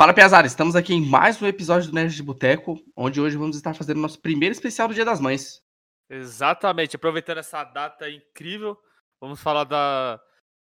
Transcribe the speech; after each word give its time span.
Fala, 0.00 0.14
Piazara, 0.14 0.46
estamos 0.46 0.74
aqui 0.74 0.94
em 0.94 1.04
mais 1.04 1.42
um 1.42 1.46
episódio 1.46 1.90
do 1.90 1.94
Nerd 1.94 2.16
de 2.16 2.22
Boteco, 2.22 2.82
onde 2.96 3.20
hoje 3.20 3.36
vamos 3.36 3.54
estar 3.54 3.74
fazendo 3.74 4.00
nosso 4.00 4.18
primeiro 4.18 4.54
especial 4.54 4.88
do 4.88 4.94
Dia 4.94 5.04
das 5.04 5.20
Mães. 5.20 5.62
Exatamente, 6.08 6.96
aproveitando 6.96 7.36
essa 7.36 7.62
data 7.64 8.08
incrível, 8.08 8.78
vamos 9.20 9.42
falar 9.42 9.64
da, 9.64 10.18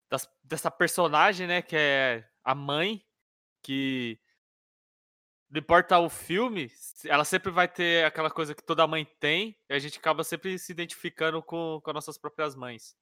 das, 0.08 0.30
dessa 0.44 0.70
personagem, 0.70 1.48
né, 1.48 1.62
que 1.62 1.74
é 1.74 2.24
a 2.44 2.54
mãe, 2.54 3.04
que 3.60 4.20
não 5.50 5.58
importa 5.58 5.98
o 5.98 6.08
filme, 6.08 6.70
ela 7.04 7.24
sempre 7.24 7.50
vai 7.50 7.66
ter 7.66 8.04
aquela 8.04 8.30
coisa 8.30 8.54
que 8.54 8.62
toda 8.62 8.86
mãe 8.86 9.04
tem, 9.18 9.58
e 9.68 9.74
a 9.74 9.80
gente 9.80 9.98
acaba 9.98 10.22
sempre 10.22 10.56
se 10.60 10.70
identificando 10.70 11.42
com, 11.42 11.80
com 11.82 11.90
as 11.90 11.94
nossas 11.94 12.16
próprias 12.16 12.54
mães. 12.54 12.94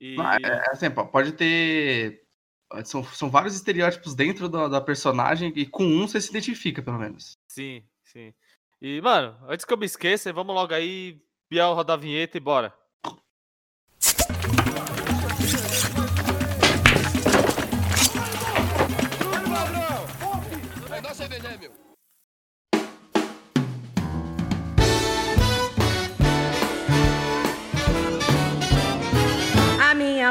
E... 0.00 0.16
É, 0.20 0.44
é 0.44 0.70
assim, 0.72 0.90
pode 0.90 1.30
ter 1.34 2.21
são, 2.84 3.04
são 3.04 3.30
vários 3.30 3.54
estereótipos 3.54 4.14
dentro 4.14 4.48
da, 4.48 4.68
da, 4.68 4.80
personagem 4.80 5.52
e 5.54 5.66
com 5.66 5.84
um 5.84 6.06
você 6.06 6.20
se 6.20 6.30
identifica, 6.30 6.82
pelo 6.82 6.98
menos. 6.98 7.36
Sim, 7.48 7.82
sim. 8.04 8.32
E, 8.80 9.00
mano, 9.00 9.36
antes 9.48 9.64
que 9.64 9.72
eu 9.72 9.78
me 9.78 9.86
esqueça, 9.86 10.32
vamos 10.32 10.54
logo 10.54 10.74
aí, 10.74 11.20
Biel 11.50 11.74
rodar 11.74 11.96
a 11.96 12.00
vinheta 12.00 12.36
e 12.36 12.40
bora. 12.40 12.74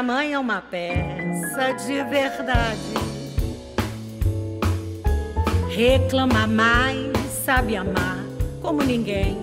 Minha 0.02 0.14
mãe 0.14 0.32
é 0.32 0.38
uma 0.38 0.60
peça 0.60 1.72
de 1.86 2.02
verdade. 2.02 2.78
Reclama 5.70 6.46
mais, 6.46 7.12
sabe 7.44 7.76
amar 7.76 8.18
como 8.60 8.82
ninguém. 8.82 9.38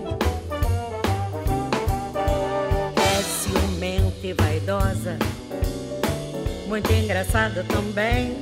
É 2.97 3.23
ciumenta 3.23 4.27
e 4.27 4.33
vaidosa, 4.33 5.17
muito 6.67 6.91
engraçada 6.91 7.63
também. 7.63 8.37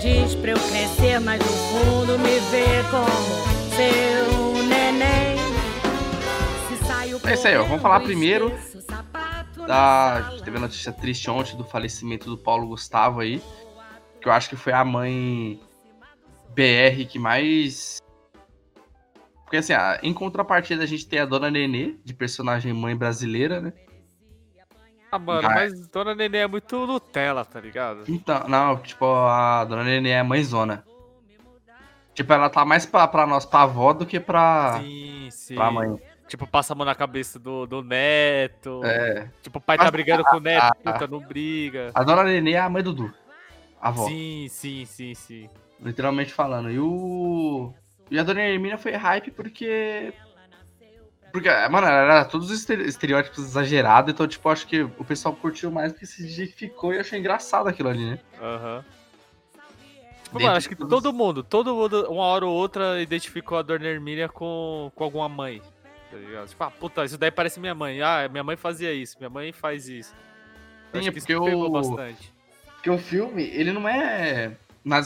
Diz 0.00 0.34
pra 0.36 0.52
eu 0.52 0.58
crescer, 0.58 1.18
mas 1.18 1.40
no 1.40 1.46
fundo 1.46 2.18
me 2.18 2.38
vê 2.50 2.84
como 2.90 3.74
seu 3.74 4.62
neném. 4.64 5.34
É 7.26 7.34
isso 7.34 7.48
aí, 7.48 7.56
ó. 7.56 7.64
Vamos 7.64 7.82
falar 7.82 8.00
primeiro 8.00 8.52
da. 9.66 10.38
Teve 10.44 10.56
a 10.56 10.60
notícia 10.60 10.92
triste 10.92 11.30
ontem 11.30 11.56
do 11.56 11.64
falecimento 11.64 12.28
do 12.28 12.38
Paulo 12.38 12.68
Gustavo 12.68 13.20
aí. 13.20 13.42
Que 14.20 14.28
eu 14.28 14.32
acho 14.32 14.48
que 14.48 14.56
foi 14.56 14.72
a 14.72 14.84
mãe 14.84 15.60
BR 16.54 17.04
que 17.08 17.18
mais. 17.18 17.98
Porque 19.42 19.58
assim, 19.58 19.74
em 20.02 20.14
contrapartida 20.14 20.82
a 20.82 20.86
gente 20.86 21.06
tem 21.06 21.18
a 21.18 21.26
Dona 21.26 21.50
Nenê, 21.50 21.96
de 22.04 22.14
personagem 22.14 22.72
mãe 22.72 22.96
brasileira, 22.96 23.60
né? 23.60 23.72
Ah, 25.12 25.18
mano, 25.18 25.42
mas, 25.42 25.72
mas 25.72 25.88
Dona 25.88 26.14
Nenê 26.14 26.38
é 26.38 26.46
muito 26.46 26.86
Nutella, 26.86 27.44
tá 27.44 27.60
ligado? 27.60 28.02
Então, 28.08 28.48
não, 28.48 28.78
tipo, 28.78 29.04
a 29.04 29.64
Dona 29.64 29.84
Nenê 29.84 30.10
é 30.10 30.22
mãezona. 30.22 30.84
Tipo, 32.14 32.32
ela 32.32 32.48
tá 32.48 32.64
mais 32.64 32.86
pra, 32.86 33.06
pra 33.06 33.26
nós, 33.26 33.44
pra 33.44 33.62
avó, 33.62 33.92
do 33.92 34.06
que 34.06 34.18
pra, 34.18 34.80
sim, 34.80 35.28
sim. 35.30 35.54
pra 35.54 35.70
mãe. 35.70 36.00
Tipo, 36.26 36.46
passa 36.46 36.72
a 36.72 36.76
mão 36.76 36.86
na 36.86 36.94
cabeça 36.94 37.38
do, 37.38 37.66
do 37.66 37.82
neto. 37.82 38.80
É. 38.84 39.28
Tipo, 39.42 39.58
o 39.58 39.60
pai 39.60 39.76
tá 39.76 39.90
brigando 39.90 40.24
com 40.24 40.36
o 40.36 40.40
neto, 40.40 40.64
a, 40.84 40.92
puta, 40.92 41.06
não 41.06 41.20
briga. 41.20 41.90
A 41.94 42.02
dona 42.02 42.24
Nenê 42.24 42.52
é 42.52 42.60
a 42.60 42.68
mãe 42.68 42.82
do 42.82 42.92
Dudu. 42.92 43.14
A 43.80 43.88
avó. 43.88 44.08
Sim, 44.08 44.46
sim, 44.48 44.86
sim, 44.86 45.14
sim. 45.14 45.50
Literalmente 45.80 46.32
falando. 46.32 46.70
E 46.70 46.78
o. 46.78 47.72
E 48.10 48.18
a 48.18 48.22
dona 48.22 48.40
Hermínia 48.40 48.78
foi 48.78 48.92
hype 48.92 49.30
porque. 49.30 50.12
Porque, 51.30 51.50
mano, 51.68 51.86
era 51.86 52.24
todos 52.24 52.48
os 52.48 52.68
estereótipos 52.70 53.44
exagerados, 53.44 54.12
então, 54.12 54.26
tipo, 54.26 54.48
acho 54.48 54.68
que 54.68 54.82
o 54.82 55.04
pessoal 55.04 55.34
curtiu 55.34 55.68
mais 55.68 55.92
porque 55.92 56.06
se 56.06 56.22
identificou 56.22 56.94
e 56.94 57.00
achou 57.00 57.18
engraçado 57.18 57.68
aquilo 57.68 57.88
ali, 57.88 58.10
né? 58.10 58.18
Aham. 58.40 58.76
Uhum. 58.76 58.84
Tipo, 60.22 60.40
mano, 60.40 60.56
acho 60.56 60.68
que 60.68 60.76
todo 60.76 61.12
mundo, 61.12 61.42
todo 61.42 61.74
mundo, 61.74 62.06
uma 62.08 62.22
hora 62.24 62.46
ou 62.46 62.54
outra, 62.54 63.02
identificou 63.02 63.58
a 63.58 63.62
Dona 63.62 63.84
Hermínia 63.84 64.28
com, 64.28 64.90
com 64.94 65.04
alguma 65.04 65.28
mãe 65.28 65.60
tá 66.14 66.20
ligado? 66.20 66.48
Tipo, 66.48 66.64
ah, 66.64 66.70
puta, 66.70 67.04
isso 67.04 67.18
daí 67.18 67.30
parece 67.30 67.58
minha 67.58 67.74
mãe. 67.74 68.00
Ah, 68.00 68.28
minha 68.30 68.44
mãe 68.44 68.56
fazia 68.56 68.92
isso, 68.92 69.16
minha 69.18 69.30
mãe 69.30 69.52
faz 69.52 69.88
isso. 69.88 70.14
Sim, 70.92 71.00
Acho 71.00 71.12
porque 71.12 71.34
o... 71.34 71.68
bastante. 71.70 72.32
Porque 72.74 72.90
o 72.90 72.98
filme, 72.98 73.42
ele 73.42 73.72
não 73.72 73.88
é 73.88 74.52
nada 74.84 75.04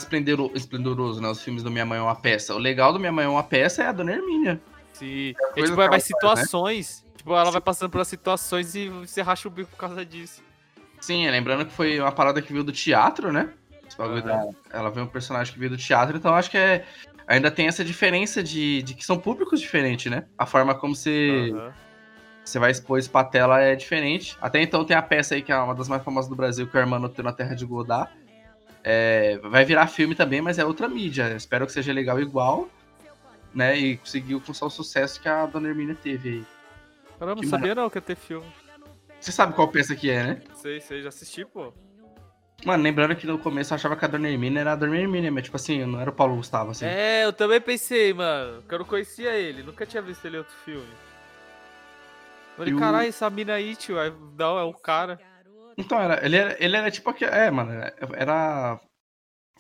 esplendoroso, 0.54 1.20
né? 1.20 1.28
Os 1.28 1.40
filmes 1.40 1.62
do 1.62 1.70
Minha 1.70 1.86
Mãe 1.86 1.98
é 1.98 2.02
uma 2.02 2.16
peça. 2.16 2.54
O 2.54 2.58
legal 2.58 2.92
do 2.92 2.98
Minha 2.98 3.12
Mãe 3.12 3.24
é 3.24 3.28
uma 3.28 3.44
peça 3.44 3.84
é 3.84 3.86
a 3.86 3.92
Dona 3.92 4.12
Hermínia. 4.12 4.60
Sim. 4.92 5.34
É, 5.56 5.62
tipo, 5.62 5.76
vai 5.76 6.00
situações. 6.00 7.04
Né? 7.04 7.12
Tipo, 7.16 7.32
ela 7.34 7.46
Sim. 7.46 7.52
vai 7.52 7.60
passando 7.60 7.90
pelas 7.90 8.08
situações 8.08 8.74
e 8.74 8.88
você 8.88 9.22
racha 9.22 9.46
o 9.46 9.50
bico 9.50 9.70
por 9.70 9.76
causa 9.78 10.04
disso. 10.04 10.42
Sim, 11.00 11.30
lembrando 11.30 11.64
que 11.64 11.72
foi 11.72 12.00
uma 12.00 12.10
parada 12.10 12.42
que 12.42 12.52
veio 12.52 12.64
do 12.64 12.72
teatro, 12.72 13.32
né? 13.32 13.48
Uhum. 13.98 14.54
Ela 14.70 14.90
veio 14.90 15.06
um 15.06 15.08
personagem 15.08 15.52
que 15.52 15.58
veio 15.58 15.70
do 15.70 15.76
teatro, 15.76 16.16
então 16.16 16.34
acho 16.34 16.50
que 16.50 16.58
é 16.58 16.84
ainda 17.28 17.50
tem 17.50 17.68
essa 17.68 17.84
diferença 17.84 18.42
de, 18.42 18.82
de 18.82 18.94
que 18.94 19.04
são 19.04 19.18
públicos 19.18 19.60
diferentes, 19.60 20.10
né? 20.10 20.24
A 20.36 20.46
forma 20.46 20.74
como 20.74 20.96
você, 20.96 21.52
uhum. 21.52 21.70
você 22.42 22.58
vai 22.58 22.70
expor 22.70 22.98
isso 22.98 23.10
pra 23.10 23.22
tela 23.22 23.60
é 23.60 23.76
diferente. 23.76 24.36
Até 24.40 24.62
então 24.62 24.84
tem 24.84 24.96
a 24.96 25.02
peça 25.02 25.34
aí 25.34 25.42
que 25.42 25.52
é 25.52 25.56
uma 25.56 25.74
das 25.74 25.88
mais 25.88 26.02
famosas 26.02 26.28
do 26.28 26.34
Brasil, 26.34 26.66
que 26.66 26.76
é 26.76 26.80
o 26.80 26.82
Hermano 26.82 27.08
Tem 27.08 27.24
na 27.24 27.32
Terra 27.32 27.54
de 27.54 27.66
Godard. 27.66 28.10
É, 28.82 29.38
vai 29.42 29.64
virar 29.64 29.86
filme 29.88 30.14
também, 30.14 30.40
mas 30.40 30.58
é 30.58 30.64
outra 30.64 30.88
mídia. 30.88 31.34
Espero 31.36 31.66
que 31.66 31.72
seja 31.72 31.92
legal 31.92 32.18
igual, 32.18 32.68
né? 33.54 33.76
E 33.76 33.98
conseguiu 33.98 34.40
com 34.40 34.50
o 34.50 34.70
sucesso 34.70 35.20
que 35.20 35.28
a 35.28 35.44
Dona 35.44 35.68
Hermínia 35.68 35.94
teve 35.94 36.28
aí. 36.30 36.44
Caramba, 37.18 37.42
não 37.42 37.48
sabia 37.48 37.74
não 37.74 37.90
que 37.90 37.98
ia 37.98 38.02
ter 38.02 38.16
filme. 38.16 38.46
Você 39.20 39.32
sabe 39.32 39.52
qual 39.52 39.68
peça 39.68 39.94
que 39.94 40.08
é, 40.08 40.22
né? 40.22 40.42
Sei, 40.54 40.80
sei, 40.80 41.02
já 41.02 41.08
assisti, 41.08 41.44
pô. 41.44 41.74
Mano, 42.64 42.82
lembrando 42.82 43.14
que 43.14 43.26
no 43.26 43.38
começo 43.38 43.72
eu 43.72 43.76
achava 43.76 43.96
que 43.96 44.04
a 44.04 44.08
Dona 44.08 44.28
Hermínia 44.28 44.60
era 44.60 44.72
a 44.72 44.76
Dona 44.76 44.96
Hermínia, 44.96 45.30
mas 45.30 45.44
tipo 45.44 45.56
assim, 45.56 45.84
não 45.84 46.00
era 46.00 46.10
o 46.10 46.12
Paulo 46.12 46.36
Gustavo, 46.36 46.72
assim. 46.72 46.86
É, 46.86 47.24
eu 47.24 47.32
também 47.32 47.60
pensei, 47.60 48.12
mano, 48.12 48.62
que 48.62 48.74
eu 48.74 48.80
não 48.80 48.86
conhecia 48.86 49.36
ele, 49.36 49.62
nunca 49.62 49.86
tinha 49.86 50.02
visto 50.02 50.24
ele 50.24 50.36
em 50.36 50.38
outro 50.40 50.54
filme. 50.64 50.88
Falei, 52.56 52.74
caralho, 52.76 53.08
essa 53.08 53.30
mina 53.30 53.54
aí, 53.54 53.76
tio, 53.76 53.94
não, 54.36 54.58
é 54.58 54.64
o 54.64 54.74
cara. 54.74 55.20
Então, 55.76 56.00
era, 56.00 56.24
ele, 56.26 56.36
era, 56.36 56.56
ele 56.58 56.76
era 56.76 56.90
tipo, 56.90 57.14
é, 57.24 57.50
mano, 57.50 57.70
era... 58.16 58.80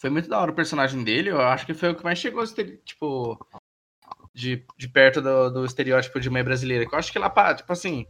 Foi 0.00 0.10
muito 0.10 0.28
da 0.28 0.40
hora 0.40 0.50
o 0.50 0.54
personagem 0.54 1.04
dele, 1.04 1.30
eu 1.30 1.40
acho 1.40 1.64
que 1.64 1.74
foi 1.74 1.90
o 1.90 1.94
que 1.94 2.02
mais 2.02 2.18
chegou, 2.18 2.44
tipo, 2.84 3.38
de, 4.34 4.64
de 4.76 4.88
perto 4.88 5.20
do, 5.20 5.50
do 5.50 5.64
estereótipo 5.64 6.18
de 6.18 6.30
mãe 6.30 6.42
brasileira. 6.42 6.86
Que 6.86 6.94
eu 6.94 6.98
acho 6.98 7.12
que 7.12 7.18
lá, 7.18 7.54
tipo 7.54 7.72
assim, 7.72 8.04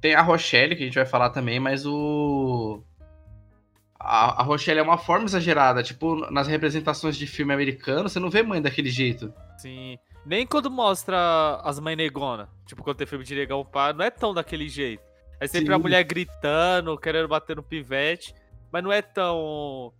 tem 0.00 0.14
a 0.14 0.22
Rochelle, 0.22 0.76
que 0.76 0.82
a 0.82 0.86
gente 0.86 0.94
vai 0.94 1.06
falar 1.06 1.30
também, 1.30 1.58
mas 1.58 1.84
o 1.84 2.84
a, 4.08 4.40
a 4.40 4.42
Rochelle 4.42 4.80
é 4.80 4.82
uma 4.82 4.96
forma 4.96 5.26
exagerada. 5.26 5.82
Tipo, 5.82 6.30
nas 6.30 6.46
representações 6.46 7.16
de 7.16 7.26
filme 7.26 7.52
americano, 7.52 8.08
você 8.08 8.18
não 8.18 8.30
vê 8.30 8.42
mãe 8.42 8.60
daquele 8.62 8.88
jeito. 8.88 9.32
Sim. 9.58 9.98
Nem 10.24 10.46
quando 10.46 10.70
mostra 10.70 11.60
as 11.62 11.78
mães 11.78 11.96
negona. 11.96 12.48
Tipo, 12.66 12.82
quando 12.82 12.96
tem 12.96 13.06
filme 13.06 13.24
de 13.24 13.34
negão 13.34 13.64
pá, 13.64 13.92
não 13.92 14.04
é 14.04 14.10
tão 14.10 14.32
daquele 14.32 14.68
jeito. 14.68 15.02
É 15.38 15.46
sempre 15.46 15.68
Sim. 15.68 15.74
a 15.74 15.78
mulher 15.78 16.02
gritando, 16.04 16.98
querendo 16.98 17.28
bater 17.28 17.54
no 17.54 17.62
pivete. 17.62 18.34
Mas 18.72 18.82
não 18.82 18.90
é 18.90 19.02
tão. 19.02 19.92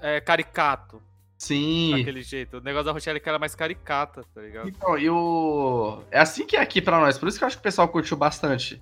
É, 0.00 0.20
caricato. 0.20 1.02
Sim. 1.36 1.96
Daquele 1.96 2.22
jeito. 2.22 2.58
O 2.58 2.60
negócio 2.60 2.86
da 2.86 2.92
Rochelle 2.92 3.16
é 3.16 3.20
que 3.20 3.28
era 3.28 3.38
mais 3.38 3.54
caricata, 3.54 4.22
tá 4.32 4.40
ligado? 4.40 4.68
Então, 4.68 4.96
e 4.96 5.10
o. 5.10 6.02
É 6.10 6.20
assim 6.20 6.46
que 6.46 6.56
é 6.56 6.60
aqui 6.60 6.80
pra 6.80 7.00
nós. 7.00 7.18
Por 7.18 7.28
isso 7.28 7.38
que 7.38 7.44
eu 7.44 7.46
acho 7.46 7.56
que 7.56 7.60
o 7.60 7.62
pessoal 7.62 7.88
curtiu 7.88 8.16
bastante. 8.16 8.80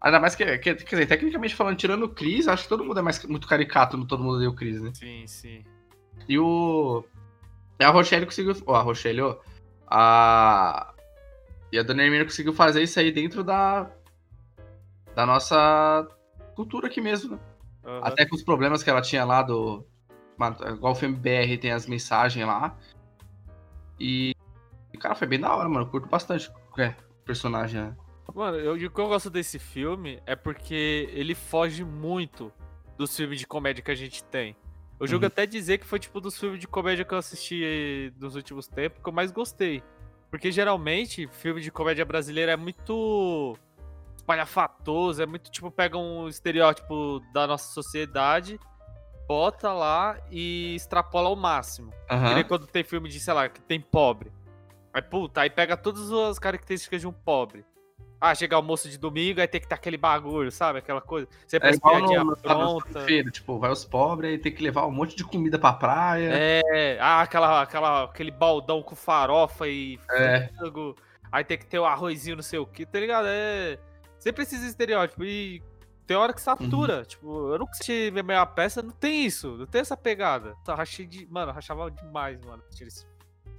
Ainda 0.00 0.20
mais 0.20 0.36
que, 0.36 0.44
que, 0.58 0.74
quer 0.74 0.74
dizer, 0.74 1.06
tecnicamente 1.06 1.56
falando, 1.56 1.76
tirando 1.76 2.04
o 2.04 2.08
Chris, 2.08 2.46
acho 2.46 2.62
que 2.64 2.68
todo 2.68 2.84
mundo 2.84 3.00
é 3.00 3.02
mais 3.02 3.22
muito 3.24 3.48
caricato 3.48 3.96
no 3.96 4.06
Todo 4.06 4.22
Mundo 4.22 4.38
Deu 4.38 4.50
o 4.50 4.54
Chris, 4.54 4.80
né? 4.80 4.92
Sim, 4.94 5.26
sim. 5.26 5.64
E 6.28 6.38
o. 6.38 7.04
E 7.80 7.84
a 7.84 7.90
Rochelle 7.90 8.24
conseguiu. 8.24 8.54
Ó, 8.66 8.76
a 8.76 8.82
Rochelle, 8.82 9.22
ó. 9.22 9.36
A. 9.88 10.94
E 11.72 11.78
a 11.78 11.82
Dona 11.82 12.02
Hermínia 12.02 12.24
conseguiu 12.24 12.52
fazer 12.52 12.82
isso 12.82 12.98
aí 13.00 13.10
dentro 13.10 13.42
da. 13.42 13.90
Da 15.16 15.26
nossa 15.26 16.06
cultura 16.54 16.86
aqui 16.86 17.00
mesmo, 17.00 17.32
né? 17.32 17.38
Uhum. 17.84 18.00
Até 18.04 18.24
com 18.24 18.36
os 18.36 18.42
problemas 18.42 18.82
que 18.82 18.90
ela 18.90 19.02
tinha 19.02 19.24
lá 19.24 19.42
do. 19.42 19.84
Igual 20.72 20.92
o 20.92 20.96
filme 20.96 21.16
BR 21.16 21.58
tem 21.60 21.72
as 21.72 21.86
mensagens 21.86 22.46
lá. 22.46 22.76
E. 23.98 24.32
Cara, 25.00 25.16
foi 25.16 25.26
bem 25.26 25.40
da 25.40 25.52
hora, 25.54 25.68
mano. 25.68 25.86
Eu 25.86 25.90
curto 25.90 26.08
bastante 26.08 26.50
é, 26.78 26.88
o 26.88 27.24
personagem, 27.24 27.80
né? 27.80 27.96
Mano, 28.34 28.58
eu, 28.58 28.74
o 28.74 28.78
que 28.90 29.00
eu 29.00 29.08
gosto 29.08 29.30
desse 29.30 29.58
filme 29.58 30.20
é 30.26 30.36
porque 30.36 31.08
ele 31.12 31.34
foge 31.34 31.84
muito 31.84 32.52
dos 32.96 33.16
filmes 33.16 33.38
de 33.38 33.46
comédia 33.46 33.82
que 33.82 33.90
a 33.90 33.94
gente 33.94 34.22
tem. 34.24 34.56
Eu 35.00 35.06
jogo 35.06 35.24
uhum. 35.24 35.28
até 35.28 35.46
dizer 35.46 35.78
que 35.78 35.86
foi 35.86 35.98
tipo 35.98 36.20
dos 36.20 36.38
filmes 36.38 36.58
de 36.58 36.66
comédia 36.66 37.04
que 37.04 37.14
eu 37.14 37.18
assisti 37.18 38.12
nos 38.18 38.34
últimos 38.34 38.66
tempos 38.66 39.00
que 39.02 39.08
eu 39.08 39.12
mais 39.12 39.30
gostei. 39.30 39.82
Porque 40.30 40.50
geralmente, 40.50 41.26
filme 41.28 41.60
de 41.60 41.70
comédia 41.70 42.04
brasileira 42.04 42.52
é 42.52 42.56
muito 42.56 43.56
espalhafatoso, 44.16 45.22
é 45.22 45.26
muito 45.26 45.50
tipo, 45.50 45.70
pega 45.70 45.96
um 45.96 46.28
estereótipo 46.28 47.20
da 47.32 47.46
nossa 47.46 47.72
sociedade 47.72 48.58
bota 49.28 49.74
lá 49.74 50.18
e 50.30 50.74
extrapola 50.74 51.28
ao 51.28 51.36
máximo. 51.36 51.92
Aham. 52.10 52.28
Que 52.28 52.34
nem 52.34 52.44
quando 52.44 52.66
tem 52.66 52.82
filme 52.82 53.10
de, 53.10 53.20
sei 53.20 53.34
lá, 53.34 53.46
que 53.48 53.60
tem 53.60 53.78
pobre. 53.78 54.32
Aí, 54.92 55.02
puta, 55.02 55.42
aí 55.42 55.50
pega 55.50 55.76
todas 55.76 56.10
as 56.10 56.38
características 56.38 57.02
de 57.02 57.06
um 57.06 57.12
pobre. 57.12 57.64
Ah, 58.20 58.34
chega 58.34 58.56
almoço 58.56 58.88
de 58.88 58.98
domingo, 58.98 59.40
aí 59.40 59.46
tem 59.46 59.60
que 59.60 59.68
ter 59.68 59.74
aquele 59.76 59.96
bagulho, 59.96 60.50
sabe? 60.50 60.80
Aquela 60.80 61.00
coisa. 61.00 61.28
Sempre 61.46 61.68
É 61.70 61.72
igual 61.72 62.00
no, 62.00 62.24
no 62.24 62.36
pronta. 62.36 63.00
feira, 63.02 63.30
tipo, 63.30 63.58
vai 63.58 63.70
os 63.70 63.84
pobres 63.84 64.34
e 64.34 64.38
tem 64.38 64.52
que 64.52 64.62
levar 64.62 64.86
um 64.86 64.90
monte 64.90 65.14
de 65.14 65.22
comida 65.24 65.56
pra 65.58 65.72
praia. 65.72 66.30
É, 66.32 66.98
ah, 67.00 67.20
aquela, 67.22 67.62
aquela, 67.62 68.04
aquele 68.04 68.32
baldão 68.32 68.82
com 68.82 68.96
farofa 68.96 69.68
e 69.68 70.00
É. 70.10 70.48
frango. 70.56 70.96
Aí 71.30 71.44
tem 71.44 71.56
que 71.58 71.66
ter 71.66 71.78
o 71.78 71.84
arrozinho, 71.84 72.36
não 72.36 72.42
sei 72.42 72.58
o 72.58 72.66
que, 72.66 72.84
tá 72.84 72.98
ligado? 72.98 73.26
É. 73.28 73.78
Sempre 74.18 74.42
esses 74.42 74.62
estereótipos. 74.64 75.24
E 75.26 75.62
tem 76.06 76.16
hora 76.16 76.32
que 76.32 76.40
satura. 76.40 77.04
Tipo, 77.04 77.52
eu 77.52 77.58
nunca 77.58 77.70
assisti 77.72 78.10
ver 78.10 78.24
meia 78.24 78.44
peça, 78.46 78.82
não 78.82 78.90
tem 78.90 79.26
isso, 79.26 79.56
não 79.58 79.66
tem 79.66 79.80
essa 79.82 79.96
pegada. 79.96 80.56
Então, 80.62 80.74
rachei 80.74 81.06
de. 81.06 81.24
Mano, 81.30 81.52
rachava 81.52 81.88
demais, 81.88 82.40
mano. 82.44 82.62
esse 82.72 83.06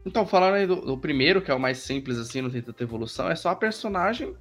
Então, 0.06 0.26
falando 0.26 0.56
aí 0.56 0.66
do, 0.66 0.78
do 0.78 0.98
primeiro, 0.98 1.42
que 1.42 1.52
é 1.52 1.54
o 1.54 1.60
mais 1.60 1.80
simples, 1.80 2.18
assim, 2.18 2.42
não 2.42 2.50
tem 2.50 2.62
tanta 2.62 2.84
evolução, 2.84 3.30
é 3.30 3.36
só 3.36 3.50
a 3.50 3.56
personagem 3.56 4.34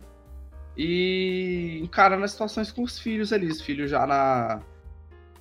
e 0.76 1.80
encarando 1.82 2.24
as 2.24 2.30
situações 2.30 2.70
com 2.70 2.82
os 2.82 2.98
filhos 2.98 3.32
ali. 3.32 3.48
Os 3.48 3.60
filhos 3.60 3.90
já 3.90 4.06
na. 4.06 4.60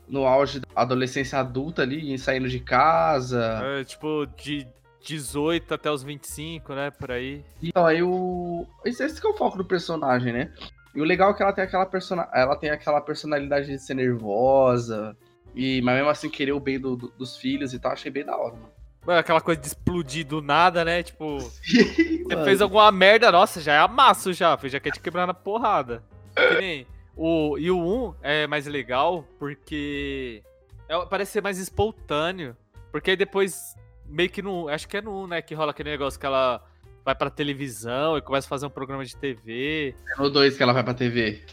No 0.08 0.26
auge 0.26 0.62
da 0.62 0.68
adolescência 0.74 1.38
adulta 1.38 1.82
ali, 1.82 2.18
saindo 2.18 2.48
de 2.48 2.60
casa. 2.62 3.60
É, 3.62 3.84
tipo, 3.84 4.26
de 4.38 4.66
18 5.06 5.74
até 5.74 5.92
os 5.92 6.02
25, 6.02 6.74
né? 6.74 6.92
Por 6.92 7.12
aí. 7.12 7.44
Então, 7.62 7.86
aí 7.86 8.02
o. 8.02 8.66
Esse, 8.86 9.04
esse 9.04 9.20
que 9.22 9.28
é 9.28 9.30
o 9.30 9.36
foco 9.38 9.58
do 9.58 9.66
personagem, 9.66 10.32
né? 10.34 10.52
E 10.96 11.02
o 11.02 11.04
legal 11.04 11.32
é 11.32 11.34
que 11.36 11.44
ela 11.44 11.54
tem 11.54 11.64
aquela, 11.64 11.86
persona... 11.86 12.28
ela 12.34 12.56
tem 12.56 12.70
aquela 12.72 13.00
personalidade 13.02 13.68
de 13.68 13.78
ser 13.78 13.94
nervosa, 13.94 15.16
e... 15.54 15.80
mas 15.84 15.96
mesmo 15.96 16.10
assim 16.10 16.30
querer 16.30 16.54
o 16.54 16.60
bem 16.60 16.80
do- 16.80 16.96
do- 16.96 17.10
dos 17.10 17.38
filhos 17.38 17.72
e 17.74 17.80
tal, 17.80 17.92
achei 17.92 18.10
bem 18.10 18.26
da 18.26 18.36
hora, 18.36 18.56
mano. 18.56 18.72
Aquela 19.08 19.40
coisa 19.42 19.60
de 19.62 19.68
explodir 19.68 20.26
do 20.26 20.42
nada, 20.42 20.84
né? 20.84 21.02
Tipo, 21.04 21.38
você 21.64 22.24
Mano. 22.30 22.44
fez 22.44 22.62
alguma 22.62 22.92
merda, 22.92 23.32
nossa, 23.32 23.62
já 23.62 23.74
é 23.74 23.78
amasso 23.80 24.34
já, 24.34 24.58
já 24.66 24.80
quer 24.80 24.92
te 24.92 25.00
quebrar 25.00 25.26
na 25.26 25.34
porrada. 25.34 26.04
Que 26.36 26.56
nem 26.60 26.88
o, 27.16 27.58
e 27.58 27.72
o 27.72 27.78
1 27.80 28.16
é 28.22 28.48
mais 28.48 28.68
legal 28.68 29.24
porque 29.40 30.44
é- 30.90 31.06
parece 31.06 31.32
ser 31.32 31.42
mais 31.42 31.58
espontâneo. 31.58 32.56
Porque 32.92 33.12
aí 33.12 33.18
depois, 33.18 33.76
meio 34.06 34.30
que 34.30 34.42
no. 34.42 34.68
Acho 34.70 34.88
que 34.88 34.98
é 34.98 35.02
no 35.02 35.24
1, 35.24 35.28
né? 35.28 35.42
Que 35.42 35.54
rola 35.56 35.72
aquele 35.72 35.90
negócio 35.92 36.20
que 36.20 36.26
ela 36.26 36.64
vai 37.04 37.16
pra 37.16 37.30
televisão 37.30 38.18
e 38.18 38.22
começa 38.22 38.46
a 38.48 38.50
fazer 38.50 38.66
um 38.66 38.70
programa 38.70 39.04
de 39.06 39.16
TV. 39.16 39.96
É 40.18 40.22
no 40.22 40.30
2 40.30 40.58
que 40.58 40.64
ela 40.64 40.74
vai 40.74 40.84
pra 40.84 40.94
TV. 40.94 41.44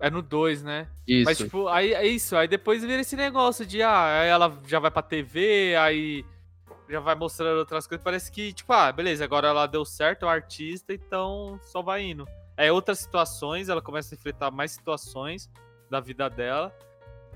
É 0.00 0.10
no 0.10 0.20
2, 0.22 0.62
né? 0.62 0.88
Isso. 1.06 1.24
Mas, 1.24 1.38
tipo, 1.38 1.68
aí 1.68 1.92
é 1.94 2.06
isso. 2.06 2.36
Aí 2.36 2.46
depois 2.48 2.82
vira 2.82 3.00
esse 3.00 3.16
negócio 3.16 3.64
de, 3.64 3.82
ah, 3.82 4.20
aí 4.20 4.28
ela 4.28 4.58
já 4.66 4.78
vai 4.78 4.90
pra 4.90 5.02
TV, 5.02 5.74
aí 5.76 6.24
já 6.88 7.00
vai 7.00 7.14
mostrando 7.14 7.58
outras 7.58 7.86
coisas. 7.86 8.02
Parece 8.04 8.30
que, 8.30 8.52
tipo, 8.52 8.72
ah, 8.72 8.90
beleza, 8.92 9.24
agora 9.24 9.48
ela 9.48 9.66
deu 9.66 9.84
certo, 9.84 10.24
é 10.24 10.26
um 10.26 10.30
artista, 10.30 10.92
então 10.92 11.58
só 11.62 11.82
vai 11.82 12.02
indo. 12.02 12.26
É 12.56 12.70
outras 12.72 12.98
situações, 13.00 13.68
ela 13.68 13.82
começa 13.82 14.14
a 14.14 14.16
enfrentar 14.16 14.50
mais 14.50 14.70
situações 14.72 15.50
da 15.90 16.00
vida 16.00 16.28
dela. 16.30 16.72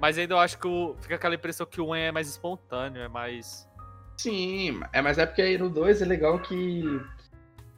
Mas 0.00 0.16
ainda 0.16 0.34
eu 0.34 0.38
acho 0.38 0.58
que 0.58 0.66
o- 0.66 0.96
fica 1.00 1.16
aquela 1.16 1.34
impressão 1.34 1.66
que 1.66 1.80
o 1.80 1.88
Wen 1.88 2.04
é 2.04 2.12
mais 2.12 2.28
espontâneo, 2.28 3.02
é 3.02 3.08
mais. 3.08 3.68
Sim, 4.16 4.80
é, 4.92 5.02
mas 5.02 5.18
é 5.18 5.26
porque 5.26 5.42
aí 5.42 5.58
no 5.58 5.68
2 5.68 6.00
é 6.00 6.04
legal 6.06 6.38
que. 6.38 6.82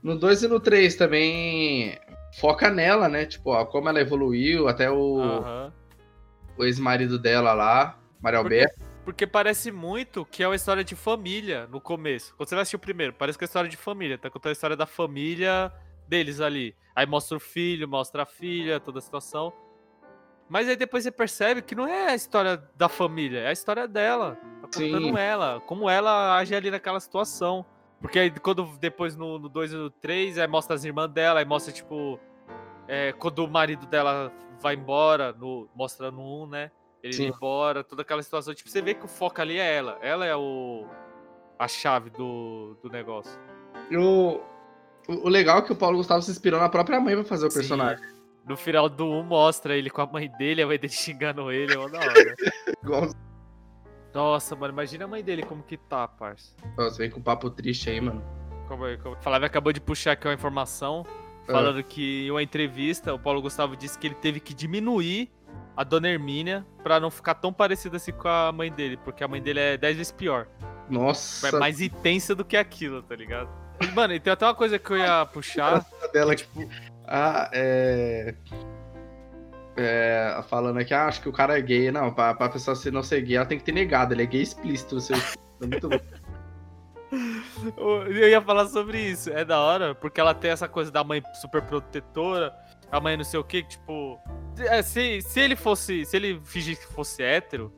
No 0.03 0.17
2 0.19 0.43
e 0.43 0.49
no 0.49 0.61
3 0.61 0.95
também 0.97 1.99
foca 2.39 2.71
nela, 2.71 3.09
né? 3.09 3.27
Tipo, 3.27 3.51
ó, 3.51 3.65
como 3.65 3.89
ela 3.89 4.01
evoluiu, 4.01 4.69
até 4.69 4.91
o, 4.91 5.21
Aham. 5.21 5.73
o 6.59 6.65
ex-marido 6.65 7.19
dela 7.19 7.53
lá, 7.53 7.99
Porque- 8.21 8.37
Alberto. 8.37 8.75
Porque 8.79 8.92
parece 9.27 9.73
muito 9.73 10.25
que 10.25 10.43
é 10.43 10.49
uma 10.49 10.55
história 10.55 10.85
de 10.85 10.95
família 10.95 11.67
no 11.67 11.81
começo. 11.81 12.35
Quando 12.37 12.49
você 12.49 12.55
vai 12.55 12.63
assistir 12.63 12.77
o 12.77 12.79
primeiro, 12.79 13.13
parece 13.13 13.37
que 13.37 13.45
é 13.45 13.47
história 13.47 13.69
de 13.69 13.77
família. 13.77 14.17
Tá 14.17 14.31
contando 14.31 14.51
a 14.51 14.53
história 14.53 14.77
da 14.77 14.87
família 14.87 15.73
deles 16.07 16.41
ali. 16.41 16.77
Aí 16.95 17.07
mostra 17.07 17.37
o 17.37 17.41
filho, 17.41 17.89
mostra 17.89 18.23
a 18.23 18.27
filha, 18.27 18.79
toda 18.79 18.99
a 18.99 19.03
situação. 19.03 19.53
Mas 20.49 20.69
aí 20.69 20.77
depois 20.77 21.05
você 21.05 21.11
percebe 21.11 21.63
que 21.63 21.75
não 21.75 21.89
é 21.89 22.11
a 22.11 22.15
história 22.15 22.63
da 22.77 22.89
família, 22.89 23.41
é 23.41 23.49
a 23.49 23.53
história 23.53 23.89
dela. 23.89 24.39
Tá 24.61 24.69
contando 24.81 25.07
Sim. 25.07 25.19
ela, 25.19 25.61
como 25.63 25.89
ela 25.89 26.37
age 26.37 26.55
ali 26.55 26.71
naquela 26.71 27.01
situação. 27.01 27.65
Porque 28.01 28.19
aí 28.19 28.31
quando 28.31 28.77
depois 28.79 29.17
no 29.17 29.49
2 29.49 29.73
e 29.73 29.77
no 29.77 29.91
3, 29.91 30.39
aí 30.39 30.47
mostra 30.47 30.75
as 30.75 30.85
irmãs 30.85 31.09
dela, 31.09 31.41
aí 31.41 31.47
mostra, 31.47 31.73
tipo, 31.73 32.21
é, 32.87 33.13
quando 33.13 33.39
o 33.39 33.49
marido 33.49 33.87
dela 33.87 34.33
vai 34.61 34.75
embora, 34.75 35.33
no, 35.33 35.69
mostra 35.75 36.11
no 36.11 36.45
1, 36.45 36.47
né? 36.49 36.71
Ele 37.03 37.13
Sim. 37.13 37.27
indo 37.27 37.35
embora, 37.35 37.83
toda 37.83 38.03
aquela 38.03 38.23
situação. 38.23 38.55
Tipo, 38.55 38.71
você 38.71 38.81
vê 38.81 38.95
que 38.95 39.05
o 39.05 39.09
foco 39.09 39.41
ali 39.41 39.59
é 39.59 39.77
ela. 39.77 39.99
Ela 40.01 40.25
é 40.25 40.37
o. 40.37 40.87
a 41.59 41.67
chave 41.67 42.11
do, 42.11 42.77
do 42.83 42.89
negócio. 42.89 43.39
E 43.91 43.97
o, 43.97 44.41
o, 45.09 45.29
legal 45.29 45.59
é 45.59 45.63
que 45.63 45.73
o 45.73 45.77
Paulo 45.77 45.97
Gustavo 45.97 46.23
se 46.23 46.31
inspirou 46.31 46.61
na 46.61 46.69
própria 46.69 47.01
mãe 47.01 47.15
pra 47.15 47.25
fazer 47.25 47.47
o 47.47 47.51
Sim. 47.51 47.59
personagem. 47.59 48.05
No 48.47 48.57
final 48.57 48.89
do 48.89 49.07
1 49.07 49.23
mostra 49.25 49.77
ele 49.77 49.91
com 49.91 50.03
a 50.03 50.07
mãe 50.07 50.29
dele, 50.39 50.63
a 50.63 50.67
mãe 50.67 50.79
dele 50.79 50.93
xingando 50.93 51.51
ele, 51.51 51.73
é 51.73 51.77
da 51.77 51.99
hora. 51.99 53.15
Nossa, 54.15 54.55
mano, 54.55 54.73
imagina 54.73 55.05
a 55.05 55.09
mãe 55.09 55.25
dele 55.25 55.43
como 55.43 55.63
que 55.63 55.77
tá, 55.77 56.07
parça. 56.07 56.55
Nossa, 56.77 56.99
vem 56.99 57.11
com 57.11 57.21
papo 57.21 57.51
triste 57.51 57.89
aí, 57.89 58.01
mano. 58.01 58.23
Como 58.69 58.87
é, 58.87 58.97
como... 58.97 59.17
Flávio 59.17 59.47
acabou 59.47 59.73
de 59.73 59.81
puxar 59.81 60.13
aqui 60.13 60.27
uma 60.27 60.35
informação 60.35 61.05
falando 61.47 61.83
que 61.83 62.27
em 62.27 62.31
uma 62.31 62.43
entrevista 62.43 63.13
o 63.13 63.19
Paulo 63.19 63.43
Gustavo 63.43 63.77
disse 63.77 63.99
que 63.99 64.07
ele 64.07 64.15
teve 64.15 64.39
que 64.39 64.55
diminuir 64.55 65.31
a 65.77 65.85
dona 65.85 66.09
Hermínia 66.09 66.67
pra 66.83 67.01
não 67.01 67.11
ficar 67.11 67.35
tão 67.35 67.53
parecida 67.53 67.97
assim 67.97 68.13
com 68.13 68.29
a 68.29 68.53
mãe 68.53 68.71
dele, 68.71 68.97
porque 69.05 69.23
a 69.25 69.29
mãe 69.29 69.41
dele 69.43 69.61
é 69.61 69.77
10 69.77 69.97
vezes 69.97 70.13
pior. 70.13 70.47
Nossa, 70.91 71.49
É 71.49 71.53
mais 71.59 71.81
intensa 71.81 72.35
do 72.35 72.45
que 72.45 72.57
aquilo, 72.57 73.03
tá 73.03 73.17
ligado? 73.17 73.49
E, 73.81 73.87
Mano, 73.93 74.13
e 74.15 74.21
tem 74.21 74.33
até 74.33 74.45
uma 74.45 74.55
coisa 74.55 74.79
que 74.79 74.91
eu 74.91 74.99
ia 74.99 75.25
puxar. 75.27 75.85
dela 76.13 76.35
tipo. 76.35 76.69
Ah, 77.07 77.51
é. 77.53 78.35
É, 79.77 80.41
falando 80.51 80.79
aqui, 80.79 80.93
ah, 80.93 81.07
acho 81.07 81.23
que 81.23 81.29
o 81.29 81.33
cara 81.33 81.59
é 81.59 81.63
gay. 81.63 81.91
Não, 81.91 82.13
pra, 82.13 82.35
pra 82.35 82.49
pessoa 82.51 82.75
ser- 82.77 82.93
não 82.93 83.03
ser 83.03 83.23
gay, 83.23 83.37
ela 83.37 83.47
tem 83.47 83.59
que 83.59 83.65
ter 83.65 83.73
negado. 83.73 84.13
Ele 84.13 84.23
é 84.23 84.27
gay 84.27 84.43
explícito. 84.43 85.01
Seu... 85.01 85.17
é 85.63 85.67
muito 85.67 85.89
bom. 85.89 85.99
Eu 88.07 88.29
ia 88.29 88.41
falar 88.41 88.67
sobre 88.67 88.99
isso. 88.99 89.31
É 89.31 89.45
da 89.45 89.61
hora, 89.61 89.95
porque 89.95 90.21
ela 90.21 90.35
tem 90.35 90.51
essa 90.51 90.69
coisa 90.69 90.91
da 90.91 91.03
mãe 91.05 91.23
super 91.41 91.63
protetora, 91.63 92.55
a 92.93 93.01
mãe 93.01 93.17
não 93.17 93.25
sei 93.25 93.41
o 93.41 93.45
que, 93.45 93.63
tipo. 93.63 94.21
é, 94.59 94.83
Se, 94.83 95.23
se 95.23 95.41
ele 95.41 95.57
fosse. 95.57 96.05
Se 96.05 96.15
ele 96.15 96.41
fingisse 96.45 96.87
que 96.87 96.93
fosse 96.93 97.23
hétero, 97.23 97.73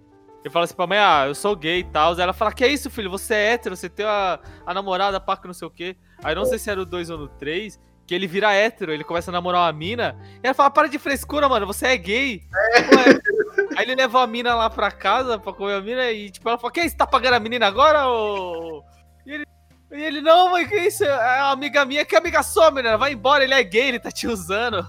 ele 0.45 0.53
fala 0.53 0.65
assim 0.65 0.75
pra 0.75 0.87
mãe, 0.89 0.99
ah, 0.99 1.25
eu 1.29 1.35
sou 1.35 1.55
gay 1.55 1.79
e 1.79 1.85
tal. 1.85 2.19
Ela 2.19 2.33
fala, 2.33 2.53
que 2.53 2.65
é 2.65 2.69
isso, 2.69 2.91
filho? 2.91 3.09
Você 3.11 3.33
é 3.33 3.53
hétero, 3.53 3.77
você 3.77 3.89
tem 3.89 4.05
a, 4.05 4.41
a 4.67 4.75
namorada, 4.75 5.21
pá, 5.21 5.37
que 5.37 5.47
não 5.47 5.55
sei 5.55 5.69
o 5.69 5.71
que. 5.71 5.97
Aí 6.23 6.35
não 6.35 6.45
sei 6.45 6.59
se 6.59 6.69
era 6.69 6.83
o 6.83 6.85
2 6.85 7.11
ou 7.11 7.19
no 7.19 7.29
3, 7.29 7.81
que 8.07 8.15
ele 8.15 8.27
vira 8.27 8.53
hétero, 8.53 8.93
ele 8.93 9.05
começa 9.05 9.31
a 9.31 9.33
namorar 9.33 9.63
uma 9.63 9.73
mina. 9.73 10.19
E 10.43 10.47
ela 10.47 10.53
fala, 10.53 10.71
para 10.71 10.89
de 10.89 10.99
frescura, 10.99 11.49
mano, 11.49 11.67
você 11.67 11.87
é 11.87 11.97
gay. 11.97 12.43
Ué. 12.53 13.79
Aí 13.79 13.85
ele 13.85 13.95
leva 13.95 14.23
a 14.23 14.27
mina 14.27 14.55
lá 14.55 14.69
pra 14.69 14.91
casa 14.91 15.39
pra 15.39 15.53
comer 15.53 15.75
a 15.75 15.81
mina 15.81 16.11
e, 16.11 16.29
tipo, 16.29 16.49
ela 16.49 16.59
fala, 16.59 16.73
que 16.73 16.83
isso, 16.83 16.97
tá 16.97 17.07
pagando 17.07 17.35
a 17.35 17.41
menina 17.41 17.67
agora, 17.67 18.07
ô... 18.09 18.85
E 19.25 19.33
ele, 19.33 19.45
e 19.93 20.03
ele, 20.03 20.21
não, 20.21 20.51
mãe, 20.51 20.67
que 20.69 20.77
isso? 20.77 21.05
É 21.05 21.43
uma 21.43 21.53
amiga 21.53 21.85
minha, 21.85 22.05
que 22.05 22.17
amiga 22.17 22.43
sua, 22.43 22.71
menina? 22.71 22.99
Vai 22.99 23.13
embora, 23.13 23.45
ele 23.45 23.55
é 23.55 23.63
gay, 23.63 23.89
ele 23.89 24.01
tá 24.01 24.11
te 24.11 24.27
usando. 24.27 24.85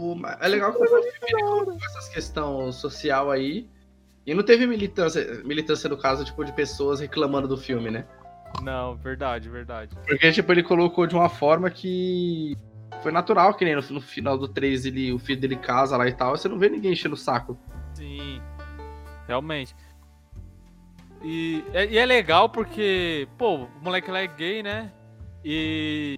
O- 0.00 0.26
É 0.40 0.48
legal 0.48 0.72
que 0.72 0.82
o 0.82 0.86
filme 0.86 1.06
ele 1.22 1.42
colocou 1.42 1.74
essas 1.74 2.08
questões 2.08 2.74
social 2.76 3.30
aí. 3.30 3.68
E 4.26 4.34
não 4.34 4.42
teve 4.42 4.66
militância, 4.66 5.42
militância 5.44 5.88
no 5.88 5.96
caso, 5.96 6.24
tipo, 6.24 6.44
de 6.44 6.52
pessoas 6.52 7.00
reclamando 7.00 7.48
do 7.48 7.56
filme, 7.56 7.90
né? 7.90 8.04
Não, 8.62 8.94
verdade, 8.96 9.48
verdade. 9.48 9.96
Porque, 10.06 10.30
tipo, 10.32 10.52
ele 10.52 10.62
colocou 10.62 11.06
de 11.06 11.14
uma 11.14 11.28
forma 11.28 11.70
que 11.70 12.56
foi 13.02 13.10
natural, 13.12 13.54
que 13.54 13.64
nem 13.64 13.74
no, 13.74 13.82
no 13.90 14.00
final 14.00 14.36
do 14.36 14.46
3 14.46 14.84
ele, 14.84 15.12
o 15.12 15.18
filho 15.18 15.40
dele 15.40 15.56
casa 15.56 15.96
lá 15.96 16.06
e 16.06 16.12
tal, 16.12 16.36
você 16.36 16.48
não 16.48 16.58
vê 16.58 16.68
ninguém 16.68 16.92
enchendo 16.92 17.14
o 17.14 17.18
saco. 17.18 17.58
Sim, 17.94 18.40
realmente. 19.26 19.74
E 21.22 21.64
é, 21.72 21.86
e 21.86 21.98
é 21.98 22.04
legal 22.06 22.48
porque, 22.48 23.28
pô, 23.38 23.56
o 23.64 23.68
moleque 23.82 24.10
lá 24.10 24.20
é 24.20 24.26
gay, 24.26 24.62
né? 24.62 24.92
E 25.44 26.16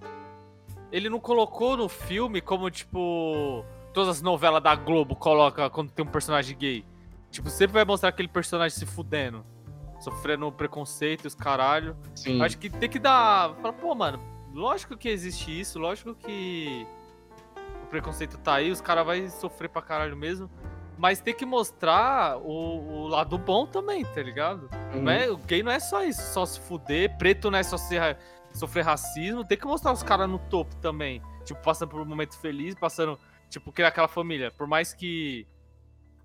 ele 0.91 1.09
não 1.09 1.19
colocou 1.19 1.75
no 1.77 1.87
filme 1.89 2.41
como, 2.41 2.69
tipo, 2.69 3.63
todas 3.93 4.17
as 4.17 4.21
novelas 4.21 4.61
da 4.61 4.75
Globo 4.75 5.15
colocam 5.15 5.69
quando 5.69 5.91
tem 5.91 6.03
um 6.03 6.09
personagem 6.09 6.57
gay. 6.57 6.85
Tipo, 7.29 7.49
sempre 7.49 7.73
vai 7.73 7.85
mostrar 7.85 8.09
aquele 8.09 8.27
personagem 8.27 8.77
se 8.77 8.85
fudendo, 8.85 9.45
sofrendo 9.99 10.51
preconceito, 10.51 11.25
os 11.25 11.35
caralho. 11.35 11.95
Sim. 12.15 12.41
Acho 12.41 12.57
que 12.57 12.69
tem 12.69 12.89
que 12.89 12.99
dar. 12.99 13.55
Fala, 13.55 13.73
pô, 13.73 13.95
mano, 13.95 14.19
lógico 14.53 14.97
que 14.97 15.09
existe 15.09 15.59
isso, 15.59 15.79
lógico 15.79 16.13
que 16.13 16.85
o 17.83 17.87
preconceito 17.87 18.37
tá 18.37 18.55
aí, 18.55 18.71
os 18.71 18.81
caras 18.81 19.05
vão 19.05 19.29
sofrer 19.29 19.69
pra 19.69 19.81
caralho 19.81 20.17
mesmo. 20.17 20.49
Mas 20.97 21.19
tem 21.19 21.33
que 21.33 21.45
mostrar 21.45 22.37
o, 22.37 23.05
o 23.05 23.07
lado 23.07 23.37
bom 23.37 23.65
também, 23.65 24.05
tá 24.05 24.21
ligado? 24.21 24.69
Uhum. 24.93 25.01
Não 25.01 25.11
é, 25.11 25.29
o 25.29 25.37
gay 25.37 25.63
não 25.63 25.71
é 25.71 25.79
só 25.79 26.03
isso, 26.03 26.21
só 26.33 26.45
se 26.45 26.59
fuder, 26.59 27.17
preto 27.17 27.49
não 27.49 27.57
é 27.57 27.63
só 27.63 27.77
ser, 27.77 28.15
sofrer 28.53 28.85
racismo, 28.85 29.43
tem 29.43 29.57
que 29.57 29.65
mostrar 29.65 29.91
os 29.91 30.03
caras 30.03 30.29
no 30.29 30.37
topo 30.37 30.75
também. 30.75 31.21
Tipo, 31.43 31.61
passando 31.61 31.89
por 31.89 31.99
um 31.99 32.05
momento 32.05 32.37
feliz, 32.37 32.75
passando, 32.75 33.19
tipo, 33.53 33.71
criar 33.71 33.89
aquela 33.89 34.07
família. 34.07 34.51
Por 34.51 34.67
mais 34.67 34.93
que 34.93 35.47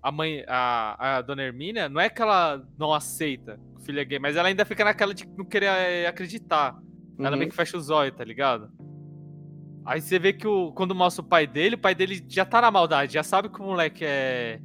a 0.01 0.11
mãe, 0.11 0.43
a, 0.47 1.17
a 1.17 1.21
dona 1.21 1.43
Hermínia, 1.43 1.87
não 1.89 2.01
é 2.01 2.09
que 2.09 2.21
ela 2.21 2.65
não 2.77 2.93
aceita 2.93 3.59
o 3.75 3.81
filho 3.81 3.99
é 3.99 4.05
gay, 4.05 4.19
mas 4.19 4.35
ela 4.35 4.47
ainda 4.47 4.65
fica 4.65 4.83
naquela 4.83 5.13
de 5.13 5.25
não 5.37 5.45
querer 5.45 5.67
eh, 5.67 6.07
acreditar. 6.07 6.77
Ela 7.17 7.31
Uhum. 7.31 7.37
meio 7.37 7.49
que 7.49 7.55
fecha 7.55 7.77
os 7.77 7.89
olhos, 7.89 8.15
tá 8.15 8.23
ligado? 8.23 8.69
Aí 9.85 10.01
você 10.01 10.19
vê 10.19 10.33
que 10.33 10.47
o, 10.47 10.71
quando 10.73 10.93
mostra 10.93 11.23
o 11.23 11.27
pai 11.27 11.47
dele, 11.47 11.75
o 11.75 11.79
pai 11.79 11.95
dele 11.95 12.23
já 12.27 12.45
tá 12.45 12.61
na 12.61 12.69
maldade, 12.69 13.13
já 13.13 13.23
sabe 13.23 13.49
que 13.49 13.59
o 13.59 13.63
moleque 13.63 14.03
é. 14.05 14.59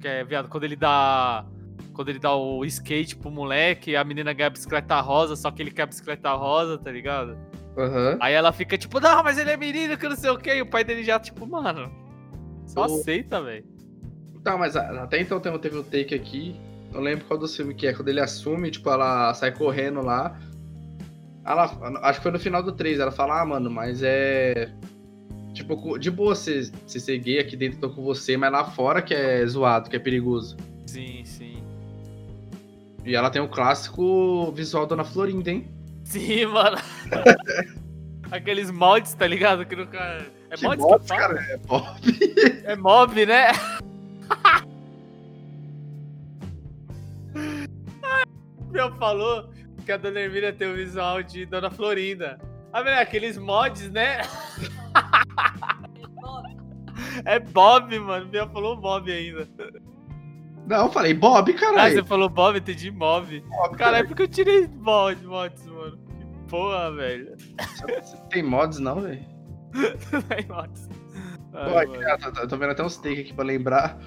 Que 0.00 0.08
é 0.08 0.24
viado. 0.24 0.48
Quando 0.48 0.64
ele 0.64 0.76
dá. 0.76 1.44
Quando 1.92 2.08
ele 2.08 2.18
dá 2.18 2.34
o 2.34 2.64
skate 2.64 3.16
pro 3.16 3.30
moleque, 3.30 3.94
a 3.94 4.02
menina 4.02 4.32
ganha 4.32 4.48
a 4.48 4.50
bicicleta 4.50 5.00
rosa, 5.00 5.36
só 5.36 5.50
que 5.50 5.62
ele 5.62 5.70
quer 5.70 5.82
a 5.82 5.86
bicicleta 5.86 6.32
rosa, 6.34 6.76
tá 6.78 6.90
ligado? 6.90 7.36
Aham. 7.76 8.16
Aí 8.20 8.32
ela 8.34 8.52
fica 8.52 8.78
tipo, 8.78 9.00
não, 9.00 9.22
mas 9.22 9.36
ele 9.38 9.50
é 9.50 9.56
menino, 9.56 9.96
que 9.98 10.08
não 10.08 10.16
sei 10.16 10.30
o 10.30 10.38
que. 10.38 10.54
E 10.54 10.62
o 10.62 10.66
pai 10.66 10.84
dele 10.84 11.02
já, 11.02 11.18
tipo, 11.18 11.46
mano. 11.46 11.90
Só 12.66 12.82
O- 12.82 12.84
aceita, 12.84 13.42
velho. 13.42 13.64
Tá, 14.42 14.56
mas 14.56 14.76
até 14.76 15.20
então 15.20 15.40
teve 15.40 15.78
um 15.78 15.82
take 15.82 16.14
aqui. 16.14 16.54
Não 16.92 17.00
lembro 17.00 17.24
qual 17.24 17.38
dos 17.38 17.56
filmes 17.56 17.76
que 17.76 17.86
é. 17.86 17.92
Quando 17.94 18.08
ele 18.08 18.20
assume, 18.20 18.70
tipo, 18.70 18.88
ela 18.90 19.32
sai 19.34 19.50
correndo 19.52 20.00
lá. 20.02 20.38
Ela, 21.44 21.64
acho 22.02 22.20
que 22.20 22.22
foi 22.22 22.32
no 22.32 22.38
final 22.38 22.62
do 22.62 22.72
3. 22.72 23.00
Ela 23.00 23.10
fala, 23.10 23.40
ah, 23.40 23.44
mano, 23.46 23.70
mas 23.70 24.02
é. 24.02 24.70
Tipo, 25.52 25.98
de 25.98 26.10
boa 26.10 26.34
você 26.34 26.70
você 26.86 26.98
ser 27.00 27.18
gay 27.18 27.38
aqui 27.38 27.56
dentro, 27.56 27.78
tô 27.78 27.88
com 27.90 28.02
você, 28.02 28.36
mas 28.36 28.50
lá 28.52 28.64
fora 28.64 29.00
que 29.00 29.14
é 29.14 29.46
zoado, 29.46 29.88
que 29.88 29.96
é 29.96 30.00
perigoso. 30.00 30.56
Sim, 30.86 31.24
sim. 31.24 31.62
E 33.04 33.14
ela 33.14 33.30
tem 33.30 33.40
o 33.40 33.48
clássico 33.48 34.50
visual 34.52 34.86
Dona 34.86 35.04
Florinda, 35.04 35.50
hein? 35.50 35.68
Sim, 36.04 36.46
mano. 36.46 36.76
Aqueles 38.30 38.70
mods, 38.70 39.14
tá 39.14 39.26
ligado? 39.26 39.66
Que 39.66 39.74
nunca. 39.74 40.24
É 40.50 40.56
Que 40.56 40.64
mods 40.64 40.84
mods, 40.84 41.10
que 41.10 41.16
cara? 41.16 41.40
É 41.50 41.58
pop. 41.58 41.86
É 42.64 42.76
mob, 42.76 43.26
né? 43.26 43.48
Meu 48.70 48.94
falou 48.96 49.50
que 49.84 49.92
a 49.92 49.96
Dona 49.96 50.20
Hermínia 50.20 50.52
tem 50.52 50.68
o 50.68 50.74
visual 50.74 51.22
de 51.22 51.46
Dona 51.46 51.70
Florinda. 51.70 52.38
Ah, 52.72 52.82
velho, 52.82 53.00
aqueles 53.00 53.38
mods, 53.38 53.88
né? 53.90 54.22
É 57.24 57.38
Bob, 57.38 57.96
mano. 58.00 58.28
Meu 58.30 58.48
falou 58.50 58.76
Bob 58.76 59.12
ainda. 59.12 59.46
Não, 60.66 60.86
eu 60.86 60.90
falei 60.92 61.12
Bob, 61.12 61.52
Ah, 61.52 61.58
caralho. 61.58 61.94
você 61.94 62.04
falou 62.04 62.28
Bob, 62.28 62.54
eu 62.54 62.60
entendi 62.60 62.90
Mob. 62.90 63.40
Bob, 63.40 63.76
Caralho, 63.76 64.08
por 64.08 64.16
que 64.16 64.22
eu 64.22 64.28
tirei 64.28 64.66
mod, 64.68 65.22
mods, 65.26 65.66
mano? 65.66 65.98
Que 65.98 66.50
porra, 66.50 66.90
velho. 66.92 67.34
Você 68.02 68.16
tem 68.30 68.42
mods 68.42 68.78
não, 68.78 69.00
velho? 69.00 69.24
Tem 70.28 70.46
mods. 70.48 70.88
Ai, 71.52 71.70
Pô, 71.70 71.78
aqui, 71.78 72.04
ó, 72.38 72.46
tô, 72.46 72.56
vendo 72.56 72.70
até 72.70 72.82
uns 72.84 72.96
take 72.96 73.20
aqui 73.20 73.32
pra 73.34 73.44
lembrar. 73.44 73.98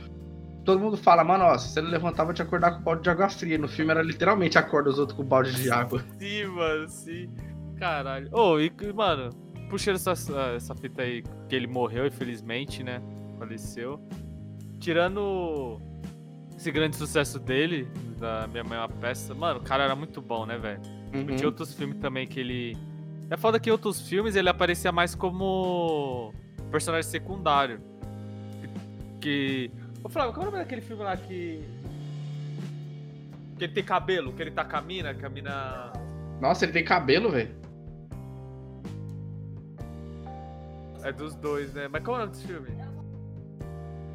Todo 0.64 0.80
mundo 0.80 0.98
fala, 0.98 1.24
mano, 1.24 1.44
ó, 1.46 1.58
se 1.58 1.70
você 1.70 1.82
não 1.82 1.90
levantar, 1.90 2.24
eu 2.24 2.28
vou 2.28 2.34
te 2.34 2.42
acordar 2.42 2.72
com 2.72 2.80
um 2.80 2.84
balde 2.84 3.04
de 3.04 3.10
água 3.10 3.30
fria. 3.30 3.58
No 3.58 3.68
filme 3.68 3.92
era 3.92 4.02
literalmente 4.02 4.58
acorda 4.58 4.90
os 4.90 4.98
outros 5.00 5.16
com 5.18 5.24
um 5.24 5.28
balde 5.28 5.54
de 5.56 5.70
água. 5.72 6.04
Sim, 6.20 6.46
mano, 6.48 6.88
sim. 6.90 7.30
Caralho. 7.78 8.30
Ô, 8.34 8.60
e, 8.60 8.72
mano, 8.94 9.30
puxando 9.70 9.96
essa, 9.96 10.12
essa 10.56 10.76
fita 10.76 11.02
aí, 11.04 11.24
que 11.48 11.56
ele 11.56 11.68
morreu, 11.68 12.06
infelizmente, 12.08 12.84
né? 12.84 13.02
Faleceu. 13.38 14.00
Tirando 14.80 15.80
esse 16.58 16.72
grande 16.72 16.96
sucesso 16.96 17.40
dele, 17.40 17.88
da 18.18 18.48
Minha 18.48 18.64
Mãe 18.64 18.78
é 18.78 18.82
uma 18.82 18.90
Peça, 18.90 19.34
mano, 19.36 19.60
o 19.60 19.64
cara 19.64 19.84
era 19.84 19.96
muito 19.96 20.20
bom, 20.22 20.46
né, 20.46 20.58
velho? 20.58 20.82
Uhum. 21.14 21.36
Tinha 21.36 21.46
outros 21.46 21.74
filmes 21.74 22.00
também 22.00 22.28
que 22.28 22.40
ele. 22.40 22.76
É 23.30 23.38
foda 23.38 23.60
que 23.60 23.70
em 23.70 23.72
outros 23.72 24.02
filmes 24.02 24.36
ele 24.36 24.50
aparecia 24.50 24.92
mais 24.92 25.14
como 25.14 26.34
personagem 26.72 27.10
secundário. 27.10 27.80
Que. 29.22 29.70
Ô 30.04 30.10
Flávio, 30.10 30.34
qual 30.34 30.46
é 30.46 30.50
o 30.50 30.52
nome 30.52 30.64
daquele 30.64 30.82
filme 30.82 31.04
lá 31.04 31.16
que. 31.16 31.64
Que 33.58 33.64
ele 33.66 33.74
tem 33.74 33.84
cabelo, 33.84 34.34
que 34.34 34.42
ele 34.42 34.52
tá 34.52 34.66
com 34.66 34.78
a 34.78 34.82
mina, 34.82 35.14
que 35.14 35.26
a 35.26 35.30
mina. 35.30 35.94
Nossa, 36.42 36.66
ele 36.66 36.74
tem 36.74 36.84
cabelo, 36.84 37.30
velho. 37.30 37.56
É 41.04 41.12
dos 41.12 41.36
dois, 41.36 41.74
né? 41.74 41.88
Mas 41.88 42.04
qual 42.04 42.18
é 42.18 42.20
o 42.20 42.26
nome 42.26 42.32
desse 42.36 42.48
filme? 42.48 42.70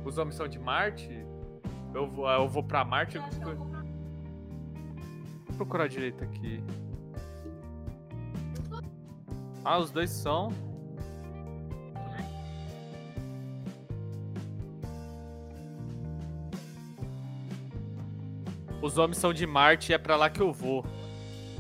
Os 0.05 0.19
Homens 0.19 0.35
São 0.35 0.49
de 0.49 0.59
Marte? 0.59 1.22
Eu 1.95 2.07
vou, 2.07 2.29
eu 2.29 2.49
vou 2.49 2.63
pra 2.63 2.85
Marte? 2.85 3.17
Eu... 3.17 3.23
Vou 5.47 5.57
procurar 5.57 5.89
direito 5.89 6.25
aqui. 6.25 6.63
Ah, 9.65 9.79
os 9.79 9.91
dois 9.91 10.11
são. 10.11 10.49
Os 18.81 18.99
Homens 18.99 19.19
São 19.19 19.33
de 19.33 19.47
Marte 19.47 19.93
e 19.93 19.95
é 19.95 19.99
pra 19.99 20.17
lá 20.17 20.29
que 20.29 20.41
eu 20.41 20.53
vou. 20.53 20.85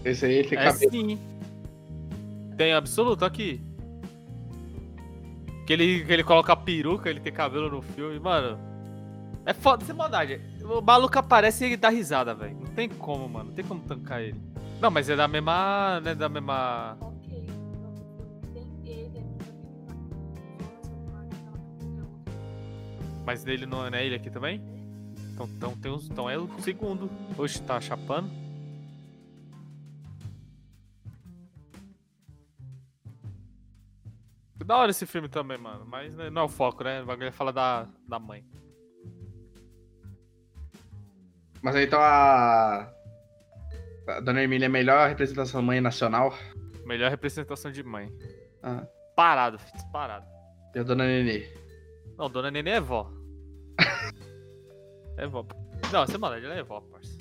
Esse 0.04 0.26
aí 0.26 0.42
tem 0.48 0.58
É 0.58 0.64
cabelo. 0.64 0.90
sim. 0.90 1.18
Tem 2.56 2.72
absoluto 2.72 3.24
aqui. 3.24 3.60
Que 5.66 5.72
ele, 5.72 6.04
que 6.04 6.12
ele 6.12 6.24
coloca 6.24 6.52
a 6.52 6.56
peruca, 6.56 7.08
ele 7.08 7.20
tem 7.20 7.32
cabelo 7.32 7.70
no 7.70 7.80
filme, 7.80 8.18
mano. 8.18 8.58
É 9.44 9.52
foda, 9.52 9.84
sem 9.84 9.94
maldade. 9.94 10.40
O 10.62 10.80
maluco 10.80 11.18
aparece 11.18 11.64
e 11.64 11.68
ele 11.68 11.76
dá 11.76 11.88
risada, 11.88 12.34
velho. 12.34 12.56
Não 12.56 12.74
tem 12.74 12.88
como, 12.88 13.28
mano. 13.28 13.46
Não 13.46 13.54
tem 13.54 13.64
como 13.64 13.80
tancar 13.82 14.20
ele. 14.20 14.40
Não, 14.80 14.90
mas 14.90 15.08
é 15.08 15.16
da 15.16 15.26
mesma. 15.26 16.00
Né, 16.00 16.14
da 16.14 16.28
mesma. 16.28 16.96
Mas 23.24 23.44
dele 23.44 23.66
não, 23.66 23.86
é 23.86 24.04
ele 24.04 24.16
aqui 24.16 24.30
também? 24.30 24.60
Então, 25.32 25.48
então 25.56 25.76
tem 25.76 25.90
uns. 25.90 26.08
Então 26.08 26.30
é 26.30 26.38
o 26.38 26.48
segundo. 26.60 27.10
Oxe, 27.36 27.62
tá 27.62 27.80
chapando. 27.80 28.30
Da 34.64 34.76
hora 34.76 34.92
esse 34.92 35.06
filme 35.06 35.28
também, 35.28 35.58
mano. 35.58 35.84
Mas 35.84 36.14
né, 36.14 36.30
não 36.30 36.42
é 36.42 36.44
o 36.44 36.48
foco, 36.48 36.84
né? 36.84 37.02
O 37.02 37.06
bagulho 37.06 37.28
é 37.28 37.32
falar 37.32 37.50
da, 37.50 37.88
da 38.08 38.18
mãe. 38.18 38.44
Mas 41.62 41.76
aí 41.76 41.84
então 41.86 42.00
a. 42.00 42.92
A 44.08 44.20
Dona 44.20 44.42
Emília 44.42 44.66
é 44.66 44.68
a 44.68 44.70
melhor 44.70 45.08
representação 45.08 45.60
da 45.60 45.66
mãe 45.66 45.80
nacional. 45.80 46.34
Melhor 46.84 47.08
representação 47.10 47.70
de 47.70 47.82
mãe. 47.84 48.10
Ah, 48.62 48.84
Parado, 49.14 49.58
disparado. 49.74 50.26
e 50.74 50.78
a 50.78 50.82
Dona 50.82 51.04
Nenê. 51.06 51.46
Não, 52.18 52.28
Dona 52.28 52.50
Nenê 52.50 52.70
é 52.70 52.80
vó. 52.80 53.10
é 55.16 55.26
vó. 55.26 55.46
Não, 55.92 56.06
você 56.06 56.18
manda, 56.18 56.38
ela 56.38 56.54
é 56.54 56.62
vó, 56.62 56.80
parça. 56.80 57.16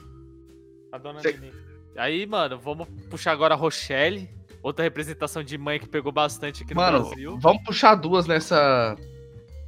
A 0.92 0.98
Dona 0.98 1.20
Cê- 1.22 1.34
Nenê. 1.34 1.52
Aí, 1.98 2.26
mano, 2.26 2.58
vamos 2.58 2.88
puxar 3.10 3.32
agora 3.34 3.54
a 3.54 3.58
Rochelle. 3.58 4.30
Outra 4.64 4.84
representação 4.84 5.44
de 5.44 5.58
mãe 5.58 5.80
que 5.80 5.88
pegou 5.90 6.12
bastante 6.12 6.64
aqui 6.64 6.74
no 6.74 6.82
Mano, 6.82 7.06
Brasil. 7.06 7.38
vamos 7.40 7.64
puxar 7.64 7.96
duas 7.96 8.28
nessa. 8.28 8.96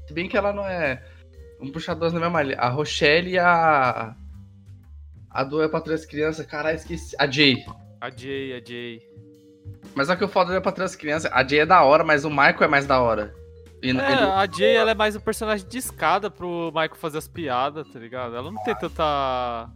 Se 0.08 0.14
bem 0.14 0.30
que 0.30 0.38
ela 0.38 0.54
não 0.54 0.66
é. 0.66 1.04
Vamos 1.58 1.74
puxar 1.74 1.96
duas 1.96 2.14
na 2.14 2.20
mesma 2.20 2.42
linha. 2.44 2.58
A 2.60 2.70
Rochelle 2.70 3.32
e 3.32 3.40
a. 3.40 4.16
A 5.34 5.44
do 5.44 5.62
É 5.62 5.68
pra 5.68 5.82
Três 5.82 6.06
Crianças, 6.06 6.46
caralho, 6.46 6.76
esqueci. 6.76 7.16
A 7.20 7.26
Jay. 7.30 7.66
A 8.00 8.10
Jay, 8.10 8.54
a 8.54 8.64
Jay. 8.64 9.02
Mas 9.96 10.08
só 10.08 10.16
que 10.16 10.24
o 10.24 10.28
foda 10.28 10.52
do 10.52 10.58
É 10.58 10.60
pra 10.62 10.72
Três 10.72 10.96
Crianças, 10.96 11.32
a 11.34 11.46
Jay 11.48 11.60
é 11.62 11.66
da 11.66 11.84
hora, 11.84 12.04
mas 12.04 12.24
o 12.26 12.30
Michael 12.30 12.64
é 12.64 12.68
mais 12.68 12.86
da 12.86 13.02
hora. 13.02 13.34
E 13.82 13.88
É, 13.88 13.90
ele- 13.90 14.00
a 14.02 14.48
Jay, 14.50 14.76
ela 14.76 14.92
é 14.92 14.96
mais 14.96 15.16
um 15.16 15.20
personagem 15.20 15.68
de 15.68 15.78
escada 15.78 16.30
pro 16.32 16.68
Michael 16.68 16.96
fazer 16.96 17.18
as 17.18 17.28
piadas, 17.28 17.88
tá 17.90 18.00
ligado? 18.00 18.36
Ela 18.36 18.52
não 18.52 18.62
tem 18.64 18.76
tanta... 18.76 19.70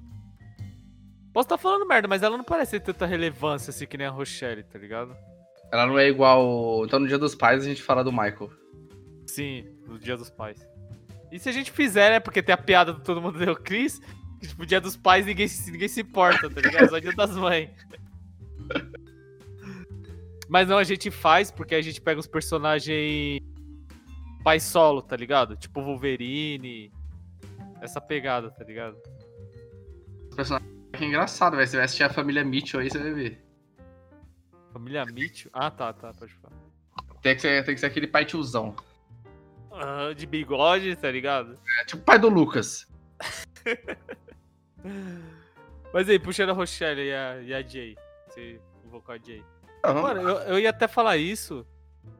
Posso 1.33 1.45
estar 1.45 1.57
falando 1.57 1.85
merda, 1.87 2.07
mas 2.07 2.23
ela 2.23 2.37
não 2.37 2.43
parece 2.43 2.79
ter 2.79 2.93
tanta 2.93 3.05
relevância 3.05 3.69
assim 3.69 3.85
que 3.85 3.97
nem 3.97 4.07
a 4.07 4.09
Rochelle, 4.09 4.63
tá 4.63 4.79
ligado? 4.79 5.15
Ela 5.71 5.85
não 5.85 5.99
é 5.99 6.07
igual. 6.07 6.83
Então 6.85 6.99
no 6.99 7.07
Dia 7.07 7.17
dos 7.17 7.35
Pais 7.35 7.63
a 7.63 7.67
gente 7.67 7.83
fala 7.83 8.03
do 8.03 8.11
Michael. 8.11 8.49
Sim, 9.27 9.65
no 9.87 9.99
Dia 9.99 10.15
dos 10.17 10.29
Pais. 10.29 10.65
E 11.31 11.37
se 11.37 11.49
a 11.49 11.51
gente 11.51 11.71
fizer, 11.71 12.09
né? 12.11 12.19
Porque 12.19 12.41
tem 12.41 12.53
a 12.53 12.57
piada 12.57 12.93
do 12.93 13.01
Todo 13.01 13.21
Mundo 13.21 13.37
Deu 13.37 13.55
que 13.55 13.85
tipo, 14.41 14.65
Dia 14.65 14.79
dos 14.81 14.95
Pais 14.97 15.25
ninguém, 15.25 15.47
se- 15.47 15.71
ninguém 15.71 15.87
se 15.87 16.01
importa, 16.01 16.49
tá 16.49 16.61
ligado? 16.61 16.89
Só 16.89 16.99
Dia 16.99 17.13
das 17.15 17.35
Mães. 17.35 17.69
Mas 20.49 20.67
não, 20.67 20.77
a 20.77 20.83
gente 20.83 21.11
faz 21.11 21.51
porque 21.51 21.75
a 21.75 21.81
gente 21.81 21.99
pega 22.01 22.19
os 22.19 22.27
personagens 22.27 23.41
pai 24.43 24.59
solo, 24.61 25.01
tá 25.01 25.15
ligado? 25.15 25.57
Tipo 25.57 25.81
Wolverine, 25.83 26.89
essa 27.81 27.99
pegada, 27.99 28.49
tá 28.49 28.63
ligado? 28.63 28.95
Os 30.29 30.35
personagens 30.35 30.71
que 30.93 31.03
é 31.03 31.07
engraçado, 31.07 31.57
velho. 31.57 31.67
Você 31.67 31.75
vai 31.75 31.85
assistir 31.85 32.03
a 32.03 32.09
família 32.09 32.45
Mitchell 32.45 32.79
aí, 32.79 32.89
você 32.89 32.97
vai 32.97 33.13
ver. 33.13 33.45
Família 34.71 35.05
Mitchell. 35.05 35.51
Ah, 35.53 35.69
tá, 35.69 35.91
tá, 35.91 36.13
pode 36.13 36.33
falar. 36.35 36.55
Tem 37.21 37.35
que 37.35 37.41
ser, 37.41 37.65
tem 37.65 37.73
que 37.75 37.79
ser 37.81 37.87
aquele 37.87 38.07
pai 38.07 38.23
tiozão. 38.25 38.73
Ah, 39.71 40.13
de 40.15 40.25
bigode, 40.25 40.95
tá 40.95 41.11
ligado? 41.11 41.59
É 41.81 41.85
tipo 41.85 42.01
o 42.01 42.05
pai 42.05 42.17
do 42.17 42.29
Lucas. 42.29 42.87
Mas 45.93 46.09
aí, 46.09 46.19
puxando 46.19 46.49
a 46.49 46.53
Rochelle 46.53 47.01
e 47.01 47.13
a, 47.13 47.41
e 47.41 47.53
a 47.53 47.61
Jay. 47.61 47.97
Você 48.27 48.59
invocou 48.85 49.15
a 49.15 49.17
Jay. 49.17 49.43
Aham. 49.83 50.01
Mano, 50.01 50.21
eu, 50.21 50.35
eu 50.39 50.59
ia 50.59 50.69
até 50.69 50.87
falar 50.87 51.17
isso. 51.17 51.65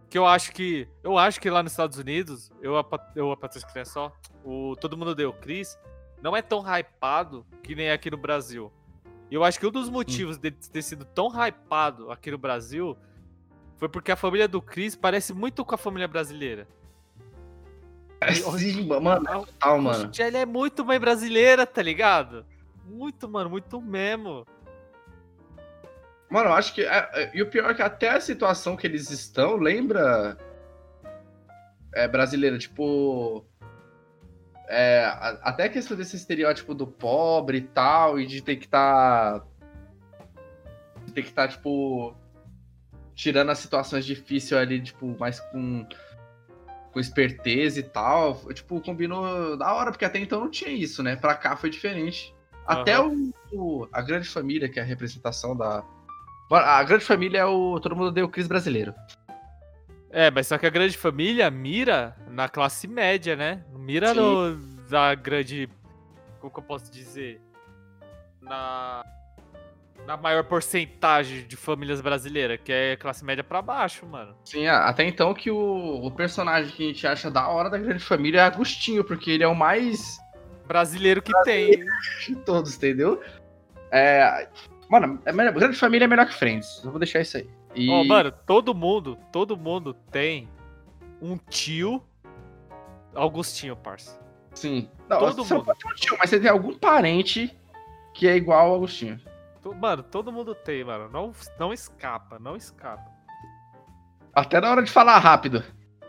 Que 0.10 0.18
eu 0.18 0.26
acho 0.26 0.52
que. 0.52 0.88
Eu 1.04 1.18
acho 1.18 1.40
que 1.40 1.50
lá 1.50 1.62
nos 1.62 1.74
Estados 1.74 1.98
Unidos, 1.98 2.50
eu, 2.62 2.78
a, 2.78 2.86
eu 3.16 3.32
a 3.32 3.38
Patrícia 3.38 3.70
Criança 3.70 3.92
só. 3.92 4.18
o 4.44 4.76
Todo 4.76 4.98
Mundo 4.98 5.14
Deu 5.14 5.34
Cris, 5.34 5.78
não 6.22 6.36
é 6.36 6.42
tão 6.42 6.62
hypado 6.62 7.46
que 7.62 7.76
nem 7.76 7.92
aqui 7.92 8.10
no 8.10 8.18
Brasil. 8.18 8.72
E 9.30 9.36
eu 9.36 9.44
acho 9.44 9.60
que 9.60 9.68
um 9.68 9.72
dos 9.72 9.90
motivos 9.90 10.38
de 10.38 10.52
ter 10.52 10.82
sido 10.82 11.04
tão 11.04 11.30
hypado 11.30 12.10
aqui 12.10 12.32
no 12.32 12.38
Brasil 12.38 12.98
foi 13.78 13.90
porque 13.90 14.12
a 14.12 14.16
família 14.16 14.48
do 14.48 14.62
Chris 14.62 14.96
parece 14.96 15.34
muito 15.34 15.66
com 15.66 15.76
a 15.76 15.78
família 15.78 16.08
brasileira. 16.08 16.68
É, 18.22 18.34
sim, 18.34 18.88
mano, 18.88 19.24
total, 19.26 19.82
mano. 19.82 20.12
Ela 20.18 20.38
é 20.40 20.46
muito 20.46 20.84
mãe 20.84 21.00
brasileira, 21.00 21.68
tá 21.68 21.82
ligado? 21.82 22.46
Muito, 22.88 23.28
mano, 23.30 23.50
muito 23.50 23.82
mesmo. 23.82 24.46
Mano, 26.30 26.50
eu 26.50 26.54
acho 26.54 26.74
que. 26.74 26.82
é, 26.84 27.10
é, 27.14 27.32
E 27.34 27.42
o 27.42 27.50
pior 27.50 27.72
é 27.72 27.74
que 27.74 27.82
até 27.82 28.10
a 28.10 28.20
situação 28.22 28.76
que 28.76 28.88
eles 28.88 29.10
estão 29.10 29.56
lembra. 29.58 30.38
É 31.94 32.08
brasileira, 32.08 32.58
tipo. 32.58 33.46
É, 34.70 35.06
a- 35.06 35.40
até 35.44 35.64
a 35.66 35.70
questão 35.70 35.96
desse 35.96 36.16
estereótipo 36.18 36.74
do 36.74 36.86
pobre 36.86 37.60
e 37.60 37.62
tal, 37.62 38.20
e 38.20 38.26
de 38.26 38.42
ter 38.42 38.58
que 38.58 38.66
estar. 38.66 39.42
de 41.06 41.14
ter 41.14 41.22
que 41.24 41.30
estar, 41.30 41.48
tipo. 41.48 42.14
Tirando 43.16 43.50
as 43.50 43.58
situações 43.60 44.06
difíceis 44.06 44.60
ali, 44.62 44.82
tipo, 44.82 45.08
mais 45.20 45.40
com. 45.40 45.86
com 46.92 47.00
esperteza 47.00 47.80
e 47.80 47.84
tal. 47.84 48.36
Tipo, 48.54 48.82
combinou 48.82 49.56
da 49.58 49.74
hora, 49.74 49.92
porque 49.92 50.06
até 50.06 50.20
então 50.20 50.42
não 50.42 50.52
tinha 50.52 50.72
isso, 50.72 51.02
né? 51.02 51.16
Pra 51.16 51.36
cá 51.36 51.56
foi 51.56 51.70
diferente. 51.70 52.36
Até 52.68 53.00
o, 53.00 53.32
o- 53.54 53.88
a 53.94 54.02
grande 54.02 54.28
família, 54.28 54.68
que 54.70 54.80
é 54.80 54.84
a 54.84 54.86
representação 54.86 55.56
da. 55.56 55.84
A 56.52 56.84
grande 56.84 57.06
família 57.06 57.40
é 57.40 57.46
o. 57.46 57.80
Todo 57.80 57.96
mundo 57.96 58.12
deu 58.12 58.28
Cris 58.30 58.48
brasileiro. 58.48 58.94
É, 60.10 60.32
mas 60.32 60.48
só 60.48 60.58
que 60.58 60.66
a 60.66 60.70
grande 60.70 60.98
família 60.98 61.50
mira 61.52 62.16
na 62.30 62.48
classe 62.48 62.88
média, 62.88 63.36
né? 63.36 63.64
Mira 63.74 64.14
Sim. 64.14 64.20
no, 64.20 64.58
na 64.90 65.14
grande. 65.16 65.70
Como 66.40 66.52
que 66.54 66.60
eu 66.60 66.64
posso 66.64 66.92
dizer? 66.92 67.42
Na. 68.42 69.04
Na 70.06 70.16
maior 70.16 70.46
porcentagem 70.46 71.46
de 71.46 71.58
famílias 71.58 72.00
brasileiras, 72.00 72.60
que 72.64 72.72
é 72.72 72.96
classe 72.96 73.26
média 73.26 73.44
pra 73.44 73.62
baixo, 73.62 74.06
mano. 74.06 74.34
Sim, 74.46 74.66
até 74.68 75.04
então 75.04 75.34
que 75.34 75.52
o, 75.52 76.00
o 76.02 76.10
personagem 76.12 76.72
que 76.74 76.84
a 76.84 76.88
gente 76.88 77.06
acha 77.06 77.30
da 77.30 77.50
hora 77.50 77.70
da 77.70 77.78
grande 77.78 78.02
família 78.02 78.40
é 78.40 78.44
Agostinho, 78.46 79.04
porque 79.04 79.30
ele 79.32 79.44
é 79.44 79.48
o 79.50 79.56
mais 79.56 80.18
Brasileiro 80.68 81.22
que 81.22 81.32
tem. 81.44 81.86
de 82.28 82.36
todos, 82.38 82.76
entendeu? 82.76 83.22
É. 83.92 84.48
Mano, 84.90 85.20
é 85.26 85.32
melhor- 85.32 85.54
grande 85.54 85.78
família 85.78 86.06
é 86.06 86.08
melhor 86.08 86.26
que 86.28 86.34
Friends. 86.34 86.82
Eu 86.84 86.92
vou 86.92 87.00
deixar 87.00 87.22
isso 87.22 87.38
aí. 87.38 87.50
E, 87.76 87.90
Ó, 87.90 88.04
mano, 88.04 88.32
todo 88.46 88.74
mundo, 88.74 89.18
todo 89.32 89.56
mundo 89.58 89.94
tem 90.12 90.50
um 91.22 91.38
tio 91.38 92.04
Augustinho, 93.16 93.76
parça. 93.76 94.20
Sim. 94.54 94.90
Não, 95.10 95.20
todo 95.20 95.44
você 95.44 95.54
não 95.54 95.60
mundo. 95.62 95.66
pode 95.68 95.80
ter 95.80 95.88
um 95.90 95.96
tio, 95.96 96.18
mas 96.20 96.30
você 96.30 96.40
tem 96.40 96.50
algum 96.50 96.74
parente 96.78 97.56
que 98.14 98.28
é 98.28 98.36
igual 98.36 98.68
ao 98.70 98.76
Agostinho. 98.76 99.20
Mano, 99.82 100.02
todo 100.02 100.32
mundo 100.32 100.56
tem, 100.56 100.84
mano. 100.84 101.10
Não, 101.10 101.34
não 101.60 101.74
escapa, 101.74 102.40
não 102.40 102.56
escapa. 102.56 103.12
Até 104.34 104.62
na 104.62 104.72
hora 104.72 104.82
de 104.84 104.90
falar 104.92 105.18
rápido. 105.20 105.64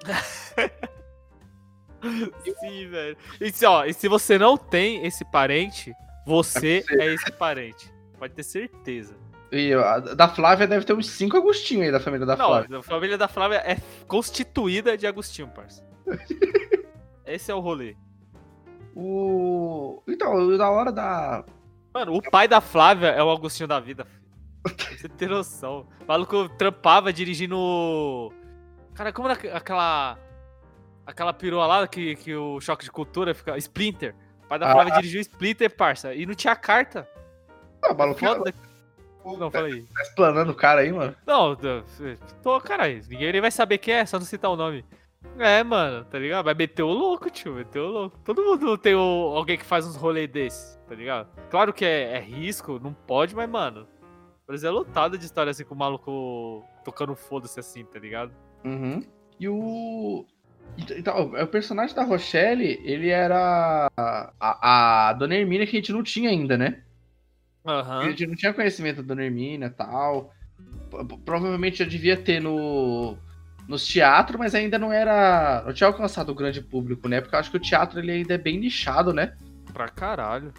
Sim, 2.60 2.88
velho. 2.88 3.16
E 3.40 3.50
se, 3.52 3.66
ó, 3.66 3.84
e 3.84 3.92
se 3.92 4.08
você 4.08 4.38
não 4.38 4.56
tem 4.56 5.04
esse 5.06 5.24
parente, 5.24 5.92
você 6.26 6.84
É 6.90 7.04
é 7.06 7.14
esse 7.14 7.32
parente. 7.32 7.92
Pode 8.18 8.34
ter 8.34 8.42
certeza. 8.42 9.16
E 9.50 9.72
a 9.72 9.98
da 10.00 10.28
Flávia 10.28 10.66
deve 10.66 10.84
ter 10.84 10.92
uns 10.92 11.08
cinco 11.08 11.36
Agostinho 11.36 11.82
aí 11.82 11.90
da 11.90 12.00
família 12.00 12.26
da 12.26 12.36
não, 12.36 12.46
Flávia. 12.48 12.78
a 12.78 12.82
família 12.82 13.16
da 13.16 13.28
Flávia 13.28 13.62
é 13.64 13.78
constituída 14.06 14.96
de 14.96 15.06
Agostinho, 15.06 15.48
parça. 15.48 15.82
Esse 17.24 17.50
é 17.50 17.54
o 17.54 17.60
rolê. 17.60 17.96
O. 18.94 20.02
Então, 20.08 20.56
da 20.56 20.70
hora 20.70 20.90
da. 20.92 21.44
Mano, 21.94 22.14
o 22.14 22.22
pai 22.22 22.46
da 22.48 22.60
Flávia 22.60 23.08
é 23.08 23.22
o 23.22 23.30
Agostinho 23.30 23.68
da 23.68 23.80
vida. 23.80 24.04
filho. 24.04 24.18
Você 24.98 25.08
tem 25.08 25.28
noção. 25.28 25.86
O 26.02 26.06
maluco 26.06 26.48
trampava 26.50 27.12
dirigindo. 27.12 28.32
Cara, 28.94 29.12
como 29.12 29.28
era 29.28 29.56
aquela. 29.56 30.18
Aquela 31.08 31.32
perua 31.32 31.66
lá 31.66 31.88
que, 31.88 32.16
que 32.16 32.34
o 32.36 32.60
choque 32.60 32.84
de 32.84 32.90
cultura 32.90 33.34
fica. 33.34 33.56
Splinter. 33.56 34.14
O 34.44 34.48
pai 34.48 34.58
da 34.58 34.68
Ah. 34.68 34.72
Flávia 34.72 34.94
dirigiu 34.96 35.20
Splinter, 35.22 35.74
parça. 35.74 36.14
E 36.14 36.26
não 36.26 36.34
tinha 36.34 36.54
carta. 36.54 37.08
Ah, 37.82 37.94
maluco 37.94 38.20
Foda. 38.20 38.52
Não, 39.24 39.36
Não, 39.38 39.50
falei. 39.50 39.82
tá 39.94 40.02
explanando 40.02 40.52
o 40.52 40.54
cara 40.54 40.82
aí, 40.82 40.92
mano. 40.92 41.14
Não, 41.26 41.56
tô- 42.42 42.60
caralho. 42.60 43.02
Ninguém 43.08 43.32
nem 43.32 43.40
vai 43.40 43.50
saber 43.50 43.78
quem 43.78 43.94
é, 43.94 44.04
só 44.06 44.18
não 44.18 44.26
citar 44.26 44.50
o 44.50 44.56
nome. 44.56 44.84
É, 45.38 45.62
mano, 45.64 46.04
tá 46.04 46.18
ligado? 46.18 46.44
Vai 46.44 46.54
meter 46.54 46.82
o 46.82 46.88
louco, 46.92 47.28
tio, 47.30 47.54
meter 47.54 47.78
o 47.80 47.86
louco. 47.88 48.18
Todo 48.24 48.42
mundo 48.42 48.76
tem 48.78 48.94
o- 48.94 49.32
alguém 49.34 49.58
que 49.58 49.64
faz 49.64 49.86
uns 49.86 49.96
rolês 49.96 50.28
desses, 50.30 50.78
tá 50.88 50.94
ligado? 50.94 51.28
Claro 51.50 51.72
que 51.72 51.84
é, 51.84 52.16
é 52.16 52.20
risco, 52.20 52.78
não 52.78 52.92
pode, 52.92 53.34
mas, 53.34 53.48
mano. 53.48 53.86
Brasil 54.46 54.68
é 54.68 54.72
lotado 54.72 55.18
de 55.18 55.24
história 55.26 55.50
assim 55.50 55.64
com 55.64 55.74
o 55.74 55.78
maluco 55.78 56.64
tocando 56.84 57.14
foda-se 57.14 57.58
assim, 57.60 57.84
tá 57.84 57.98
ligado? 57.98 58.32
Uhum. 58.64 59.02
E 59.38 59.48
o. 59.48 60.24
Então, 60.76 61.32
o 61.32 61.46
personagem 61.46 61.94
da 61.94 62.04
Rochelle, 62.04 62.80
ele 62.84 63.08
era 63.08 63.90
a, 63.96 65.08
a 65.08 65.12
Dona 65.14 65.34
Hermínia 65.34 65.66
que 65.66 65.76
a 65.76 65.80
gente 65.80 65.92
não 65.92 66.02
tinha 66.02 66.30
ainda, 66.30 66.56
né? 66.56 66.82
A 67.64 67.72
Aham. 67.72 68.04
gente 68.04 68.26
não 68.26 68.34
tinha 68.34 68.52
conhecimento 68.54 69.02
da 69.02 69.08
Dona 69.08 69.24
Hermínia 69.24 69.66
e 69.66 69.70
tal. 69.70 70.32
Provavelmente 71.24 71.78
já 71.78 71.84
devia 71.84 72.16
ter 72.16 72.40
no, 72.40 73.16
nos 73.68 73.86
teatros, 73.86 74.38
mas 74.38 74.54
ainda 74.54 74.78
não 74.78 74.92
era. 74.92 75.62
Não 75.66 75.72
tinha 75.72 75.88
alcançado 75.88 76.30
o 76.30 76.34
grande 76.34 76.62
público, 76.62 77.08
né? 77.08 77.20
Porque 77.20 77.34
eu 77.34 77.40
acho 77.40 77.50
que 77.50 77.56
o 77.56 77.60
teatro 77.60 77.98
ele 77.98 78.12
ainda 78.12 78.34
é 78.34 78.38
bem 78.38 78.58
nichado, 78.58 79.12
né? 79.12 79.34
Pra 79.72 79.88
caralho. 79.88 80.52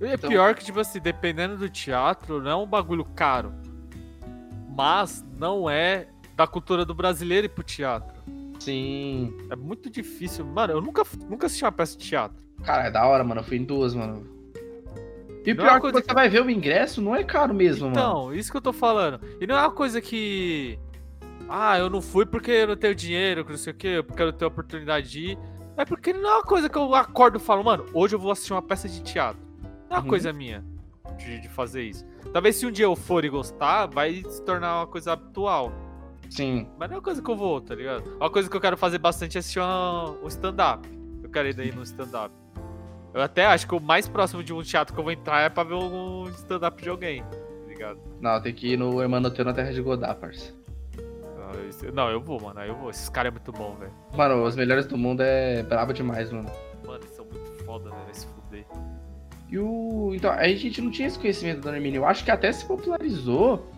E 0.00 0.04
é 0.06 0.14
Então- 0.14 0.28
pior 0.28 0.54
que, 0.54 0.64
tipo 0.64 0.80
assim, 0.80 1.00
dependendo 1.00 1.56
do 1.56 1.68
teatro, 1.70 2.42
não 2.42 2.50
é 2.50 2.56
um 2.56 2.66
bagulho 2.66 3.04
caro. 3.04 3.54
Mas 4.76 5.24
não 5.38 5.70
é 5.70 6.08
da 6.36 6.46
cultura 6.46 6.84
do 6.84 6.92
brasileiro 6.94 7.46
ir 7.46 7.50
pro 7.50 7.62
teatro. 7.62 8.12
Sim. 8.64 9.34
É 9.50 9.56
muito 9.56 9.90
difícil. 9.90 10.44
Mano, 10.44 10.72
eu 10.74 10.80
nunca, 10.80 11.02
nunca 11.28 11.46
assisti 11.46 11.64
uma 11.64 11.72
peça 11.72 11.96
de 11.98 12.04
teatro. 12.06 12.36
Cara, 12.64 12.84
é 12.86 12.90
da 12.90 13.06
hora, 13.06 13.22
mano. 13.24 13.40
Eu 13.40 13.44
fui 13.44 13.56
em 13.58 13.64
duas, 13.64 13.94
mano. 13.94 14.26
E 15.44 15.52
o 15.52 15.54
Não 15.56 15.64
é 15.64 15.66
pior 15.66 15.70
é 15.70 15.74
que 15.74 15.80
coisa 15.80 16.02
você 16.02 16.14
vai 16.14 16.28
ver 16.28 16.42
o 16.42 16.48
ingresso, 16.48 17.02
não 17.02 17.14
é 17.14 17.22
caro 17.22 17.52
mesmo, 17.52 17.90
mano. 17.90 17.98
Então, 18.00 18.34
isso 18.34 18.50
que 18.50 18.56
eu 18.56 18.62
tô 18.62 18.72
falando. 18.72 19.20
E 19.40 19.46
não 19.46 19.56
é 19.56 19.60
uma 19.60 19.70
coisa 19.70 20.00
que. 20.00 20.78
Ah, 21.48 21.78
eu 21.78 21.90
não 21.90 22.00
fui 22.00 22.24
porque 22.24 22.50
eu 22.50 22.68
não 22.68 22.76
tenho 22.76 22.94
dinheiro, 22.94 23.44
que 23.44 23.50
não 23.50 23.58
sei 23.58 23.72
o 23.72 23.76
quê, 23.76 24.02
porque 24.06 24.22
eu 24.22 24.26
não 24.26 24.32
tenho 24.32 24.48
oportunidade 24.50 25.10
de 25.10 25.20
ir. 25.32 25.38
É 25.76 25.84
porque 25.84 26.12
não 26.12 26.30
é 26.30 26.34
uma 26.36 26.42
coisa 26.42 26.68
que 26.68 26.78
eu 26.78 26.94
acordo 26.94 27.36
e 27.36 27.40
falo, 27.40 27.62
mano, 27.62 27.84
hoje 27.92 28.14
eu 28.14 28.18
vou 28.18 28.30
assistir 28.30 28.52
uma 28.54 28.62
peça 28.62 28.88
de 28.88 29.02
teatro. 29.02 29.42
Não 29.62 29.70
é 29.90 29.94
uma 29.98 30.02
Uhum. 30.02 30.08
coisa 30.08 30.32
minha 30.32 30.64
de, 31.18 31.40
de 31.40 31.48
fazer 31.50 31.82
isso. 31.82 32.06
Talvez 32.32 32.56
se 32.56 32.64
um 32.64 32.70
dia 32.70 32.86
eu 32.86 32.96
for 32.96 33.24
e 33.24 33.28
gostar, 33.28 33.86
vai 33.86 34.22
se 34.26 34.40
tornar 34.42 34.78
uma 34.78 34.86
coisa 34.86 35.12
habitual. 35.12 35.70
Sim. 36.30 36.68
Mas 36.78 36.88
não 36.90 36.96
é 36.96 36.98
uma 36.98 37.02
coisa 37.04 37.22
que 37.22 37.30
eu 37.30 37.36
vou, 37.36 37.60
tá 37.60 37.74
ligado? 37.74 38.16
Uma 38.16 38.30
coisa 38.30 38.48
que 38.50 38.56
eu 38.56 38.60
quero 38.60 38.76
fazer 38.76 38.98
bastante 38.98 39.36
é 39.36 39.40
assistir 39.40 39.60
uma- 39.60 40.10
um 40.22 40.26
stand-up. 40.28 40.88
Eu 41.22 41.30
quero 41.30 41.48
ir 41.48 41.54
daí 41.54 41.72
no 41.72 41.82
stand-up. 41.82 42.34
Eu 43.12 43.22
até 43.22 43.46
acho 43.46 43.66
que 43.68 43.74
o 43.74 43.80
mais 43.80 44.08
próximo 44.08 44.42
de 44.42 44.52
um 44.52 44.62
teatro 44.62 44.92
que 44.92 44.98
eu 44.98 45.04
vou 45.04 45.12
entrar 45.12 45.40
é 45.42 45.48
pra 45.48 45.62
ver 45.62 45.74
um 45.74 46.24
stand-up 46.30 46.82
de 46.82 46.88
alguém, 46.88 47.22
tá 47.22 47.68
ligado? 47.68 48.00
Não, 48.20 48.40
tem 48.42 48.52
que 48.52 48.72
ir 48.72 48.76
no 48.76 49.00
Hermanoteu 49.00 49.44
na 49.44 49.52
Terra 49.52 49.72
de 49.72 49.80
Godá, 49.80 50.12
parça. 50.14 50.52
Ah, 51.38 51.52
Não, 51.92 52.10
eu 52.10 52.20
vou, 52.20 52.40
mano. 52.40 52.60
Eu 52.60 52.74
vou. 52.74 52.90
Esses 52.90 53.08
caras 53.08 53.28
é 53.30 53.32
muito 53.32 53.52
bom, 53.52 53.76
velho. 53.76 53.92
Mano, 54.16 54.42
os 54.44 54.56
melhores 54.56 54.86
do 54.86 54.98
mundo 54.98 55.20
é 55.22 55.62
brabo 55.62 55.92
demais, 55.92 56.32
mano. 56.32 56.50
Mano, 56.84 56.98
eles 56.98 57.10
são 57.14 57.24
muito 57.26 57.64
foda, 57.64 57.90
velho. 57.90 58.02
Vai 58.04 58.14
se 58.14 58.26
fuder. 58.26 58.64
E 59.48 59.58
o. 59.58 60.10
Então, 60.14 60.32
a 60.32 60.48
gente 60.48 60.80
não 60.80 60.90
tinha 60.90 61.06
esse 61.06 61.18
conhecimento 61.18 61.60
da 61.60 61.72
Hermínia. 61.76 61.98
Eu 61.98 62.06
acho 62.06 62.24
que 62.24 62.30
até 62.32 62.50
se 62.50 62.64
popularizou 62.66 63.70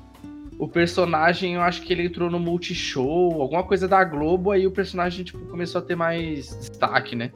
o 0.59 0.67
personagem, 0.69 1.55
eu 1.55 1.61
acho 1.63 1.83
que 1.83 1.93
ele 1.93 2.05
entrou 2.07 2.31
no 2.31 2.39
Multishow, 2.41 3.41
alguma 3.43 3.63
coisa 3.63 3.87
da 3.87 4.03
Globo, 4.05 4.51
aí 4.51 4.67
o 4.67 4.71
personagem, 4.71 5.25
tipo, 5.25 5.39
começou 5.47 5.81
a 5.81 5.85
ter 5.85 5.95
mais 5.97 6.49
destaque, 6.57 7.15
né? 7.15 7.31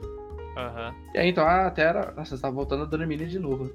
Aham. 0.57 0.93
E 1.13 1.17
aí, 1.19 1.29
então, 1.29 1.45
ah, 1.45 1.67
até 1.67 1.83
era. 1.83 2.11
Nossa, 2.15 2.35
você 2.35 2.41
tá 2.41 2.49
voltando 2.49 2.83
a 2.83 2.85
Dona 2.85 3.03
Hermínia 3.03 3.27
de 3.27 3.39
novo. 3.39 3.71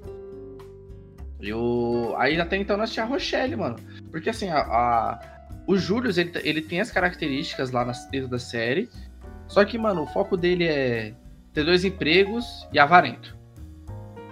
E 1.39 1.53
o. 1.53 2.13
Aí 2.17 2.39
até 2.39 2.57
então 2.57 2.77
nós 2.77 2.91
tinha 2.91 3.05
a 3.05 3.07
Rochelle, 3.07 3.55
mano. 3.55 3.75
Porque 4.11 4.29
assim, 4.29 4.49
a. 4.49 4.59
a- 4.59 5.19
O 5.67 5.77
Júlio, 5.77 6.09
ele, 6.17 6.31
ele 6.43 6.61
tem 6.61 6.79
as 6.79 6.89
características 6.91 7.71
lá 7.71 7.83
na- 7.83 7.91
dentro 8.09 8.29
da 8.29 8.39
série. 8.39 8.89
Só 9.47 9.63
que, 9.65 9.77
mano, 9.77 10.03
o 10.03 10.07
foco 10.07 10.37
dele 10.37 10.65
é 10.65 11.13
ter 11.53 11.63
dois 11.63 11.83
empregos 11.83 12.67
e 12.71 12.79
avarento. 12.79 13.35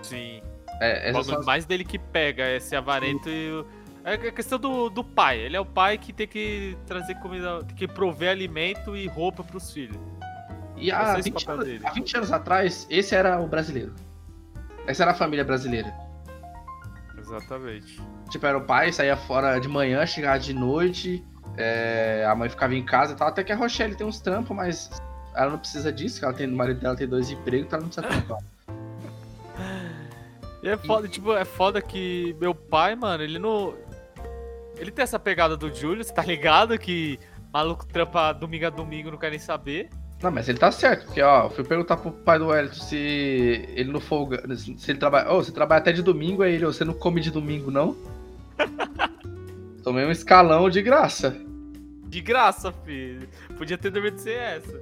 Sim. 0.01 0.41
É, 0.81 1.11
O 1.13 1.17
as- 1.17 1.45
mais 1.45 1.65
dele 1.65 1.83
que 1.83 1.97
pega 1.99 2.43
é 2.43 2.57
esse 2.57 2.75
avarento 2.75 3.29
e 3.29 3.51
o. 3.51 3.65
É 4.05 4.13
a 4.13 4.31
questão 4.31 4.59
do, 4.59 4.87
do 4.87 5.03
pai. 5.03 5.39
Ele 5.39 5.57
é 5.57 5.59
o 5.59 5.65
pai 5.65 5.97
que 5.97 6.13
tem 6.13 6.27
que 6.27 6.77
trazer 6.85 7.15
comida, 7.15 7.63
tem 7.63 7.75
que 7.75 7.87
prover 7.87 8.29
alimento 8.29 8.95
e 8.95 9.07
roupa 9.07 9.43
pros 9.43 9.71
filhos. 9.71 9.97
E 10.77 10.91
é 10.91 10.93
há 10.93 11.17
esse 11.17 11.31
20, 11.31 11.45
papel 11.45 11.61
anos, 11.61 11.85
há 11.85 11.89
20 11.89 12.17
anos 12.17 12.31
atrás, 12.31 12.87
esse 12.87 13.15
era 13.15 13.41
o 13.41 13.47
brasileiro. 13.47 13.95
Essa 14.85 15.03
era 15.03 15.11
a 15.11 15.15
família 15.15 15.43
brasileira. 15.43 15.91
Exatamente. 17.17 17.99
Tipo, 18.29 18.45
era 18.45 18.59
o 18.59 18.61
pai, 18.61 18.93
saía 18.93 19.17
fora 19.17 19.57
de 19.57 19.67
manhã, 19.67 20.05
chegava 20.05 20.37
de 20.37 20.53
noite, 20.53 21.25
é, 21.57 22.23
a 22.29 22.35
mãe 22.35 22.47
ficava 22.47 22.75
em 22.75 22.85
casa 22.85 23.13
e 23.13 23.15
tal. 23.15 23.29
Até 23.29 23.43
que 23.43 23.51
a 23.51 23.55
Rochelle 23.55 23.95
tem 23.95 24.05
uns 24.05 24.19
trampos, 24.19 24.55
mas 24.55 25.01
ela 25.33 25.49
não 25.49 25.57
precisa 25.57 25.91
disso, 25.91 26.19
que 26.19 26.25
ela 26.25 26.33
tem, 26.33 26.47
o 26.47 26.55
marido 26.55 26.79
dela 26.79 26.95
tem 26.95 27.07
dois 27.07 27.31
empregos, 27.31 27.65
então 27.65 27.79
ela 27.79 27.87
não 27.87 27.91
precisa 27.91 28.07
trampar. 28.07 28.43
E 30.65 30.69
é 30.69 30.77
foda, 30.77 31.07
tipo, 31.07 31.31
é 31.31 31.45
foda 31.45 31.79
que 31.79 32.35
meu 32.41 32.55
pai, 32.55 32.95
mano, 32.95 33.23
ele 33.23 33.37
não. 33.37 33.75
Ele 34.77 34.91
tem 34.91 35.03
essa 35.03 35.19
pegada 35.19 35.55
do 35.55 35.73
Julius, 35.73 36.11
tá 36.11 36.23
ligado? 36.23 36.77
Que 36.77 37.19
maluco 37.53 37.85
trampa 37.85 38.33
domingo 38.33 38.65
a 38.65 38.69
domingo, 38.69 39.11
não 39.11 39.17
quer 39.17 39.29
nem 39.29 39.39
saber. 39.39 39.89
Não, 40.21 40.31
mas 40.31 40.47
ele 40.47 40.57
tá 40.57 40.71
certo, 40.71 41.05
porque 41.05 41.21
ó, 41.21 41.45
eu 41.45 41.49
fui 41.49 41.63
perguntar 41.63 41.97
pro 41.97 42.11
pai 42.11 42.39
do 42.39 42.47
Wellington 42.47 42.75
se 42.75 42.95
ele 43.75 43.91
não 43.91 43.99
folga. 43.99 44.43
Se 44.55 44.91
ele 44.91 44.99
trabalha. 44.99 45.31
Ô, 45.31 45.43
você 45.43 45.51
trabalha 45.51 45.79
até 45.79 45.91
de 45.91 46.01
domingo, 46.01 46.41
aí 46.41 46.55
ele, 46.55 46.65
"Ô, 46.65 46.73
você 46.73 46.85
não 46.85 46.93
come 46.93 47.21
de 47.21 47.29
domingo, 47.31 47.69
não? 47.69 47.95
Tomei 49.83 50.05
um 50.05 50.11
escalão 50.11 50.69
de 50.69 50.81
graça. 50.81 51.35
De 52.07 52.21
graça, 52.21 52.71
filho. 52.71 53.27
Podia 53.57 53.77
ter 53.77 53.91
dormido 53.91 54.17
sem 54.17 54.33
essa. 54.33 54.81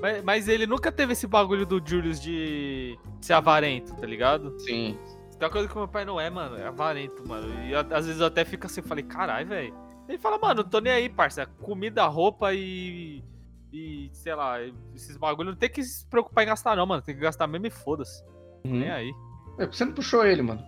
Mas, 0.00 0.22
mas 0.24 0.48
ele 0.48 0.66
nunca 0.66 0.90
teve 0.90 1.12
esse 1.12 1.26
bagulho 1.28 1.64
do 1.64 1.80
Julius 1.84 2.20
de 2.20 2.98
ser 3.20 3.34
avarento, 3.34 3.94
tá 3.94 4.06
ligado? 4.06 4.58
Sim. 4.60 4.98
Tem 5.42 5.48
uma 5.48 5.52
coisa 5.52 5.68
que 5.68 5.76
meu 5.76 5.88
pai 5.88 6.04
não 6.04 6.20
é, 6.20 6.30
mano. 6.30 6.56
É 6.56 6.68
avarento, 6.68 7.26
mano. 7.26 7.52
E 7.64 7.74
às 7.74 8.06
vezes 8.06 8.20
eu 8.20 8.28
até 8.28 8.44
fico 8.44 8.66
assim, 8.66 8.80
falei, 8.80 9.02
carai, 9.02 9.44
velho. 9.44 9.74
Ele 10.08 10.16
fala, 10.16 10.38
mano, 10.38 10.62
não 10.62 10.70
tô 10.70 10.78
nem 10.78 10.92
aí, 10.92 11.08
parça. 11.08 11.46
Comida, 11.46 12.06
roupa 12.06 12.54
e. 12.54 13.24
E, 13.72 14.08
sei 14.12 14.36
lá, 14.36 14.62
esses 14.94 15.16
bagulho 15.16 15.50
não 15.50 15.56
tem 15.56 15.68
que 15.68 15.82
se 15.82 16.06
preocupar 16.06 16.44
em 16.44 16.46
gastar, 16.46 16.76
não, 16.76 16.86
mano. 16.86 17.02
Tem 17.02 17.12
que 17.12 17.20
gastar 17.20 17.48
mesmo 17.48 17.66
e 17.66 17.70
foda-se. 17.70 18.22
Uhum. 18.64 18.78
Nem 18.78 18.90
aí. 18.92 19.12
É, 19.58 19.64
porque 19.64 19.76
você 19.76 19.84
não 19.84 19.92
puxou 19.92 20.24
ele, 20.24 20.42
mano. 20.42 20.62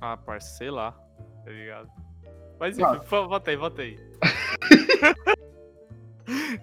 Ah, 0.00 0.16
parça, 0.16 0.48
sei 0.56 0.72
lá. 0.72 0.90
Tá 1.44 1.50
ligado? 1.52 1.88
Mas 2.58 2.76
enfim, 2.76 2.88
ah. 2.88 3.04
volta 3.04 3.50
aí, 3.52 3.56
volta 3.56 3.82
aí. 3.82 3.96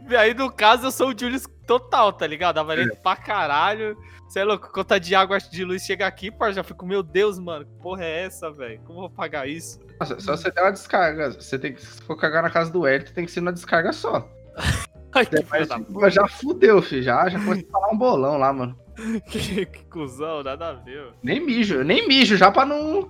e 0.10 0.16
aí, 0.18 0.34
no 0.34 0.52
caso, 0.52 0.88
eu 0.88 0.92
sou 0.92 1.10
o 1.10 1.18
Julius 1.18 1.48
total, 1.66 2.14
tá 2.14 2.26
ligado? 2.26 2.58
Avarento 2.58 2.96
pra 2.98 3.16
caralho. 3.16 3.98
Você 4.28 4.40
é 4.40 4.44
louco, 4.44 4.72
conta 4.72 5.00
de 5.00 5.16
água 5.16 5.40
de 5.40 5.66
luz 5.66 5.84
chega 5.84 6.06
aqui, 6.06 6.30
parça, 6.30 6.58
já 6.58 6.64
fico, 6.64 6.86
meu 6.86 7.02
Deus, 7.02 7.40
mano, 7.40 7.66
que 7.66 7.74
porra 7.82 8.04
é 8.04 8.26
essa, 8.26 8.52
velho? 8.52 8.80
Como 8.82 9.00
eu 9.00 9.02
vou 9.02 9.10
pagar 9.10 9.48
isso? 9.48 9.80
Nossa, 10.00 10.20
só 10.20 10.38
você 10.38 10.52
der 10.52 10.62
uma 10.62 10.72
descarga. 10.72 11.32
Você 11.32 11.58
tem 11.58 11.74
que, 11.74 11.82
se 11.82 12.02
for 12.04 12.16
cagar 12.16 12.44
na 12.44 12.50
casa 12.50 12.72
do 12.72 12.82
Wellington, 12.82 13.14
tem 13.14 13.26
que 13.26 13.32
ser 13.32 13.40
uma 13.40 13.52
descarga 13.52 13.92
só. 13.92 14.30
Ai, 15.12 15.28
Mas, 15.50 15.68
da 15.68 15.80
pô, 15.80 16.08
já 16.10 16.28
fudeu, 16.28 16.82
filho. 16.82 17.02
Já, 17.02 17.28
já 17.28 17.40
começou 17.40 17.68
a 17.70 17.72
falar 17.72 17.90
um 17.92 17.98
bolão 17.98 18.38
lá, 18.38 18.54
mano. 18.54 18.78
que, 19.28 19.66
que 19.66 19.86
cuzão, 19.86 20.44
nada 20.44 20.70
a 20.70 20.74
ver. 20.74 21.14
Nem 21.24 21.44
mijo, 21.44 21.84
nem 21.84 22.08
mijo, 22.08 22.38
já 22.38 22.52
pra 22.52 22.66
não. 22.66 23.10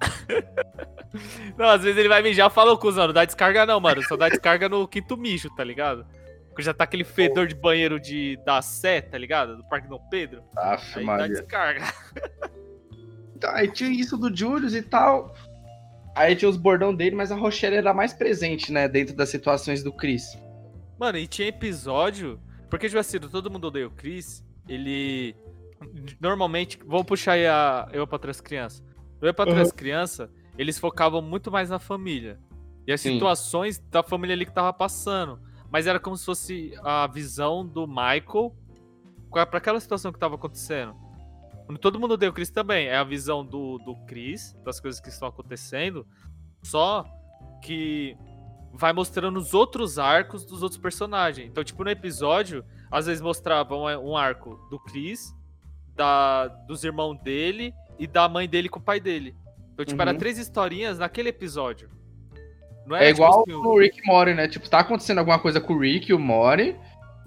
Não, 1.56 1.66
às 1.66 1.82
vezes 1.82 1.98
ele 1.98 2.08
vai 2.08 2.22
mijar 2.22 2.50
e 2.50 2.54
fala, 2.54 2.72
ô 2.72 2.78
cuzão, 2.78 3.06
não 3.06 3.14
dá 3.14 3.24
descarga 3.24 3.64
não, 3.66 3.80
mano. 3.80 4.02
Só 4.04 4.16
dá 4.16 4.28
descarga 4.28 4.68
no 4.68 4.86
quinto 4.86 5.16
mijo, 5.16 5.48
tá 5.56 5.64
ligado? 5.64 6.06
Porque 6.48 6.62
já 6.62 6.74
tá 6.74 6.84
aquele 6.84 7.02
fedor 7.04 7.46
de 7.46 7.54
banheiro 7.54 7.98
de 7.98 8.36
da 8.44 8.60
Sé, 8.60 9.00
tá 9.00 9.16
ligado? 9.16 9.56
Do 9.56 9.64
Parque 9.68 9.88
Dom 9.88 10.00
Pedro. 10.10 10.42
Aff, 10.56 10.98
Aí 10.98 11.06
dá 11.06 11.12
Maria. 11.12 11.28
descarga. 11.28 11.92
Então, 13.34 13.50
aí 13.54 13.68
tinha 13.70 13.90
isso 13.90 14.16
do 14.16 14.34
Julius 14.36 14.74
e 14.74 14.82
tal. 14.82 15.34
Aí 16.14 16.34
tinha 16.36 16.48
os 16.48 16.56
bordão 16.56 16.94
dele, 16.94 17.14
mas 17.16 17.30
a 17.32 17.36
Rochelle 17.36 17.76
era 17.76 17.94
mais 17.94 18.12
presente, 18.12 18.72
né? 18.72 18.88
Dentro 18.88 19.14
das 19.14 19.28
situações 19.28 19.82
do 19.82 19.92
Chris. 19.92 20.36
Mano, 20.98 21.16
e 21.18 21.26
tinha 21.26 21.48
episódio. 21.48 22.40
Porque, 22.68 22.86
tipo 22.88 22.98
assim, 22.98 23.18
do 23.18 23.28
todo 23.30 23.50
mundo 23.50 23.68
odeia 23.68 23.86
o 23.86 23.90
Chris, 23.92 24.44
ele. 24.68 25.34
Normalmente. 26.20 26.78
Vamos 26.84 27.06
puxar 27.06 27.32
aí 27.32 27.46
a 27.46 27.88
Eu 27.92 28.06
pra 28.06 28.18
Três 28.18 28.40
Crianças. 28.40 28.82
No 29.20 29.28
Eu 29.28 29.34
pra 29.34 29.46
Três 29.46 29.72
Crianças, 29.72 30.30
eles 30.56 30.78
focavam 30.78 31.20
muito 31.20 31.50
mais 31.50 31.70
na 31.70 31.78
família. 31.78 32.38
E 32.86 32.92
as 32.92 33.00
Sim. 33.00 33.14
situações 33.14 33.78
da 33.90 34.02
família 34.02 34.34
ali 34.34 34.46
que 34.46 34.52
tava 34.52 34.72
passando. 34.72 35.40
Mas 35.70 35.86
era 35.86 36.00
como 36.00 36.16
se 36.16 36.24
fosse 36.24 36.72
a 36.82 37.06
visão 37.06 37.66
do 37.66 37.86
Michael 37.86 38.56
pra 39.30 39.44
pra 39.44 39.58
aquela 39.58 39.78
situação 39.78 40.12
que 40.12 40.18
tava 40.18 40.36
acontecendo. 40.36 40.94
Todo 41.80 42.00
mundo 42.00 42.14
odeia 42.14 42.30
o 42.30 42.32
Chris 42.32 42.50
também. 42.50 42.86
É 42.86 42.96
a 42.96 43.04
visão 43.04 43.44
do, 43.44 43.78
do 43.78 43.94
Chris, 44.06 44.56
das 44.64 44.80
coisas 44.80 45.00
que 45.00 45.10
estão 45.10 45.28
acontecendo. 45.28 46.06
Só 46.62 47.04
que 47.62 48.16
vai 48.72 48.92
mostrando 48.92 49.38
os 49.38 49.52
outros 49.52 49.98
arcos 49.98 50.44
dos 50.46 50.62
outros 50.62 50.80
personagens. 50.80 51.46
Então, 51.46 51.62
tipo, 51.62 51.84
no 51.84 51.90
episódio, 51.90 52.64
às 52.90 53.06
vezes 53.06 53.20
mostrava 53.20 53.76
um, 53.76 53.84
um 54.10 54.16
arco 54.16 54.56
do 54.70 54.78
Chris, 54.78 55.34
da, 55.94 56.48
dos 56.48 56.84
irmãos 56.84 57.18
dele 57.22 57.74
e 57.98 58.06
da 58.06 58.28
mãe 58.28 58.48
dele 58.48 58.68
com 58.68 58.78
o 58.78 58.82
pai 58.82 59.00
dele. 59.00 59.34
Então, 59.72 59.84
tipo, 59.84 60.00
era 60.00 60.12
Uhum. 60.12 60.18
três 60.18 60.38
historinhas 60.38 60.98
naquele 60.98 61.28
episódio. 61.28 61.88
Não 62.86 62.96
É, 62.96 63.08
tipo 63.08 63.16
igual 63.18 63.40
assim, 63.42 63.52
o- 63.52 63.78
Rick 63.78 64.00
e 64.02 64.06
Morty, 64.06 64.34
né? 64.34 64.48
Tipo, 64.48 64.68
tá 64.68 64.80
acontecendo 64.80 65.18
alguma 65.18 65.38
coisa 65.38 65.60
com 65.60 65.74
o 65.74 65.78
Rick 65.78 66.10
e 66.10 66.14
o 66.14 66.18
Morty, 66.18 66.74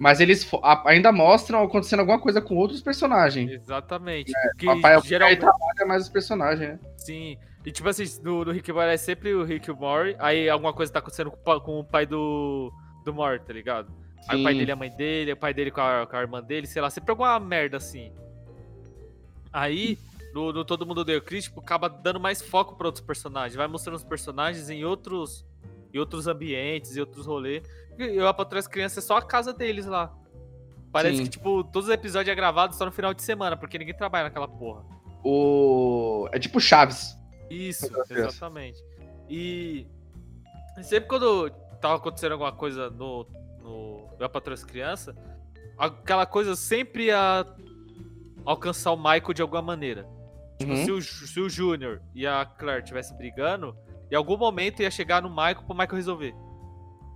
mas 0.00 0.18
eles 0.20 0.48
ainda 0.84 1.12
mostram 1.12 1.62
acontecendo 1.62 2.00
alguma 2.00 2.18
coisa 2.20 2.40
com 2.42 2.56
outros 2.56 2.82
personagens. 2.82 3.50
Exatamente. 3.50 4.32
que 4.58 4.66
O 4.68 4.74
papai, 4.74 4.96
o 4.96 5.00
pai 5.00 5.08
geralmente. 5.08 5.38
trabalha 5.38 5.86
mais 5.86 6.02
os 6.02 6.08
personagens, 6.08 6.68
né? 6.68 6.78
Sim. 6.96 7.36
E 7.64 7.70
tipo 7.70 7.88
assim, 7.88 8.04
no, 8.24 8.44
no 8.44 8.50
Rick 8.50 8.68
e 8.68 8.72
Morty 8.72 8.88
é 8.90 8.96
sempre 8.96 9.32
o 9.34 9.44
Rick 9.44 9.68
e 9.68 9.72
o 9.72 9.76
Morty, 9.76 10.16
aí 10.18 10.48
alguma 10.48 10.72
coisa 10.72 10.92
tá 10.92 10.98
acontecendo 10.98 11.30
com, 11.30 11.60
com 11.60 11.78
o 11.78 11.84
pai 11.84 12.04
do, 12.06 12.72
do 13.04 13.14
Morty, 13.14 13.44
tá 13.46 13.52
ligado? 13.52 13.92
Aí 14.28 14.40
o 14.40 14.42
pai 14.42 14.52
Sim. 14.52 14.58
dele 14.58 14.70
é 14.70 14.74
a 14.74 14.76
mãe 14.76 14.90
dele, 14.90 15.32
o 15.32 15.36
pai 15.36 15.54
dele 15.54 15.70
com 15.70 15.80
a, 15.80 16.06
com 16.06 16.16
a 16.16 16.20
irmã 16.20 16.42
dele, 16.42 16.66
sei 16.66 16.82
lá, 16.82 16.90
sempre 16.90 17.10
alguma 17.12 17.38
merda 17.38 17.76
assim. 17.76 18.12
Aí, 19.52 19.96
no, 20.32 20.64
Todo 20.64 20.86
Mundo 20.86 21.00
o 21.00 21.22
Chris, 21.22 21.44
tipo, 21.44 21.60
acaba 21.60 21.88
dando 21.88 22.18
mais 22.18 22.40
foco 22.40 22.76
pra 22.76 22.86
outros 22.86 23.04
personagens, 23.04 23.54
vai 23.54 23.66
mostrando 23.66 23.96
os 23.96 24.04
personagens 24.04 24.70
em 24.70 24.84
outros 24.84 25.44
em 25.92 25.98
outros 25.98 26.26
ambientes, 26.26 26.96
em 26.96 27.00
outros 27.00 27.26
rolês. 27.26 27.62
E 27.98 28.16
Eu, 28.16 28.26
a 28.26 28.32
Patrulha 28.32 28.62
das 28.62 28.66
Crianças, 28.66 29.04
é 29.04 29.06
só 29.06 29.18
a 29.18 29.22
casa 29.22 29.52
deles 29.52 29.84
lá. 29.84 30.10
Parece 30.90 31.18
Sim. 31.18 31.24
que, 31.24 31.30
tipo, 31.30 31.64
todos 31.64 31.88
os 31.88 31.94
episódios 31.94 32.32
é 32.32 32.34
gravado 32.34 32.74
só 32.74 32.84
no 32.84 32.92
final 32.92 33.12
de 33.12 33.22
semana, 33.22 33.56
porque 33.56 33.78
ninguém 33.78 33.94
trabalha 33.94 34.24
naquela 34.24 34.48
porra. 34.48 34.84
O... 35.22 36.28
É 36.32 36.38
tipo 36.38 36.60
Chaves. 36.60 37.16
Isso, 37.50 37.90
exatamente. 38.10 38.82
E 39.28 39.86
sempre 40.82 41.08
quando 41.08 41.50
tava 41.80 41.96
acontecendo 41.96 42.32
alguma 42.32 42.52
coisa 42.52 42.90
no, 42.90 43.26
no 43.60 44.08
Eu 44.18 44.28
Patrulho 44.28 44.54
as 44.54 44.64
Crianças, 44.64 45.14
aquela 45.78 46.26
coisa 46.26 46.56
sempre 46.56 47.06
ia 47.06 47.46
alcançar 48.44 48.92
o 48.92 48.96
Michael 48.96 49.34
de 49.34 49.42
alguma 49.42 49.62
maneira. 49.62 50.06
Tipo, 50.58 50.72
Uhum. 50.72 50.84
se 50.84 50.90
o, 50.92 51.02
se 51.02 51.40
o 51.40 51.48
Júnior 51.48 52.00
e 52.14 52.26
a 52.26 52.44
Claire 52.44 52.82
estivessem 52.82 53.16
brigando, 53.16 53.76
em 54.10 54.14
algum 54.14 54.36
momento 54.36 54.80
ia 54.82 54.90
chegar 54.90 55.22
no 55.22 55.28
Michael 55.30 55.62
pro 55.64 55.74
Michael 55.74 55.96
resolver. 55.96 56.34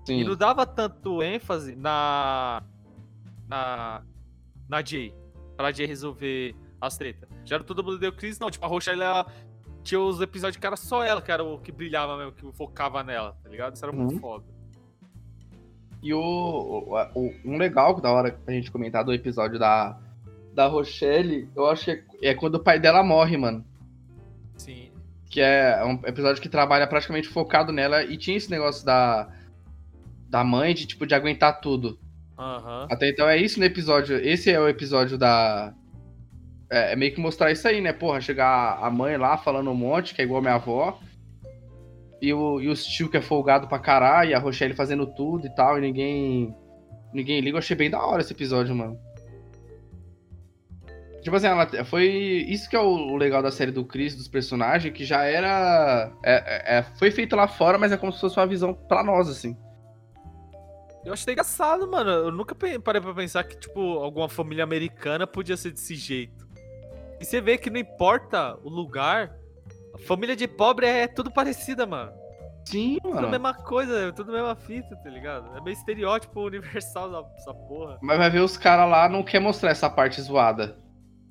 Sim. 0.07 0.21
E 0.21 0.25
não 0.25 0.37
dava 0.37 0.65
tanto 0.67 1.23
ênfase 1.23 1.75
na. 1.77 2.63
Na. 3.49 4.03
Na 4.69 4.83
Jay. 4.85 5.15
Pra 5.57 5.73
Jay 5.73 5.87
resolver 5.87 6.55
as 6.81 6.97
tretas. 6.99 7.29
Já 7.45 7.59
no 7.59 7.65
todo 7.65 7.83
mundo 7.85 7.99
deu 7.99 8.13
crise, 8.13 8.41
não. 8.41 8.51
Tipo, 8.51 8.65
a 8.67 8.69
Rochelle 8.69 9.01
ela 9.03 9.27
tinha 9.83 10.01
os 10.01 10.21
episódios 10.21 10.57
que 10.61 10.67
era 10.67 10.77
só 10.77 11.05
ela 11.05 11.23
que 11.23 11.31
era 11.31 11.43
o 11.45 11.59
que 11.59 11.71
brilhava 11.71 12.17
mesmo, 12.17 12.33
que 12.33 12.53
focava 12.53 13.03
nela, 13.05 13.37
tá 13.43 13.49
ligado? 13.49 13.75
Isso 13.77 13.85
era 13.85 13.93
muito 13.93 14.15
Uhum. 14.15 14.21
foda. 14.21 14.45
E 16.03 16.13
o, 16.13 16.19
o- 16.21 16.95
o- 17.15 17.35
um 17.45 17.57
legal 17.57 18.01
da 18.01 18.11
hora 18.13 18.33
pra 18.33 18.53
gente 18.55 18.71
comentar 18.71 19.05
do 19.05 19.13
episódio 19.13 19.59
da, 19.59 19.99
da 20.57 20.67
Rochelle, 20.67 21.51
eu 21.55 21.67
acho 21.67 21.85
que 21.85 21.91
é, 22.23 22.31
é 22.31 22.35
quando 22.35 22.55
o 22.55 22.63
pai 22.63 22.81
dela 22.81 23.05
morre, 23.05 23.37
mano. 23.37 23.63
Sim. 24.57 24.91
Que 25.29 25.43
é 25.43 25.85
um 25.85 26.01
episódio 26.07 26.41
que 26.41 26.49
trabalha 26.49 26.87
praticamente 26.87 27.29
focado 27.29 27.71
nela 27.73 28.03
e 28.03 28.17
tinha 28.17 28.39
esse 28.39 28.51
negócio 28.51 28.85
da, 28.85 29.29
da 30.31 30.43
mãe 30.43 30.75
de, 30.75 30.87
tipo, 30.87 31.07
de 31.07 31.15
aguentar 31.15 31.61
tudo. 31.61 31.99
Aham. 32.39 32.89
Até 32.91 33.11
então 33.11 33.29
é 33.29 33.37
isso 33.37 33.61
no 33.61 33.67
episódio. 33.67 34.17
Esse 34.17 34.51
é 34.51 34.59
o 34.59 34.67
episódio 34.67 35.19
da. 35.19 35.75
É, 36.71 36.93
é 36.95 36.97
meio 36.97 37.15
que 37.15 37.21
mostrar 37.21 37.53
isso 37.53 37.69
aí, 37.69 37.83
né? 37.83 37.93
Porra, 37.93 38.23
chegar 38.23 38.79
a 38.81 38.91
mãe 38.91 39.19
lá 39.19 39.37
falando 39.37 39.71
um 39.71 39.75
monte, 39.75 40.15
que 40.15 40.23
é 40.23 40.25
igual 40.25 40.39
a 40.39 40.43
minha 40.43 40.55
avó. 40.55 40.99
E 42.23 42.33
o, 42.33 42.63
e 42.63 42.69
o 42.71 42.75
tio 42.75 43.11
que 43.11 43.19
é 43.19 43.21
folgado 43.21 43.69
pra 43.69 43.79
caralho, 43.79 44.31
e 44.31 44.35
a 44.35 44.39
Rochelle 44.39 44.73
fazendo 44.73 45.07
tudo 45.07 45.47
e 45.47 45.55
tal, 45.55 45.77
e 45.77 45.83
ninguém. 45.83 46.57
Ninguém 47.13 47.41
liga. 47.41 47.57
Eu 47.57 47.59
achei 47.59 47.77
bem 47.77 47.91
da 47.91 48.03
hora 48.03 48.23
esse 48.23 48.33
episódio, 48.33 48.75
mano. 48.75 48.99
Tipo 51.27 51.35
assim, 51.39 51.49
ela 51.49 51.67
foi. 51.85 52.07
Isso 52.49 52.71
que 52.71 52.77
é 52.77 52.79
o 52.79 53.17
legal 53.17 53.43
da 53.43 53.51
série 53.51 53.73
do 53.73 53.85
Chris, 53.85 54.15
dos 54.15 54.29
personagens, 54.29 54.95
que 54.95 55.05
já 55.05 55.25
era. 55.25 56.13
é- 56.23 56.35
é- 56.75 56.79
é- 56.79 56.83
foi 57.01 57.11
feito 57.11 57.35
lá 57.35 57.49
fora, 57.49 57.77
mas 57.77 57.91
é 57.91 57.97
como 57.97 58.13
se 58.13 58.21
fosse 58.21 58.39
uma 58.39 58.47
visão 58.47 58.73
pra 58.73 59.03
nós, 59.03 59.29
assim. 59.29 59.57
Eu 61.05 61.13
achei 61.13 61.33
engraçado, 61.33 61.91
mano. 61.91 62.09
Eu 62.13 62.31
nunca 62.31 62.55
parei 62.55 63.01
pra 63.01 63.13
pensar 63.13 63.43
que, 63.43 63.59
tipo, 63.59 63.81
alguma 63.99 64.29
família 64.29 64.63
americana 64.63 65.27
podia 65.27 65.57
ser 65.57 65.73
desse 65.73 65.97
jeito. 65.97 66.47
E 67.21 67.25
você 67.25 67.41
vê 67.41 67.59
que 67.59 67.71
não 67.71 67.81
importa 67.81 68.57
o 68.63 68.69
lugar, 68.69 69.33
a 69.93 69.99
família 69.99 70.37
de 70.37 70.47
pobre 70.47 70.87
é 70.87 71.09
tudo 71.09 71.29
parecida, 71.33 71.85
mano. 71.87 72.13
Sim, 72.65 72.99
Tudo 73.03 73.13
a 73.13 73.15
mano. 73.17 73.31
mesma 73.31 73.53
coisa, 73.53 73.99
é 73.99 74.13
tudo 74.13 74.31
a 74.31 74.35
mesma 74.35 74.55
fita, 74.55 74.95
tá 75.03 75.11
ligado? 75.11 75.57
É 75.57 75.61
meio 75.61 75.75
estereótipo 75.75 76.41
universal 76.41 77.33
essa 77.37 77.53
porra. 77.53 77.99
Mas 78.01 78.17
vai 78.17 78.31
ver 78.31 78.43
os 78.43 78.57
caras 78.57 78.89
lá 78.89 79.09
não 79.09 79.25
quer 79.25 79.41
mostrar 79.41 79.71
essa 79.71 79.91
parte 79.91 80.21
zoada. 80.23 80.86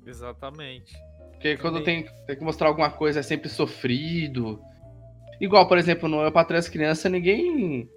Exatamente. 0.06 0.94
Porque 1.32 1.56
quando 1.56 1.82
tem, 1.82 2.06
tem 2.26 2.36
que 2.36 2.44
mostrar 2.44 2.68
alguma 2.68 2.90
coisa 2.90 3.20
é 3.20 3.22
sempre 3.22 3.48
sofrido. 3.48 4.60
Igual, 5.40 5.68
por 5.68 5.76
exemplo, 5.76 6.08
no 6.08 6.22
Eu 6.22 6.32
Patrulho 6.32 6.58
as 6.58 6.68
Crianças, 6.68 7.10
ninguém. 7.12 7.90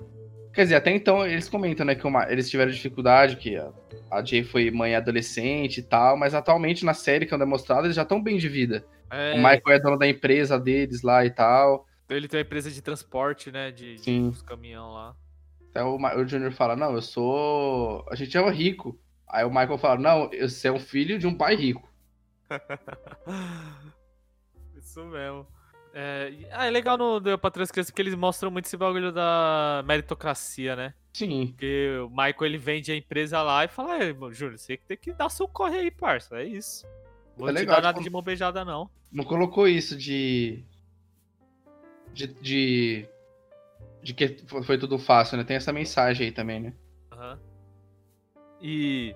Quer 0.54 0.64
dizer, 0.64 0.76
até 0.76 0.92
então 0.92 1.26
eles 1.26 1.48
comentam, 1.48 1.86
né, 1.86 1.96
que 1.96 2.06
uma- 2.06 2.30
eles 2.30 2.50
tiveram 2.50 2.72
dificuldade, 2.72 3.38
que 3.38 3.56
a, 3.56 3.72
a 4.12 4.24
Jay 4.24 4.44
foi 4.44 4.70
mãe 4.72 4.96
adolescente 4.96 5.78
e 5.78 5.84
tal, 5.84 6.18
mas 6.18 6.34
atualmente 6.34 6.84
na 6.84 6.94
série, 6.94 7.26
quando 7.26 7.44
é 7.44 7.46
mostrado, 7.46 7.86
eles 7.86 7.96
já 7.96 8.02
estão 8.02 8.22
bem 8.22 8.38
de 8.38 8.50
vida. 8.50 8.84
É, 9.12 9.34
O 9.34 9.38
Michael 9.38 9.62
é 9.68 9.80
dono 9.80 9.98
da 9.98 10.08
empresa 10.08 10.60
deles 10.60 11.02
lá 11.02 11.26
e 11.26 11.30
tal. 11.30 11.86
Ele 12.10 12.28
tem 12.28 12.40
uma 12.40 12.46
empresa 12.46 12.70
de 12.72 12.82
transporte, 12.82 13.52
né? 13.52 13.72
De, 13.72 13.96
de 13.96 14.02
Sim. 14.02 14.28
uns 14.28 14.42
caminhão 14.42 14.92
lá. 14.92 15.16
Até 15.70 15.84
o, 15.84 15.96
o 15.96 16.28
Junior 16.28 16.52
fala, 16.52 16.76
não, 16.76 16.94
eu 16.94 17.02
sou. 17.02 18.04
A 18.10 18.16
gente 18.16 18.36
é 18.36 18.50
rico. 18.50 19.00
Aí 19.28 19.46
o 19.46 19.50
Michael 19.50 19.78
fala, 19.78 20.00
não, 20.00 20.30
você 20.30 20.68
é 20.68 20.72
um 20.72 20.80
filho 20.80 21.20
de 21.20 21.28
um 21.28 21.34
pai 21.36 21.56
rico. 21.56 21.88
Isso 24.76 25.04
mesmo. 25.06 25.48
É, 25.94 26.32
ah, 26.52 26.68
é 26.68 26.70
legal 26.70 26.98
no 26.98 27.20
Deu 27.20 27.38
pra 27.38 27.50
Três 27.50 27.72
Crianças 27.72 27.90
porque 27.92 28.02
eles 28.02 28.16
mostram 28.16 28.52
muito 28.52 28.66
esse 28.66 28.78
bagulho 28.78 29.12
da 29.12 29.84
meritocracia, 29.86 30.76
né? 30.76 30.94
Sim. 31.14 31.48
Porque 31.48 31.98
o 32.06 32.10
Michael 32.10 32.46
ele 32.46 32.58
vende 32.58 32.92
a 32.92 32.96
empresa 32.96 33.42
lá 33.42 33.66
e 33.66 33.68
fala: 33.68 33.98
"É, 34.04 34.14
mano, 34.14 34.34
Júnior, 34.34 34.58
você 34.60 34.78
tem 34.78 34.98
que 34.98 35.12
dar 35.12 35.30
seu 35.30 35.48
corre 35.48 35.78
aí, 35.80 35.92
parça. 35.92 36.40
É 36.40 36.46
isso. 36.46 36.86
Vou 37.36 37.50
É 37.50 37.54
te 37.54 37.60
legal, 37.60 37.78
dar 37.78 37.82
nada 37.82 37.94
tipo- 37.96 38.04
de 38.04 38.10
mão 38.12 38.22
beijada, 38.22 38.64
não. 38.64 38.90
Não 39.12 39.24
colocou 39.24 39.68
isso 39.68 39.98
de. 39.98 40.64
De. 42.14 42.28
De, 42.28 43.10
de 44.04 44.14
que 44.14 44.28
fo- 44.48 44.62
foi 44.62 44.78
tudo 44.78 45.00
fácil, 45.00 45.38
né? 45.38 45.44
Tem 45.44 45.58
essa 45.58 45.74
mensagem 45.74 46.28
aí 46.28 46.32
também, 46.32 46.60
né? 46.60 46.74
Aham. 47.12 47.40
E. 48.62 49.16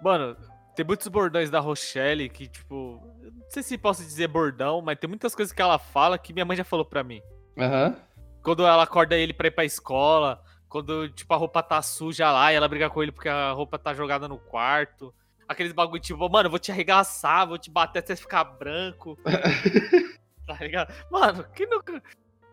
Mano, 0.00 0.36
tem 0.80 0.86
muitos 0.86 1.08
bordões 1.08 1.50
da 1.50 1.60
Rochelle 1.60 2.26
que, 2.30 2.48
tipo. 2.48 3.02
Não 3.22 3.50
sei 3.50 3.62
se 3.62 3.76
posso 3.76 4.02
dizer 4.02 4.28
bordão, 4.28 4.80
mas 4.80 4.98
tem 4.98 5.08
muitas 5.08 5.34
coisas 5.34 5.52
que 5.52 5.60
ela 5.60 5.78
fala 5.78 6.16
que 6.16 6.32
minha 6.32 6.44
mãe 6.44 6.56
já 6.56 6.64
falou 6.64 6.86
pra 6.86 7.04
mim. 7.04 7.20
Aham. 7.58 7.94
Quando 8.42 8.66
ela 8.66 8.82
acorda 8.82 9.14
ele 9.14 9.34
pra 9.34 9.48
ir 9.48 9.50
pra 9.50 9.64
escola, 9.66 10.42
quando, 10.70 11.10
tipo, 11.10 11.34
a 11.34 11.36
roupa 11.36 11.62
tá 11.62 11.82
suja 11.82 12.32
lá 12.32 12.50
e 12.50 12.56
ela 12.56 12.66
briga 12.66 12.88
com 12.88 13.02
ele 13.02 13.12
porque 13.12 13.28
a 13.28 13.52
roupa 13.52 13.78
tá 13.78 13.92
jogada 13.92 14.26
no 14.26 14.38
quarto. 14.38 15.14
Aqueles 15.46 15.74
bagulho, 15.74 16.00
tipo, 16.00 16.26
mano, 16.30 16.46
eu 16.46 16.50
vou 16.50 16.58
te 16.58 16.72
arregaçar, 16.72 17.46
vou 17.46 17.58
te 17.58 17.70
bater 17.70 17.98
até 17.98 18.16
você 18.16 18.22
ficar 18.22 18.44
branco. 18.44 19.18
tá 20.46 20.54
ligado? 20.60 20.94
Mano, 21.10 21.44
que 21.54 21.66
nunca. 21.66 22.02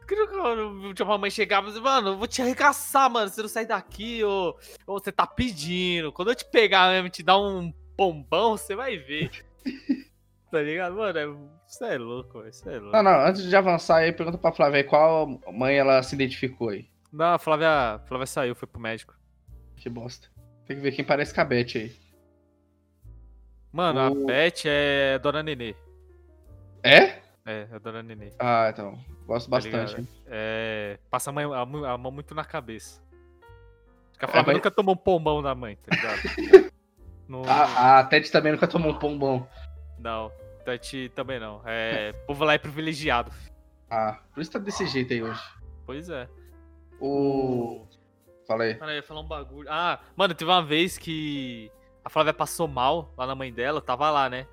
Que 0.05 0.15
nunca 0.15 0.93
tipo, 0.93 1.09
a 1.09 1.17
mãe 1.17 1.29
chegava 1.29 1.67
e 1.67 1.69
dizia, 1.69 1.81
mano, 1.81 2.09
eu 2.09 2.17
vou 2.17 2.27
te 2.27 2.41
arregaçar, 2.41 3.09
mano. 3.09 3.29
Você 3.29 3.41
não 3.41 3.47
sai 3.47 3.65
daqui, 3.65 4.21
ou, 4.21 4.59
ou 4.85 4.99
você 4.99 5.13
tá 5.13 5.25
pedindo. 5.25 6.11
Quando 6.11 6.31
eu 6.31 6.35
te 6.35 6.43
pegar 6.43 6.91
mesmo 6.91 7.09
te 7.09 7.23
dar 7.23 7.39
um 7.39 7.71
pombão, 7.97 8.51
você 8.55 8.75
vai 8.75 8.97
ver. 8.97 9.29
tá 10.51 10.61
ligado? 10.61 10.95
Mano, 10.95 11.17
é, 11.19 11.25
você 11.67 11.85
é 11.85 11.97
louco, 11.97 12.39
velho. 12.39 12.53
Você 12.53 12.69
é 12.69 12.79
louco. 12.79 12.95
Não, 12.95 13.03
não, 13.03 13.25
antes 13.25 13.43
de 13.43 13.55
avançar 13.55 13.97
aí, 13.97 14.13
pergunta 14.13 14.37
pra 14.37 14.51
Flávia 14.53 14.77
aí 14.77 14.83
qual 14.83 15.27
mãe 15.51 15.77
ela 15.77 16.01
se 16.03 16.15
identificou 16.15 16.69
aí. 16.69 16.87
Não, 17.11 17.33
a 17.33 17.39
Flávia, 17.39 17.69
a 17.95 17.99
Flávia 17.99 18.25
saiu, 18.27 18.55
foi 18.55 18.67
pro 18.67 18.79
médico. 18.79 19.13
Que 19.75 19.89
bosta. 19.89 20.27
Tem 20.65 20.75
que 20.77 20.81
ver 20.83 20.91
quem 20.91 21.03
parece 21.05 21.33
com 21.33 21.41
a 21.41 21.45
Beth 21.45 21.73
aí. 21.75 21.95
Mano, 23.71 23.99
O- 23.99 24.23
a 24.23 24.25
Beth 24.27 24.65
é 24.65 25.13
a 25.15 25.17
Dona 25.17 25.43
Nenê. 25.43 25.75
É? 26.83 27.19
É, 27.45 27.67
a 27.71 27.77
Dona 27.79 28.03
Nenê. 28.03 28.31
Ah, 28.39 28.69
então. 28.71 28.97
Gosto 29.25 29.49
Tá 29.49 29.57
bastante. 29.57 29.95
ligado? 29.95 30.07
É. 30.27 30.99
Passa 31.09 31.29
a, 31.29 31.33
mãe- 31.33 31.45
a 31.45 31.65
mão- 31.65 31.85
a 31.85 31.97
mão 31.97 32.11
muito 32.11 32.33
na 32.35 32.43
cabeça. 32.43 33.01
Acho 34.11 34.19
que 34.19 34.25
a 34.25 34.27
É, 34.27 34.31
Flávia 34.31 34.47
mas- 34.47 34.55
nunca 34.57 34.71
tomou 34.71 34.93
um 34.95 34.97
pombão 34.97 35.41
da 35.41 35.53
mãe, 35.55 35.77
tá 35.77 35.95
ligado? 35.95 36.19
No- 37.27 37.43
A, 37.47 37.99
a 37.99 38.03
Ted 38.05 38.31
também 38.31 38.51
nunca 38.53 38.67
tomou 38.67 38.91
um 38.91 38.99
pombom. 38.99 39.45
Não, 39.99 40.31
Tati 40.65 41.11
também 41.15 41.39
não. 41.39 41.61
É. 41.65 42.13
O 42.23 42.27
povo 42.27 42.43
lá 42.45 42.53
é 42.53 42.57
privilegiado. 42.57 43.31
Ah, 43.89 44.19
por 44.33 44.41
isso 44.41 44.51
tá 44.51 44.59
desse 44.59 44.85
jeito 44.87 45.13
aí 45.13 45.21
hoje. 45.23 45.41
Pois 45.85 46.09
é. 46.09 46.27
O. 46.99 47.85
Fala 48.47 48.63
aí. 48.63 48.75
Cara, 48.75 48.91
eu 48.91 48.95
ia 48.97 49.03
falar 49.03 49.21
um 49.21 49.27
bagulho. 49.27 49.67
Ah, 49.69 49.99
mano, 50.15 50.33
teve 50.33 50.49
uma 50.49 50.63
vez 50.63 50.97
que 50.97 51.71
a 52.03 52.09
Flávia 52.09 52.33
passou 52.33 52.67
mal 52.67 53.13
lá 53.17 53.25
na 53.27 53.35
mãe 53.35 53.51
dela, 53.51 53.81
tava 53.81 54.09
lá, 54.09 54.29
né? 54.29 54.47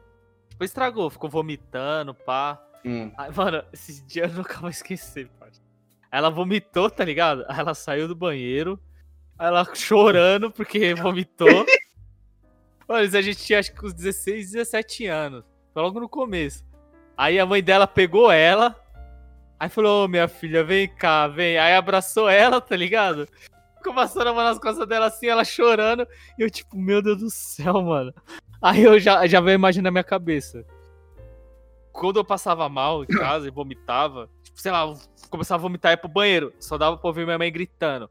Depois 0.50 0.70
estragou, 0.70 1.10
ficou 1.10 1.30
vomitando, 1.30 2.14
pá. 2.14 2.60
Hum. 2.84 3.10
Ai, 3.16 3.30
mano, 3.30 3.64
esses 3.72 4.04
dias 4.06 4.30
eu 4.32 4.38
nunca 4.38 4.58
vou 4.58 4.68
esquecer, 4.70 5.28
parça. 5.38 5.60
Ela 6.10 6.30
vomitou, 6.30 6.90
tá 6.90 7.04
ligado? 7.04 7.44
Aí 7.48 7.58
ela 7.58 7.74
saiu 7.74 8.06
do 8.06 8.14
banheiro. 8.14 8.78
Aí 9.38 9.48
ela 9.48 9.64
chorando 9.74 10.50
porque 10.50 10.94
vomitou. 10.94 11.48
Isso 13.02 13.16
a 13.16 13.22
gente 13.22 13.44
tinha 13.44 13.58
acho 13.58 13.72
que 13.72 13.84
uns 13.84 13.94
16, 13.94 14.52
17 14.52 15.06
anos. 15.06 15.44
Foi 15.72 15.82
logo 15.82 16.00
no 16.00 16.08
começo. 16.08 16.64
Aí 17.16 17.38
a 17.38 17.46
mãe 17.46 17.62
dela 17.62 17.86
pegou 17.86 18.30
ela. 18.30 18.74
Aí 19.58 19.68
falou, 19.68 20.04
ô 20.04 20.08
minha 20.08 20.28
filha, 20.28 20.62
vem 20.64 20.88
cá, 20.88 21.26
vem. 21.26 21.58
Aí 21.58 21.74
abraçou 21.74 22.28
ela, 22.28 22.60
tá 22.60 22.76
ligado? 22.76 23.28
Ficou 23.76 23.94
passando 23.94 24.28
a 24.28 24.32
mão 24.34 24.44
nas 24.44 24.58
costas 24.58 24.86
dela 24.86 25.06
assim, 25.06 25.26
ela 25.26 25.44
chorando. 25.44 26.06
E 26.38 26.42
eu, 26.42 26.50
tipo, 26.50 26.76
meu 26.76 27.00
Deus 27.00 27.18
do 27.18 27.30
céu, 27.30 27.82
mano. 27.82 28.12
Aí 28.60 28.82
eu 28.82 28.98
já, 28.98 29.26
já 29.26 29.40
veio 29.40 29.58
na 29.58 29.90
minha 29.90 30.04
cabeça 30.04 30.64
quando 31.94 32.16
eu 32.16 32.24
passava 32.24 32.68
mal 32.68 33.04
em 33.04 33.06
casa 33.06 33.46
e 33.46 33.52
vomitava, 33.52 34.28
tipo, 34.42 34.60
sei 34.60 34.72
lá, 34.72 34.92
começava 35.30 35.60
a 35.60 35.62
vomitar 35.62 35.92
e 35.92 35.94
ia 35.94 35.96
pro 35.96 36.08
banheiro, 36.08 36.52
só 36.58 36.76
dava 36.76 36.96
pra 36.98 37.08
ouvir 37.08 37.24
minha 37.24 37.38
mãe 37.38 37.50
gritando: 37.52 38.10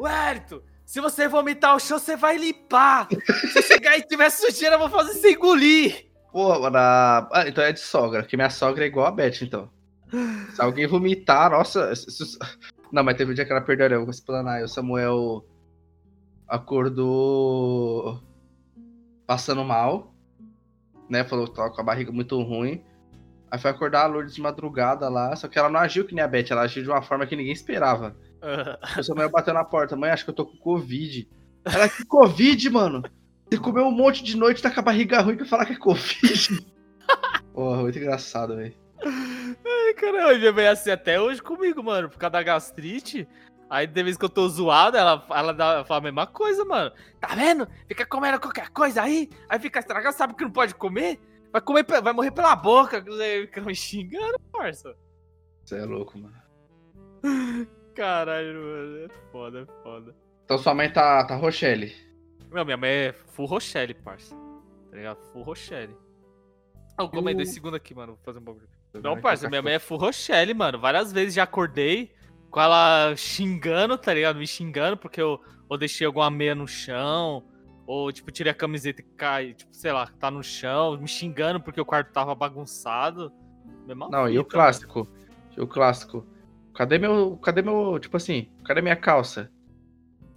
Wérito, 0.00 0.64
se 0.92 1.00
você 1.00 1.26
vomitar 1.26 1.74
o 1.74 1.80
chão, 1.80 1.98
você 1.98 2.16
vai 2.16 2.36
limpar. 2.36 3.08
Se 3.52 3.62
chegar 3.62 3.96
e 3.96 4.02
tiver 4.02 4.28
sujeira, 4.28 4.74
eu 4.74 4.78
vou 4.78 4.90
fazer 4.90 5.14
você 5.14 5.32
engolir. 5.32 6.06
Pô, 6.30 6.58
mano, 6.60 6.76
a- 6.76 7.28
ah, 7.32 7.48
então 7.48 7.64
é 7.64 7.72
de 7.72 7.80
sogra, 7.80 8.22
que 8.22 8.36
minha 8.36 8.50
sogra 8.50 8.84
é 8.84 8.88
igual 8.88 9.06
a 9.06 9.10
Beth, 9.10 9.40
então. 9.40 9.70
Se 10.54 10.60
alguém 10.60 10.86
vomitar, 10.86 11.50
nossa. 11.50 11.90
Não, 12.92 13.02
mas 13.02 13.16
teve 13.16 13.32
um 13.32 13.34
dia 13.34 13.46
que 13.46 13.52
ela 13.52 13.62
perdeu, 13.62 13.88
eu 13.88 14.00
vou 14.02 14.10
explanar. 14.10 14.56
aí 14.58 14.64
O 14.64 14.68
Samuel 14.68 15.46
acordou 16.46 18.20
passando 19.26 19.64
mal, 19.64 20.14
né? 21.08 21.24
Falou 21.24 21.46
que 21.48 21.54
tava 21.54 21.70
com 21.70 21.80
a 21.80 21.84
barriga 21.84 22.12
muito 22.12 22.38
ruim. 22.42 22.84
Aí 23.50 23.58
foi 23.58 23.70
acordar 23.70 24.02
a 24.02 24.06
Lourdes 24.08 24.34
de 24.34 24.42
madrugada 24.42 25.08
lá, 25.08 25.34
só 25.36 25.48
que 25.48 25.58
ela 25.58 25.70
não 25.70 25.80
agiu 25.80 26.04
que 26.06 26.14
nem 26.14 26.22
a 26.22 26.28
Beth, 26.28 26.50
ela 26.50 26.62
agiu 26.62 26.82
de 26.82 26.88
uma 26.90 27.00
forma 27.00 27.26
que 27.26 27.34
ninguém 27.36 27.52
esperava. 27.54 28.14
O 28.98 29.02
Samuel 29.02 29.30
bateu 29.30 29.54
na 29.54 29.64
porta, 29.64 29.96
mãe, 29.96 30.10
acho 30.10 30.24
que 30.24 30.30
eu 30.30 30.34
tô 30.34 30.46
com 30.46 30.56
Covid. 30.56 31.28
Ela, 31.64 31.88
que 31.88 32.04
Covid, 32.04 32.70
mano? 32.70 33.02
Você 33.48 33.58
comeu 33.58 33.84
um 33.86 33.92
monte 33.92 34.24
de 34.24 34.36
noite, 34.36 34.62
tá 34.62 34.70
com 34.70 34.80
a 34.80 34.82
barriga 34.82 35.20
ruim 35.20 35.36
pra 35.36 35.46
falar 35.46 35.66
que 35.66 35.74
é 35.74 35.78
Covid. 35.78 36.66
Porra, 37.54 37.82
muito 37.82 37.98
engraçado, 37.98 38.56
velho. 38.56 38.74
Ai, 39.04 39.94
caramba, 39.94 40.38
minha 40.38 40.52
mãe 40.52 40.64
é 40.64 40.68
assim 40.68 40.90
até 40.90 41.20
hoje 41.20 41.42
comigo, 41.42 41.82
mano, 41.82 42.08
por 42.08 42.18
causa 42.18 42.32
da 42.32 42.42
gastrite. 42.42 43.28
Aí, 43.68 43.86
de 43.86 44.02
vez 44.02 44.16
que 44.16 44.24
eu 44.24 44.28
tô 44.28 44.48
zoado, 44.48 44.96
ela, 44.96 45.24
ela, 45.30 45.52
dá, 45.52 45.64
ela 45.74 45.84
fala 45.84 46.00
a 46.00 46.02
mesma 46.02 46.26
coisa, 46.26 46.64
mano. 46.64 46.92
Tá 47.20 47.34
vendo? 47.34 47.66
Fica 47.86 48.04
comendo 48.04 48.40
qualquer 48.40 48.68
coisa 48.70 49.02
aí, 49.02 49.30
aí 49.48 49.58
fica 49.58 49.78
estragado, 49.78 50.16
sabe 50.16 50.34
que 50.34 50.44
não 50.44 50.50
pode 50.50 50.74
comer? 50.74 51.18
Vai 51.52 51.60
comer, 51.60 51.84
vai 52.02 52.12
morrer 52.12 52.30
pela 52.30 52.56
boca. 52.56 53.04
Fica 53.42 53.60
me 53.60 53.74
xingando, 53.74 54.38
parça. 54.50 54.94
Você 55.64 55.76
é 55.76 55.84
louco, 55.84 56.18
mano. 56.18 56.34
Caralho, 57.94 58.54
mano, 58.54 59.04
é 59.04 59.08
foda, 59.30 59.60
é 59.60 59.82
foda. 59.82 60.16
Então 60.44 60.58
sua 60.58 60.74
mãe 60.74 60.92
tá, 60.92 61.24
tá 61.24 61.36
Rochelle. 61.36 61.92
Não, 62.50 62.64
minha 62.64 62.76
mãe 62.76 62.90
é 62.90 63.12
full 63.12 63.46
Rochelle, 63.46 63.94
parça. 63.94 64.34
Tá 64.90 64.96
ligado? 64.96 65.18
Full 65.32 65.42
Rochelle. 65.42 65.96
Ah, 66.98 67.08
calma 67.08 67.30
aí, 67.30 67.34
dois 67.34 67.50
segundos 67.50 67.76
aqui, 67.76 67.94
mano. 67.94 68.14
Vou 68.14 68.22
fazer 68.24 68.38
um 68.38 68.42
bagulho. 68.42 68.68
Não, 69.02 69.20
parça, 69.20 69.48
minha 69.48 69.62
mãe 69.62 69.74
é 69.74 69.78
full 69.78 69.98
Rochelle, 69.98 70.52
mano. 70.52 70.78
Várias 70.78 71.12
vezes 71.12 71.34
já 71.34 71.44
acordei 71.44 72.12
com 72.50 72.60
ela 72.60 73.14
xingando, 73.16 73.96
tá 73.96 74.12
ligado? 74.12 74.38
Me 74.38 74.46
xingando 74.46 74.96
porque 74.96 75.20
eu 75.20 75.40
ou 75.72 75.78
deixei 75.78 76.06
alguma 76.06 76.30
meia 76.30 76.54
no 76.54 76.68
chão, 76.68 77.42
ou, 77.86 78.12
tipo, 78.12 78.30
tirei 78.30 78.52
a 78.52 78.54
camiseta 78.54 79.00
e 79.00 79.04
cai, 79.16 79.54
tipo, 79.54 79.74
sei 79.74 79.90
lá, 79.90 80.06
tá 80.18 80.30
no 80.30 80.42
chão, 80.42 80.98
me 80.98 81.08
xingando 81.08 81.60
porque 81.60 81.80
o 81.80 81.84
quarto 81.84 82.12
tava 82.12 82.34
bagunçado. 82.34 83.32
Mesma 83.86 84.08
Não, 84.10 84.28
e 84.28 84.38
o 84.38 84.44
clássico? 84.44 85.08
E 85.56 85.60
o 85.62 85.66
clássico? 85.66 86.26
Cadê 86.74 86.98
meu. 86.98 87.36
Cadê 87.38 87.62
meu. 87.62 87.98
Tipo 87.98 88.16
assim, 88.16 88.50
cadê 88.64 88.80
minha 88.80 88.96
calça? 88.96 89.50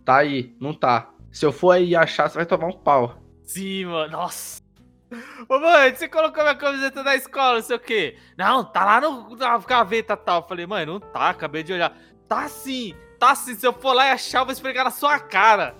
Tá 0.03 0.17
aí, 0.17 0.55
não 0.59 0.73
tá. 0.73 1.11
Se 1.31 1.45
eu 1.45 1.51
for 1.51 1.71
aí 1.71 1.95
achar, 1.95 2.29
você 2.29 2.37
vai 2.37 2.45
tomar 2.45 2.67
um 2.67 2.77
pau. 2.79 3.21
Sim, 3.43 3.85
mano. 3.85 4.11
Nossa. 4.11 4.61
Ô, 5.47 5.59
mãe, 5.59 5.93
você 5.93 6.07
colocou 6.07 6.43
minha 6.43 6.55
camiseta 6.55 7.03
da 7.03 7.15
escola, 7.15 7.55
não 7.55 7.61
sei 7.61 7.75
o 7.75 7.79
quê. 7.79 8.17
Não, 8.37 8.63
tá 8.63 8.85
lá 8.85 9.01
no, 9.01 9.35
na 9.35 9.57
gaveta 9.59 10.17
tal. 10.17 10.41
Eu 10.41 10.47
falei, 10.47 10.65
mãe, 10.65 10.85
não 10.85 10.99
tá, 10.99 11.29
acabei 11.29 11.63
de 11.63 11.73
olhar. 11.73 11.95
Tá 12.27 12.47
sim, 12.47 12.95
tá 13.19 13.35
sim. 13.35 13.55
Se 13.55 13.65
eu 13.65 13.73
for 13.73 13.93
lá 13.93 14.07
e 14.07 14.11
achar, 14.11 14.39
eu 14.39 14.45
vou 14.45 14.53
esfregar 14.53 14.83
na 14.83 14.91
sua 14.91 15.19
cara. 15.19 15.75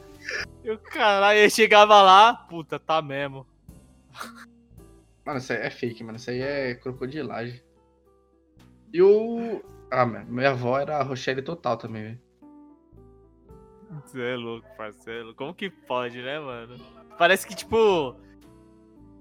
Eu, 0.63 0.77
caralho, 0.77 1.39
aí 1.39 1.49
chegava 1.49 2.01
lá, 2.01 2.33
puta, 2.33 2.79
tá 2.79 3.01
mesmo. 3.01 3.45
Mano, 5.25 5.39
isso 5.39 5.53
aí 5.53 5.59
é 5.59 5.69
fake, 5.69 6.03
mano. 6.03 6.17
Isso 6.17 6.29
aí 6.29 6.41
é 6.41 6.75
crocodilagem. 6.75 7.61
E 8.93 9.01
o. 9.01 9.63
Ah, 9.97 10.05
minha 10.05 10.49
avó 10.49 10.77
era 10.77 10.97
a 10.97 11.03
Rochelle 11.03 11.41
total 11.41 11.77
também, 11.77 12.03
velho. 12.03 12.21
Você 14.03 14.21
é 14.21 14.35
louco, 14.35 14.67
parceiro. 14.75 15.33
Como 15.35 15.53
que 15.53 15.69
pode, 15.69 16.21
né, 16.21 16.37
mano? 16.37 16.75
Parece 17.17 17.47
que, 17.47 17.55
tipo. 17.55 18.13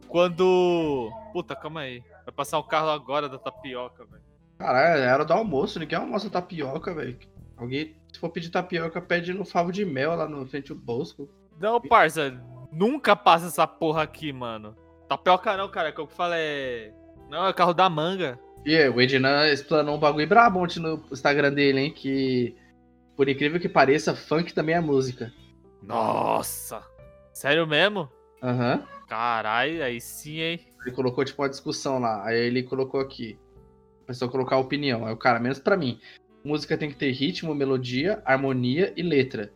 Quando. 0.08 1.12
Puta, 1.32 1.54
calma 1.54 1.82
aí. 1.82 2.02
Vai 2.24 2.34
passar 2.34 2.58
o 2.58 2.64
carro 2.64 2.88
agora 2.88 3.28
da 3.28 3.38
tapioca, 3.38 4.04
velho. 4.04 4.24
Caralho, 4.58 5.02
era 5.02 5.24
do 5.24 5.32
almoço, 5.32 5.78
ninguém 5.78 5.96
almoça 5.96 6.28
tapioca, 6.28 6.92
velho. 6.92 7.16
Alguém, 7.56 7.96
se 8.12 8.18
for 8.18 8.30
pedir 8.30 8.50
tapioca, 8.50 9.00
pede 9.00 9.32
no 9.32 9.44
favo 9.44 9.70
de 9.70 9.84
mel 9.84 10.16
lá 10.16 10.28
no 10.28 10.44
frente 10.44 10.74
do 10.74 10.74
Bosco. 10.74 11.28
Não, 11.60 11.80
parça, 11.80 12.37
nunca 12.72 13.14
passa 13.14 13.46
essa 13.46 13.64
porra 13.64 14.02
aqui, 14.02 14.32
mano. 14.32 14.76
Tapioca 15.08 15.56
não, 15.56 15.68
cara, 15.68 15.92
que 15.92 16.00
eu 16.00 16.08
falo 16.08 16.34
é. 16.34 16.92
Não, 17.35 17.49
é 17.49 17.53
carro 17.53 17.75
da 17.75 17.90
manga. 17.90 18.38
E 18.64 18.77
aí, 18.77 18.88
o 18.88 19.01
Ednan 19.01 19.49
explanou 19.49 19.97
um 19.97 19.99
bagulho 19.99 20.29
brabo 20.29 20.61
ontem 20.61 20.79
no 20.79 21.03
Instagram 21.11 21.53
dele, 21.53 21.81
hein? 21.81 21.92
Que, 21.92 22.57
por 23.16 23.29
incrível 23.29 23.59
que 23.59 23.68
pareça, 23.68 24.14
funk 24.14 24.55
também 24.55 24.77
é 24.77 24.81
música. 24.81 25.33
Nossa! 25.83 26.81
Sério 27.33 27.66
mesmo? 27.66 28.09
Aham. 28.40 28.85
Caralho, 29.09 29.83
aí 29.83 30.01
sim, 30.01 30.38
hein? 30.38 30.61
Ele 30.87 30.94
colocou, 30.94 31.25
tipo, 31.25 31.42
uma 31.42 31.49
discussão 31.49 31.99
lá. 31.99 32.25
Aí 32.25 32.38
ele 32.38 32.62
colocou 32.62 33.01
aqui. 33.01 33.37
A 34.05 34.07
pessoa 34.07 34.31
colocar 34.31 34.55
a 34.55 34.61
opinião. 34.61 35.05
Aí 35.05 35.12
o 35.12 35.16
cara, 35.16 35.40
menos 35.40 35.59
pra 35.59 35.77
mim. 35.77 35.99
Música 36.44 36.79
tem 36.79 36.88
que 36.88 36.97
ter 36.97 37.11
ritmo, 37.11 37.53
melodia, 37.53 38.23
harmonia 38.25 38.92
e 38.97 39.03
letra. 39.03 39.53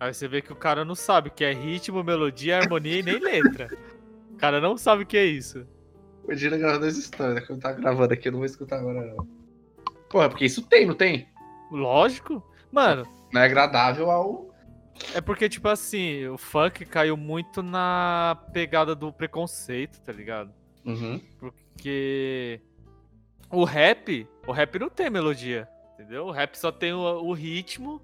Aí 0.00 0.14
você 0.14 0.26
vê 0.26 0.40
que 0.40 0.54
o 0.54 0.56
cara 0.56 0.86
não 0.86 0.94
sabe 0.94 1.28
o 1.28 1.32
que 1.32 1.44
é 1.44 1.52
ritmo, 1.52 2.02
melodia, 2.02 2.56
harmonia 2.56 2.98
e 2.98 3.02
nem 3.02 3.18
letra. 3.18 3.68
O 4.32 4.36
cara 4.38 4.58
não 4.58 4.74
sabe 4.78 5.02
o 5.02 5.06
que 5.06 5.18
é 5.18 5.26
isso. 5.26 5.66
O 6.28 6.32
Edna 6.32 6.58
gravando 6.58 6.84
as 6.86 6.96
histórias, 6.96 7.44
que 7.46 7.50
eu 7.52 7.58
tá 7.58 7.72
gravando 7.72 8.12
aqui, 8.12 8.28
eu 8.28 8.32
não 8.32 8.38
vou 8.40 8.46
escutar 8.46 8.78
agora, 8.78 9.14
não. 9.14 9.26
Porra, 10.10 10.28
porque 10.28 10.44
isso 10.44 10.62
tem, 10.62 10.84
não 10.86 10.94
tem? 10.94 11.26
Lógico. 11.70 12.42
Mano, 12.70 13.06
Não 13.32 13.40
é 13.40 13.44
agradável 13.46 14.10
ao. 14.10 14.54
é 15.14 15.20
porque, 15.22 15.48
tipo 15.48 15.68
assim, 15.68 16.26
o 16.26 16.36
funk 16.36 16.84
caiu 16.84 17.16
muito 17.16 17.62
na 17.62 18.36
pegada 18.52 18.94
do 18.94 19.10
preconceito, 19.10 20.00
tá 20.02 20.12
ligado? 20.12 20.52
Uhum. 20.84 21.18
Porque 21.38 22.60
o 23.50 23.64
rap, 23.64 24.26
o 24.46 24.52
rap 24.52 24.78
não 24.78 24.90
tem 24.90 25.08
melodia, 25.08 25.66
entendeu? 25.94 26.26
O 26.26 26.30
rap 26.30 26.54
só 26.56 26.70
tem 26.70 26.92
o, 26.92 26.98
o 26.98 27.32
ritmo, 27.32 28.02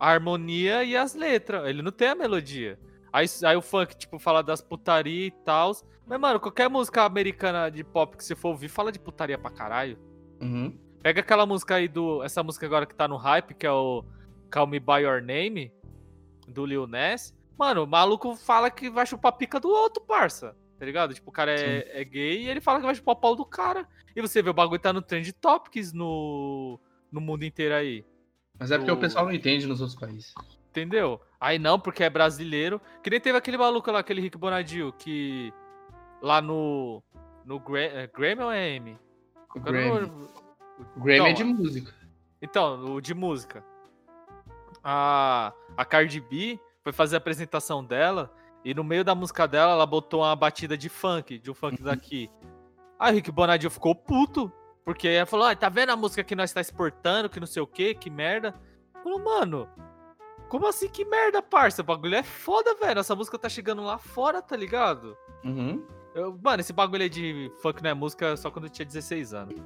a 0.00 0.08
harmonia 0.10 0.84
e 0.84 0.96
as 0.96 1.14
letras. 1.14 1.66
Ele 1.68 1.82
não 1.82 1.92
tem 1.92 2.08
a 2.08 2.14
melodia. 2.14 2.78
Aí, 3.12 3.26
aí 3.44 3.56
o 3.56 3.62
funk, 3.62 3.96
tipo, 3.96 4.18
fala 4.18 4.42
das 4.42 4.60
putaria 4.62 5.26
e 5.26 5.30
tal. 5.30 5.72
Mas, 6.06 6.18
mano, 6.18 6.40
qualquer 6.40 6.68
música 6.68 7.04
americana 7.04 7.70
de 7.70 7.84
pop 7.84 8.16
que 8.16 8.24
você 8.24 8.34
for 8.34 8.48
ouvir 8.48 8.68
fala 8.68 8.90
de 8.90 8.98
putaria 8.98 9.38
pra 9.38 9.50
caralho. 9.50 9.98
Uhum. 10.40 10.76
Pega 11.02 11.20
aquela 11.20 11.44
música 11.46 11.74
aí 11.76 11.88
do. 11.88 12.22
Essa 12.22 12.42
música 12.42 12.64
agora 12.66 12.86
que 12.86 12.94
tá 12.94 13.06
no 13.06 13.16
hype, 13.16 13.54
que 13.54 13.66
é 13.66 13.70
o 13.72 14.04
Call 14.50 14.66
Me 14.66 14.80
By 14.80 15.00
Your 15.02 15.20
Name, 15.20 15.72
do 16.48 16.64
Lil 16.64 16.86
Ness. 16.86 17.34
Mano, 17.58 17.84
o 17.84 17.86
maluco 17.86 18.34
fala 18.34 18.70
que 18.70 18.88
vai 18.90 19.06
chupar 19.06 19.30
a 19.32 19.36
pica 19.36 19.60
do 19.60 19.68
outro, 19.68 20.02
parça. 20.02 20.56
Tá 20.78 20.86
ligado? 20.86 21.14
Tipo, 21.14 21.30
o 21.30 21.32
cara 21.32 21.52
é, 21.52 22.00
é 22.00 22.04
gay 22.04 22.42
e 22.44 22.48
ele 22.48 22.60
fala 22.60 22.80
que 22.80 22.86
vai 22.86 22.94
chupar 22.94 23.14
o 23.14 23.20
pau 23.20 23.36
do 23.36 23.44
cara. 23.44 23.86
E 24.16 24.20
você 24.20 24.42
vê, 24.42 24.50
o 24.50 24.54
bagulho 24.54 24.80
tá 24.80 24.92
no 24.92 25.00
Trend 25.02 25.30
Topics 25.34 25.92
no, 25.92 26.80
no 27.10 27.20
mundo 27.20 27.44
inteiro 27.44 27.74
aí. 27.74 28.04
Mas 28.58 28.70
é 28.72 28.78
porque 28.78 28.90
O- 28.90 28.94
o 28.94 28.98
pessoal 28.98 29.26
não 29.26 29.32
entende 29.32 29.66
nos 29.66 29.80
outros 29.80 29.98
países. 29.98 30.34
Entendeu? 30.72 31.20
Aí 31.38 31.58
não, 31.58 31.78
porque 31.78 32.02
é 32.02 32.08
brasileiro. 32.08 32.80
Que 33.02 33.10
nem 33.10 33.20
teve 33.20 33.36
aquele 33.36 33.58
maluco 33.58 33.90
lá, 33.92 33.98
aquele 33.98 34.22
Rick 34.22 34.38
Bonadio, 34.38 34.90
que. 34.94 35.52
Lá 36.22 36.40
no. 36.40 37.02
No 37.44 37.60
Gra 37.60 37.80
é 37.80 38.06
Grammy 38.06 38.42
ou 38.42 38.50
é 38.50 38.70
M? 38.70 38.98
Não- 39.54 39.62
Grammy. 39.62 40.10
Grammy 40.96 41.28
é 41.28 41.30
Então, 41.30 41.34
de 41.34 41.44
música. 41.44 41.94
Então, 42.40 42.94
o 42.94 43.00
de 43.02 43.14
música. 43.14 43.64
A, 44.82 45.52
a 45.76 45.84
Cardi 45.84 46.20
B 46.20 46.58
foi 46.82 46.92
fazer 46.92 47.16
a 47.16 47.18
apresentação 47.18 47.84
dela 47.84 48.32
e 48.64 48.72
no 48.72 48.82
meio 48.82 49.04
da 49.04 49.14
música 49.14 49.46
dela 49.46 49.72
ela 49.72 49.86
botou 49.86 50.20
uma 50.22 50.34
batida 50.34 50.76
de 50.76 50.88
funk, 50.88 51.38
de 51.38 51.50
um 51.50 51.54
funk 51.54 51.82
daqui. 51.82 52.30
Aí 52.98 53.12
o 53.12 53.14
Rick 53.16 53.30
Bonadio 53.30 53.70
ficou 53.70 53.94
puto, 53.94 54.50
porque 54.84 55.08
ela 55.08 55.26
falou: 55.26 55.46
ah, 55.46 55.54
tá 55.54 55.68
vendo 55.68 55.90
a 55.90 55.96
música 55.96 56.24
que 56.24 56.34
nós 56.34 56.52
tá 56.52 56.60
exportando, 56.60 57.28
que 57.28 57.38
não 57.40 57.46
sei 57.46 57.60
o 57.62 57.66
que, 57.66 57.94
que 57.94 58.08
merda. 58.08 58.54
Falou, 59.02 59.18
mano, 59.18 59.68
como 60.52 60.66
assim 60.68 60.86
que 60.86 61.02
merda, 61.06 61.40
parça? 61.40 61.80
O 61.80 61.84
bagulho 61.84 62.14
é 62.14 62.22
foda, 62.22 62.74
velho. 62.74 63.00
Essa 63.00 63.16
música 63.16 63.38
tá 63.38 63.48
chegando 63.48 63.82
lá 63.82 63.96
fora, 63.96 64.42
tá 64.42 64.54
ligado? 64.54 65.16
Uhum. 65.42 65.82
Eu- 66.14 66.38
mano, 66.44 66.60
esse 66.60 66.74
bagulho 66.74 67.02
aí 67.02 67.08
de 67.08 67.50
funk 67.62 67.82
não 67.82 67.88
é 67.88 67.94
música 67.94 68.36
só 68.36 68.50
quando 68.50 68.66
eu 68.66 68.70
tinha 68.70 68.84
16 68.84 69.32
anos. 69.32 69.58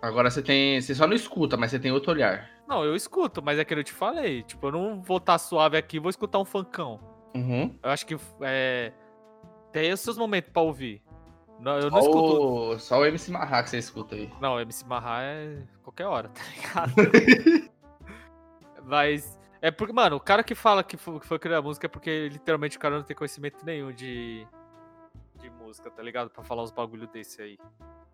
Agora 0.00 0.30
você 0.30 0.40
tem. 0.40 0.80
Você 0.80 0.94
só 0.94 1.04
não 1.04 1.16
escuta, 1.16 1.56
mas 1.56 1.72
você 1.72 1.80
tem 1.80 1.90
outro 1.90 2.12
olhar. 2.12 2.48
Não, 2.68 2.84
eu 2.84 2.94
escuto, 2.94 3.42
mas 3.42 3.58
é 3.58 3.64
que 3.64 3.74
eu 3.74 3.82
te 3.82 3.92
falei. 3.92 4.44
Tipo, 4.44 4.68
eu 4.68 4.72
não 4.72 5.02
vou 5.02 5.16
estar 5.16 5.36
suave 5.36 5.76
aqui 5.76 5.98
vou 5.98 6.10
escutar 6.10 6.38
um 6.38 6.44
funkão. 6.44 7.00
Uhum. 7.34 7.76
Eu 7.82 7.90
acho 7.90 8.06
que 8.06 8.16
é, 8.42 8.92
tem 9.72 9.92
os 9.92 9.98
seus 9.98 10.16
momentos 10.16 10.52
pra 10.52 10.62
ouvir. 10.62 11.02
Não, 11.58 11.76
eu 11.76 11.90
não 11.90 12.00
Só 12.00 12.06
escuto. 12.08 12.40
o, 12.42 12.78
só 12.78 13.00
o 13.00 13.04
MC 13.04 13.32
Marra 13.32 13.64
que 13.64 13.70
você 13.70 13.78
escuta 13.78 14.14
aí. 14.14 14.30
Não, 14.40 14.60
MC 14.60 14.86
Marra 14.86 15.22
é 15.24 15.64
qualquer 15.82 16.06
hora, 16.06 16.28
tá 16.28 16.42
ligado? 16.54 16.92
Mas. 18.86 19.36
É 19.60 19.70
porque, 19.70 19.92
mano, 19.92 20.16
o 20.16 20.20
cara 20.20 20.42
que 20.44 20.54
fala 20.54 20.84
que 20.84 20.96
foi, 20.96 21.18
que 21.18 21.26
foi 21.26 21.38
criar 21.38 21.60
música 21.60 21.86
é 21.86 21.88
porque 21.88 22.28
literalmente 22.28 22.76
o 22.76 22.80
cara 22.80 22.96
não 22.96 23.02
tem 23.02 23.16
conhecimento 23.16 23.64
nenhum 23.64 23.92
de. 23.92 24.46
de 25.40 25.50
música, 25.50 25.90
tá 25.90 26.02
ligado? 26.02 26.30
Pra 26.30 26.44
falar 26.44 26.62
os 26.62 26.70
bagulho 26.70 27.06
desse 27.08 27.42
aí. 27.42 27.58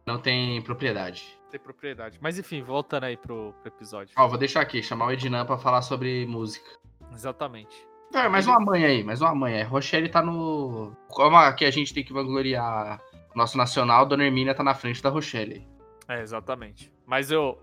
Não 0.06 0.18
tem 0.18 0.60
propriedade. 0.62 1.38
Não 1.44 1.50
tem 1.50 1.60
propriedade. 1.60 2.18
Mas 2.20 2.38
enfim, 2.38 2.62
voltando 2.62 3.04
aí 3.04 3.16
pro, 3.16 3.54
pro 3.60 3.68
episódio. 3.68 4.14
Ó, 4.16 4.28
vou 4.28 4.38
deixar 4.38 4.60
aqui, 4.60 4.82
chamar 4.82 5.06
o 5.06 5.12
Ednan 5.12 5.46
pra 5.46 5.58
falar 5.58 5.82
sobre 5.82 6.26
música. 6.26 6.68
Exatamente. 7.12 7.86
É, 8.12 8.28
mais 8.28 8.46
uma 8.46 8.60
mãe 8.60 8.84
aí, 8.84 9.02
mais 9.02 9.20
uma 9.20 9.34
mãe. 9.34 9.62
A 9.62 9.66
Rochelle 9.66 10.08
tá 10.08 10.22
no. 10.22 10.96
Como 11.08 11.36
aqui 11.36 11.64
a 11.64 11.70
gente 11.70 11.92
tem 11.92 12.04
que 12.04 12.12
vangloriar 12.12 13.00
o 13.34 13.38
nosso 13.38 13.58
nacional, 13.58 14.06
Dona 14.06 14.24
Hermínia 14.24 14.54
tá 14.54 14.62
na 14.62 14.74
frente 14.74 15.02
da 15.02 15.10
Rochelle. 15.10 15.66
É, 16.08 16.20
exatamente. 16.20 16.92
Mas 17.06 17.30
eu. 17.30 17.58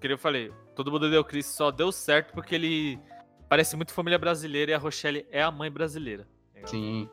Que 0.00 0.06
nem 0.06 0.14
eu 0.14 0.18
falei, 0.18 0.52
todo 0.76 0.90
mundo 0.90 1.10
deu 1.10 1.24
Chris 1.24 1.46
só 1.46 1.72
deu 1.72 1.90
certo 1.90 2.32
porque 2.32 2.54
ele 2.54 2.98
parece 3.50 3.76
muito 3.76 3.92
família 3.92 4.16
brasileira 4.16 4.70
e 4.70 4.74
a 4.74 4.78
Rochelle 4.78 5.26
é 5.28 5.42
a 5.42 5.50
mãe 5.50 5.68
brasileira. 5.68 6.26
ligado? 6.54 6.70
Sim. 6.70 7.10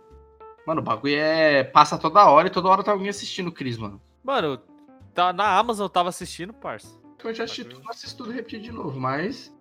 Mano, 0.68 0.82
o 0.82 0.84
bagulho 0.84 1.16
é. 1.16 1.64
Passa 1.64 1.98
toda 1.98 2.30
hora 2.30 2.48
e 2.48 2.52
toda 2.52 2.70
hora 2.70 2.84
tá 2.84 2.92
alguém 2.92 3.10
assistindo 3.10 3.48
o 3.48 3.52
Cris, 3.52 3.78
mano. 3.78 4.00
Mano, 4.24 4.62
tá, 5.16 5.34
na 5.34 5.58
Amazon 5.58 5.86
eu 5.86 5.90
tava 5.90 6.10
assistindo, 6.10 6.54
parça. 6.54 6.96
Eu 7.24 7.34
já 7.34 7.46
assisti 7.46 7.66
tudo, 7.66 7.84
não 7.84 7.90
assisto 7.90 8.18
tudo 8.18 8.32
repetir 8.32 8.62
de 8.62 8.72
novo, 8.72 9.00
mas. 9.00 9.52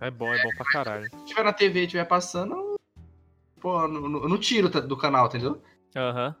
É 0.00 0.10
bom, 0.10 0.32
é 0.32 0.42
bom 0.42 0.48
pra 0.56 0.64
caralho. 0.64 1.10
Se 1.10 1.24
tiver 1.26 1.44
na 1.44 1.52
TV 1.52 1.80
e 1.80 1.84
estiver 1.84 2.06
passando. 2.06 2.76
Pô, 3.60 3.86
não, 3.86 4.22
eu 4.22 4.28
não 4.28 4.38
tiro 4.38 4.68
do 4.68 4.96
canal, 4.96 5.26
entendeu? 5.26 5.62
Aham. 5.94 6.34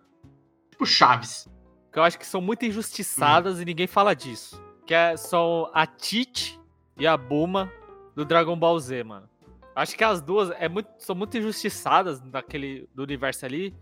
Tipo 0.70 0.86
Chaves. 0.86 1.46
Que 1.92 1.98
eu 1.98 2.02
acho 2.02 2.18
que 2.18 2.26
são 2.26 2.40
muito 2.40 2.64
injustiçadas 2.64 3.60
e 3.60 3.64
ninguém 3.64 3.86
fala 3.86 4.14
disso. 4.14 4.62
Que 4.86 4.94
é, 4.94 5.16
são 5.16 5.70
a 5.74 5.86
Tite 5.86 6.58
e 6.96 7.06
a 7.06 7.16
Buma 7.16 7.70
do 8.16 8.24
Dragon 8.24 8.58
Ball 8.58 8.78
Z, 8.80 9.04
mano. 9.04 9.28
Acho 9.74 9.94
que 9.94 10.02
as 10.02 10.22
duas 10.22 10.50
é 10.58 10.68
muito, 10.70 10.88
são 10.96 11.14
muito 11.14 11.36
injustiçadas 11.36 12.18
daquele 12.18 12.88
do 12.94 13.02
universo 13.02 13.44
ali. 13.44 13.76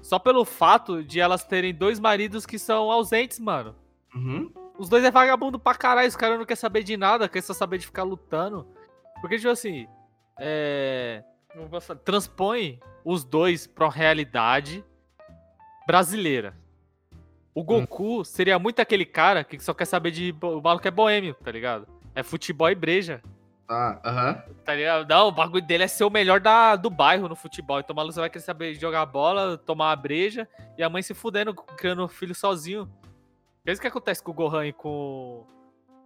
Só 0.00 0.18
pelo 0.18 0.44
fato 0.44 1.02
de 1.02 1.18
elas 1.18 1.44
terem 1.44 1.74
dois 1.74 1.98
maridos 1.98 2.46
que 2.46 2.58
são 2.58 2.90
ausentes, 2.92 3.40
mano. 3.40 3.74
Uhum. 4.14 4.52
Os 4.78 4.88
dois 4.88 5.04
é 5.04 5.10
vagabundo 5.10 5.58
pra 5.58 5.74
caralho, 5.74 6.08
os 6.08 6.16
caras 6.16 6.38
não 6.38 6.46
querem 6.46 6.60
saber 6.60 6.84
de 6.84 6.96
nada, 6.96 7.28
quer 7.28 7.42
só 7.42 7.52
saber 7.52 7.78
de 7.78 7.86
ficar 7.86 8.04
lutando. 8.04 8.66
Porque, 9.20 9.36
tipo 9.36 9.50
assim, 9.50 9.86
é. 10.38 11.24
Transpõe 12.04 12.80
os 13.04 13.24
dois 13.24 13.66
pra 13.66 13.86
uma 13.86 13.92
realidade 13.92 14.84
brasileira. 15.86 16.56
O 17.54 17.62
Goku 17.62 18.24
seria 18.24 18.58
muito 18.58 18.80
aquele 18.80 19.04
cara 19.04 19.44
que 19.44 19.58
só 19.58 19.74
quer 19.74 19.84
saber 19.84 20.12
de. 20.12 20.34
O 20.40 20.60
maluco 20.60 20.86
é 20.86 20.90
boêmio, 20.90 21.34
tá 21.34 21.50
ligado? 21.50 21.86
É 22.14 22.22
futebol 22.22 22.70
e 22.70 22.74
breja. 22.74 23.22
Tá, 23.72 23.98
aham. 24.04 24.42
Tá 24.66 24.74
ligado? 24.74 25.08
Não, 25.08 25.28
o 25.28 25.32
bagulho 25.32 25.64
dele 25.64 25.84
é 25.84 25.88
ser 25.88 26.04
o 26.04 26.10
melhor 26.10 26.38
da, 26.38 26.76
do 26.76 26.90
bairro 26.90 27.26
no 27.26 27.34
futebol. 27.34 27.80
Então 27.80 27.94
o 27.94 27.96
maluco 27.96 28.20
vai 28.20 28.28
querer 28.28 28.44
saber 28.44 28.74
jogar 28.74 29.06
bola, 29.06 29.56
tomar 29.56 29.88
uma 29.88 29.96
breja 29.96 30.46
e 30.76 30.82
a 30.82 30.90
mãe 30.90 31.00
se 31.00 31.14
fudendo, 31.14 31.54
criando 31.54 32.04
o 32.04 32.08
filho 32.08 32.34
sozinho. 32.34 32.86
É 33.64 33.72
isso 33.72 33.80
que 33.80 33.86
acontece 33.86 34.22
com 34.22 34.30
o 34.30 34.34
Gohan 34.34 34.66
e 34.66 34.74
com 34.74 35.46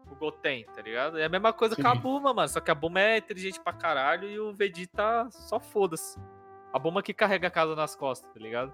o 0.08 0.14
Goten, 0.14 0.64
tá 0.76 0.80
ligado? 0.80 1.18
É 1.18 1.24
a 1.24 1.28
mesma 1.28 1.52
coisa 1.52 1.74
com 1.74 1.88
a 1.88 1.96
Sim. 1.96 2.00
Buma, 2.00 2.32
mano. 2.32 2.48
Só 2.48 2.60
que 2.60 2.70
a 2.70 2.74
Buma 2.74 3.00
é 3.00 3.18
inteligente 3.18 3.58
pra 3.58 3.72
caralho 3.72 4.30
e 4.30 4.38
o 4.38 4.52
Vegeta 4.52 5.26
só 5.32 5.58
foda-se. 5.58 6.20
A 6.72 6.78
Buma 6.78 7.02
que 7.02 7.12
carrega 7.12 7.48
a 7.48 7.50
casa 7.50 7.74
nas 7.74 7.96
costas, 7.96 8.32
tá 8.32 8.38
ligado? 8.38 8.72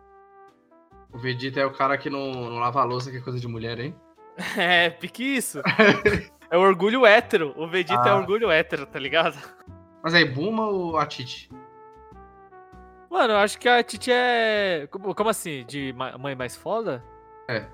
O 1.11 1.19
Vegeta 1.19 1.61
é 1.61 1.65
o 1.65 1.73
cara 1.73 1.97
que 1.97 2.11
não, 2.11 2.31
não 2.31 2.59
lava 2.59 2.83
a 2.83 2.85
louça, 2.85 3.11
que 3.11 3.17
é 3.17 3.21
coisa 3.23 3.41
de 3.41 3.49
mulher, 3.49 3.81
hein? 3.81 3.97
É, 4.59 4.91
pique 4.91 5.25
isso. 5.25 5.63
é 6.53 6.57
o 6.57 6.61
orgulho 6.61 7.05
hétero. 7.05 7.53
O 7.57 7.67
Vegeta 7.67 8.09
é 8.09 8.13
Ah. 8.13 8.17
orgulho 8.17 8.51
hétero, 8.51 8.87
tá 8.87 8.99
ligado? 8.99 9.37
Mas 10.03 10.15
aí, 10.15 10.25
Buma 10.25 10.69
ou 10.69 10.97
a 10.99 11.07
Titi? 11.07 11.51
Mano, 13.11 13.35
eu 13.35 13.39
acho 13.39 13.59
que 13.59 13.69
a 13.69 13.83
Titi 13.83 14.11
é. 14.13 14.89
Como, 14.91 15.29
assim? 15.29 15.65
De 15.67 15.95
mãe 16.19 16.35
mais 16.35 16.57
foda? 16.57 17.05
É. 17.49 17.67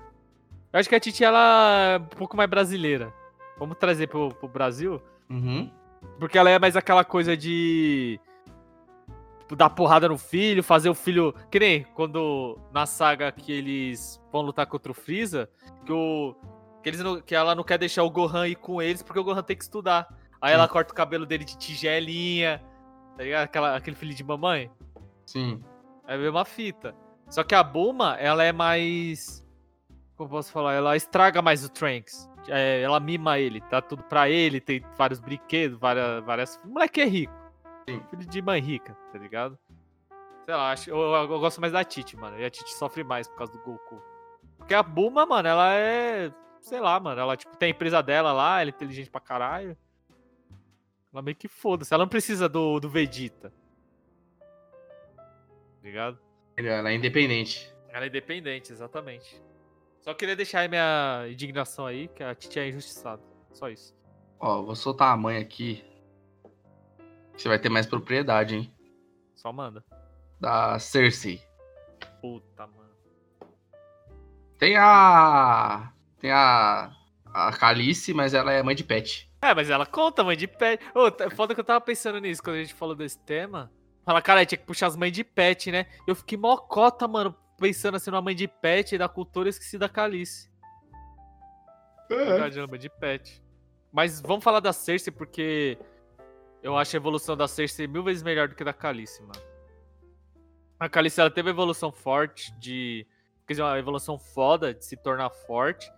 Eu 0.71 0.79
acho 0.79 0.89
que 0.89 0.95
a 0.95 0.99
Titi 0.99 1.23
ela 1.23 1.93
é 1.95 1.97
um 1.97 2.05
pouco 2.05 2.35
mais 2.35 2.49
brasileira. 2.49 3.13
Vamos 3.57 3.77
trazer 3.77 4.07
pro, 4.07 4.29
pro 4.35 4.47
Brasil. 4.47 5.01
Uhum. 5.29 5.71
Porque 6.19 6.37
ela 6.37 6.49
é 6.49 6.59
mais 6.59 6.75
aquela 6.75 7.03
coisa 7.03 7.35
de. 7.37 8.19
Tipo, 9.39 9.55
dar 9.55 9.69
porrada 9.69 10.07
no 10.09 10.17
filho, 10.17 10.61
fazer 10.61 10.89
o 10.89 10.93
filho. 10.95 11.33
Que 11.49 11.59
nem 11.59 11.83
quando 11.95 12.57
na 12.73 12.85
saga 12.85 13.31
que 13.31 13.51
eles 13.51 14.21
vão 14.31 14.41
lutar 14.41 14.67
contra 14.67 14.91
o 14.91 14.95
Freeza, 14.95 15.49
que 15.85 15.91
o. 15.91 16.35
Que, 16.83 16.89
eles 16.89 17.01
não- 17.01 17.21
que 17.21 17.35
ela 17.35 17.53
não 17.55 17.63
quer 17.63 17.77
deixar 17.77 18.03
o 18.03 18.09
Gohan 18.09 18.47
ir 18.47 18.55
com 18.55 18.81
eles 18.81 19.03
porque 19.03 19.19
o 19.19 19.23
Gohan 19.23 19.43
tem 19.43 19.55
que 19.57 19.63
estudar. 19.63 20.07
Aí 20.41 20.53
ela 20.53 20.67
corta 20.67 20.93
o 20.93 20.95
cabelo 20.95 21.25
dele 21.25 21.43
de 21.43 21.57
tigelinha, 21.57 22.63
tá 23.17 23.23
ligado? 23.23 23.43
Aquela, 23.43 23.75
aquele 23.75 23.95
filho 23.95 24.13
de 24.13 24.23
mamãe. 24.23 24.71
Sim. 25.25 25.61
É 26.07 26.15
a 26.15 26.17
mesma 26.17 26.45
fita. 26.45 26.95
Só 27.29 27.43
que 27.43 27.53
a 27.53 27.61
Bulma, 27.63 28.15
ela 28.17 28.43
é 28.43 28.51
mais. 28.51 29.45
Como 30.15 30.29
posso 30.29 30.51
falar? 30.51 30.73
Ela 30.73 30.95
estraga 30.95 31.41
mais 31.41 31.63
o 31.63 31.69
Trunks. 31.69 32.29
É, 32.47 32.81
ela 32.81 32.99
mima 32.99 33.37
ele, 33.37 33.59
tá 33.61 33.81
tudo 33.81 34.01
pra 34.03 34.29
ele, 34.29 34.59
tem 34.61 34.83
vários 34.97 35.19
brinquedos, 35.19 35.77
várias. 35.77 36.23
várias... 36.23 36.59
O 36.65 36.69
moleque 36.69 37.01
é 37.01 37.05
rico. 37.05 37.33
Sim. 37.87 38.01
Filho 38.09 38.25
de 38.25 38.41
mãe 38.41 38.61
rica, 38.61 38.95
tá 39.11 39.19
ligado? 39.19 39.57
Sei 40.45 40.55
lá, 40.55 40.71
acho, 40.71 40.89
eu, 40.89 40.97
eu- 40.97 41.31
eu 41.31 41.39
gosto 41.39 41.59
mais 41.61 41.73
da 41.73 41.83
Titi, 41.83 42.15
mano. 42.17 42.39
E 42.39 42.45
a 42.45 42.49
Titi 42.49 42.73
sofre 42.73 43.03
mais 43.03 43.27
por 43.27 43.35
causa 43.37 43.51
do 43.53 43.59
Goku. 43.59 44.01
Porque 44.57 44.73
a 44.73 44.81
Bulma, 44.81 45.25
mano, 45.25 45.47
ela 45.47 45.73
é. 45.73 46.31
Sei 46.61 46.79
lá, 46.79 46.99
mano. 46.99 47.19
Ela 47.19 47.37
tipo, 47.37 47.55
tem 47.57 47.67
a 47.67 47.71
empresa 47.71 48.01
dela 48.01 48.31
lá, 48.31 48.61
ela 48.61 48.69
é 48.69 48.73
inteligente 48.73 49.09
pra 49.09 49.21
caralho. 49.21 49.77
Ela 51.11 51.21
meio 51.21 51.35
que 51.35 51.47
foda-se. 51.47 51.93
Ela 51.93 52.03
não 52.03 52.09
precisa 52.09 52.47
do, 52.47 52.79
do 52.79 52.89
Vegeta. 52.89 53.51
Tá 55.17 55.83
ligado? 55.83 56.19
Ela 56.55 56.89
é 56.89 56.95
independente. 56.95 57.73
Ela 57.89 58.05
é 58.05 58.07
independente, 58.07 58.71
exatamente. 58.71 59.41
Só 60.01 60.13
queria 60.13 60.35
deixar 60.35 60.61
aí 60.61 60.67
minha 60.67 61.25
indignação 61.29 61.85
aí, 61.85 62.07
que 62.09 62.23
a 62.23 62.35
Titi 62.35 62.59
é 62.59 62.69
injustiçada. 62.69 63.21
Só 63.51 63.69
isso. 63.69 63.95
Ó, 64.39 64.61
vou 64.61 64.75
soltar 64.75 65.13
a 65.13 65.17
mãe 65.17 65.37
aqui. 65.37 65.83
Você 67.35 67.47
vai 67.47 67.59
ter 67.59 67.69
mais 67.69 67.85
propriedade, 67.85 68.55
hein? 68.55 68.73
Só 69.35 69.51
manda. 69.51 69.83
Da 70.39 70.77
Cersei. 70.79 71.41
Puta, 72.21 72.67
mano. 72.67 72.89
Tem 74.57 74.75
a. 74.77 75.93
Tem 76.19 76.31
a. 76.31 76.91
A 77.31 77.51
Calice, 77.51 78.11
mas 78.11 78.33
ela 78.33 78.51
é 78.51 78.63
mãe 78.63 78.75
de 78.75 78.83
pet. 78.83 79.29
É, 79.39 79.53
mas 79.53 79.69
ela 79.69 79.85
conta, 79.85 80.23
mãe 80.23 80.35
de 80.35 80.47
pet. 80.47 80.83
Ô, 80.95 81.11
tá- 81.11 81.29
foda 81.29 81.53
que 81.53 81.59
eu 81.59 81.63
tava 81.63 81.79
pensando 81.79 82.19
nisso 82.19 82.41
quando 82.41 82.55
a 82.55 82.59
gente 82.59 82.73
falou 82.73 82.95
desse 82.95 83.19
tema. 83.19 83.71
Fala, 84.03 84.19
cara, 84.19 84.43
tinha 84.43 84.57
que 84.57 84.65
puxar 84.65 84.87
as 84.87 84.95
mães 84.95 85.11
de 85.11 85.23
pet, 85.23 85.71
né? 85.71 85.85
Eu 86.07 86.15
fiquei 86.15 86.35
mó 86.35 86.57
cota, 86.57 87.07
mano, 87.07 87.35
pensando 87.59 87.95
assim 87.95 88.09
numa 88.09 88.21
mãe 88.23 88.35
de 88.35 88.47
pet 88.47 88.97
da 88.97 89.07
cultura 89.07 89.47
e 89.47 89.51
esqueci 89.51 89.77
da 89.77 89.87
Calice. 89.87 90.49
Verdade, 92.09 92.57
ela 92.57 92.67
é 92.67 92.71
mãe 92.71 92.79
de 92.79 92.89
pet. 92.89 93.43
Mas 93.91 94.19
vamos 94.19 94.43
falar 94.43 94.59
da 94.59 94.73
Cersei, 94.73 95.13
porque 95.13 95.77
eu 96.63 96.75
acho 96.75 96.95
a 96.95 96.97
evolução 96.97 97.37
da 97.37 97.47
Cersei 97.47 97.87
mil 97.87 98.03
vezes 98.03 98.23
melhor 98.23 98.47
do 98.47 98.55
que 98.55 98.63
da 98.63 98.73
Calice, 98.73 99.21
mano. 99.21 99.41
A 100.79 100.89
Calice, 100.89 101.19
ela 101.21 101.29
teve 101.29 101.49
uma 101.49 101.53
evolução 101.53 101.91
forte 101.91 102.51
de... 102.59 103.05
Quer 103.45 103.53
dizer, 103.53 103.61
uma 103.63 103.77
evolução 103.77 104.17
foda 104.17 104.73
de 104.73 104.83
se 104.83 104.97
tornar 104.97 105.29
forte. 105.29 105.91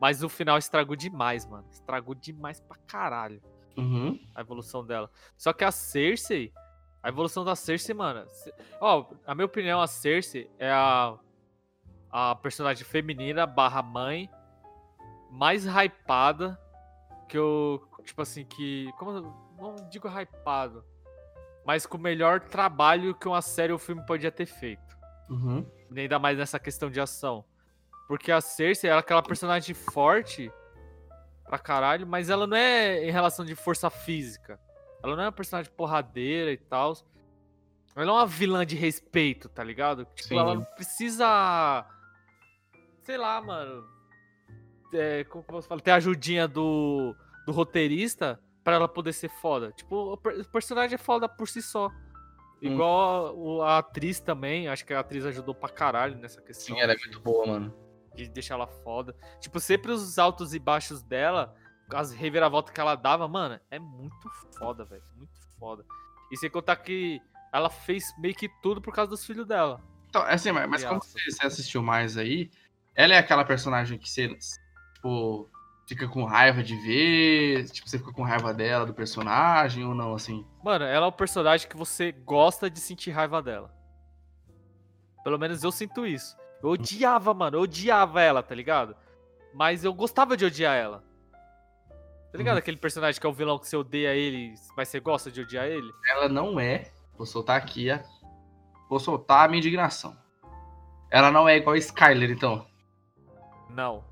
Mas 0.00 0.22
o 0.22 0.28
final 0.28 0.58
estragou 0.58 0.94
demais, 0.96 1.44
mano. 1.46 1.66
Estragou 1.70 2.14
demais 2.14 2.60
pra 2.60 2.76
caralho 2.86 3.42
Uhum. 3.76 4.18
a 4.34 4.40
evolução 4.40 4.84
dela. 4.84 5.10
Só 5.36 5.52
que 5.52 5.64
a 5.64 5.70
Cersei, 5.70 6.52
a 7.02 7.08
evolução 7.08 7.44
da 7.44 7.54
Cersei, 7.54 7.94
mano. 7.94 8.26
Ó, 8.80 9.06
a 9.26 9.34
minha 9.34 9.46
opinião, 9.46 9.80
a 9.80 9.86
Cersei 9.86 10.50
é 10.58 10.70
a, 10.70 11.16
a 12.10 12.34
personagem 12.36 12.84
feminina 12.84 13.46
barra 13.46 13.82
mãe 13.82 14.28
mais 15.30 15.64
hypada 15.66 16.58
que 17.28 17.36
eu. 17.38 17.86
Tipo 18.04 18.22
assim, 18.22 18.44
que. 18.44 18.90
Como 18.98 19.10
eu 19.12 19.34
não 19.58 19.76
digo 19.90 20.08
hypado, 20.08 20.84
mas 21.66 21.86
com 21.86 21.98
o 21.98 22.00
melhor 22.00 22.40
trabalho 22.40 23.14
que 23.14 23.28
uma 23.28 23.42
série 23.42 23.72
ou 23.72 23.78
filme 23.78 24.04
podia 24.06 24.32
ter 24.32 24.46
feito. 24.46 24.96
Uhum. 25.28 25.64
Ainda 25.94 26.18
mais 26.18 26.38
nessa 26.38 26.58
questão 26.58 26.90
de 26.90 27.00
ação. 27.00 27.44
Porque 28.08 28.32
a 28.32 28.40
Cersei 28.40 28.88
ela 28.90 28.98
é 28.98 29.02
aquela 29.02 29.22
personagem 29.22 29.74
forte 29.74 30.50
pra 31.44 31.58
caralho, 31.58 32.06
mas 32.06 32.30
ela 32.30 32.46
não 32.46 32.56
é 32.56 33.04
em 33.06 33.10
relação 33.10 33.44
de 33.44 33.54
força 33.54 33.88
física. 33.90 34.58
Ela 35.04 35.14
não 35.14 35.22
é 35.22 35.26
uma 35.26 35.32
personagem 35.32 35.70
porradeira 35.72 36.50
e 36.50 36.56
tal. 36.56 36.96
Ela 37.94 38.10
é 38.10 38.12
uma 38.14 38.26
vilã 38.26 38.64
de 38.64 38.76
respeito, 38.76 39.48
tá 39.48 39.62
ligado? 39.62 40.04
Tipo, 40.14 40.28
Sim. 40.30 40.38
ela 40.38 40.54
não 40.54 40.64
precisa. 40.64 41.86
Sei 43.02 43.16
lá, 43.18 43.40
mano. 43.40 43.84
É, 44.92 45.24
como 45.24 45.44
posso 45.44 45.68
falar? 45.68 45.80
Ter 45.82 45.90
a 45.90 45.96
ajudinha 45.96 46.48
do, 46.48 47.14
do 47.44 47.52
roteirista 47.52 48.40
pra 48.64 48.74
ela 48.76 48.88
poder 48.88 49.12
ser 49.12 49.28
foda. 49.28 49.70
Tipo, 49.72 50.12
o 50.14 50.16
per- 50.16 50.40
o 50.40 50.44
personagem 50.48 50.94
é 50.94 50.98
foda 50.98 51.28
por 51.28 51.46
si 51.48 51.60
só. 51.60 51.90
Igual 52.60 53.36
o- 53.36 53.62
a 53.62 53.78
atriz 53.78 54.18
também, 54.20 54.66
acho 54.68 54.84
que 54.84 54.92
a 54.94 55.00
atriz 55.00 55.24
ajudou 55.26 55.54
pra 55.54 55.68
caralho 55.68 56.16
nessa 56.18 56.40
questão. 56.40 56.74
Sim, 56.74 56.80
ela 56.80 56.92
é 56.92 56.96
muito 56.96 57.20
boa, 57.20 57.46
mano. 57.46 57.74
De 58.24 58.30
deixar 58.30 58.54
ela 58.54 58.66
foda. 58.66 59.14
Tipo, 59.40 59.60
sempre 59.60 59.92
os 59.92 60.18
altos 60.18 60.54
e 60.54 60.58
baixos 60.58 61.02
dela, 61.02 61.54
as 61.92 62.12
reviravoltas 62.12 62.72
que 62.74 62.80
ela 62.80 62.94
dava, 62.94 63.26
mano, 63.28 63.60
é 63.70 63.78
muito 63.78 64.28
foda, 64.58 64.84
velho. 64.84 65.02
Muito 65.16 65.40
foda. 65.58 65.84
E 66.30 66.36
sem 66.36 66.50
contar 66.50 66.76
que 66.76 67.20
ela 67.52 67.70
fez 67.70 68.04
meio 68.18 68.34
que 68.34 68.48
tudo 68.62 68.80
por 68.80 68.94
causa 68.94 69.10
dos 69.10 69.24
filhos 69.24 69.46
dela. 69.46 69.80
Então, 70.08 70.26
é 70.26 70.34
assim, 70.34 70.52
mas, 70.52 70.68
mas 70.68 70.84
como 70.84 71.02
você, 71.02 71.18
você 71.30 71.46
assistiu 71.46 71.82
mais 71.82 72.16
aí, 72.16 72.50
ela 72.94 73.14
é 73.14 73.18
aquela 73.18 73.44
personagem 73.44 73.98
que 73.98 74.08
você, 74.10 74.28
tipo, 74.94 75.50
fica 75.86 76.08
com 76.08 76.24
raiva 76.24 76.62
de 76.62 76.76
ver, 76.76 77.68
tipo, 77.70 77.88
você 77.88 77.98
fica 77.98 78.12
com 78.12 78.22
raiva 78.22 78.52
dela, 78.52 78.84
do 78.84 78.94
personagem, 78.94 79.84
ou 79.84 79.94
não, 79.94 80.14
assim? 80.14 80.46
Mano, 80.62 80.84
ela 80.84 81.06
é 81.06 81.08
um 81.08 81.12
personagem 81.12 81.68
que 81.68 81.76
você 81.76 82.12
gosta 82.12 82.70
de 82.70 82.80
sentir 82.80 83.10
raiva 83.10 83.42
dela. 83.42 83.74
Pelo 85.24 85.38
menos 85.38 85.62
eu 85.62 85.72
sinto 85.72 86.06
isso. 86.06 86.36
Eu 86.62 86.70
odiava, 86.70 87.32
mano. 87.32 87.58
Eu 87.58 87.62
odiava 87.62 88.20
ela, 88.20 88.42
tá 88.42 88.54
ligado? 88.54 88.96
Mas 89.54 89.84
eu 89.84 89.92
gostava 89.92 90.36
de 90.36 90.44
odiar 90.44 90.76
ela. 90.76 91.02
Tá 92.30 92.36
ligado? 92.36 92.54
Uhum. 92.54 92.58
Aquele 92.58 92.76
personagem 92.76 93.20
que 93.20 93.26
é 93.26 93.30
o 93.30 93.32
vilão 93.32 93.58
que 93.58 93.66
você 93.66 93.76
odeia 93.76 94.14
ele, 94.14 94.54
mas 94.76 94.88
você 94.88 95.00
gosta 95.00 95.30
de 95.30 95.40
odiar 95.40 95.66
ele? 95.66 95.90
Ela 96.10 96.28
não 96.28 96.60
é, 96.60 96.90
vou 97.16 97.26
soltar 97.26 97.56
aqui, 97.56 97.90
a, 97.90 98.04
vou 98.88 99.00
soltar 99.00 99.46
a 99.46 99.48
minha 99.48 99.58
indignação. 99.58 100.16
Ela 101.10 101.30
não 101.30 101.48
é 101.48 101.56
igual 101.56 101.74
a 101.74 101.78
Skyler, 101.78 102.30
então. 102.30 102.66
Não. 103.70 104.04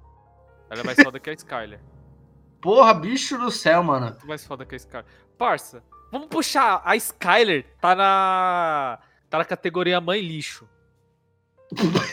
Ela 0.71 0.81
é 0.81 0.85
mais 0.85 0.99
foda 1.03 1.21
que 1.21 1.29
a 1.29 1.35
Skyler. 1.35 1.81
Porra, 2.61 2.95
bicho 2.95 3.37
do 3.37 3.51
céu, 3.51 3.83
mano. 3.83 4.07
Muito 4.07 4.27
mais 4.27 4.47
foda 4.47 4.65
que 4.65 4.75
a 4.75 4.79
Skyler. 4.79 5.05
Parça, 5.37 5.85
vamos 6.11 6.29
puxar. 6.29 6.81
A 6.85 6.97
Skyler 6.97 7.67
tá 7.81 7.95
na. 7.95 8.99
tá 9.29 9.39
na 9.39 9.45
categoria 9.45 10.01
mãe 10.01 10.23
lixo. 10.23 10.67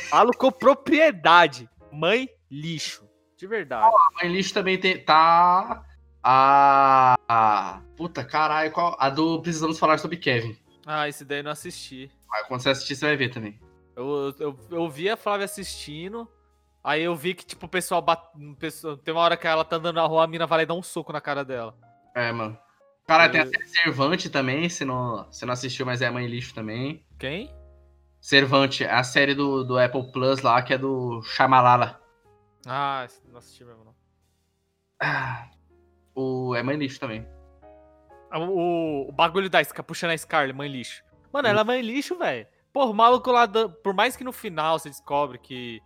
Falo 0.10 0.32
com 0.34 0.52
propriedade. 0.52 1.70
Mãe 1.92 2.30
lixo. 2.50 3.08
De 3.38 3.48
verdade. 3.48 3.86
A 3.86 4.24
mãe 4.24 4.32
lixo 4.32 4.54
também 4.54 4.78
tem, 4.80 4.98
tá 5.04 5.84
a, 6.24 7.16
a... 7.28 7.82
Puta, 7.96 8.24
caralho, 8.24 8.72
qual... 8.72 8.96
A 9.00 9.10
do 9.10 9.42
Precisamos 9.42 9.78
Falar 9.78 9.98
sobre 9.98 10.18
Kevin. 10.18 10.58
Ah, 10.86 11.08
esse 11.08 11.24
daí 11.26 11.40
eu 11.40 11.44
não 11.44 11.52
assisti. 11.52 12.12
Mas 12.30 12.48
quando 12.48 12.62
você 12.62 12.70
assistir, 12.70 12.96
você 12.96 13.06
vai 13.06 13.16
ver 13.18 13.30
também. 13.30 13.60
Eu, 13.96 14.34
eu, 14.40 14.60
eu 14.72 14.90
vi 14.90 15.10
a 15.10 15.16
Flávia 15.18 15.46
assistindo. 15.46 16.28
Aí 16.84 17.02
eu 17.04 17.16
vi 17.16 17.34
que, 17.34 17.46
tipo, 17.46 17.66
o 17.66 17.70
pessoal 17.70 18.02
bate. 18.02 18.28
Tem 19.04 19.14
uma 19.14 19.22
hora 19.22 19.38
que 19.38 19.48
ela 19.48 19.64
tá 19.64 19.78
andando 19.78 19.96
na 19.96 20.06
rua, 20.06 20.24
a 20.24 20.28
mina 20.28 20.46
vai 20.46 20.60
lá 20.60 20.64
e 20.64 20.66
dá 20.66 20.74
um 20.74 20.84
soco 20.84 21.14
na 21.14 21.22
cara 21.22 21.46
dela. 21.46 21.76
É, 22.16 22.32
mano. 22.32 22.58
Cara, 23.08 23.30
tem 23.30 23.42
a 23.42 23.44
Eu- 23.46 23.50
série 23.50 23.68
Servante 23.68 24.30
também, 24.30 24.68
se 24.68 24.84
não, 24.84 25.32
se 25.32 25.46
não 25.46 25.54
assistiu, 25.54 25.86
mas 25.86 26.02
é 26.02 26.08
a 26.08 26.12
mãe 26.12 26.26
lixo 26.26 26.54
também. 26.54 27.06
Quem? 27.20 27.54
Servante, 28.24 28.86
é 28.86 28.90
a 28.90 29.04
série 29.04 29.36
do, 29.36 29.66
do 29.66 29.78
Apple 29.78 30.10
Plus 30.14 30.42
lá, 30.42 30.62
que 30.62 30.74
é 30.74 30.78
do 30.78 31.22
Shamalala. 31.24 32.02
Ah, 32.66 33.06
não 33.30 33.38
assisti 33.38 33.66
mesmo, 33.66 33.84
não. 33.84 33.94
Ah, 35.02 35.50
o, 36.16 36.56
é 36.56 36.64
mãe 36.64 36.78
lixo 36.78 37.02
também. 37.02 37.28
Ah, 38.32 38.40
O, 38.40 39.10
o 39.10 39.12
bagulho 39.12 39.50
da 39.50 39.60
puxando 39.86 40.12
a 40.12 40.18
Scarlet, 40.18 40.56
mãe 40.56 40.70
lixo. 40.70 41.04
Mano, 41.34 41.50
ela 41.50 41.60
é 41.62 41.64
mãe 41.66 41.82
lixo, 41.82 42.18
velho. 42.18 42.48
Porra, 42.72 42.92
o 42.92 42.94
maluco 42.94 43.30
lá, 43.30 43.46
da- 43.46 43.68
por 43.68 43.94
mais 43.94 44.16
que 44.16 44.24
no 44.24 44.32
final 44.32 44.80
você 44.80 44.88
descobre 44.90 45.38
que, 45.38 45.82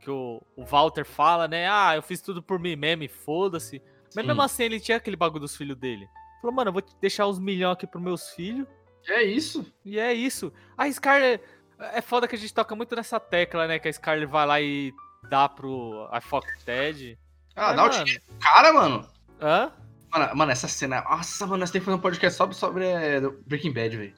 que 0.00 0.10
o, 0.10 0.42
o 0.56 0.64
Walter 0.64 1.04
fala, 1.04 1.46
né? 1.46 1.68
Ah, 1.70 1.94
eu 1.94 2.02
fiz 2.02 2.20
tudo 2.20 2.42
por 2.42 2.58
mim 2.58 2.74
mesmo, 2.74 3.08
foda-se. 3.08 3.80
Mas 4.16 4.26
mesmo 4.26 4.42
assim, 4.42 4.64
ele 4.64 4.80
tinha 4.80 4.96
aquele 4.96 5.16
bagulho 5.16 5.42
dos 5.42 5.56
filhos 5.56 5.76
dele. 5.78 6.08
Falou, 6.40 6.56
mano, 6.56 6.70
eu 6.70 6.72
vou 6.72 6.82
deixar 7.00 7.28
uns 7.28 7.38
milhões 7.38 7.74
aqui 7.74 7.86
pros 7.86 8.02
meus 8.02 8.30
filhos. 8.30 8.66
É 9.06 9.22
isso. 9.22 9.64
E 9.84 9.96
é 9.96 10.12
isso. 10.12 10.52
A 10.76 10.90
Scarlet. 10.90 11.40
É 11.78 12.00
foda 12.00 12.26
que 12.26 12.34
a 12.34 12.38
gente 12.38 12.52
toca 12.52 12.74
muito 12.74 12.94
nessa 12.96 13.20
tecla, 13.20 13.66
né? 13.66 13.78
Que 13.78 13.88
a 13.88 13.92
Scarlet 13.92 14.26
vai 14.26 14.46
lá 14.46 14.60
e 14.60 14.92
dá 15.28 15.48
pro 15.48 16.08
a 16.10 16.20
Fox 16.20 16.46
Ted. 16.64 17.18
Ah, 17.54 17.68
Mas, 17.68 17.76
dá 17.76 17.84
o 17.84 17.88
mano, 17.88 18.04
tiro 18.04 18.22
no 18.28 18.38
cara, 18.38 18.72
mano. 18.72 19.08
Hã? 19.40 19.72
mano. 20.12 20.36
Mano, 20.36 20.52
essa 20.52 20.68
cena. 20.68 21.02
Nossa, 21.02 21.46
mano, 21.46 21.58
nós 21.58 21.70
temos 21.70 21.84
que 21.84 21.90
fazer 21.90 21.98
um 21.98 22.02
podcast 22.02 22.36
só 22.36 22.50
sobre 22.52 22.86
é, 22.86 23.20
Breaking 23.20 23.72
Bad, 23.72 23.96
velho. 23.96 24.14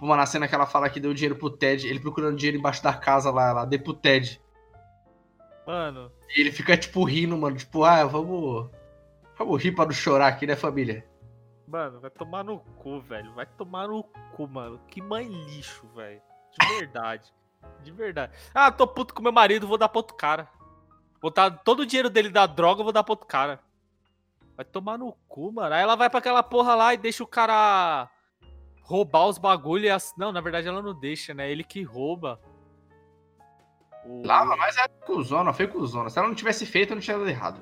Mano, 0.00 0.22
a 0.22 0.26
cena 0.26 0.48
que 0.48 0.54
ela 0.54 0.66
fala 0.66 0.90
que 0.90 0.98
deu 0.98 1.14
dinheiro 1.14 1.36
pro 1.36 1.48
Ted, 1.48 1.86
ele 1.86 2.00
procurando 2.00 2.36
dinheiro 2.36 2.58
embaixo 2.58 2.82
da 2.82 2.92
casa 2.92 3.30
lá, 3.30 3.50
ela 3.50 3.64
deu 3.64 3.80
pro 3.80 3.94
Ted. 3.94 4.40
Mano, 5.66 6.10
E 6.34 6.40
ele 6.40 6.50
fica, 6.50 6.76
tipo, 6.76 7.04
rindo, 7.04 7.38
mano. 7.38 7.56
Tipo, 7.56 7.84
ah, 7.84 8.04
vamos. 8.04 8.68
Vamos 9.38 9.62
rir 9.62 9.72
pra 9.72 9.84
não 9.84 9.92
chorar 9.92 10.26
aqui, 10.26 10.46
né, 10.46 10.56
família? 10.56 11.06
Mano, 11.66 12.00
vai 12.00 12.10
tomar 12.10 12.42
no 12.44 12.58
cu, 12.58 13.00
velho. 13.00 13.32
Vai 13.32 13.46
tomar 13.46 13.88
no 13.88 14.02
cu, 14.02 14.46
mano. 14.48 14.80
Que 14.88 15.00
mãe 15.00 15.26
lixo, 15.26 15.86
velho. 15.94 16.20
De 16.60 16.66
verdade. 16.78 17.32
De 17.82 17.90
verdade. 17.92 18.32
Ah, 18.54 18.70
tô 18.70 18.86
puto 18.86 19.14
com 19.14 19.22
meu 19.22 19.32
marido, 19.32 19.66
vou 19.66 19.78
dar 19.78 19.88
pra 19.88 19.98
outro 19.98 20.16
cara. 20.16 20.48
Botar 21.20 21.50
todo 21.50 21.80
o 21.80 21.86
dinheiro 21.86 22.10
dele 22.10 22.28
da 22.30 22.46
droga, 22.46 22.80
eu 22.80 22.84
vou 22.84 22.92
dar 22.92 23.02
pro 23.04 23.12
outro 23.12 23.26
cara. 23.26 23.60
Vai 24.56 24.64
tomar 24.64 24.98
no 24.98 25.12
cu, 25.28 25.52
mano. 25.52 25.74
Aí 25.74 25.82
ela 25.82 25.94
vai 25.96 26.10
pra 26.10 26.18
aquela 26.18 26.42
porra 26.42 26.74
lá 26.74 26.92
e 26.92 26.96
deixa 26.98 27.22
o 27.22 27.26
cara 27.26 28.10
roubar 28.82 29.26
os 29.26 29.38
bagulho 29.38 29.84
e 29.84 29.90
as... 29.90 30.14
Não, 30.16 30.32
na 30.32 30.40
verdade 30.40 30.68
ela 30.68 30.82
não 30.82 30.92
deixa, 30.92 31.32
né? 31.32 31.50
Ele 31.50 31.64
que 31.64 31.82
rouba. 31.82 32.40
O- 34.04 34.22
Lava, 34.26 34.56
mas 34.56 34.76
é 34.76 34.86
cuzona, 34.88 35.52
foi 35.52 35.66
cuzona. 35.68 36.10
Se 36.10 36.18
ela 36.18 36.28
não 36.28 36.34
tivesse 36.34 36.66
feito, 36.66 36.94
não 36.94 37.00
tinha 37.00 37.16
dado 37.16 37.30
errado. 37.30 37.60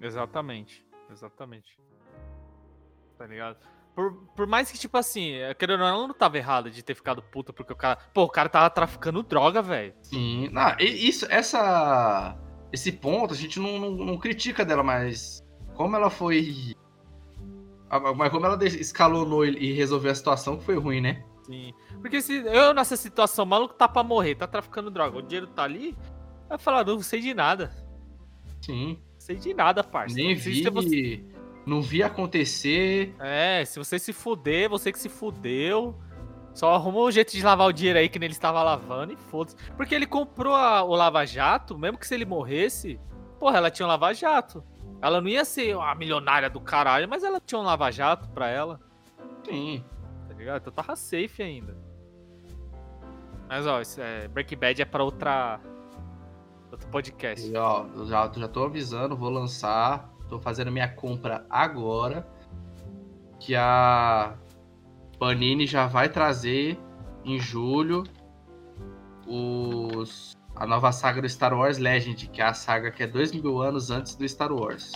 Exatamente. 0.00 0.86
Exatamente. 1.10 1.78
Tá 3.18 3.26
ligado? 3.26 3.58
Por, 4.00 4.14
por 4.34 4.46
mais 4.46 4.70
que, 4.70 4.78
tipo 4.78 4.96
assim, 4.96 5.32
é, 5.32 5.52
querendo 5.52 5.80
ou 5.80 5.86
não, 5.86 5.94
ela 5.98 6.08
não 6.08 6.14
tava 6.14 6.38
errada 6.38 6.70
de 6.70 6.82
ter 6.82 6.94
ficado 6.94 7.20
puta 7.22 7.52
porque 7.52 7.72
o 7.72 7.76
cara. 7.76 7.98
Pô, 8.14 8.22
o 8.22 8.28
cara 8.30 8.48
tava 8.48 8.70
traficando 8.70 9.22
droga, 9.22 9.60
velho. 9.60 9.92
Sim. 10.00 10.48
Não, 10.50 10.74
e- 10.80 11.08
isso, 11.08 11.26
essa. 11.28 12.34
Esse 12.72 12.92
ponto 12.92 13.34
a 13.34 13.36
gente 13.36 13.58
não, 13.60 13.78
não, 13.78 13.90
não 13.90 14.16
critica 14.16 14.64
dela, 14.64 14.82
mas 14.82 15.44
como 15.74 15.96
ela 15.96 16.08
foi. 16.08 16.74
Mas 18.16 18.30
como 18.30 18.46
ela 18.46 18.64
escalonou 18.64 19.44
e 19.44 19.72
resolveu 19.72 20.12
a 20.12 20.14
situação, 20.14 20.56
que 20.56 20.64
foi 20.64 20.76
ruim, 20.78 21.00
né? 21.00 21.22
Sim. 21.42 21.74
Porque 22.00 22.22
se 22.22 22.36
eu 22.46 22.72
nessa 22.72 22.96
situação, 22.96 23.44
o 23.44 23.48
maluco 23.48 23.74
tá 23.74 23.88
pra 23.88 24.02
morrer, 24.04 24.36
tá 24.36 24.46
traficando 24.46 24.90
droga, 24.90 25.18
o 25.18 25.22
dinheiro 25.22 25.48
tá 25.48 25.64
ali, 25.64 25.96
vai 26.48 26.56
falar, 26.58 26.84
não 26.86 27.02
sei 27.02 27.20
de 27.20 27.34
nada. 27.34 27.70
Sim. 28.62 28.98
Não 29.12 29.20
sei 29.20 29.36
de 29.36 29.52
nada, 29.52 29.82
parça. 29.82 30.14
Nem 30.14 30.34
vi. 30.36 30.62
você- 30.70 31.24
Não 31.66 31.80
vi 31.82 32.02
acontecer. 32.02 33.14
É, 33.20 33.64
se 33.64 33.78
você 33.78 33.98
se 33.98 34.12
fuder, 34.12 34.68
você 34.68 34.90
que 34.92 34.98
se 34.98 35.08
fudeu. 35.08 35.94
Só 36.52 36.74
arruma 36.74 36.98
um 37.00 37.10
jeito 37.10 37.30
de 37.32 37.42
lavar 37.42 37.68
o 37.68 37.72
dinheiro 37.72 37.98
aí 38.00 38.08
que 38.08 38.18
ele 38.18 38.26
estava 38.26 38.60
lavando 38.62 39.12
e 39.12 39.16
foda-se. 39.16 39.56
Porque 39.76 39.94
ele 39.94 40.06
comprou 40.06 40.54
a- 40.54 40.82
o 40.82 40.94
Lava 40.96 41.24
Jato, 41.24 41.78
mesmo 41.78 41.96
que 41.96 42.06
se 42.06 42.14
ele 42.14 42.24
morresse, 42.24 42.98
porra, 43.38 43.58
ela 43.58 43.70
tinha 43.70 43.86
um 43.86 43.88
Lava 43.88 44.12
Jato. 44.12 44.64
Ela 45.00 45.20
não 45.20 45.28
ia 45.28 45.44
ser 45.44 45.76
a 45.78 45.94
milionária 45.94 46.50
do 46.50 46.60
caralho, 46.60 47.08
mas 47.08 47.22
ela 47.22 47.40
tinha 47.40 47.58
um 47.58 47.62
Lava 47.64 47.90
Jato 47.92 48.28
pra 48.30 48.48
ela, 48.48 48.80
Sim. 49.48 49.84
tá 50.28 50.34
ligado? 50.34 50.60
Então 50.60 50.72
tava 50.72 50.96
safe 50.96 51.40
ainda. 51.42 51.76
Mas 53.48 53.66
ó, 53.66 53.80
isso 53.80 54.00
é, 54.00 54.26
Breaking 54.28 54.58
Bad 54.58 54.82
é 54.82 54.84
pra 54.84 55.04
outra. 55.04 55.60
Outro 56.70 56.88
podcast. 56.88 57.48
E, 57.48 57.56
ó, 57.56 57.84
já, 58.06 58.30
já 58.36 58.48
tô 58.48 58.64
avisando, 58.64 59.16
vou 59.16 59.30
lançar. 59.30 60.09
Tô 60.30 60.38
fazendo 60.40 60.70
minha 60.70 60.88
compra 60.88 61.44
agora. 61.50 62.26
Que 63.40 63.56
a 63.56 64.34
Panini 65.18 65.66
já 65.66 65.86
vai 65.86 66.08
trazer 66.08 66.78
em 67.24 67.38
julho 67.38 68.04
os, 69.26 70.32
a 70.54 70.66
nova 70.66 70.92
saga 70.92 71.20
do 71.20 71.28
Star 71.28 71.52
Wars 71.52 71.78
Legend, 71.78 72.28
que 72.28 72.40
é 72.40 72.44
a 72.44 72.54
saga 72.54 72.90
que 72.90 73.02
é 73.02 73.06
dois 73.06 73.32
mil 73.32 73.60
anos 73.60 73.90
antes 73.90 74.14
do 74.14 74.26
Star 74.28 74.52
Wars. 74.52 74.92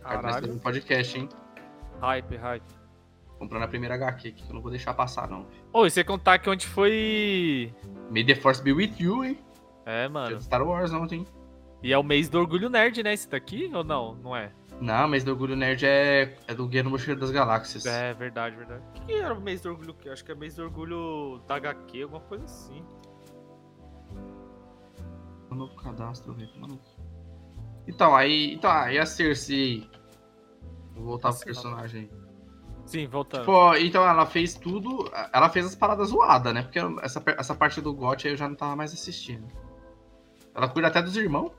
Caralho. 0.00 0.54
um 0.54 0.58
podcast, 0.58 1.18
hein? 1.18 1.28
Hype, 2.00 2.36
hype. 2.36 2.78
Comprando 3.38 3.64
a 3.64 3.68
primeira 3.68 3.94
HQ 3.94 4.28
aqui, 4.28 4.42
que 4.42 4.50
eu 4.50 4.54
não 4.54 4.62
vou 4.62 4.70
deixar 4.70 4.94
passar, 4.94 5.28
não. 5.28 5.46
Ô, 5.72 5.86
e 5.86 5.90
você 5.90 6.02
contar 6.02 6.38
que 6.38 6.48
onde 6.48 6.66
foi. 6.66 7.74
May 8.10 8.24
the 8.24 8.34
Force 8.34 8.62
be 8.62 8.72
with 8.72 8.94
you, 8.98 9.24
hein? 9.24 9.38
É, 9.84 10.08
mano. 10.08 10.40
Star 10.40 10.62
Wars 10.62 10.92
ontem. 10.92 11.26
E 11.82 11.92
é 11.92 11.98
o 11.98 12.02
mês 12.02 12.28
do 12.28 12.38
orgulho 12.38 12.68
nerd, 12.68 13.02
né? 13.02 13.12
Esse 13.12 13.28
daqui? 13.28 13.70
Ou 13.72 13.84
não? 13.84 14.14
Não 14.16 14.36
é? 14.36 14.52
Não, 14.80 15.08
mas 15.08 15.24
do 15.24 15.32
Orgulho 15.32 15.56
Nerd 15.56 15.84
é, 15.84 16.36
é 16.46 16.54
do 16.54 16.66
Guia 16.68 16.82
no 16.82 16.90
Mochileiro 16.90 17.20
das 17.20 17.30
Galáxias. 17.30 17.84
É, 17.84 18.14
verdade, 18.14 18.56
verdade. 18.56 18.82
O 18.88 18.92
que, 18.92 19.12
era 19.12 19.34
o 19.34 19.40
mês 19.40 19.60
do 19.60 19.70
orgulho? 19.70 19.96
Acho 20.10 20.24
que 20.24 20.30
é 20.30 20.34
mês 20.34 20.54
do 20.54 20.62
orgulho 20.62 21.40
da 21.48 21.56
HQ, 21.56 22.02
alguma 22.02 22.20
coisa 22.20 22.44
assim. 22.44 22.84
Um 25.50 25.56
novo 25.56 25.74
cadastro, 25.76 26.32
velho. 26.32 26.50
Mano. 26.60 26.80
Então, 27.88 28.14
aí. 28.14 28.54
Então, 28.54 28.70
aí 28.70 28.98
a 28.98 29.06
Cersei. 29.06 29.90
Vou 30.94 31.06
voltar 31.06 31.28
pro 31.28 31.38
Nossa, 31.38 31.44
personagem. 31.44 32.10
Sim, 32.86 33.06
voltando. 33.06 33.44
Pô, 33.44 33.74
então 33.74 34.08
ela 34.08 34.26
fez 34.26 34.54
tudo. 34.54 35.10
Ela 35.32 35.48
fez 35.48 35.66
as 35.66 35.74
paradas 35.74 36.08
zoadas, 36.08 36.54
né? 36.54 36.62
Porque 36.62 36.78
essa, 37.02 37.22
essa 37.36 37.54
parte 37.54 37.80
do 37.80 37.92
GOT 37.92 38.26
aí 38.26 38.34
eu 38.34 38.36
já 38.36 38.48
não 38.48 38.54
tava 38.54 38.76
mais 38.76 38.92
assistindo. 38.92 39.46
Ela 40.54 40.68
cuida 40.68 40.88
até 40.88 41.02
dos 41.02 41.16
irmãos. 41.16 41.52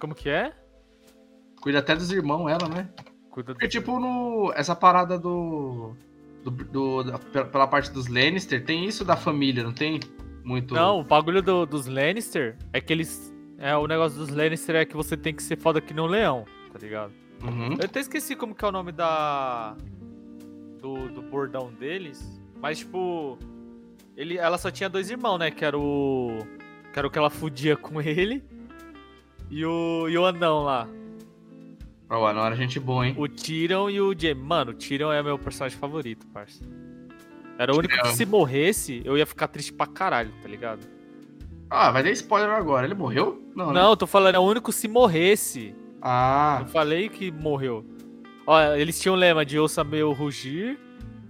Como 0.00 0.14
que 0.14 0.28
é? 0.28 0.61
Cuida 1.62 1.78
até 1.78 1.94
dos 1.96 2.10
irmãos, 2.12 2.48
ela, 2.48 2.68
né? 2.68 2.88
Cuida. 3.30 3.52
Porque, 3.54 3.68
tipo, 3.68 3.98
no, 3.98 4.52
essa 4.54 4.74
parada 4.76 5.18
do. 5.18 5.94
do, 6.44 6.50
do- 6.50 7.02
da- 7.04 7.18
pela 7.18 7.44
pela 7.46 7.66
parte 7.66 7.90
dos 7.90 8.08
Lannister, 8.08 8.64
tem 8.64 8.84
isso 8.84 9.04
da 9.04 9.16
família, 9.16 9.62
não 9.62 9.72
tem? 9.72 10.00
Muito. 10.44 10.74
Não, 10.74 11.00
o 11.00 11.04
bagulho 11.04 11.40
do- 11.40 11.64
dos 11.64 11.86
Lannister 11.86 12.56
é 12.72 12.80
que 12.80 12.92
eles. 12.92 13.32
É, 13.58 13.76
o 13.76 13.86
negócio 13.86 14.18
dos 14.18 14.28
Lannister 14.28 14.74
é 14.74 14.84
que 14.84 14.96
você 14.96 15.16
tem 15.16 15.32
que 15.32 15.42
ser 15.42 15.56
foda 15.56 15.80
que 15.80 15.94
nem 15.94 16.02
um 16.04 16.08
leão, 16.08 16.44
tá 16.72 16.78
ligado? 16.80 17.12
Uhum. 17.44 17.74
Eu 17.78 17.84
até 17.84 18.00
esqueci 18.00 18.34
como 18.36 18.54
que 18.54 18.64
é 18.64 18.68
o 18.68 18.72
nome 18.72 18.90
da. 18.92 19.76
Do, 20.80 21.08
do 21.08 21.22
bordão 21.22 21.72
deles. 21.72 22.40
Mas, 22.60 22.80
tipo. 22.80 23.38
Ele, 24.16 24.36
ela 24.36 24.58
só 24.58 24.70
tinha 24.70 24.88
dois 24.90 25.10
irmãos, 25.10 25.38
né? 25.38 25.50
Que 25.50 25.64
era 25.64 25.78
o. 25.78 26.38
Que 26.92 26.98
era 26.98 27.06
o 27.06 27.10
que 27.10 27.18
ela 27.18 27.30
fudia 27.30 27.76
com 27.76 28.02
ele. 28.02 28.42
E 29.48 29.64
o, 29.64 30.08
e 30.08 30.18
o 30.18 30.26
anão 30.26 30.64
lá. 30.64 30.88
Não 32.12 32.44
era 32.46 32.54
gente 32.54 32.78
boa, 32.78 33.06
hein? 33.06 33.14
O 33.16 33.26
Tyrion 33.28 33.88
e 33.88 34.00
o 34.00 34.14
Jaime. 34.18 34.40
Mano, 34.42 34.72
o 34.72 34.74
Tyrion 34.74 35.12
é 35.12 35.22
meu 35.22 35.38
personagem 35.38 35.78
favorito, 35.78 36.26
parça. 36.28 36.62
Era 37.58 37.72
o 37.72 37.78
único 37.78 37.94
que 37.94 38.00
Tyrion. 38.00 38.16
se 38.16 38.26
morresse, 38.26 39.02
eu 39.04 39.16
ia 39.16 39.24
ficar 39.26 39.48
triste 39.48 39.72
pra 39.72 39.86
caralho, 39.86 40.32
tá 40.42 40.48
ligado? 40.48 40.80
Ah, 41.70 41.90
vai 41.90 42.02
dar 42.02 42.10
spoiler 42.10 42.50
agora. 42.50 42.86
Ele 42.86 42.94
morreu? 42.94 43.42
Não, 43.56 43.72
né? 43.72 43.80
Não, 43.80 43.90
eu 43.90 43.96
tô 43.96 44.06
falando, 44.06 44.34
é 44.34 44.38
o 44.38 44.42
único 44.42 44.70
se 44.72 44.86
morresse. 44.88 45.74
Ah, 46.02 46.58
Não 46.60 46.66
falei 46.68 47.08
que 47.08 47.30
morreu. 47.30 47.84
Ó, 48.46 48.60
eles 48.74 49.00
tinham 49.00 49.14
o 49.14 49.18
lema 49.18 49.44
de 49.44 49.58
ouça 49.58 49.82
meu 49.84 50.12
rugir 50.12 50.78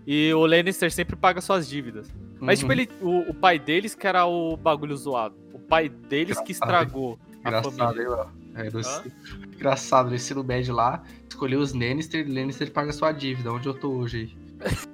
e 0.06 0.32
o 0.34 0.44
Lannister 0.46 0.90
sempre 0.90 1.14
paga 1.14 1.40
suas 1.40 1.68
dívidas. 1.68 2.12
Mas, 2.40 2.60
uhum. 2.62 2.68
tipo, 2.68 2.72
ele, 2.72 2.90
o, 3.00 3.30
o 3.30 3.34
pai 3.34 3.58
deles 3.58 3.94
que 3.94 4.06
era 4.06 4.24
o 4.26 4.56
bagulho 4.56 4.96
zoado. 4.96 5.36
O 5.52 5.58
pai 5.60 5.88
deles 5.88 6.40
que 6.40 6.52
Engraçado, 6.52 6.70
estragou 6.70 7.18
a 7.44 7.48
Engraçado, 7.48 7.76
família. 7.76 8.02
hein, 8.02 8.41
ó. 8.54 8.58
É, 8.60 8.70
no- 8.70 8.80
Hã? 8.80 9.02
Engraçado, 9.54 10.08
no 10.10 10.14
ensino 10.14 10.44
médio 10.44 10.74
lá, 10.74 11.02
escolheu 11.28 11.60
os 11.60 11.72
Lannister, 11.72 12.26
Lannister 12.26 12.70
paga 12.70 12.92
sua 12.92 13.12
dívida, 13.12 13.52
onde 13.52 13.66
eu 13.68 13.74
tô 13.74 13.90
hoje 13.90 14.36
aí. 14.60 14.60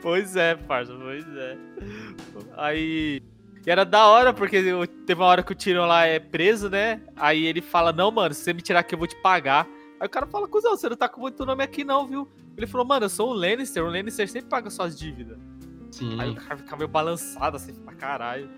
Pois 0.00 0.36
é, 0.36 0.54
parça, 0.56 0.92
pois 0.94 1.24
é. 1.36 1.56
Aí. 2.56 3.22
E 3.64 3.70
era 3.70 3.84
da 3.84 4.06
hora, 4.06 4.32
porque 4.32 4.60
teve 5.06 5.20
uma 5.20 5.26
hora 5.26 5.42
que 5.42 5.52
o 5.52 5.54
Tyrion 5.54 5.86
lá 5.86 6.04
é 6.04 6.18
preso, 6.18 6.68
né? 6.68 7.00
Aí 7.16 7.44
ele 7.46 7.60
fala: 7.60 7.92
Não, 7.92 8.10
mano, 8.10 8.34
se 8.34 8.40
você 8.42 8.52
me 8.52 8.60
tirar 8.60 8.80
aqui, 8.80 8.94
eu 8.94 8.98
vou 8.98 9.06
te 9.06 9.14
pagar. 9.22 9.66
Aí 10.00 10.06
o 10.06 10.10
cara 10.10 10.26
fala: 10.26 10.48
Cusão, 10.48 10.76
você 10.76 10.88
não 10.88 10.96
tá 10.96 11.08
com 11.08 11.20
muito 11.20 11.44
nome 11.46 11.62
aqui, 11.62 11.84
não, 11.84 12.06
viu? 12.06 12.28
Ele 12.56 12.66
falou: 12.66 12.86
Mano, 12.86 13.04
eu 13.04 13.08
sou 13.10 13.30
um 13.30 13.34
Lannister, 13.34 13.84
o 13.84 13.88
Lannister 13.88 14.28
sempre 14.28 14.48
paga 14.48 14.68
suas 14.70 14.98
dívidas. 14.98 15.38
Sim. 15.92 16.20
Aí 16.20 16.30
o 16.30 16.34
cara 16.34 16.56
fica 16.56 16.76
meio 16.76 16.88
balançado 16.88 17.56
assim 17.56 17.74
pra 17.74 17.94
caralho. 17.94 18.48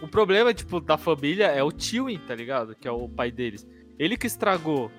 O 0.00 0.08
problema, 0.08 0.54
tipo, 0.54 0.80
da 0.80 0.96
família 0.96 1.46
é 1.46 1.62
o 1.62 1.72
Tywin, 1.72 2.18
tá 2.18 2.34
ligado? 2.34 2.74
Que 2.74 2.86
é 2.86 2.90
o 2.90 3.08
pai 3.08 3.30
deles. 3.30 3.66
Ele 3.98 4.16
que 4.16 4.26
estragou 4.26 4.90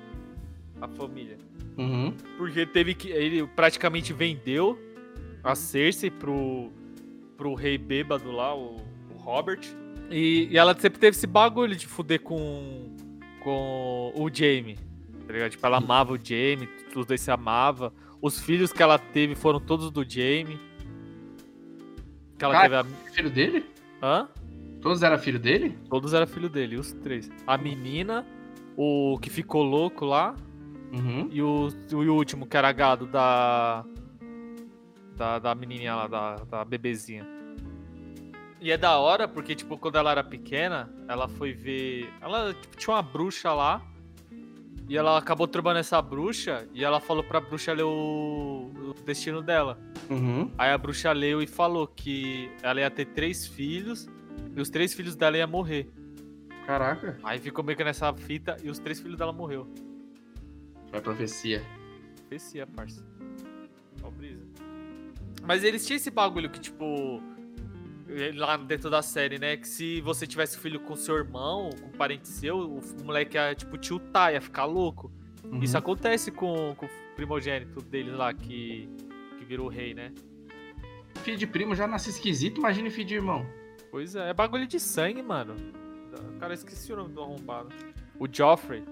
a 0.81 0.87
família. 0.87 1.37
Uhum. 1.77 2.13
Porque 2.37 2.65
teve 2.65 2.93
que. 2.93 3.09
Ele 3.09 3.47
praticamente 3.47 4.11
vendeu 4.11 4.77
a 5.43 5.55
Cersei 5.55 6.11
pro, 6.11 6.71
pro 7.37 7.53
rei 7.53 7.77
bêbado 7.77 8.31
lá, 8.31 8.53
o, 8.53 8.75
o 9.09 9.17
Robert. 9.17 9.61
E, 10.09 10.49
e 10.51 10.57
ela 10.57 10.77
sempre 10.77 10.99
teve 10.99 11.15
esse 11.15 11.27
bagulho 11.27 11.75
de 11.75 11.87
fuder 11.87 12.21
com, 12.21 12.95
com 13.41 14.11
o 14.15 14.29
Jaime. 14.33 14.77
Tá 15.25 15.33
ligado? 15.33 15.51
Tipo, 15.51 15.65
ela 15.65 15.77
amava 15.77 16.13
o 16.13 16.19
Jaime, 16.21 16.67
os 16.93 17.05
dois 17.05 17.21
se 17.21 17.31
amavam. 17.31 17.93
Os 18.21 18.39
filhos 18.41 18.73
que 18.73 18.83
ela 18.83 18.99
teve 18.99 19.35
foram 19.35 19.61
todos 19.61 19.89
do 19.91 20.03
Jaime. 20.03 20.59
Que 22.37 22.43
ela 22.43 22.53
Cara, 22.53 22.83
teve 22.83 22.97
a. 23.07 23.11
Filho 23.13 23.29
dele? 23.29 23.65
Hã? 24.01 24.27
Todos 24.81 25.03
eram 25.03 25.17
filho 25.17 25.39
dele? 25.39 25.77
Todos 25.89 26.13
eram 26.13 26.27
filho 26.27 26.49
dele, 26.49 26.77
os 26.77 26.91
três. 26.93 27.29
A 27.45 27.57
menina, 27.57 28.25
o 28.77 29.17
que 29.21 29.29
ficou 29.29 29.63
louco 29.63 30.05
lá, 30.05 30.35
Uhum. 30.91 31.29
E 31.31 31.41
o, 31.41 31.69
e 31.91 31.95
o 31.95 32.15
último, 32.15 32.47
que 32.47 32.57
era 32.57 32.71
gado 32.71 33.05
da. 33.05 33.85
Da, 35.15 35.37
da 35.37 35.53
menininha 35.53 35.95
lá, 35.95 36.07
da, 36.07 36.35
da 36.35 36.65
bebezinha. 36.65 37.27
E 38.61 38.71
é 38.71 38.77
da 38.77 38.97
hora, 38.97 39.27
porque, 39.27 39.53
tipo, 39.53 39.77
quando 39.77 39.97
ela 39.97 40.11
era 40.11 40.23
pequena, 40.23 40.89
ela 41.07 41.27
foi 41.27 41.53
ver. 41.53 42.11
Ela 42.21 42.53
tipo, 42.53 42.77
tinha 42.77 42.95
uma 42.95 43.01
bruxa 43.01 43.53
lá. 43.53 43.81
E 44.87 44.97
ela 44.97 45.17
acabou 45.17 45.47
trombando 45.47 45.79
essa 45.79 46.01
bruxa. 46.01 46.67
E 46.73 46.83
ela 46.83 46.99
falou 46.99 47.23
pra 47.23 47.39
bruxa 47.39 47.73
ler 47.73 47.83
o, 47.83 48.71
o 48.73 48.95
destino 49.05 49.41
dela. 49.41 49.77
Uhum. 50.09 50.51
Aí 50.57 50.71
a 50.71 50.77
bruxa 50.77 51.11
leu 51.11 51.41
e 51.43 51.47
falou 51.47 51.85
que 51.85 52.49
ela 52.63 52.79
ia 52.79 52.89
ter 52.89 53.05
três 53.05 53.45
filhos. 53.45 54.07
E 54.55 54.59
os 54.61 54.69
três 54.69 54.93
filhos 54.93 55.15
dela 55.15 55.37
iam 55.37 55.47
morrer. 55.47 55.89
Caraca. 56.65 57.17
Aí 57.23 57.39
ficou 57.39 57.63
meio 57.63 57.77
que 57.77 57.83
nessa 57.83 58.13
fita. 58.13 58.57
E 58.63 58.69
os 58.69 58.79
três 58.79 58.99
filhos 58.99 59.17
dela 59.17 59.33
morreu. 59.33 59.67
Foi 60.89 61.01
profecia. 61.01 61.63
Profecia, 62.27 62.67
parça. 62.67 63.05
Ó, 64.03 64.09
brisa. 64.11 64.45
Mas 65.43 65.63
eles 65.63 65.85
tinham 65.85 65.97
esse 65.97 66.11
bagulho 66.11 66.49
que, 66.49 66.59
tipo. 66.59 67.21
eh, 68.09 68.31
lá 68.35 68.57
dentro 68.57 68.89
da 68.89 69.01
série, 69.01 69.39
né? 69.39 69.57
Que 69.57 69.67
se 69.67 70.01
você 70.01 70.27
tivesse 70.27 70.57
filho 70.59 70.79
com 70.79 70.95
seu 70.95 71.15
irmão, 71.15 71.69
com 71.79 71.87
um 71.87 71.91
parente 71.91 72.27
seu, 72.27 72.57
o, 72.57 72.79
o 72.79 73.05
moleque 73.05 73.37
ia, 73.37 73.55
tipo, 73.55 73.77
tiltar, 73.77 74.33
ia 74.33 74.41
ficar 74.41 74.65
louco. 74.65 75.11
Uhum. 75.43 75.63
Isso 75.63 75.77
acontece 75.77 76.31
com, 76.31 76.75
com 76.75 76.85
o 76.85 76.89
primogênito 77.15 77.81
deles 77.81 78.13
lá, 78.13 78.33
que, 78.33 78.89
que 79.37 79.45
virou 79.45 79.67
rei, 79.69 79.93
né? 79.93 80.11
Filho 81.23 81.37
de 81.37 81.47
primo 81.47 81.73
já 81.75 81.87
nasce 81.87 82.09
esquisito, 82.11 82.59
imagine 82.59 82.89
filho 82.89 83.07
de 83.07 83.15
irmão. 83.15 83.45
Pois 83.91 84.15
é, 84.15 84.29
é 84.29 84.33
bagulho 84.33 84.67
de 84.67 84.79
sangue, 84.79 85.21
mano. 85.21 85.55
Cara, 86.39 86.53
esqueci 86.53 86.91
o 86.93 86.95
nome 86.97 87.13
do 87.13 87.21
arrombado. 87.21 87.69
O 88.19 88.27
Joffrey. 88.31 88.83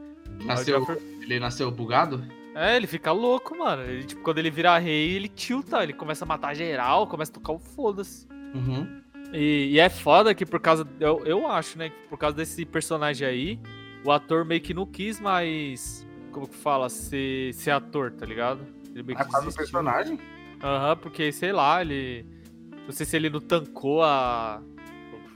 Nasceu, 0.45 0.77
o 0.77 0.79
Joffrey- 0.79 1.19
ele 1.21 1.39
nasceu 1.39 1.69
bugado? 1.71 2.23
É, 2.55 2.75
ele 2.75 2.87
fica 2.87 3.11
louco, 3.11 3.57
mano. 3.57 3.83
Ele, 3.83 4.03
tipo, 4.03 4.21
quando 4.23 4.39
ele 4.39 4.49
vira 4.49 4.77
rei, 4.77 5.11
ele 5.15 5.27
tilta, 5.27 5.83
ele 5.83 5.93
começa 5.93 6.25
a 6.25 6.27
matar 6.27 6.55
geral, 6.55 7.05
começa 7.07 7.31
a 7.31 7.35
tocar 7.35 7.53
o 7.53 7.59
foda-se. 7.59 8.27
Uhum. 8.55 9.01
E, 9.33 9.69
e 9.73 9.79
é 9.79 9.89
foda 9.89 10.33
que 10.33 10.45
por 10.45 10.59
causa. 10.59 10.87
Eu, 10.99 11.23
eu 11.25 11.47
acho, 11.47 11.77
né? 11.77 11.89
Que 11.89 12.07
por 12.09 12.17
causa 12.17 12.35
desse 12.35 12.65
personagem 12.65 13.27
aí, 13.27 13.59
o 14.03 14.11
ator 14.11 14.43
meio 14.45 14.61
que 14.61 14.73
não 14.73 14.85
quis 14.85 15.19
mais. 15.19 16.07
Como 16.31 16.47
que 16.47 16.55
fala? 16.55 16.89
Ser, 16.89 17.53
ser 17.53 17.71
ator, 17.71 18.11
tá 18.11 18.25
ligado? 18.25 18.61
Ele 18.93 19.03
meio 19.03 19.17
Na 19.19 19.25
que 19.25 19.31
casa 19.31 19.43
do 19.43 19.49
desistiu. 19.51 19.63
personagem? 19.63 20.19
Aham, 20.63 20.97
porque, 20.97 21.31
sei 21.31 21.51
lá, 21.51 21.81
ele. 21.81 22.25
Não 22.85 22.91
sei 22.91 23.05
se 23.05 23.15
ele 23.15 23.29
não 23.29 23.39
tancou 23.41 24.01
a. 24.03 24.61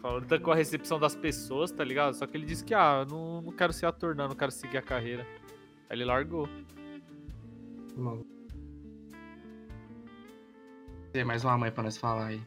como 0.01 0.19
que 0.19 0.19
fala? 0.19 0.19
Não 0.21 0.27
tancou 0.27 0.53
a 0.53 0.55
recepção 0.55 0.99
das 0.99 1.15
pessoas, 1.15 1.71
tá 1.71 1.83
ligado? 1.83 2.13
Só 2.13 2.25
que 2.27 2.37
ele 2.37 2.45
disse 2.45 2.63
que, 2.63 2.73
ah, 2.73 2.99
eu 3.01 3.05
não, 3.05 3.41
não 3.41 3.51
quero 3.51 3.73
ser 3.73 3.85
ator, 3.85 4.15
não, 4.15 4.27
não 4.27 4.35
quero 4.35 4.51
seguir 4.51 4.77
a 4.77 4.81
carreira. 4.81 5.27
Aí 5.89 5.97
ele 5.97 6.05
largou. 6.05 6.47
Tem 11.11 11.23
mais 11.25 11.43
uma 11.43 11.57
mãe 11.57 11.71
pra 11.71 11.83
nós 11.83 11.97
falar 11.97 12.27
aí. 12.27 12.41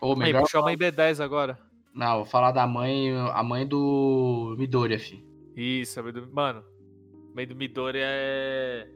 Ou 0.00 0.12
Aí, 0.12 0.18
melhor, 0.18 0.42
puxou 0.42 0.60
a 0.60 0.64
mãe 0.64 0.76
B10 0.76 1.22
agora. 1.22 1.58
não, 1.94 2.18
vou 2.18 2.24
falar 2.26 2.52
da 2.52 2.66
mãe, 2.66 3.10
a 3.16 3.42
mãe 3.42 3.66
do 3.66 4.54
Midoriya, 4.58 4.98
fi. 4.98 5.24
Isso, 5.56 5.98
a 5.98 6.02
mãe 6.02 6.12
do. 6.12 6.30
Mano, 6.32 6.62
a 7.32 7.34
mãe 7.34 7.46
do 7.46 7.56
Midori 7.56 7.98
é. 8.00 8.88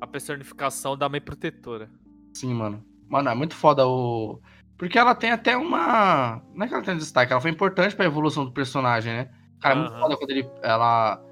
A 0.00 0.06
personificação 0.06 0.96
da 0.96 1.08
mãe 1.08 1.20
protetora. 1.20 1.90
Sim, 2.34 2.54
mano. 2.54 2.84
Mano, 3.08 3.28
é 3.28 3.34
muito 3.34 3.54
foda 3.54 3.86
o. 3.86 4.40
Porque 4.80 4.98
ela 4.98 5.14
tem 5.14 5.30
até 5.30 5.58
uma. 5.58 6.42
Não 6.54 6.64
é 6.64 6.66
que 6.66 6.72
ela 6.72 6.82
tem 6.82 6.96
destaque, 6.96 7.30
ela 7.30 7.40
foi 7.42 7.50
importante 7.50 7.94
pra 7.94 8.06
evolução 8.06 8.46
do 8.46 8.50
personagem, 8.50 9.12
né? 9.12 9.30
Cara, 9.60 9.74
é 9.74 9.78
muito 9.78 9.92
foda 9.92 10.16
quando 10.16 10.30
ele. 10.30 10.50
Ela. 10.62 11.22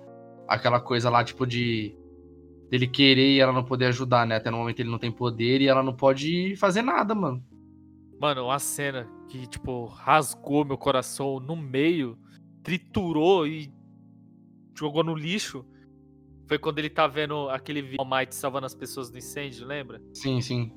Aquela 0.46 0.78
coisa 0.78 1.09
lá, 1.09 1.24
tipo, 1.24 1.46
de. 1.46 1.96
Dele 2.68 2.86
querer 2.86 3.36
e 3.36 3.40
ela 3.40 3.51
não 3.51 3.64
poder 3.64 3.86
ajudar, 3.86 4.26
né? 4.26 4.36
Até 4.36 4.51
no 4.51 4.59
momento 4.59 4.80
ele 4.80 4.90
não 4.90 4.99
tem 4.99 5.11
poder 5.11 5.62
e 5.62 5.66
ela 5.66 5.82
não 5.82 5.94
pode 5.94 6.57
fazer 6.57 6.82
nada, 6.82 7.14
mano. 7.14 7.42
Mano, 8.20 8.44
uma 8.44 8.59
cena 8.59 9.09
que, 9.30 9.46
tipo, 9.46 9.86
rasgou 9.86 10.66
meu 10.66 10.76
coração 10.76 11.40
no 11.40 11.57
meio, 11.57 12.18
triturou 12.62 13.46
e 13.46 13.72
jogou 14.76 15.03
no 15.03 15.14
lixo. 15.14 15.64
Foi 16.46 16.59
quando 16.59 16.80
ele 16.80 16.90
tá 16.90 17.07
vendo 17.07 17.49
aquele 17.49 17.80
vídeo 17.80 17.96
All 18.01 18.07
Might 18.07 18.34
salvando 18.34 18.66
as 18.66 18.74
pessoas 18.74 19.11
do 19.11 19.16
incêndio, 19.16 19.66
lembra? 19.66 20.03
Sim, 20.12 20.42
sim. 20.42 20.70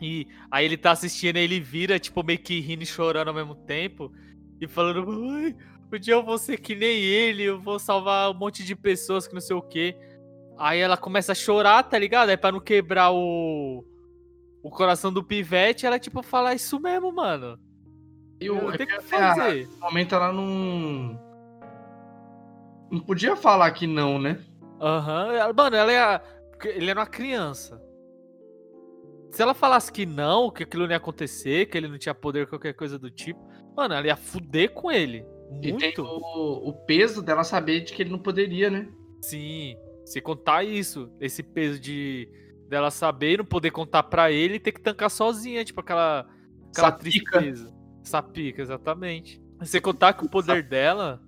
E 0.00 0.26
aí 0.50 0.64
ele 0.64 0.76
tá 0.76 0.90
assistindo 0.90 1.36
e 1.36 1.40
ele 1.40 1.60
vira, 1.60 1.98
tipo, 1.98 2.22
meio 2.22 2.38
que 2.38 2.60
rindo 2.60 2.82
e 2.82 2.86
chorando 2.86 3.28
ao 3.28 3.34
mesmo 3.34 3.54
tempo. 3.54 4.12
E 4.60 4.66
falando, 4.66 5.06
ai, 5.10 5.54
um 5.92 5.98
dia 5.98 6.14
eu 6.14 6.22
vou 6.24 6.36
ser 6.38 6.58
que 6.58 6.74
nem 6.74 6.98
ele, 7.00 7.44
eu 7.44 7.60
vou 7.60 7.78
salvar 7.78 8.30
um 8.30 8.34
monte 8.34 8.64
de 8.64 8.74
pessoas 8.74 9.26
que 9.26 9.34
não 9.34 9.40
sei 9.40 9.54
o 9.56 9.62
quê. 9.62 9.96
Aí 10.58 10.78
ela 10.80 10.96
começa 10.96 11.32
a 11.32 11.34
chorar, 11.34 11.82
tá 11.84 11.98
ligado? 11.98 12.28
Aí 12.30 12.36
pra 12.36 12.52
não 12.52 12.60
quebrar 12.60 13.10
o, 13.12 13.84
o 14.62 14.70
coração 14.70 15.12
do 15.12 15.22
pivete, 15.22 15.86
ela, 15.86 15.98
tipo, 15.98 16.22
fala 16.22 16.54
isso 16.54 16.80
mesmo, 16.80 17.12
mano. 17.12 17.58
E 18.40 18.50
o, 18.50 18.72
tenho 18.72 18.88
que 18.88 18.94
é, 18.94 19.00
fazer. 19.00 19.68
no 19.68 19.78
momento 19.78 20.14
ela 20.14 20.32
não. 20.32 21.20
Não 22.90 23.00
podia 23.00 23.34
falar 23.36 23.70
que 23.72 23.86
não, 23.86 24.18
né? 24.18 24.38
Aham. 24.80 25.32
Ela- 25.32 25.52
Mano, 25.52 25.76
ela 25.76 25.92
é. 25.92 26.20
Ele 26.64 26.90
era 26.90 27.00
uma 27.00 27.06
criança. 27.06 27.80
Se 29.34 29.42
ela 29.42 29.52
falasse 29.52 29.90
que 29.90 30.06
não, 30.06 30.48
que 30.48 30.62
aquilo 30.62 30.84
não 30.84 30.92
ia 30.92 30.96
acontecer, 30.96 31.66
que 31.66 31.76
ele 31.76 31.88
não 31.88 31.98
tinha 31.98 32.14
poder, 32.14 32.46
qualquer 32.46 32.72
coisa 32.72 32.96
do 32.96 33.10
tipo, 33.10 33.40
mano, 33.76 33.92
ela 33.92 34.06
ia 34.06 34.14
fuder 34.14 34.72
com 34.72 34.92
ele. 34.92 35.26
E 35.60 35.72
tem 35.72 35.72
Muito. 35.72 36.04
o, 36.04 36.68
o 36.68 36.72
peso 36.72 37.20
dela 37.20 37.42
saber 37.42 37.80
de 37.80 37.92
que 37.92 38.00
ele 38.00 38.10
não 38.10 38.18
poderia, 38.20 38.70
né? 38.70 38.88
Sim. 39.20 39.76
Se 40.04 40.20
contar 40.20 40.62
isso, 40.62 41.10
esse 41.20 41.42
peso 41.42 41.80
de 41.80 42.28
dela 42.68 42.92
saber 42.92 43.32
e 43.32 43.36
não 43.38 43.44
poder 43.44 43.72
contar 43.72 44.04
pra 44.04 44.30
ele 44.30 44.54
e 44.54 44.60
ter 44.60 44.70
que 44.70 44.80
tancar 44.80 45.10
sozinha, 45.10 45.64
tipo 45.64 45.80
aquela, 45.80 46.28
aquela 46.70 46.92
Sapica. 46.92 47.40
tristeza. 47.40 47.74
Sapica, 48.04 48.62
exatamente. 48.62 49.42
Você 49.58 49.80
contar 49.80 50.12
que 50.12 50.24
o 50.24 50.30
poder 50.30 50.62
dela, 50.62 51.20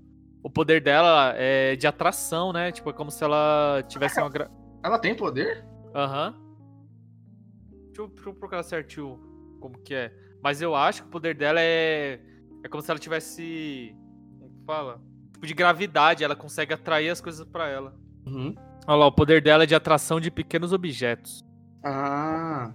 o 0.44 0.48
poder 0.48 0.80
dela 0.80 1.34
é 1.36 1.74
de 1.74 1.88
atração, 1.88 2.52
né? 2.52 2.70
Tipo, 2.70 2.90
é 2.90 2.92
como 2.92 3.10
se 3.10 3.24
ela 3.24 3.82
tivesse 3.88 4.20
uma 4.20 4.30
gra... 4.30 4.48
Ela 4.84 4.96
tem 4.96 5.12
poder? 5.12 5.66
Aham. 5.92 6.45
Deixa, 7.96 8.02
eu, 8.02 8.08
deixa 8.08 8.28
eu 8.28 8.34
procurar 8.34 8.62
certinho 8.62 9.18
como 9.58 9.78
que 9.78 9.94
é. 9.94 10.12
Mas 10.42 10.60
eu 10.60 10.74
acho 10.74 11.02
que 11.02 11.08
o 11.08 11.10
poder 11.10 11.34
dela 11.34 11.60
é. 11.60 12.20
É 12.62 12.68
como 12.68 12.82
se 12.82 12.90
ela 12.90 13.00
tivesse. 13.00 13.96
Como 14.38 14.52
que 14.52 14.64
fala? 14.66 15.00
Tipo 15.32 15.46
de 15.46 15.54
gravidade, 15.54 16.22
ela 16.22 16.36
consegue 16.36 16.74
atrair 16.74 17.08
as 17.08 17.20
coisas 17.22 17.46
pra 17.46 17.68
ela. 17.68 17.96
Uhum. 18.26 18.54
Olha 18.86 18.96
lá, 18.96 19.06
o 19.06 19.12
poder 19.12 19.40
dela 19.40 19.62
é 19.62 19.66
de 19.66 19.74
atração 19.74 20.20
de 20.20 20.30
pequenos 20.30 20.72
objetos. 20.72 21.42
Ah. 21.82 22.74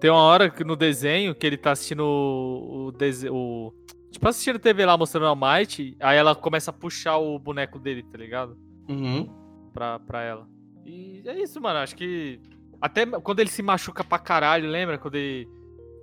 Tem 0.00 0.10
uma 0.10 0.20
hora 0.20 0.50
que 0.50 0.62
no 0.64 0.76
desenho 0.76 1.34
que 1.34 1.46
ele 1.46 1.56
tá 1.56 1.72
assistindo 1.72 2.00
o. 2.04 2.92
O... 3.30 3.72
Tipo, 4.10 4.28
assistindo 4.28 4.58
TV 4.58 4.84
lá 4.84 4.98
mostrando 4.98 5.26
a 5.26 5.34
Might, 5.34 5.96
aí 6.00 6.16
ela 6.16 6.34
começa 6.34 6.70
a 6.70 6.74
puxar 6.74 7.16
o 7.16 7.38
boneco 7.38 7.78
dele, 7.78 8.02
tá 8.02 8.18
ligado? 8.18 8.56
Uhum. 8.88 9.28
pra, 9.72 9.98
pra 9.98 10.22
ela. 10.22 10.46
E 10.84 11.22
é 11.26 11.40
isso, 11.40 11.58
mano. 11.60 11.78
Acho 11.78 11.96
que. 11.96 12.40
Até 12.80 13.04
quando 13.06 13.40
ele 13.40 13.50
se 13.50 13.62
machuca 13.62 14.04
pra 14.04 14.18
caralho, 14.18 14.68
lembra? 14.68 14.98
Quando 14.98 15.16
ele, 15.16 15.48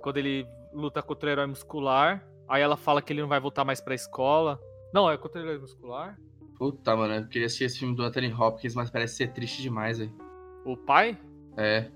quando 0.00 0.16
ele 0.18 0.46
luta 0.72 1.02
contra 1.02 1.28
o 1.28 1.32
herói 1.32 1.46
muscular. 1.46 2.26
Aí 2.48 2.62
ela 2.62 2.76
fala 2.76 3.02
que 3.02 3.12
ele 3.12 3.22
não 3.22 3.28
vai 3.28 3.40
voltar 3.40 3.64
mais 3.64 3.80
pra 3.80 3.94
escola. 3.94 4.60
Não, 4.92 5.10
é 5.10 5.16
contra 5.16 5.40
o 5.40 5.44
herói 5.44 5.58
muscular? 5.58 6.16
Puta, 6.58 6.94
mano, 6.96 7.14
eu 7.14 7.26
queria 7.28 7.46
assistir 7.46 7.64
esse 7.64 7.78
filme 7.78 7.94
do 7.96 8.02
Anthony 8.02 8.32
Hopkins, 8.32 8.74
mas 8.74 8.90
parece 8.90 9.16
ser 9.16 9.32
triste 9.32 9.60
demais, 9.62 9.98
velho. 9.98 10.12
O 10.64 10.76
pai? 10.76 11.18
É, 11.56 11.90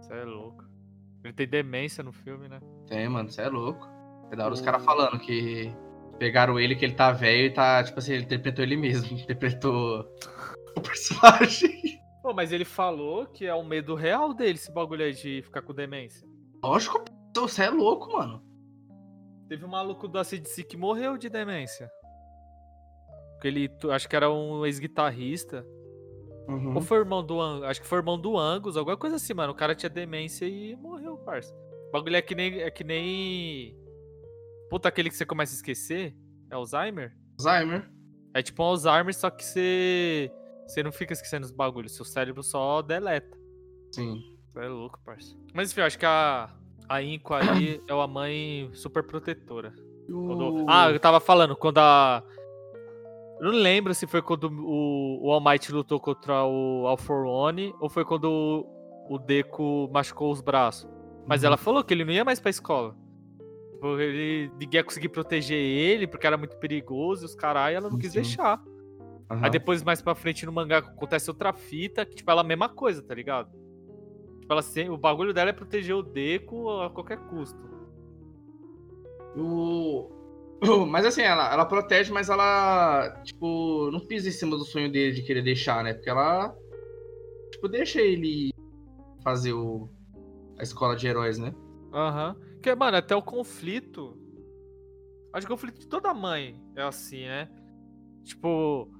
Você 0.00 0.12
é 0.14 0.24
louco. 0.24 0.64
Ele 1.22 1.32
tem 1.32 1.46
demência 1.48 2.02
no 2.04 2.12
filme, 2.12 2.48
né? 2.48 2.60
tem, 2.86 3.08
mano, 3.08 3.30
você 3.30 3.42
é 3.42 3.48
louco. 3.48 3.86
É 4.30 4.36
da 4.36 4.44
hora 4.44 4.54
os 4.54 4.60
O- 4.60 4.64
caras 4.64 4.84
falando 4.84 5.18
que 5.18 5.72
pegaram 6.18 6.58
ele, 6.60 6.74
que 6.76 6.84
ele 6.84 6.94
tá 6.94 7.12
velho 7.12 7.46
e 7.46 7.50
tá, 7.50 7.82
tipo 7.84 7.98
assim, 7.98 8.12
ele 8.14 8.24
interpretou 8.24 8.64
ele 8.64 8.76
mesmo, 8.76 9.06
interpretou 9.18 10.04
o 10.76 10.80
personagem. 10.80 12.00
Pô, 12.24 12.32
mas 12.32 12.52
ele 12.52 12.64
falou 12.64 13.26
que 13.26 13.44
é 13.44 13.54
o 13.54 13.62
medo 13.62 13.94
real 13.94 14.32
dele, 14.32 14.54
esse 14.54 14.72
bagulho 14.72 15.04
aí 15.04 15.12
de 15.12 15.42
ficar 15.42 15.60
com 15.60 15.74
demência. 15.74 16.26
Lógico, 16.64 17.04
você 17.36 17.64
é 17.64 17.68
louco, 17.68 18.14
mano. 18.14 18.42
Teve 19.46 19.62
um 19.66 19.68
maluco 19.68 20.08
do 20.08 20.18
ACDC 20.18 20.64
que 20.64 20.74
morreu 20.74 21.18
de 21.18 21.28
demência. 21.28 21.86
Porque 23.34 23.48
ele, 23.48 23.70
acho 23.90 24.08
que 24.08 24.16
era 24.16 24.32
um 24.32 24.64
ex-guitarrista. 24.64 25.66
Uhum. 26.48 26.76
Ou 26.76 26.80
foi 26.80 26.96
irmão 26.96 27.22
do 27.22 27.38
Angus? 27.38 27.64
Acho 27.64 27.82
que 27.82 27.86
foi 27.86 27.98
irmão 27.98 28.18
do 28.18 28.38
Angus, 28.38 28.78
alguma 28.78 28.96
coisa 28.96 29.16
assim, 29.16 29.34
mano. 29.34 29.52
O 29.52 29.56
cara 29.56 29.74
tinha 29.74 29.90
demência 29.90 30.46
e 30.46 30.74
morreu, 30.76 31.18
parça. 31.18 31.54
O 31.88 31.92
bagulho 31.92 32.16
é 32.16 32.22
que 32.22 32.34
nem. 32.34 32.58
É 32.62 32.70
que 32.70 32.84
nem. 32.84 33.76
Puta, 34.70 34.88
aquele 34.88 35.10
que 35.10 35.16
você 35.16 35.26
começa 35.26 35.52
a 35.52 35.56
esquecer? 35.56 36.16
É 36.50 36.54
Alzheimer? 36.54 37.14
Alzheimer. 37.38 37.86
É 38.32 38.42
tipo 38.42 38.62
um 38.62 38.66
Alzheimer, 38.66 39.14
só 39.14 39.28
que 39.28 39.44
você. 39.44 40.32
Você 40.66 40.82
não 40.82 40.92
fica 40.92 41.12
esquecendo 41.12 41.44
os 41.44 41.52
bagulhos, 41.52 41.94
seu 41.94 42.04
cérebro 42.04 42.42
só 42.42 42.80
deleta. 42.82 43.36
Sim. 43.92 44.22
Você 44.52 44.60
é 44.64 44.68
louco, 44.68 44.98
parça. 45.04 45.36
Mas 45.52 45.70
enfim, 45.70 45.80
eu 45.80 45.86
acho 45.86 45.98
que 45.98 46.06
a. 46.06 46.50
A 46.88 47.02
Inco 47.02 47.32
aí 47.34 47.80
é 47.88 47.94
uma 47.94 48.06
mãe 48.06 48.70
super 48.74 49.02
protetora. 49.02 49.72
Quando- 50.06 50.64
O- 50.64 50.66
Ah, 50.68 50.90
eu 50.90 51.00
tava 51.00 51.20
falando, 51.20 51.56
quando 51.56 51.78
a. 51.78 52.22
Eu 53.40 53.52
não 53.52 53.58
lembro 53.58 53.92
se 53.94 54.06
foi 54.06 54.22
quando 54.22 54.44
o, 54.44 55.26
o 55.26 55.32
All 55.32 55.42
Might 55.42 55.70
lutou 55.72 55.98
contra 55.98 56.44
o 56.44 56.86
Alforone 56.86 57.74
ou 57.80 57.88
foi 57.88 58.04
quando 58.04 58.24
o, 58.30 59.14
o 59.14 59.18
Deco 59.18 59.90
machucou 59.92 60.30
os 60.30 60.40
braços. 60.40 60.88
Mas 61.26 61.42
Uhum. 61.42 61.48
ela 61.48 61.56
falou 61.56 61.82
que 61.82 61.92
ele 61.92 62.04
não 62.04 62.12
ia 62.12 62.24
mais 62.24 62.38
pra 62.38 62.50
escola. 62.50 62.94
Tipo, 63.72 63.98
Ele, 63.98 64.50
ninguém 64.60 64.78
ia 64.78 64.84
conseguir 64.84 65.08
proteger 65.08 65.56
ele 65.58 66.06
porque 66.06 66.26
era 66.26 66.36
muito 66.38 66.56
perigoso 66.58 67.24
e 67.24 67.26
os 67.26 67.34
caralho, 67.34 67.76
ela 67.76 67.90
não 67.90 67.98
quis 67.98 68.12
sim. 68.12 68.20
deixar. 68.20 68.62
Aham. 69.30 69.44
Aí 69.44 69.50
depois, 69.50 69.82
mais 69.82 70.02
pra 70.02 70.14
frente 70.14 70.44
no 70.44 70.52
mangá, 70.52 70.78
acontece 70.78 71.30
outra 71.30 71.52
fita, 71.52 72.04
que 72.04 72.16
tipo, 72.16 72.30
ela 72.30 72.42
é 72.42 72.44
a 72.44 72.46
mesma 72.46 72.68
coisa, 72.68 73.02
tá 73.02 73.14
ligado? 73.14 73.50
Tipo, 74.40 74.52
ela, 74.52 74.92
o 74.92 74.98
bagulho 74.98 75.32
dela 75.32 75.50
é 75.50 75.52
proteger 75.52 75.94
o 75.94 76.02
Deco 76.02 76.70
a 76.80 76.90
qualquer 76.90 77.18
custo. 77.28 77.64
O... 79.36 80.10
Mas 80.88 81.06
assim, 81.06 81.22
ela, 81.22 81.52
ela 81.52 81.64
protege, 81.64 82.12
mas 82.12 82.28
ela, 82.28 83.20
tipo, 83.24 83.90
não 83.90 84.00
pisa 84.00 84.28
em 84.28 84.32
cima 84.32 84.56
do 84.56 84.64
sonho 84.64 84.90
dele 84.90 85.12
de 85.12 85.22
querer 85.22 85.42
deixar, 85.42 85.82
né? 85.82 85.92
Porque 85.92 86.08
ela, 86.08 86.56
tipo, 87.50 87.68
deixa 87.68 88.00
ele 88.00 88.50
fazer 89.22 89.52
o... 89.52 89.88
a 90.58 90.62
escola 90.62 90.96
de 90.96 91.06
heróis, 91.06 91.38
né? 91.38 91.54
Aham. 91.92 92.36
Porque, 92.54 92.74
mano, 92.74 92.96
até 92.96 93.14
o 93.14 93.22
conflito. 93.22 94.16
Acho 95.32 95.46
que 95.46 95.52
o 95.52 95.56
conflito 95.56 95.80
de 95.80 95.88
toda 95.88 96.14
mãe 96.14 96.58
é 96.76 96.82
assim, 96.82 97.24
né? 97.24 97.50
Tipo. 98.22 98.90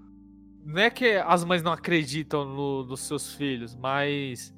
Não 0.65 0.81
é 0.81 0.91
que 0.91 1.17
as 1.17 1.45
mães 1.45 1.63
não 1.63 1.73
acreditam 1.73 2.45
no- 2.45 2.85
nos 2.85 3.01
seus 3.01 3.35
filhos, 3.35 3.77
mas. 3.77 4.55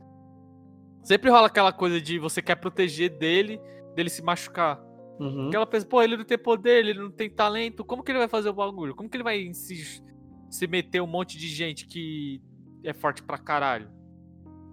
Sempre 1.03 1.31
rola 1.31 1.47
aquela 1.47 1.73
coisa 1.73 2.01
de 2.01 2.19
você 2.19 2.41
quer 2.43 2.57
proteger 2.57 3.11
dele, 3.19 3.61
dele 3.95 4.09
se 4.11 4.23
machucar. 4.23 4.81
Uhum. 5.19 5.43
Porque 5.45 5.57
ela 5.57 5.67
pensa, 5.67 5.87
pô, 5.87 6.03
ele 6.03 6.17
não 6.17 6.25
tem 6.25 6.37
poder, 6.39 6.85
ele 6.85 6.95
não 6.95 7.11
tem 7.11 7.31
talento, 7.31 7.85
como 7.85 8.03
que 8.03 8.13
ele 8.13 8.19
vai 8.19 8.29
fazer 8.29 8.49
o 8.49 8.53
bagulho? 8.53 8.95
Como 8.95 9.09
que 9.09 9.17
ele 9.17 9.25
vai 9.25 9.53
se, 9.55 10.03
se 10.51 10.67
meter 10.67 11.01
um 11.01 11.07
monte 11.07 11.39
de 11.39 11.49
gente 11.49 11.87
que 11.87 12.43
é 12.85 12.93
forte 12.93 13.23
pra 13.23 13.39
caralho? 13.39 13.89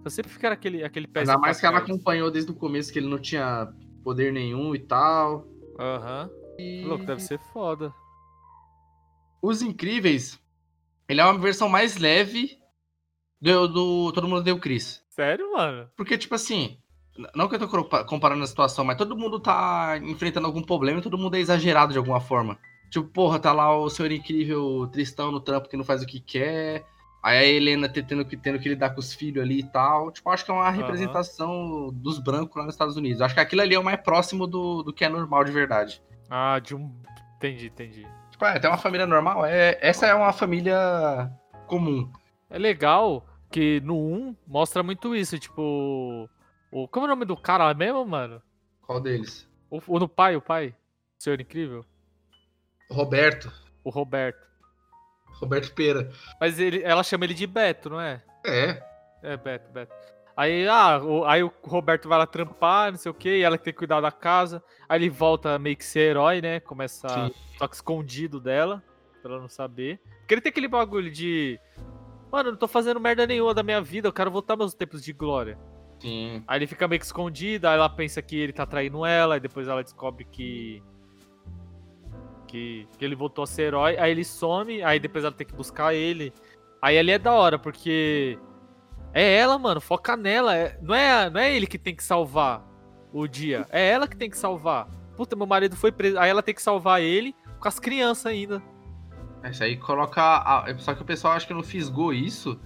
Então 0.00 0.10
sempre 0.10 0.30
fica 0.32 0.50
aquele, 0.50 0.84
aquele 0.84 1.06
pezinho 1.06 1.30
Ainda 1.30 1.40
mais 1.40 1.58
que 1.58 1.66
ela 1.66 1.78
acompanhou 1.78 2.30
desde 2.30 2.50
o 2.50 2.54
começo 2.54 2.92
que 2.92 2.98
ele 2.98 3.08
não 3.08 3.18
tinha 3.18 3.72
poder 4.02 4.32
nenhum 4.32 4.74
e 4.74 4.78
tal. 4.80 5.48
Aham. 5.80 6.28
E... 6.58 6.84
Louco, 6.84 7.06
deve 7.06 7.22
ser 7.22 7.38
foda. 7.38 7.92
Os 9.40 9.62
Incríveis, 9.62 10.38
ele 11.08 11.20
é 11.20 11.24
uma 11.24 11.38
versão 11.38 11.68
mais 11.68 11.96
leve 11.96 12.58
do, 13.40 13.66
do 13.68 14.12
Todo 14.12 14.28
Mundo 14.28 14.42
Deu 14.42 14.58
Chris. 14.58 15.02
Sério, 15.10 15.52
mano? 15.52 15.88
Porque, 15.96 16.18
tipo 16.18 16.34
assim, 16.34 16.78
não 17.34 17.48
que 17.48 17.54
eu 17.54 17.58
tô 17.58 17.68
compa- 17.68 18.04
comparando 18.04 18.42
a 18.42 18.46
situação, 18.46 18.84
mas 18.84 18.96
todo 18.96 19.16
mundo 19.16 19.38
tá 19.38 19.98
enfrentando 20.02 20.46
algum 20.46 20.62
problema 20.62 20.98
e 20.98 21.02
todo 21.02 21.18
mundo 21.18 21.36
é 21.36 21.40
exagerado 21.40 21.92
de 21.92 21.98
alguma 21.98 22.20
forma. 22.20 22.58
Tipo, 22.90 23.06
porra, 23.08 23.38
tá 23.38 23.52
lá 23.52 23.76
o 23.76 23.88
senhor 23.90 24.10
incrível 24.12 24.88
Tristão 24.92 25.30
no 25.32 25.40
trampo 25.40 25.68
que 25.68 25.76
não 25.76 25.84
faz 25.84 26.02
o 26.02 26.06
que 26.06 26.20
quer. 26.20 26.84
Aí 27.22 27.38
a 27.38 27.44
Helena 27.44 27.88
te- 27.88 28.02
tendo 28.02 28.24
que, 28.24 28.36
tendo 28.36 28.58
que 28.58 28.68
lidar 28.68 28.90
com 28.90 29.00
os 29.00 29.14
filhos 29.14 29.42
ali 29.42 29.60
e 29.60 29.64
tal. 29.70 30.10
Tipo, 30.10 30.28
acho 30.30 30.44
que 30.44 30.50
é 30.50 30.54
uma 30.54 30.68
representação 30.70 31.90
dos 31.92 32.18
brancos 32.18 32.54
lá 32.56 32.64
nos 32.64 32.74
Estados 32.74 32.96
Unidos. 32.96 33.20
Acho 33.22 33.34
que 33.34 33.40
aquilo 33.40 33.62
ali 33.62 33.74
é 33.74 33.78
o 33.78 33.84
mais 33.84 34.00
próximo 34.00 34.46
do, 34.46 34.82
do 34.82 34.92
que 34.92 35.04
é 35.04 35.08
normal 35.08 35.42
de 35.44 35.50
verdade. 35.52 36.02
Ah, 36.28 36.58
de 36.58 36.74
um. 36.74 36.94
Entendi, 37.36 37.66
entendi. 37.66 38.06
Tipo, 38.34 38.46
é, 38.46 38.58
tem 38.58 38.68
uma 38.68 38.76
família 38.76 39.06
normal. 39.06 39.46
É, 39.46 39.78
essa 39.80 40.08
é 40.08 40.14
uma 40.14 40.32
família 40.32 41.30
comum. 41.68 42.10
É 42.50 42.58
legal 42.58 43.24
que 43.48 43.80
no 43.82 43.96
1 43.96 44.36
mostra 44.44 44.82
muito 44.82 45.14
isso, 45.14 45.38
tipo. 45.38 46.28
O, 46.72 46.88
como 46.88 47.06
é 47.06 47.08
o 47.08 47.10
nome 47.10 47.24
do 47.24 47.36
cara 47.36 47.66
lá 47.66 47.74
mesmo, 47.74 48.04
mano? 48.04 48.42
Qual 48.82 49.00
deles? 49.00 49.48
O, 49.70 49.80
o 49.86 50.00
no 50.00 50.08
pai, 50.08 50.34
o 50.34 50.42
pai? 50.42 50.74
Senhor 51.16 51.40
Incrível? 51.40 51.84
Roberto. 52.90 53.52
O 53.84 53.90
Roberto. 53.90 54.44
Roberto 55.40 55.72
Pera. 55.72 56.10
Mas 56.40 56.58
ele, 56.58 56.82
ela 56.82 57.04
chama 57.04 57.26
ele 57.26 57.34
de 57.34 57.46
Beto, 57.46 57.88
não 57.88 58.00
é? 58.00 58.20
É. 58.44 58.82
É, 59.22 59.36
Beto, 59.36 59.70
Beto. 59.70 59.94
Aí, 60.36 60.66
ah, 60.66 61.00
o, 61.00 61.24
aí 61.24 61.44
o 61.44 61.52
Roberto 61.62 62.08
vai 62.08 62.18
lá 62.18 62.26
trampar, 62.26 62.90
não 62.90 62.98
sei 62.98 63.10
o 63.10 63.14
que, 63.14 63.36
e 63.36 63.42
ela 63.42 63.56
tem 63.56 63.72
que 63.72 63.78
cuidar 63.78 64.00
da 64.00 64.10
casa. 64.10 64.60
Aí 64.88 64.98
ele 64.98 65.08
volta 65.08 65.56
meio 65.58 65.76
que 65.76 65.84
ser 65.84 66.10
herói, 66.10 66.40
né? 66.42 66.58
Começa. 66.58 67.08
Sim. 67.08 67.34
Só 67.64 67.68
que 67.68 67.76
escondido 67.76 68.38
dela, 68.38 68.82
pra 69.22 69.32
ela 69.32 69.40
não 69.40 69.48
saber. 69.48 69.98
Porque 70.18 70.34
ele 70.34 70.40
tem 70.42 70.50
aquele 70.50 70.68
bagulho 70.68 71.10
de. 71.10 71.58
Mano, 72.30 72.48
eu 72.48 72.52
não 72.52 72.58
tô 72.58 72.68
fazendo 72.68 73.00
merda 73.00 73.26
nenhuma 73.26 73.54
da 73.54 73.62
minha 73.62 73.80
vida, 73.80 74.06
eu 74.08 74.12
quero 74.12 74.30
voltar 74.30 74.54
meus 74.54 74.74
tempos 74.74 75.02
de 75.02 75.14
glória. 75.14 75.58
Sim. 75.98 76.44
Aí 76.46 76.58
ele 76.58 76.66
fica 76.66 76.86
meio 76.86 77.00
que 77.00 77.06
escondido, 77.06 77.66
aí 77.66 77.76
ela 77.76 77.88
pensa 77.88 78.20
que 78.20 78.36
ele 78.36 78.52
tá 78.52 78.66
traindo 78.66 79.06
ela, 79.06 79.38
e 79.38 79.40
depois 79.40 79.66
ela 79.66 79.82
descobre 79.82 80.26
que. 80.26 80.82
Que, 82.46 82.86
que 82.98 83.04
ele 83.04 83.14
voltou 83.14 83.42
a 83.42 83.46
ser 83.46 83.62
herói, 83.62 83.96
aí 83.96 84.10
ele 84.10 84.24
some, 84.24 84.82
aí 84.82 85.00
depois 85.00 85.24
ela 85.24 85.32
tem 85.32 85.46
que 85.46 85.54
buscar 85.54 85.94
ele. 85.94 86.34
Aí 86.82 86.98
ali 86.98 87.12
é 87.12 87.18
da 87.18 87.32
hora, 87.32 87.58
porque. 87.58 88.38
É 89.14 89.36
ela, 89.36 89.58
mano, 89.58 89.80
foca 89.80 90.18
nela. 90.18 90.54
é- 90.54 90.78
não, 90.82 90.94
é, 90.94 91.30
não 91.30 91.40
é 91.40 91.56
ele 91.56 91.66
que 91.66 91.78
tem 91.78 91.96
que 91.96 92.04
salvar 92.04 92.62
o 93.10 93.26
dia, 93.26 93.64
é 93.70 93.88
ela 93.88 94.06
que 94.06 94.16
tem 94.18 94.28
que 94.28 94.36
salvar. 94.36 94.86
Puta, 95.16 95.34
meu 95.34 95.46
marido 95.46 95.76
foi 95.76 95.90
preso. 95.90 96.18
Aí 96.18 96.28
ela 96.28 96.42
tem 96.42 96.54
que 96.54 96.60
salvar 96.60 97.00
ele 97.00 97.34
com 97.64 97.68
as 97.68 97.78
crianças 97.80 98.26
ainda. 98.26 98.62
Isso 99.50 99.62
aí 99.64 99.76
coloca. 99.76 100.20
a- 100.22 100.66
Só 100.78 100.94
que 100.94 101.02
o 101.02 101.04
pessoal 101.04 101.32
acho 101.34 101.46
que 101.46 101.54
não 101.54 101.62
fisgou 101.62 102.12
isso 102.12 102.60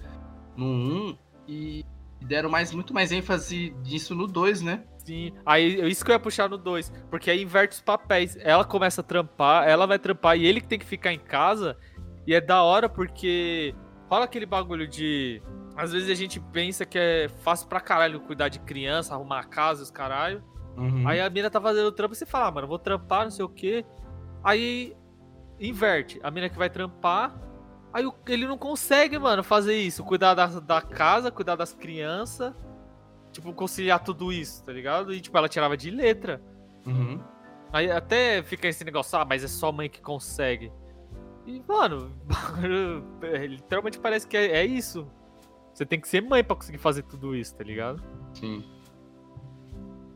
no 0.55 0.65
1 0.65 1.17
e 1.47 1.85
deram 2.21 2.49
mais, 2.49 2.73
muito 2.73 2.93
mais 2.93 3.11
ênfase 3.11 3.71
disso 3.81 4.13
no 4.13 4.27
2, 4.27 4.61
né? 4.61 4.83
Sim, 4.97 5.33
aí 5.45 5.89
isso 5.89 6.03
que 6.05 6.11
eu 6.11 6.15
ia 6.15 6.19
puxar 6.19 6.47
no 6.49 6.57
2, 6.57 6.91
porque 7.09 7.31
aí 7.31 7.41
inverte 7.41 7.73
os 7.75 7.81
papéis. 7.81 8.37
Ela 8.41 8.63
começa 8.63 9.01
a 9.01 9.03
trampar, 9.03 9.67
ela 9.67 9.87
vai 9.87 9.97
trampar 9.97 10.37
e 10.37 10.45
ele 10.45 10.61
que 10.61 10.67
tem 10.67 10.77
que 10.77 10.85
ficar 10.85 11.11
em 11.13 11.19
casa. 11.19 11.77
E 12.27 12.33
é 12.33 12.39
da 12.41 12.61
hora 12.61 12.87
porque 12.87 13.73
rola 14.09 14.25
aquele 14.25 14.45
bagulho 14.45 14.87
de. 14.87 15.41
Às 15.75 15.93
vezes 15.93 16.09
a 16.09 16.13
gente 16.13 16.39
pensa 16.39 16.85
que 16.85 16.97
é 16.99 17.27
fácil 17.43 17.67
pra 17.67 17.79
caralho 17.79 18.19
cuidar 18.19 18.49
de 18.49 18.59
criança, 18.59 19.15
arrumar 19.15 19.39
a 19.39 19.43
casa, 19.45 19.81
os 19.81 19.89
caralho. 19.89 20.43
Uhum. 20.77 21.07
Aí 21.07 21.19
a 21.19 21.29
mina 21.29 21.49
tá 21.49 21.59
fazendo 21.59 21.91
trampo 21.91 22.13
e 22.13 22.17
você 22.17 22.25
fala, 22.25 22.47
ah, 22.47 22.51
mano, 22.51 22.67
vou 22.67 22.77
trampar, 22.79 23.23
não 23.23 23.31
sei 23.31 23.43
o 23.43 23.49
quê. 23.49 23.83
Aí 24.43 24.95
inverte. 25.59 26.19
A 26.23 26.31
mina 26.31 26.49
que 26.49 26.57
vai 26.57 26.69
trampar. 26.69 27.35
Aí 27.91 28.07
ele 28.27 28.47
não 28.47 28.57
consegue, 28.57 29.17
mano, 29.17 29.43
fazer 29.43 29.75
isso. 29.75 30.03
Cuidar 30.03 30.33
da, 30.33 30.45
da 30.45 30.81
casa, 30.81 31.31
cuidar 31.31 31.55
das 31.55 31.73
crianças. 31.73 32.53
Tipo, 33.31 33.53
conciliar 33.53 34.03
tudo 34.03 34.31
isso, 34.31 34.63
tá 34.63 34.71
ligado? 34.71 35.13
E, 35.13 35.21
tipo, 35.21 35.37
ela 35.37 35.49
tirava 35.49 35.77
de 35.77 35.91
letra. 35.91 36.41
Uhum. 36.85 37.21
Aí 37.71 37.91
até 37.91 38.41
fica 38.41 38.67
esse 38.67 38.83
negócio, 38.83 39.17
ah, 39.19 39.25
mas 39.25 39.43
é 39.43 39.47
só 39.47 39.71
mãe 39.71 39.89
que 39.89 40.01
consegue. 40.01 40.71
E, 41.45 41.63
mano, 41.67 42.11
é, 43.21 43.45
literalmente 43.45 43.99
parece 43.99 44.27
que 44.27 44.35
é, 44.35 44.57
é 44.57 44.65
isso. 44.65 45.07
Você 45.73 45.85
tem 45.85 45.99
que 45.99 46.07
ser 46.07 46.21
mãe 46.21 46.43
pra 46.43 46.55
conseguir 46.55 46.79
fazer 46.79 47.03
tudo 47.03 47.35
isso, 47.35 47.55
tá 47.55 47.63
ligado? 47.63 48.03
Sim. 48.33 48.63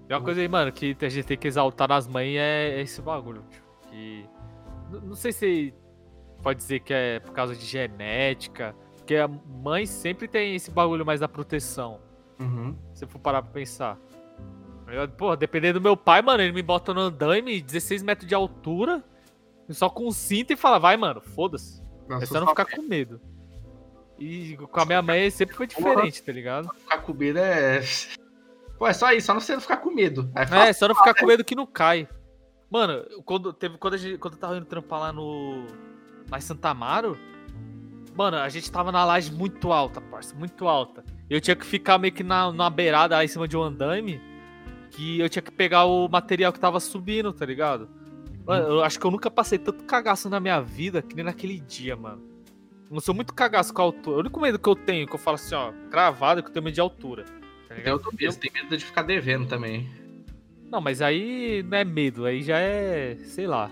E 0.09 0.13
uma 0.13 0.21
coisa 0.21 0.41
aí, 0.41 0.47
mano, 0.47 0.71
que 0.71 0.97
a 0.99 1.09
gente 1.09 1.25
tem 1.25 1.37
que 1.37 1.47
exaltar 1.47 1.87
nas 1.87 2.07
mães 2.07 2.35
é, 2.35 2.79
é 2.79 2.81
esse 2.81 3.01
bagulho. 3.01 3.43
Tipo, 3.49 3.62
que. 3.93 4.25
Não 5.03 5.15
sei 5.15 5.31
se 5.31 5.73
pode 6.41 6.57
dizer 6.57 6.79
que 6.79 6.93
é 6.93 7.19
por 7.19 7.31
causa 7.31 7.55
de 7.55 7.65
genética. 7.65 8.75
Porque 8.97 9.15
a 9.15 9.27
mãe 9.27 9.85
sempre 9.85 10.27
tem 10.27 10.55
esse 10.55 10.71
bagulho 10.71 11.05
mais 11.05 11.19
da 11.19 11.27
proteção. 11.27 11.99
Uhum. 12.39 12.75
Se 12.93 13.03
eu 13.03 13.07
for 13.07 13.19
parar 13.19 13.41
pra 13.41 13.51
pensar. 13.51 13.97
Pô, 15.17 15.35
dependendo 15.35 15.79
do 15.79 15.83
meu 15.83 15.95
pai, 15.97 16.21
mano, 16.21 16.41
ele 16.41 16.51
me 16.51 16.61
bota 16.61 16.93
no 16.93 17.01
andaime, 17.01 17.61
16 17.61 18.03
metros 18.03 18.27
de 18.27 18.35
altura, 18.35 19.03
só 19.69 19.89
com 19.89 20.07
um 20.07 20.11
cinto 20.11 20.53
e 20.53 20.55
fala, 20.55 20.77
vai, 20.77 20.95
mano, 20.97 21.21
foda-se. 21.21 21.81
É 22.21 22.25
só 22.25 22.39
não 22.39 22.47
ficar 22.47 22.65
com 22.65 22.81
medo. 22.81 23.19
E 24.19 24.55
com 24.57 24.79
a 24.79 24.85
minha 24.85 25.01
mãe 25.01 25.29
sempre 25.29 25.55
foi 25.55 25.67
diferente, 25.67 26.21
tá 26.21 26.31
ligado? 26.31 26.69
Ficar 26.75 26.99
com 26.99 27.13
medo 27.13 27.39
é. 27.39 27.81
Pô, 28.77 28.87
é 28.87 28.93
só 28.93 29.11
isso, 29.11 29.27
só 29.27 29.33
não 29.33 29.41
você 29.41 29.53
não 29.53 29.61
ficar 29.61 29.77
com 29.77 29.89
medo. 29.91 30.29
É, 30.35 30.45
fala, 30.45 30.73
só 30.73 30.87
não 30.87 30.95
ficar 30.95 31.13
com 31.13 31.25
medo 31.25 31.43
que 31.43 31.55
não 31.55 31.65
cai. 31.65 32.07
Mano, 32.73 33.05
quando, 33.23 33.53
teve, 33.53 33.77
quando, 33.77 33.93
a 33.93 33.97
gente, 33.97 34.17
quando 34.17 34.33
eu 34.33 34.39
tava 34.39 34.57
indo 34.57 34.65
trampar 34.65 34.99
lá 34.99 35.13
no. 35.13 35.67
Lá 36.31 36.39
em 36.39 36.41
Santa 36.41 36.69
Amaro, 36.69 37.15
mano, 38.15 38.37
a 38.37 38.49
gente 38.49 38.71
tava 38.71 38.91
na 38.91 39.05
laje 39.05 39.31
muito 39.31 39.71
alta, 39.71 40.01
parça, 40.01 40.33
muito 40.33 40.67
alta. 40.67 41.05
Eu 41.29 41.39
tinha 41.39 41.55
que 41.55 41.67
ficar 41.67 41.99
meio 41.99 42.11
que 42.11 42.23
na, 42.23 42.51
na 42.51 42.71
beirada 42.71 43.15
lá 43.15 43.23
em 43.23 43.27
cima 43.27 43.47
de 43.47 43.55
um 43.55 43.61
andaime, 43.61 44.19
que 44.89 45.19
eu 45.19 45.29
tinha 45.29 45.43
que 45.43 45.51
pegar 45.51 45.85
o 45.85 46.07
material 46.07 46.51
que 46.51 46.59
tava 46.59 46.79
subindo, 46.79 47.31
tá 47.31 47.45
ligado? 47.45 47.87
Mano, 48.43 48.67
eu 48.67 48.83
acho 48.83 48.99
que 48.99 49.05
eu 49.05 49.11
nunca 49.11 49.29
passei 49.29 49.59
tanto 49.59 49.83
cagaço 49.83 50.27
na 50.27 50.39
minha 50.39 50.59
vida 50.59 51.03
que 51.03 51.15
nem 51.15 51.25
naquele 51.25 51.59
dia, 51.59 51.95
mano. 51.95 52.23
Eu 52.89 52.99
sou 53.01 53.13
muito 53.13 53.35
cagaço 53.35 53.71
com 53.71 53.83
a 53.83 53.85
altura. 53.85 54.17
O 54.17 54.19
único 54.21 54.41
medo 54.41 54.57
que 54.57 54.67
eu 54.67 54.75
tenho, 54.75 55.05
que 55.05 55.13
eu 55.13 55.19
falo 55.19 55.35
assim, 55.35 55.53
ó, 55.53 55.71
cravado, 55.91 56.39
é 56.39 56.41
que 56.41 56.49
eu 56.49 56.53
tenho 56.53 56.63
medo 56.63 56.73
de 56.73 56.81
altura. 56.81 57.25
Tá 57.69 57.75
ligado? 57.75 57.93
eu 57.93 57.99
tô 57.99 58.11
medo, 58.19 58.35
tem 58.35 58.51
medo 58.51 58.75
de 58.75 58.83
ficar 58.83 59.03
devendo 59.03 59.47
também. 59.47 59.87
Não, 60.73 60.81
mas 60.81 61.03
aí 61.03 61.63
não 61.69 61.77
é 61.77 61.83
medo, 61.85 62.25
aí 62.25 62.41
já 62.41 62.57
é. 62.57 63.15
sei 63.25 63.45
lá. 63.45 63.69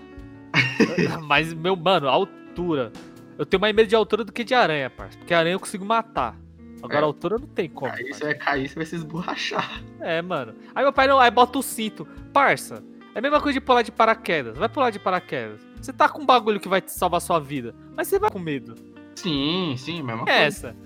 mas, 1.26 1.52
meu, 1.52 1.74
mano, 1.74 2.08
altura. 2.08 2.92
Eu 3.36 3.44
tenho 3.44 3.60
mais 3.60 3.74
medo 3.74 3.88
de 3.88 3.96
altura 3.96 4.22
do 4.22 4.30
que 4.30 4.44
de 4.44 4.54
aranha, 4.54 4.88
parça. 4.88 5.18
Porque 5.18 5.34
aranha 5.34 5.56
eu 5.56 5.58
consigo 5.58 5.84
matar. 5.84 6.36
Agora, 6.80 7.00
É. 7.00 7.02
altura 7.02 7.38
não 7.38 7.46
tem 7.48 7.68
como. 7.68 7.90
Aí 7.90 8.12
você 8.12 8.24
vai 8.26 8.34
cair, 8.36 8.68
você 8.68 8.76
vai 8.76 8.86
se 8.86 8.94
esborrachar. 8.94 9.82
É, 9.98 10.22
mano. 10.22 10.54
Aí 10.72 10.84
meu 10.84 10.92
pai 10.92 11.08
não, 11.08 11.18
aí 11.18 11.28
bota 11.28 11.58
o 11.58 11.62
cinto. 11.62 12.06
Parça, 12.32 12.84
é 13.16 13.18
a 13.18 13.22
mesma 13.22 13.40
coisa 13.40 13.58
de 13.58 13.64
pular 13.64 13.82
de 13.82 13.90
paraquedas. 13.90 14.56
Vai 14.56 14.68
pular 14.68 14.90
de 14.90 15.00
paraquedas. 15.00 15.60
Você 15.80 15.92
tá 15.92 16.08
com 16.08 16.22
um 16.22 16.26
bagulho 16.26 16.60
que 16.60 16.68
vai 16.68 16.80
te 16.80 16.92
salvar 16.92 17.20
sua 17.20 17.40
vida, 17.40 17.74
mas 17.96 18.06
você 18.06 18.16
vai 18.20 18.30
com 18.30 18.38
medo. 18.38 18.76
Sim, 19.16 19.74
sim, 19.76 20.02
mesma 20.04 20.22
É 20.22 20.42
coisa. 20.42 20.68
essa. 20.68 20.76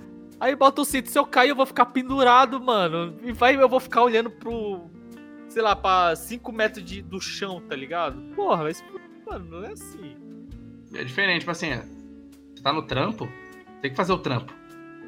Aí 0.40 0.56
bota 0.56 0.80
o 0.80 0.84
cinto, 0.84 1.10
se 1.10 1.18
eu 1.18 1.26
cair, 1.26 1.50
eu 1.50 1.56
vou 1.56 1.66
ficar 1.66 1.84
pendurado, 1.86 2.58
mano. 2.58 3.14
E 3.22 3.32
vai, 3.32 3.54
eu 3.56 3.68
vou 3.68 3.80
ficar 3.80 4.02
olhando 4.02 4.30
pro. 4.30 4.90
Sei 5.48 5.62
lá, 5.62 5.74
pra 5.74 6.14
5 6.14 6.52
metros 6.52 6.84
de, 6.84 7.02
do 7.02 7.20
chão, 7.20 7.62
tá 7.68 7.74
ligado? 7.74 8.20
Porra, 8.34 8.64
mas. 8.64 8.84
Mano, 9.26 9.44
não 9.44 9.64
é 9.64 9.72
assim. 9.72 10.16
É 10.94 11.04
diferente, 11.04 11.40
tipo 11.40 11.50
assim, 11.50 11.70
você 12.54 12.62
tá 12.62 12.72
no 12.72 12.82
trampo, 12.82 13.28
tem 13.82 13.90
que 13.90 13.96
fazer 13.96 14.12
o 14.12 14.18
trampo. 14.18 14.52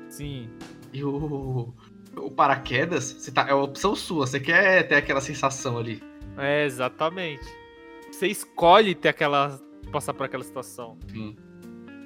Sim. 0.09 0.49
E 0.93 1.05
o, 1.05 1.73
o 2.17 2.31
paraquedas, 2.31 3.05
você 3.05 3.31
tá, 3.31 3.47
é 3.49 3.55
uma 3.55 3.65
opção 3.65 3.95
sua, 3.95 4.27
você 4.27 4.41
quer 4.41 4.87
ter 4.89 4.97
aquela 4.97 5.21
sensação 5.21 5.79
ali. 5.79 6.03
É, 6.37 6.65
exatamente. 6.65 7.47
Você 8.11 8.27
escolhe 8.27 8.95
ter 8.95 9.09
aquela. 9.09 9.61
passar 9.93 10.15
por 10.15 10.25
aquela 10.25 10.45
situação. 10.45 10.99
Enfim. 11.09 11.37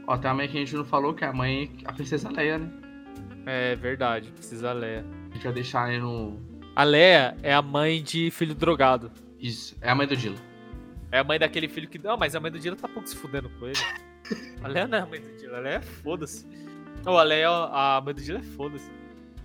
Ó, 0.06 0.16
tem 0.16 0.30
uma 0.30 0.36
mãe 0.36 0.48
que 0.48 0.56
a 0.56 0.60
gente 0.60 0.74
não 0.74 0.84
falou, 0.84 1.14
que 1.14 1.24
é 1.24 1.28
a 1.28 1.32
mãe, 1.32 1.70
a 1.84 1.92
princesa 1.92 2.30
Leia, 2.30 2.58
né? 2.58 2.70
É 3.46 3.76
verdade, 3.76 4.30
precisa 4.32 4.70
a 4.70 4.72
Leia. 4.72 5.04
A 5.30 5.34
gente 5.34 5.44
vai 5.44 5.52
deixar 5.52 5.84
aí 5.84 5.98
no. 5.98 6.38
A 6.74 6.84
Leia 6.84 7.36
é 7.42 7.52
a 7.52 7.60
mãe 7.62 8.02
de 8.02 8.30
filho 8.30 8.54
drogado. 8.54 9.10
Isso, 9.38 9.76
é 9.80 9.90
a 9.90 9.94
mãe 9.94 10.06
do 10.06 10.16
Dila. 10.16 10.36
É 11.10 11.18
a 11.18 11.24
mãe 11.24 11.38
daquele 11.38 11.68
filho 11.68 11.88
que. 11.88 11.98
Não, 11.98 12.16
mas 12.16 12.34
a 12.34 12.40
mãe 12.40 12.50
do 12.50 12.58
Dila 12.58 12.76
tá 12.76 12.88
pouco 12.88 13.08
se 13.08 13.16
fudendo 13.16 13.50
com 13.58 13.66
ele. 13.66 13.78
A 14.62 14.68
Leia 14.68 14.86
não 14.86 14.98
é 14.98 15.00
a 15.02 15.06
mãe 15.06 15.20
do 15.20 15.36
Dila, 15.36 15.58
a 15.58 15.60
Leia 15.60 15.74
é 15.76 15.82
foda-se. 15.82 16.46
Não, 17.04 17.18
a 17.18 17.22
Leia, 17.22 17.48
a 17.50 18.00
mãe 18.02 18.14
do 18.14 18.22
Dila 18.22 18.38
é 18.38 18.42
foda-se. 18.42 18.90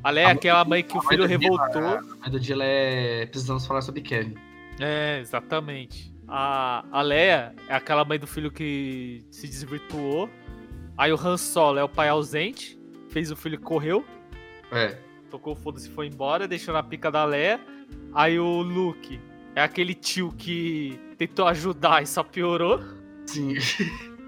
A 0.03 0.09
Leia 0.11 0.25
é 0.25 0.29
A 0.29 0.31
aquela 0.33 0.63
mãe 0.63 0.83
que 0.83 0.97
o 0.97 1.01
filho 1.01 1.27
Dila, 1.27 1.39
revoltou. 1.39 1.83
A 1.83 2.01
mãe 2.21 2.29
do 2.31 2.39
Dila 2.39 2.63
é. 2.63 3.25
Precisamos 3.25 3.65
falar 3.65 3.81
sobre 3.81 4.01
Kevin. 4.01 4.35
É, 4.79 5.19
exatamente. 5.19 6.13
A, 6.27 6.85
a 6.91 7.01
Leia 7.01 7.53
é 7.67 7.75
aquela 7.75 8.05
mãe 8.05 8.19
do 8.19 8.27
filho 8.27 8.51
que 8.51 9.25
se 9.31 9.47
desvirtuou. 9.47 10.29
Aí 10.97 11.11
o 11.11 11.15
Han 11.15 11.37
Solo 11.37 11.79
é 11.79 11.83
o 11.83 11.89
pai 11.89 12.09
ausente, 12.09 12.79
fez 13.09 13.31
o 13.31 13.35
filho 13.35 13.59
correu, 13.59 14.05
É. 14.71 14.97
tocou 15.27 15.53
o 15.53 15.55
foda-se 15.55 15.87
e 15.87 15.91
foi 15.91 16.07
embora, 16.07 16.47
deixou 16.47 16.73
na 16.73 16.83
pica 16.83 17.11
da 17.11 17.23
Leia. 17.25 17.59
Aí 18.13 18.39
o 18.39 18.61
Luke 18.61 19.19
é 19.55 19.61
aquele 19.61 19.93
tio 19.93 20.33
que 20.37 20.99
tentou 21.17 21.47
ajudar 21.47 22.03
e 22.03 22.07
só 22.07 22.23
piorou. 22.23 22.81
Sim. 23.25 23.55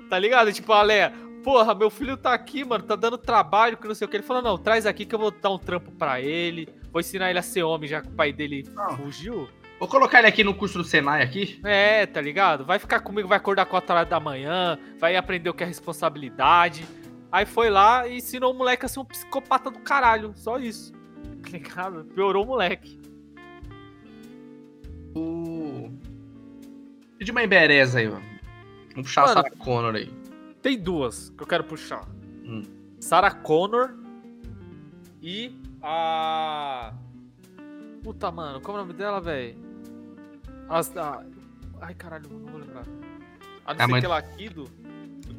Tá 0.10 0.18
ligado? 0.18 0.52
Tipo, 0.52 0.74
a 0.74 0.82
Leia, 0.82 1.14
porra, 1.44 1.74
meu 1.76 1.90
filho 1.90 2.18
tá 2.18 2.34
aqui, 2.34 2.66
mano, 2.66 2.84
tá 2.84 2.96
dando 2.96 3.18
trabalho, 3.18 3.78
que 3.78 3.88
não 3.88 3.96
sei 3.96 4.06
o 4.06 4.10
que. 4.10 4.18
Ele 4.18 4.24
falou, 4.24 4.42
não, 4.42 4.58
traz 4.58 4.86
aqui 4.86 5.06
que 5.06 5.14
eu 5.14 5.20
vou 5.20 5.32
dar 5.32 5.52
um 5.52 5.58
trampo 5.58 5.92
pra 5.92 6.20
ele. 6.20 6.68
Vou 6.92 7.00
ensinar 7.00 7.30
ele 7.30 7.40
a 7.40 7.44
ser 7.44 7.64
homem, 7.64 7.88
já 7.88 8.02
que 8.02 8.08
o 8.08 8.12
pai 8.12 8.34
dele 8.34 8.68
Não. 8.74 8.98
fugiu. 8.98 9.48
Vou 9.80 9.88
colocar 9.88 10.20
ele 10.20 10.28
aqui 10.28 10.44
no 10.44 10.54
curso 10.54 10.78
do 10.80 10.84
Senai 10.84 11.22
aqui. 11.22 11.60
É, 11.64 12.06
tá 12.06 12.20
ligado? 12.20 12.66
Vai 12.66 12.80
ficar 12.80 13.00
comigo, 13.00 13.28
vai 13.28 13.38
acordar 13.38 13.66
4 13.66 13.96
horas 13.96 14.10
da 14.10 14.20
manhã, 14.20 14.78
vai 15.00 15.16
aprender 15.16 15.50
o 15.50 15.54
que 15.54 15.64
é 15.64 15.66
responsabilidade. 15.66 16.86
Aí 17.32 17.46
foi 17.46 17.70
lá 17.70 18.08
e 18.08 18.18
ensinou 18.18 18.52
o 18.54 18.58
moleque 18.58 18.86
a 18.86 18.90
ser 18.90 19.00
um 19.00 19.06
psicopata 19.06 19.70
do 19.70 19.80
caralho. 19.80 20.34
Só 20.36 20.58
isso. 20.58 20.92
Tá 21.44 21.50
ligado? 21.52 22.04
Piorou 22.06 22.44
o 22.44 22.48
moleque. 22.48 23.00
O. 25.16 25.92
E 27.20 27.26
de 27.26 27.32
uma 27.32 27.44
Ibereza 27.44 28.00
aí, 28.00 28.08
mano. 28.08 28.24
Vamos 28.92 29.08
puxar 29.08 29.22
Mano. 29.28 29.32
a 29.40 29.44
Sarah 29.44 29.56
Connor 29.58 29.96
aí. 29.96 30.12
Tem 30.62 30.78
duas 30.80 31.30
que 31.32 31.44
eu 31.44 31.48
quero 31.48 31.64
puxar. 31.64 32.08
Hum. 32.44 32.64
Sarah 33.00 33.32
Connor 33.32 33.94
e 35.22 35.56
a. 35.82 36.94
Puta, 38.04 38.32
mano, 38.32 38.62
como 38.62 38.78
é 38.78 38.82
o 38.82 38.86
nome 38.86 38.98
dela, 38.98 39.20
velho? 39.20 39.56
As- 40.70 40.96
a- 40.98 41.24
Ai, 41.82 41.94
caralho, 41.94 42.30
não 42.30 42.52
vou 42.52 42.60
lembrar. 42.60 42.84
A 43.66 43.74
não 43.74 43.82
É 43.82 43.86
ser 43.86 43.92
mãe- 43.92 44.00
que 44.02 44.06
ela 44.06 44.22
Kido, 44.22 44.64
do 44.66 44.89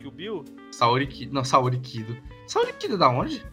Kill 0.01 0.11
Bill, 0.11 0.44
Saori 0.72 1.07
Kido. 1.07 1.34
Não, 1.34 1.44
Saori 1.44 1.78
Kido. 1.78 2.16
Saori 2.46 2.72
Kido 2.72 2.94
é 2.94 2.98
da 2.98 3.09
onde? 3.09 3.44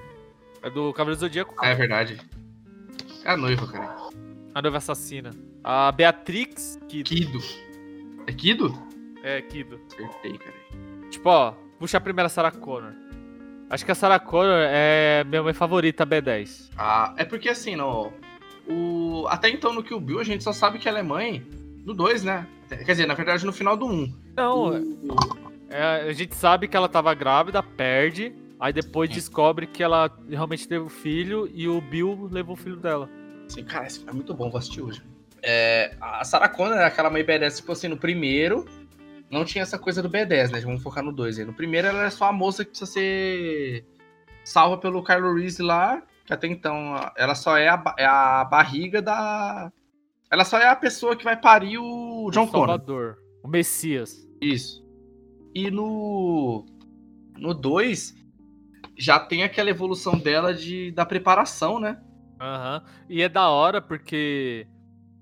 é 0.63 0.69
do 0.69 0.93
Cavaleiro 0.93 1.17
do 1.17 1.19
Zodíaco. 1.19 1.55
Ah, 1.57 1.67
é 1.67 1.75
verdade. 1.75 2.19
É 3.23 3.31
a 3.31 3.37
noiva, 3.37 3.67
cara. 3.67 3.95
A 4.53 4.61
noiva 4.61 4.77
assassina. 4.77 5.31
A 5.63 5.91
Beatrix 5.91 6.79
Kido. 6.87 7.09
Kido. 7.09 7.39
É 8.25 8.31
Kido? 8.31 8.87
É, 9.23 9.41
Kido. 9.41 9.79
Acertei, 9.87 10.37
cara. 10.37 10.55
Tipo, 11.09 11.29
ó, 11.29 11.51
puxa 11.79 11.97
a 11.97 12.01
primeira 12.01 12.29
Sarah 12.29 12.51
Connor. 12.51 12.93
Acho 13.69 13.85
que 13.85 13.91
a 13.91 13.95
Sarah 13.95 14.19
Connor 14.19 14.65
é 14.69 15.23
minha 15.25 15.43
mãe 15.43 15.53
favorita, 15.53 16.03
a 16.03 16.07
B10. 16.07 16.69
Ah, 16.77 17.13
é 17.17 17.25
porque 17.25 17.49
assim, 17.49 17.75
no. 17.75 18.11
O... 18.69 19.25
Até 19.29 19.49
então 19.49 19.73
no 19.73 19.83
Kill 19.83 19.99
Bill 19.99 20.19
a 20.19 20.23
gente 20.23 20.43
só 20.43 20.51
sabe 20.51 20.79
que 20.79 20.87
ela 20.87 20.99
é 20.99 21.03
mãe 21.03 21.45
do 21.85 21.93
2, 21.93 22.23
né? 22.23 22.47
Quer 22.69 22.83
dizer, 22.83 23.05
na 23.05 23.13
verdade 23.13 23.45
no 23.45 23.53
final 23.53 23.77
do 23.77 23.85
1. 23.85 23.89
Um. 23.89 24.13
Não, 24.35 24.71
é, 25.70 26.09
a 26.09 26.13
gente 26.13 26.36
sabe 26.36 26.68
que 26.68 26.76
ela 26.76 26.89
tava 26.89 27.13
grávida, 27.13 27.61
perde, 27.61 28.34
aí 28.59 28.74
depois 28.74 29.09
Sim. 29.09 29.15
descobre 29.15 29.68
que 29.68 29.84
ela 29.84 30.11
realmente 30.30 30.68
teve 30.68 30.86
o 30.86 30.89
filho 30.89 31.49
e 31.53 31.68
o 31.68 31.82
Bill 31.82 32.28
levou 32.32 32.53
o 32.53 32.57
filho 32.57 32.78
dela. 32.78 33.09
Assim, 33.47 33.63
cara, 33.63 33.88
esse 33.88 33.99
filme 33.99 34.11
é 34.11 34.15
muito 34.15 34.34
bom, 34.34 34.49
vou 34.49 34.57
assistir 34.57 34.82
hoje. 34.82 35.01
É, 35.41 35.95
a 36.01 36.24
Sarah 36.24 36.49
Connor 36.49 36.78
é 36.78 36.86
aquela 36.86 37.09
mãe 37.09 37.24
B10, 37.24 37.57
tipo 37.57 37.72
assim, 37.72 37.88
no 37.88 37.97
primeiro 37.97 38.65
não 39.30 39.43
tinha 39.43 39.61
essa 39.61 39.78
coisa 39.78 40.01
do 40.01 40.09
B10, 40.09 40.51
né? 40.51 40.59
Vamos 40.61 40.82
focar 40.82 41.03
no 41.03 41.11
2 41.11 41.39
aí. 41.39 41.45
No 41.45 41.53
primeiro 41.53 41.88
ela 41.88 42.05
é 42.05 42.09
só 42.09 42.26
a 42.26 42.32
moça 42.32 42.63
que 42.63 42.72
precisa 42.72 42.91
ser 42.91 43.86
salva 44.43 44.78
pelo 44.78 45.03
Kylo 45.03 45.36
Reese 45.36 45.61
lá, 45.61 46.01
que 46.26 46.34
até 46.34 46.47
então 46.47 46.95
ela 47.15 47.36
só 47.36 47.57
é 47.57 47.68
a, 47.68 47.95
é 47.97 48.05
a 48.05 48.45
barriga 48.45 49.01
da... 49.01 49.72
Ela 50.30 50.45
só 50.45 50.57
é 50.57 50.68
a 50.68 50.76
pessoa 50.76 51.15
que 51.15 51.24
vai 51.24 51.38
parir 51.38 51.78
o 51.78 52.30
John 52.32 52.43
o 52.43 52.47
Connor. 52.47 52.68
Salvador, 52.68 53.18
o 53.43 53.47
Messias. 53.47 54.28
Isso. 54.41 54.86
E 55.58 55.72
no 55.72 56.66
no 57.38 57.53
2 57.53 58.16
já 58.97 59.20
tem 59.20 59.43
aquela 59.43 59.70
evolução 59.70 60.18
dela 60.18 60.53
de 60.53 60.91
da 60.91 61.05
preparação, 61.05 61.80
né? 61.80 61.99
Aham. 62.39 62.84
E 63.10 63.22
é 63.24 63.30
da 63.30 63.49
hora 63.49 63.82
porque 63.82 64.68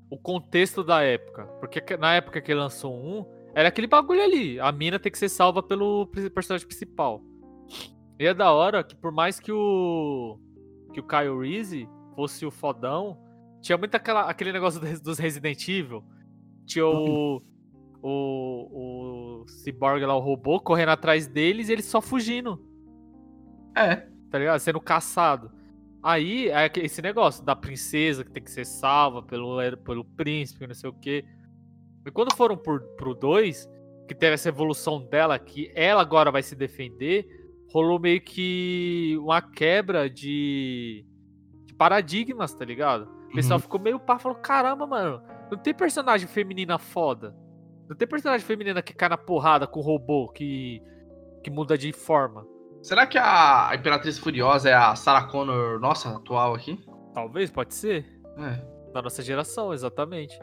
o 0.10 0.18
contexto 0.18 0.84
da 0.84 1.02
época. 1.02 1.46
Porque 1.62 1.80
que- 1.80 1.96
na 1.98 2.14
época 2.16 2.42
que 2.42 2.54
lançou 2.54 2.94
um, 2.94 3.26
era 3.54 3.70
aquele 3.70 3.88
bagulho 3.88 4.22
ali. 4.22 4.60
A 4.60 4.72
mina 4.72 5.00
tem 5.00 5.10
que 5.12 5.18
ser 5.18 5.30
salva 5.30 5.64
pelo 5.64 6.08
personagem 6.34 6.68
principal. 6.68 7.22
E 8.20 8.26
é 8.28 8.34
da 8.34 8.52
hora 8.52 8.84
que 8.84 8.96
por 8.96 9.12
mais 9.14 9.40
que 9.40 9.52
o 9.54 10.38
que 10.94 11.00
o 11.00 11.08
Kyle 11.08 11.40
Reese 11.40 11.88
fosse 12.16 12.46
o 12.46 12.52
fodão, 12.52 13.18
tinha 13.62 13.78
muito 13.78 13.96
aquela, 13.96 14.30
aquele 14.30 14.52
negócio 14.54 14.80
do- 14.82 15.02
dos 15.02 15.18
Resident 15.18 15.66
Evil. 15.68 16.04
Tinha 16.66 16.86
o 16.86 17.42
o, 18.02 18.10
o 18.12 19.15
Cyborg 19.48 20.04
lá, 20.06 20.16
o 20.16 20.20
robô, 20.20 20.60
correndo 20.60 20.90
atrás 20.90 21.28
deles 21.28 21.70
e 21.70 21.74
eles 21.74 21.86
só 21.86 22.02
fugindo 22.02 22.60
É. 23.76 24.08
tá 24.30 24.40
ligado? 24.40 24.60
Sendo 24.60 24.80
caçado. 24.80 25.52
Aí 26.04 26.50
é 26.50 26.72
esse 26.78 27.02
negócio 27.02 27.44
da 27.44 27.56
princesa 27.56 28.24
que 28.24 28.32
tem 28.32 28.44
que 28.44 28.52
ser 28.52 28.66
salva 28.66 29.24
pelo, 29.24 29.58
pelo 29.78 30.06
príncipe, 30.06 30.68
não 30.68 30.74
sei 30.76 30.90
o 30.90 30.94
quê. 30.94 31.26
E 32.06 32.12
quando 32.12 32.36
foram 32.36 32.56
por, 32.56 32.80
pro 32.96 33.16
2, 33.16 33.68
que 34.08 34.14
teve 34.14 34.36
essa 34.36 34.50
evolução 34.50 35.02
dela, 35.08 35.40
que 35.40 35.72
ela 35.74 36.02
agora 36.02 36.30
vai 36.32 36.44
se 36.44 36.56
defender, 36.56 37.26
rolou 37.74 38.00
meio 38.00 38.22
que 38.22 39.18
uma 39.20 39.42
quebra 39.42 40.08
de, 40.08 41.04
de 41.66 41.74
paradigmas, 41.74 42.54
tá 42.54 42.64
ligado? 42.64 43.10
O 43.32 43.34
pessoal 43.36 43.58
Uhum. 43.58 43.64
ficou 43.64 43.80
meio 43.80 44.00
pá, 44.00 44.20
falou: 44.20 44.38
caramba, 44.38 44.86
mano, 44.86 45.22
não 45.52 45.58
tem 45.58 45.74
personagem 45.74 46.28
feminina 46.28 46.78
foda. 46.78 47.36
Não 47.88 47.96
tem 47.96 48.08
personagem 48.08 48.46
feminina 48.46 48.82
que 48.82 48.94
cai 48.94 49.10
na 49.10 49.18
porrada 49.18 49.68
com 49.68 49.80
robô, 49.80 50.28
que, 50.30 50.82
que 51.44 51.50
muda 51.50 51.78
de 51.78 51.92
forma. 51.94 52.46
Será 52.82 53.08
que 53.08 53.18
a 53.18 53.72
Imperatriz 53.74 54.18
Furiosa 54.18 54.70
é 54.70 54.74
a 54.74 54.96
Sarah 54.96 55.24
Connor 55.24 55.80
nossa 55.80 56.16
atual 56.16 56.54
aqui? 56.54 56.80
Talvez, 57.14 57.50
pode 57.50 57.74
ser. 57.74 58.06
É. 58.38 58.92
Da 58.92 59.02
nossa 59.02 59.24
geração, 59.24 59.74
exatamente. 59.74 60.40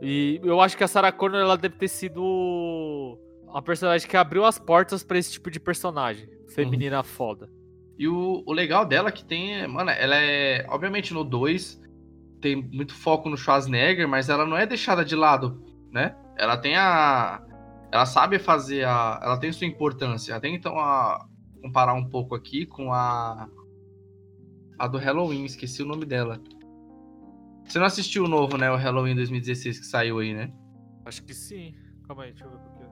E 0.00 0.40
eu 0.42 0.60
acho 0.60 0.76
que 0.76 0.84
a 0.84 0.88
Sarah 0.88 1.12
Connor 1.12 1.40
ela 1.40 1.56
deve 1.56 1.76
ter 1.76 1.88
sido 1.88 3.18
a 3.52 3.62
personagem 3.62 4.08
que 4.08 4.16
abriu 4.16 4.44
as 4.44 4.58
portas 4.58 5.02
pra 5.02 5.18
esse 5.18 5.32
tipo 5.32 5.50
de 5.50 5.60
personagem. 5.60 6.28
Feminina 6.48 7.02
foda. 7.02 7.48
E 7.98 8.08
o, 8.08 8.42
o 8.44 8.52
legal 8.52 8.84
dela 8.84 9.08
é 9.08 9.12
que 9.12 9.24
tem, 9.24 9.56
é, 9.56 9.66
mano, 9.66 9.90
ela 9.90 10.16
é, 10.16 10.66
obviamente 10.68 11.14
no 11.14 11.24
2 11.24 11.82
tem 12.40 12.56
muito 12.56 12.94
foco 12.94 13.30
no 13.30 13.36
Schwarzenegger, 13.36 14.06
mas 14.06 14.28
ela 14.28 14.44
não 14.44 14.56
é 14.56 14.66
deixada 14.66 15.04
de 15.04 15.16
lado, 15.16 15.62
né? 15.90 16.14
Ela 16.36 16.56
tem 16.56 16.76
a 16.76 17.42
ela 17.92 18.06
sabe 18.06 18.38
fazer 18.40 18.84
a, 18.84 19.20
ela 19.22 19.38
tem 19.38 19.52
sua 19.52 19.66
importância. 19.66 20.34
Até 20.34 20.48
então 20.48 20.78
a 20.78 21.24
comparar 21.62 21.94
um 21.94 22.08
pouco 22.08 22.34
aqui 22.34 22.66
com 22.66 22.92
a 22.92 23.48
a 24.78 24.88
do 24.88 24.98
Halloween, 24.98 25.44
esqueci 25.44 25.82
o 25.82 25.86
nome 25.86 26.04
dela. 26.04 26.40
Você 27.64 27.78
não 27.78 27.86
assistiu 27.86 28.24
o 28.24 28.28
novo, 28.28 28.56
né, 28.58 28.70
o 28.70 28.76
Halloween 28.76 29.14
2016 29.14 29.78
que 29.78 29.86
saiu 29.86 30.18
aí, 30.18 30.34
né? 30.34 30.52
Acho 31.06 31.22
que 31.22 31.32
sim. 31.32 31.74
Calma 32.06 32.24
aí, 32.24 32.30
deixa 32.32 32.44
eu 32.44 32.50
ver 32.50 32.58
porque. 32.58 32.84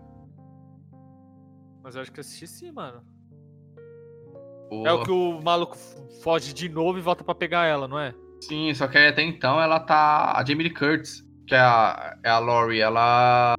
Mas 1.83 1.97
eu 1.97 2.03
acho 2.03 2.13
que 2.13 2.21
assisti 2.21 2.47
sim, 2.47 2.71
mano. 2.71 3.03
O- 4.71 4.87
É 4.87 4.93
o 4.93 5.03
que 5.03 5.11
o 5.11 5.41
maluco 5.43 5.77
foge 6.23 6.53
de 6.55 6.69
novo 6.69 6.97
e 6.99 7.03
volta 7.03 7.23
pra 7.25 7.35
pegar 7.35 7.67
ela, 7.67 7.87
não 7.89 7.99
é? 7.99 8.15
Sim, 8.41 8.73
só 8.75 8.87
que 8.89 8.97
até 8.99 9.23
então 9.23 9.61
ela 9.61 9.79
tá. 9.81 10.33
A 10.37 10.45
Jamie 10.45 10.65
Lee 10.69 10.75
Curtis, 10.75 11.23
que 11.47 11.55
é 11.55 11.59
a, 11.61 12.17
é 12.23 12.31
a 12.31 12.39
Laurie, 12.39 12.81
ela. 12.81 13.55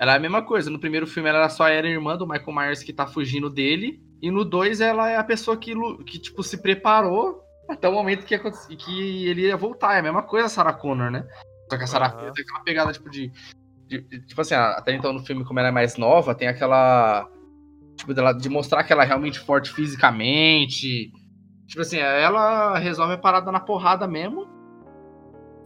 Ela 0.00 0.12
é 0.12 0.16
a 0.16 0.20
mesma 0.20 0.42
coisa. 0.42 0.70
No 0.70 0.78
primeiro 0.78 1.06
filme 1.06 1.28
ela 1.28 1.48
só 1.48 1.66
era 1.66 1.88
irmã 1.88 2.16
do 2.16 2.26
Michael 2.26 2.52
Myers 2.54 2.82
que 2.82 2.92
tá 2.92 3.06
fugindo 3.06 3.50
dele. 3.50 4.00
E 4.22 4.30
no 4.30 4.44
2 4.44 4.80
ela 4.80 5.10
é 5.10 5.16
a 5.16 5.24
pessoa 5.24 5.56
que, 5.56 5.72
que 6.04 6.18
tipo, 6.18 6.42
se 6.42 6.60
preparou 6.60 7.40
até 7.68 7.88
o 7.88 7.92
momento 7.92 8.24
que, 8.24 8.36
que 8.76 9.26
ele 9.26 9.42
ia 9.42 9.56
voltar. 9.56 9.94
É 9.96 9.98
a 10.00 10.02
mesma 10.02 10.22
coisa 10.22 10.46
a 10.46 10.48
Sarah 10.48 10.72
Connor, 10.72 11.10
né? 11.10 11.26
Só 11.70 11.76
que 11.76 11.84
a 11.84 11.86
Sarah. 11.86 12.10
Connor 12.10 12.32
tem 12.32 12.44
aquela 12.44 12.60
pegada, 12.64 12.92
tipo, 12.92 13.10
de, 13.10 13.30
de- 13.86 14.00
de- 14.02 14.26
Tipo 14.26 14.40
assim, 14.40 14.54
até 14.54 14.94
então 14.94 15.12
no 15.12 15.20
filme, 15.24 15.44
como 15.44 15.58
ela 15.58 15.68
é 15.68 15.72
mais 15.72 15.96
nova, 15.96 16.34
tem 16.34 16.48
aquela. 16.48 17.28
Tipo, 17.96 18.14
dela, 18.14 18.32
de 18.32 18.48
mostrar 18.48 18.84
que 18.84 18.92
ela 18.92 19.02
é 19.02 19.06
realmente 19.06 19.40
forte 19.40 19.70
fisicamente. 19.72 21.10
Tipo 21.66 21.82
assim, 21.82 21.98
ela 21.98 22.78
resolve 22.78 23.14
a 23.14 23.18
parada 23.18 23.50
na 23.52 23.60
porrada 23.60 24.06
mesmo. 24.06 24.46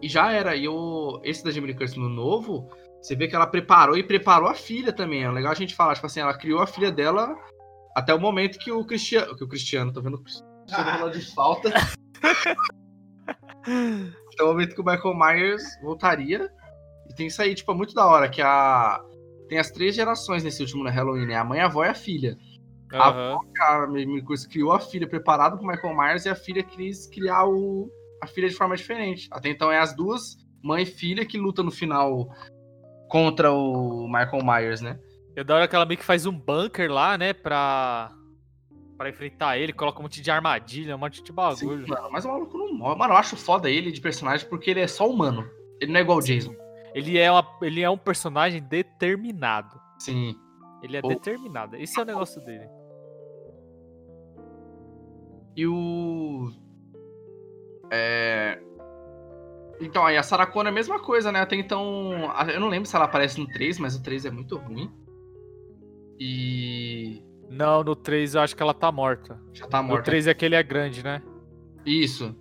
E 0.02 0.08
já 0.08 0.32
era. 0.32 0.56
E 0.56 0.68
o, 0.68 1.20
esse 1.22 1.44
da 1.44 1.50
Jamie 1.50 1.72
Curtis 1.74 1.96
no 1.96 2.08
novo, 2.08 2.68
você 3.00 3.14
vê 3.14 3.28
que 3.28 3.36
ela 3.36 3.46
preparou 3.46 3.96
e 3.96 4.02
preparou 4.02 4.48
a 4.48 4.54
filha 4.54 4.92
também. 4.92 5.22
É 5.22 5.30
legal 5.30 5.52
a 5.52 5.54
gente 5.56 5.74
falar, 5.74 5.94
tipo 5.94 6.06
assim, 6.06 6.20
ela 6.20 6.36
criou 6.36 6.60
a 6.60 6.66
filha 6.66 6.90
dela 6.90 7.34
até 7.94 8.12
o 8.14 8.20
momento 8.20 8.58
que 8.58 8.72
o 8.72 8.84
Cristiano. 8.84 9.36
Que 9.36 9.44
o 9.44 9.48
Cristiano, 9.48 9.92
tô 9.92 10.02
vendo 10.02 10.14
o 10.14 10.22
Cristiano 10.22 10.52
falando 10.66 11.12
de 11.12 11.34
falta. 11.34 11.70
até 13.62 14.42
o 14.42 14.46
momento 14.46 14.74
que 14.74 14.80
o 14.80 14.84
Michael 14.84 15.14
Myers 15.16 15.62
voltaria. 15.82 16.50
E 17.08 17.14
tem 17.14 17.28
isso 17.28 17.40
aí, 17.40 17.54
tipo, 17.54 17.70
é 17.70 17.74
muito 17.74 17.94
da 17.94 18.06
hora, 18.06 18.28
que 18.28 18.42
a. 18.42 19.00
Tem 19.48 19.58
as 19.58 19.70
três 19.70 19.94
gerações 19.94 20.42
nesse 20.42 20.62
último 20.62 20.82
né, 20.82 20.90
Halloween, 20.90 21.26
né? 21.26 21.36
A 21.36 21.44
mãe, 21.44 21.60
a 21.60 21.66
avó 21.66 21.84
e 21.84 21.88
a 21.88 21.94
filha. 21.94 22.38
A 22.92 23.08
Aham. 23.08 23.38
A 23.58 23.86
Curtis 24.24 24.46
criou 24.46 24.72
a 24.72 24.80
filha 24.80 25.06
preparada 25.06 25.56
pro 25.56 25.66
Michael 25.66 25.96
Myers 25.96 26.24
e 26.24 26.28
a 26.28 26.34
filha 26.34 26.62
quis 26.62 27.06
criar 27.06 27.46
o... 27.46 27.90
a 28.22 28.26
filha 28.26 28.48
de 28.48 28.54
forma 28.54 28.76
diferente. 28.76 29.28
Até 29.32 29.48
então 29.50 29.70
é 29.70 29.78
as 29.80 29.94
duas, 29.96 30.36
mãe 30.62 30.84
e 30.84 30.86
filha, 30.86 31.26
que 31.26 31.36
lutam 31.36 31.64
no 31.64 31.72
final 31.72 32.28
contra 33.08 33.52
o 33.52 34.06
Michael 34.06 34.44
Myers, 34.44 34.80
né? 34.80 34.98
É 35.34 35.42
da 35.42 35.56
hora 35.56 35.66
que 35.68 35.74
ela 35.74 35.84
meio 35.84 35.98
que 35.98 36.04
faz 36.04 36.24
um 36.24 36.32
bunker 36.38 36.90
lá, 36.90 37.18
né? 37.18 37.32
Pra. 37.32 38.10
Pra 38.96 39.08
enfrentar 39.08 39.58
ele, 39.58 39.72
coloca 39.72 39.98
um 39.98 40.02
monte 40.02 40.20
de 40.22 40.30
armadilha, 40.30 40.94
um 40.94 40.98
monte 40.98 41.20
de 41.24 41.32
bagulho. 41.32 41.84
Sim, 41.84 41.90
mano, 41.90 42.08
mas 42.12 42.24
o 42.24 42.28
maluco 42.28 42.56
não 42.56 42.72
morre. 42.72 42.96
Mano, 42.96 43.14
eu 43.14 43.16
acho 43.18 43.36
foda 43.36 43.68
ele 43.68 43.90
de 43.90 44.00
personagem 44.00 44.48
porque 44.48 44.70
ele 44.70 44.78
é 44.80 44.86
só 44.86 45.10
humano. 45.10 45.44
Ele 45.80 45.90
não 45.90 45.98
é 45.98 46.02
igual 46.04 46.18
o 46.18 46.22
Jason. 46.22 46.54
Ele 46.94 47.18
é, 47.18 47.28
uma, 47.28 47.44
ele 47.62 47.80
é 47.82 47.90
um 47.90 47.98
personagem 47.98 48.62
determinado. 48.62 49.80
Sim. 49.98 50.36
Ele 50.84 50.96
é 50.96 51.00
O- 51.02 51.08
determinado. 51.08 51.74
Esse 51.74 51.98
é 51.98 52.02
o 52.02 52.06
negócio 52.06 52.40
dele. 52.44 52.68
E 55.56 55.66
o. 55.66 56.50
É. 57.92 58.58
Então, 59.80 60.04
aí 60.06 60.16
a 60.16 60.22
Sarah 60.22 60.46
Connor 60.46 60.68
é 60.68 60.70
a 60.70 60.74
mesma 60.74 60.98
coisa, 60.98 61.30
né? 61.30 61.40
Até 61.40 61.56
então. 61.56 62.12
Eu 62.52 62.58
não 62.60 62.68
lembro 62.68 62.88
se 62.88 62.96
ela 62.96 63.04
aparece 63.04 63.38
no 63.38 63.46
3, 63.46 63.78
mas 63.78 63.94
o 63.96 64.02
3 64.02 64.24
é 64.24 64.30
muito 64.30 64.56
ruim. 64.56 64.90
E. 66.18 67.22
Não, 67.50 67.82
no 67.84 67.94
3 67.94 68.34
eu 68.34 68.40
acho 68.40 68.56
que 68.56 68.62
ela 68.62 68.72
tá 68.74 68.90
morta. 68.90 69.38
Já 69.52 69.66
tá 69.66 69.82
No 69.82 69.88
morta. 69.88 70.04
3 70.04 70.26
é 70.26 70.34
que 70.34 70.44
ele 70.44 70.54
é 70.54 70.62
grande, 70.62 71.02
né? 71.04 71.22
Isso. 71.84 72.34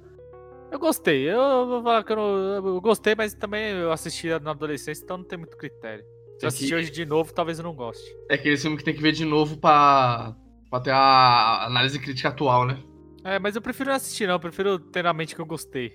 Eu 0.72 0.80
gostei. 0.80 1.30
Eu, 1.30 1.68
vou 1.68 1.84
falar 1.84 2.04
que 2.04 2.12
eu, 2.14 2.16
não- 2.16 2.68
eu 2.68 2.80
gostei, 2.82 3.14
mas 3.16 3.34
também 3.34 3.72
eu 3.74 3.92
assistia 3.92 4.40
na 4.40 4.52
adolescência, 4.52 5.04
então 5.04 5.18
não 5.18 5.26
tem 5.26 5.38
muito 5.38 5.58
critério. 5.58 6.04
Se 6.06 6.36
eu 6.36 6.40
Tem 6.40 6.48
assistir 6.48 6.68
que- 6.70 6.76
hoje 6.76 6.92
de 6.92 7.06
novo, 7.06 7.34
talvez 7.34 7.60
eu 7.60 7.64
não 7.64 7.76
goste. 7.76 8.10
É 8.30 8.36
aquele 8.36 8.56
filme 8.58 8.78
que 8.78 8.84
tem 8.84 8.94
que 8.96 9.02
ver 9.02 9.12
de 9.12 9.26
novo 9.26 9.58
pra, 9.58 10.34
pra 10.70 10.80
ter 10.80 10.92
a 10.92 11.66
análise 11.66 12.00
crítica 12.00 12.30
atual, 12.30 12.66
né? 12.66 12.82
É, 13.24 13.38
mas 13.40 13.56
eu 13.56 13.62
prefiro 13.62 13.90
não 13.90 13.96
assistir, 13.96 14.26
não. 14.28 14.36
Eu 14.36 14.40
prefiro 14.40 14.80
ter 14.80 15.04
na 15.04 15.14
mente 15.14 15.36
que 15.36 15.42
eu 15.42 15.46
gostei. 15.46 15.92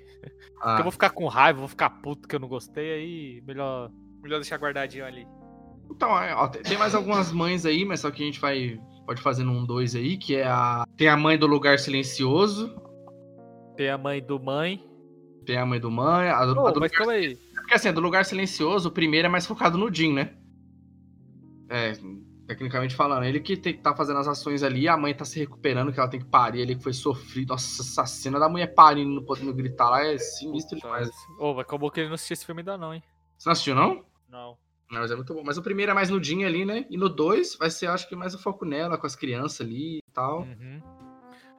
Ah, 0.61 0.69
Porque 0.69 0.81
eu 0.81 0.85
vou 0.85 0.93
ficar 0.93 1.11
com 1.11 1.27
raiva, 1.27 1.59
vou 1.59 1.69
ficar 1.69 1.91
puto 1.91 2.29
que 2.29 2.35
eu 2.37 2.41
não 2.41 2.49
gostei, 2.49 2.93
aí 2.93 3.43
melhor, 3.47 3.91
melhor 4.23 4.39
deixar 4.39 4.57
guardadinho 4.59 5.05
ali. 5.05 5.27
Então, 5.91 6.11
é, 6.21 6.35
ó, 6.35 6.49
tem- 6.49 6.79
mais 6.79 6.95
algumas 6.95 7.33
mães 7.33 7.65
aí, 7.67 7.85
mas 7.85 8.01
só 8.01 8.11
que 8.11 8.23
a 8.23 8.27
gente 8.27 8.41
vai. 8.41 8.81
Pode 9.07 9.23
fazer 9.23 9.45
num 9.45 9.65
dois 9.65 9.95
aí, 9.95 10.17
que 10.17 10.35
é 10.37 10.47
a. 10.47 10.85
Tem 10.97 11.09
a 11.09 11.17
mãe 11.17 11.39
do 11.39 11.47
lugar 11.47 11.79
silencioso. 11.79 12.75
Tem 13.77 13.89
a 13.91 13.99
mãe 13.99 14.21
do 14.25 14.39
mãe. 14.41 14.85
Tem 15.45 15.57
a 15.59 15.67
mãe 15.67 15.79
do 15.79 15.91
mãe. 15.91 16.29
A 16.29 16.45
do, 16.45 16.61
Ô, 16.61 16.67
a 16.67 16.71
do 16.73 16.81
mas 16.81 16.91
lugar 16.91 16.99
calma 16.99 17.13
aí. 17.13 17.37
Porque 17.55 17.75
assim, 17.75 17.89
a 17.89 17.93
do 17.93 18.01
lugar 18.01 18.25
silencioso, 18.25 18.89
o 18.89 18.93
primeiro 18.93 19.27
é 19.27 19.29
mais 19.29 19.47
focado 19.47 19.79
no 19.79 19.93
Jim, 19.93 20.13
né? 20.13 20.35
É, 21.69 21.93
tecnicamente 22.47 22.95
falando, 22.95 23.25
ele 23.25 23.41
que 23.41 23.57
tem 23.57 23.75
que 23.75 23.81
tá 23.81 23.95
fazendo 23.95 24.19
as 24.19 24.29
ações 24.29 24.63
ali, 24.63 24.89
a 24.89 24.97
mãe 24.97 25.15
tá 25.15 25.25
se 25.25 25.39
recuperando, 25.39 25.93
que 25.93 25.99
ela 25.99 26.09
tem 26.09 26.21
que 26.21 26.27
parir 26.27 26.63
ali, 26.63 26.77
que 26.77 26.83
foi 26.83 26.93
sofrido. 26.93 27.51
Nossa, 27.51 27.83
essa 27.83 28.07
cena 28.07 28.39
da 28.39 28.49
mulher 28.49 28.75
parindo, 28.75 29.11
não 29.11 29.25
podendo 29.25 29.53
gritar 29.53 29.91
lá 29.91 30.05
é 30.05 30.17
sinistro 30.19 30.79
demais. 30.79 31.11
Ô, 31.39 31.53
mas 31.55 31.61
acabou 31.61 31.91
que 31.91 32.01
ele 32.01 32.09
não 32.09 32.15
assistiu 32.15 32.35
esse 32.35 32.47
filme 32.47 32.61
ainda 32.61 32.79
não, 32.79 32.95
hein? 32.95 33.03
Você 33.37 33.49
não 33.49 33.53
assistiu, 33.53 33.75
não? 33.75 34.05
Não. 34.29 34.57
Não, 34.91 35.01
mas 35.01 35.11
é 35.11 35.17
muito 35.17 35.35
bom. 35.35 35.43
Mas 35.45 35.59
o 35.59 35.63
primeiro 35.63 35.91
é 35.91 35.95
mais 35.95 36.11
no 36.11 36.23
Jim 36.23 36.45
ali, 36.45 36.65
né? 36.65 36.87
E 36.89 36.97
no 36.97 37.09
dois 37.09 37.57
vai 37.57 37.71
ser, 37.71 37.89
acho 37.89 38.09
que, 38.09 38.15
mais 38.15 38.35
o 38.35 38.39
foco 38.39 38.65
nela, 38.65 38.97
com 38.97 39.07
as 39.07 39.17
crianças 39.17 39.67
ali 39.67 39.99
e 39.99 40.13
tal. 40.13 40.43
Uhum. 40.43 40.81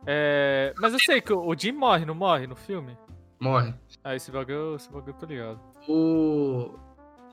É, 0.05 0.73
mas 0.77 0.93
eu 0.93 0.99
sei 0.99 1.19
que 1.19 1.33
o 1.33 1.45
o 1.45 1.57
Jim 1.57 1.73
morre, 1.73 2.05
não 2.05 2.15
morre 2.15 2.47
no 2.47 2.55
filme? 2.55 2.97
Morre. 3.39 3.73
Ah, 4.03 4.15
esse 4.15 4.31
bagulho, 4.31 4.75
esse 4.75 4.91
bagulho 4.91 5.11
eu 5.11 5.19
tô 5.19 5.25
ligado. 5.25 5.59
O... 5.87 6.73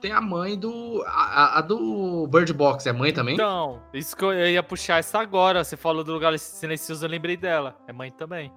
Tem 0.05 0.13
a 0.13 0.21
mãe 0.21 0.59
do... 0.59 1.03
A, 1.07 1.61
a- 1.61 1.61
do 1.63 2.27
Bird 2.27 2.53
Box, 2.53 2.87
é 2.87 2.93
mãe 2.93 3.11
também? 3.11 3.37
Então, 3.37 3.81
isso 3.95 4.15
que 4.15 4.23
eu 4.23 4.35
ia 4.35 4.63
puxar 4.63 4.99
essa 4.99 5.19
agora. 5.19 5.65
Você 5.65 5.79
falou 5.79 6.05
do 6.05 6.13
lugar 6.13 6.39
silencioso, 6.39 7.07
eu 7.07 7.09
lembrei 7.09 7.39
dela. 7.39 7.75
É 7.89 7.93
mãe 7.93 8.13
também. 8.13 8.53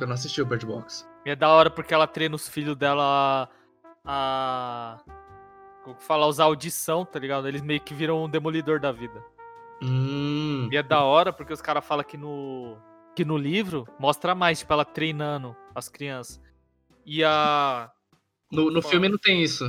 Eu 0.00 0.04
não 0.08 0.14
assisti 0.14 0.42
o 0.42 0.44
Bird 0.44 0.66
Box. 0.66 1.08
E 1.24 1.30
é 1.30 1.36
da 1.36 1.48
hora 1.48 1.70
porque 1.70 1.94
ela 1.94 2.08
treina 2.08 2.34
os 2.34 2.48
filhos 2.48 2.74
dela 2.74 3.48
a. 4.04 4.98
Como 5.84 5.94
que 5.94 6.02
fala? 6.02 6.26
Usar 6.26 6.46
audição, 6.46 7.04
tá 7.04 7.20
ligado? 7.20 7.46
Eles 7.46 7.62
meio 7.62 7.80
que 7.80 7.94
viram 7.94 8.24
um 8.24 8.28
demolidor 8.28 8.80
da 8.80 8.90
vida. 8.90 9.24
Hum... 9.80 10.68
E 10.72 10.76
é 10.76 10.82
da 10.82 11.04
hora 11.04 11.32
porque 11.32 11.52
os 11.52 11.62
caras 11.62 11.86
falam 11.86 12.04
que 12.04 12.16
no. 12.16 12.76
Que 13.14 13.24
no 13.24 13.36
livro 13.36 13.86
mostra 13.96 14.34
mais, 14.34 14.58
tipo, 14.58 14.72
ela 14.72 14.84
treinando 14.84 15.54
as 15.72 15.88
crianças. 15.88 16.40
E 17.06 17.22
a. 17.22 17.92
No, 18.50 18.72
no 18.72 18.82
filme 18.82 19.08
não 19.08 19.18
tem 19.18 19.40
isso. 19.40 19.64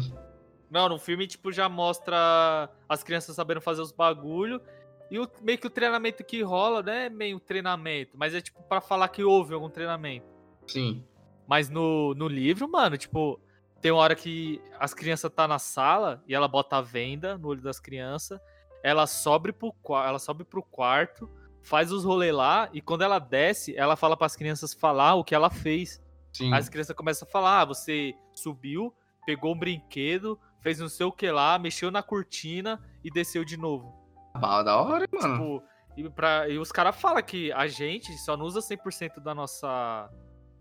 Não, 0.70 0.88
no 0.88 1.00
filme, 1.00 1.26
tipo, 1.26 1.52
já 1.52 1.68
mostra 1.68 2.70
as 2.88 3.04
crianças 3.04 3.36
sabendo 3.36 3.62
fazer 3.62 3.82
os 3.82 3.92
bagulho. 3.92 4.62
E 5.10 5.18
o, 5.18 5.28
meio 5.42 5.58
que 5.58 5.68
o 5.68 5.72
treinamento 5.72 6.24
que 6.24 6.42
rola, 6.42 6.84
não 6.84 6.94
é 6.94 7.10
meio 7.10 7.40
treinamento, 7.40 8.16
mas 8.16 8.36
é 8.36 8.42
tipo 8.42 8.62
pra 8.64 8.80
falar 8.80 9.08
que 9.10 9.24
houve 9.24 9.54
algum 9.54 9.70
treinamento. 9.70 10.28
Sim. 10.68 11.04
Mas 11.48 11.70
no, 11.70 12.14
no 12.14 12.28
livro, 12.28 12.70
mano, 12.70 12.96
tipo, 12.96 13.42
tem 13.82 13.92
uma 13.92 14.02
hora 14.02 14.16
que 14.16 14.62
as 14.80 14.94
crianças 14.94 15.32
tá 15.32 15.48
na 15.48 15.58
sala 15.58 16.24
e 16.28 16.36
ela 16.36 16.48
bota 16.48 16.78
a 16.78 16.82
venda 16.82 17.40
no 17.40 17.48
olho 17.48 17.62
das 17.62 17.80
crianças, 17.80 18.40
ela 18.84 19.08
sobe 19.08 19.52
pro, 19.52 19.74
ela 20.06 20.20
sobe 20.20 20.44
pro 20.44 20.62
quarto, 20.62 21.28
faz 21.64 21.92
os 21.92 22.06
rolês 22.06 22.34
lá, 22.34 22.70
e 22.72 22.82
quando 22.82 23.02
ela 23.02 23.18
desce, 23.18 23.76
ela 23.76 23.96
fala 23.96 24.16
pras 24.16 24.36
crianças 24.36 24.74
falar 24.74 25.16
o 25.16 25.24
que 25.24 25.34
ela 25.34 25.50
fez. 25.50 26.00
Sim. 26.32 26.54
As 26.54 26.70
crianças 26.70 26.96
começam 26.96 27.28
a 27.28 27.32
falar: 27.32 27.62
ah, 27.62 27.66
você 27.66 28.14
subiu, 28.34 28.94
pegou 29.26 29.54
um 29.56 29.60
brinquedo, 29.60 30.40
fez 30.62 30.80
não 30.80 30.90
sei 30.90 31.06
o 31.06 31.12
que 31.12 31.30
lá, 31.32 31.58
mexeu 31.58 31.92
na 31.92 32.04
cortina 32.04 32.82
e 33.04 33.10
desceu 33.10 33.44
de 33.44 33.58
novo. 33.58 33.94
Ah, 34.34 34.64
da 34.64 34.80
hora, 34.82 35.04
hein, 35.04 35.20
mano. 35.22 35.34
Tipo, 35.34 35.64
e, 35.98 36.10
pra, 36.10 36.48
e 36.48 36.58
os 36.58 36.72
caras 36.72 36.96
falam 36.96 37.22
que 37.22 37.52
a 37.52 37.68
gente 37.68 38.18
só 38.20 38.38
não 38.38 38.46
usa 38.46 38.60
100% 38.60 39.20
da 39.20 39.36
nossa. 39.36 40.10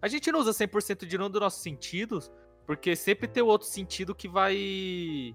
A 0.01 0.09
gente 0.09 0.31
não 0.33 0.41
usa 0.41 0.51
100% 0.51 1.07
de 1.07 1.19
nenhum 1.19 1.31
dos 1.31 1.41
nossos 1.41 1.63
sentidos, 1.63 2.31
porque 2.67 2.97
sempre 2.97 3.29
tem 3.29 3.43
o 3.43 3.47
outro 3.47 3.67
sentido 3.67 4.15
que 4.15 4.29
vai. 4.29 5.35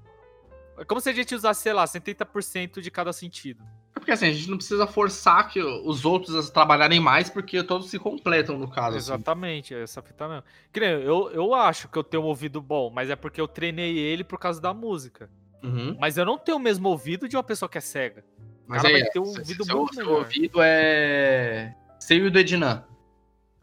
É 0.78 0.86
como 0.86 1.00
se 1.00 1.10
a 1.10 1.14
gente 1.14 1.36
usasse, 1.36 1.62
sei 1.62 1.74
lá, 1.74 1.86
70% 1.86 2.82
de 2.82 2.92
cada 2.92 3.14
sentido. 3.14 3.64
É 4.04 4.06
porque 4.06 4.12
assim, 4.12 4.28
a 4.28 4.34
gente 4.34 4.50
não 4.50 4.58
precisa 4.58 4.86
forçar 4.86 5.48
que 5.48 5.62
os 5.62 6.04
outros 6.04 6.36
a 6.36 6.52
trabalharem 6.52 7.00
mais, 7.00 7.30
porque 7.30 7.64
todos 7.64 7.90
se 7.90 7.98
completam 7.98 8.58
no 8.58 8.70
caso. 8.70 8.98
assim. 8.98 9.14
Exatamente, 9.14 9.74
é 9.74 9.82
essa 9.82 10.02
fita 10.02 10.28
mesmo. 10.28 10.44
Eu, 10.76 11.32
eu 11.32 11.54
acho 11.54 11.88
que 11.88 11.98
eu 11.98 12.04
tenho 12.04 12.24
um 12.24 12.26
ouvido 12.26 12.62
bom, 12.62 12.90
mas 12.90 13.10
é 13.10 13.16
porque 13.16 13.40
eu 13.40 13.48
treinei 13.48 13.98
ele 13.98 14.26
por 14.26 14.38
causa 14.38 14.60
da 14.60 14.74
música. 14.74 15.30
Uhum. 15.64 15.96
Mas 15.98 16.18
eu 16.18 16.26
não 16.26 16.38
tenho 16.38 16.58
o 16.58 16.60
mesmo 16.60 16.90
ouvido 16.90 17.30
de 17.30 17.38
uma 17.38 17.44
pessoa 17.44 17.70
que 17.70 17.78
é 17.78 17.82
cega. 17.82 18.26
Mas 18.68 18.82
cara 18.82 18.94
aí, 18.94 19.02
vai 19.02 19.10
ter 19.10 19.20
um 19.20 19.28
ouvido 19.28 19.64
seu, 19.64 19.78
muito 19.78 19.96
seu 19.96 20.06
melhor. 20.06 20.20
ouvido 20.20 20.60
é. 20.62 21.74
Seu 21.98 22.18
e 22.18 22.28
o 22.28 22.32
do 22.32 22.40
Ednan. 22.40 22.84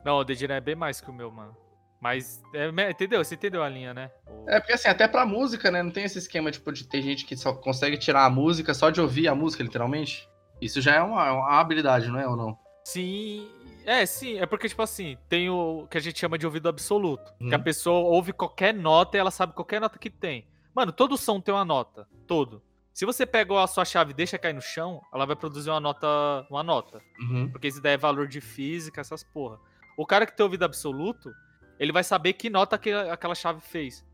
Não, 0.02 0.16
o 0.16 0.24
Dedina 0.24 0.54
é 0.54 0.60
bem 0.60 0.74
mais 0.74 1.02
que 1.02 1.10
o 1.10 1.12
meu, 1.12 1.30
mano. 1.30 1.54
Mas, 2.00 2.42
é, 2.54 2.90
entendeu? 2.90 3.22
Você 3.22 3.34
entendeu 3.34 3.62
a 3.62 3.68
linha, 3.68 3.92
né? 3.92 4.10
É 4.46 4.58
porque 4.58 4.72
assim, 4.72 4.88
até 4.88 5.06
pra 5.06 5.26
música, 5.26 5.70
né? 5.70 5.82
Não 5.82 5.90
tem 5.90 6.04
esse 6.04 6.18
esquema, 6.18 6.50
tipo, 6.50 6.72
de 6.72 6.84
ter 6.84 7.02
gente 7.02 7.26
que 7.26 7.36
só 7.36 7.52
consegue 7.52 7.98
tirar 7.98 8.24
a 8.24 8.30
música 8.30 8.72
só 8.72 8.88
de 8.88 9.02
ouvir 9.02 9.28
a 9.28 9.34
música, 9.34 9.62
literalmente. 9.62 10.26
Isso 10.60 10.80
já 10.80 10.94
é 10.96 11.02
uma, 11.02 11.26
é 11.26 11.30
uma 11.30 11.58
habilidade, 11.60 12.08
não 12.08 12.18
é 12.20 12.26
ou 12.28 12.36
não? 12.36 12.58
Sim. 12.84 13.48
É, 13.86 14.04
sim. 14.06 14.38
É 14.38 14.46
porque, 14.46 14.68
tipo 14.68 14.82
assim, 14.82 15.16
tem 15.28 15.48
o 15.48 15.86
que 15.90 15.96
a 15.96 16.00
gente 16.00 16.18
chama 16.18 16.36
de 16.38 16.46
ouvido 16.46 16.68
absoluto. 16.68 17.32
Que 17.38 17.54
a 17.54 17.58
Hum. 17.58 17.62
pessoa 17.62 17.98
ouve 18.08 18.32
qualquer 18.32 18.74
nota 18.74 19.16
e 19.16 19.20
ela 19.20 19.30
sabe 19.30 19.52
qualquer 19.54 19.80
nota 19.80 19.98
que 19.98 20.10
tem. 20.10 20.46
Mano, 20.74 20.92
todo 20.92 21.16
som 21.16 21.40
tem 21.40 21.52
uma 21.54 21.64
nota. 21.64 22.06
Todo. 22.26 22.62
Se 22.92 23.06
você 23.06 23.24
pega 23.24 23.62
a 23.62 23.66
sua 23.66 23.84
chave 23.84 24.10
e 24.10 24.14
deixa 24.14 24.38
cair 24.38 24.52
no 24.52 24.60
chão, 24.60 25.00
ela 25.12 25.24
vai 25.24 25.34
produzir 25.36 25.70
uma 25.70 25.80
nota. 25.80 26.06
Uma 26.50 26.62
nota. 26.62 27.00
Uhum. 27.20 27.48
Porque 27.50 27.68
isso 27.68 27.80
daí 27.80 27.94
é 27.94 27.96
valor 27.98 28.28
de 28.28 28.40
física, 28.40 29.00
essas 29.00 29.22
porra. 29.24 29.58
O 29.96 30.04
cara 30.06 30.26
que 30.26 30.36
tem 30.36 30.44
ouvido 30.44 30.64
absoluto, 30.64 31.32
ele 31.78 31.92
vai 31.92 32.04
saber 32.04 32.34
que 32.34 32.50
nota 32.50 32.76
que 32.78 32.92
aquela 32.92 33.34
chave 33.34 33.60
fez. 33.60 34.04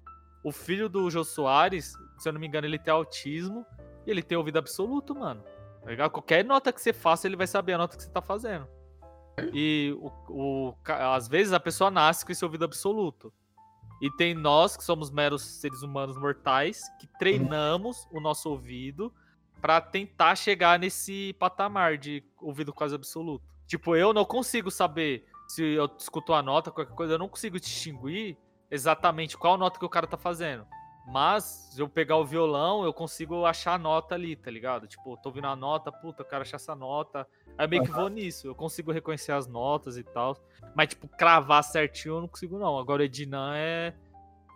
O 0.45 0.53
filho 0.53 0.89
do 0.89 1.11
Jô 1.11 1.25
Soares, 1.25 1.93
se 2.19 2.29
eu 2.29 2.33
não 2.33 2.41
me 2.41 2.47
engano, 2.47 2.67
ele 2.67 2.79
tem 2.79 2.93
autismo 2.93 3.67
e 4.07 4.11
ele 4.11 4.23
tem 4.23 4.39
ouvido 4.39 4.59
absoluto, 4.59 5.15
mano. 5.15 5.43
Tá 5.87 5.91
ligado? 5.91 6.11
Qualquer 6.11 6.45
nota 6.45 6.73
que 6.73 6.83
você 6.83 6.93
faça, 6.93 7.29
ele 7.29 7.37
vai 7.37 7.47
saber 7.47 7.75
a 7.75 7.79
nota 7.79 7.97
que 7.97 8.03
você 8.03 8.11
tá 8.11 8.21
fazendo. 8.21 8.67
E 9.53 9.97
o, 10.01 10.11
o 10.29 10.75
às 10.85 11.29
vezes 11.29 11.53
a 11.53 11.61
pessoa 11.61 11.93
nasce 11.93 12.27
com 12.27 12.33
esse 12.33 12.45
ouvido 12.45 12.65
absoluto. 12.65 13.33
E 14.03 14.11
tem 14.11 14.35
nós, 14.35 14.77
que 14.77 14.83
somos 14.83 15.13
meros 15.13 15.43
seres 15.43 15.83
humanos 15.83 16.19
mortais, 16.19 16.83
que 16.99 17.07
treinamos 17.21 18.05
o 18.11 18.19
nosso 18.19 18.51
ouvido 18.51 19.15
pra 19.61 19.81
tentar 19.81 20.35
chegar 20.35 20.77
nesse 20.77 21.37
patamar 21.39 21.97
de 21.97 22.25
ouvido 22.43 22.73
quase 22.73 22.97
absoluto. 22.97 23.45
Tipo, 23.69 23.95
eu 23.95 24.13
não 24.13 24.25
consigo 24.25 24.73
saber 24.73 25.25
se 25.47 25.63
eu 25.63 25.89
escuto 25.97 26.35
a 26.35 26.43
nota, 26.43 26.73
qualquer 26.73 26.97
coisa, 26.97 27.13
eu 27.13 27.19
não 27.19 27.29
consigo 27.29 27.61
distinguir 27.61 28.37
exatamente 28.69 29.39
qual 29.39 29.57
nota 29.57 29.79
que 29.79 29.87
o 29.87 29.89
cara 29.89 30.09
tá 30.09 30.17
fazendo. 30.17 30.67
Mas, 31.07 31.45
se 31.45 31.81
eu 31.81 31.89
pegar 31.89 32.17
o 32.17 32.25
violão, 32.25 32.85
eu 32.85 32.93
consigo 32.93 33.47
achar 33.47 33.75
a 33.75 33.79
nota 33.79 34.15
ali, 34.17 34.35
tá 34.35 34.51
ligado? 34.51 34.89
Tipo, 34.89 35.17
tô 35.19 35.29
ouvindo 35.29 35.47
a 35.47 35.55
nota, 35.55 35.93
puta, 35.93 36.23
eu 36.23 36.27
quero 36.27 36.43
achar 36.43 36.57
essa 36.57 36.75
nota. 36.75 37.27
Aí 37.57 37.69
meio 37.69 37.85
que 37.85 37.91
vou 37.93 38.09
nisso, 38.09 38.49
eu 38.49 38.55
consigo 38.57 38.91
reconhecer 38.91 39.31
as 39.33 39.47
notas 39.47 39.97
e 39.97 40.03
tal. 40.03 40.37
Mas, 40.75 40.89
tipo, 40.89 41.07
cravar 41.07 41.63
certinho 41.63 42.17
eu 42.17 42.21
não 42.23 42.29
consigo, 42.29 42.59
não. 42.59 42.77
Agora 42.77 43.03
o 43.03 43.05
Ednan 43.05 43.53
é. 43.55 43.95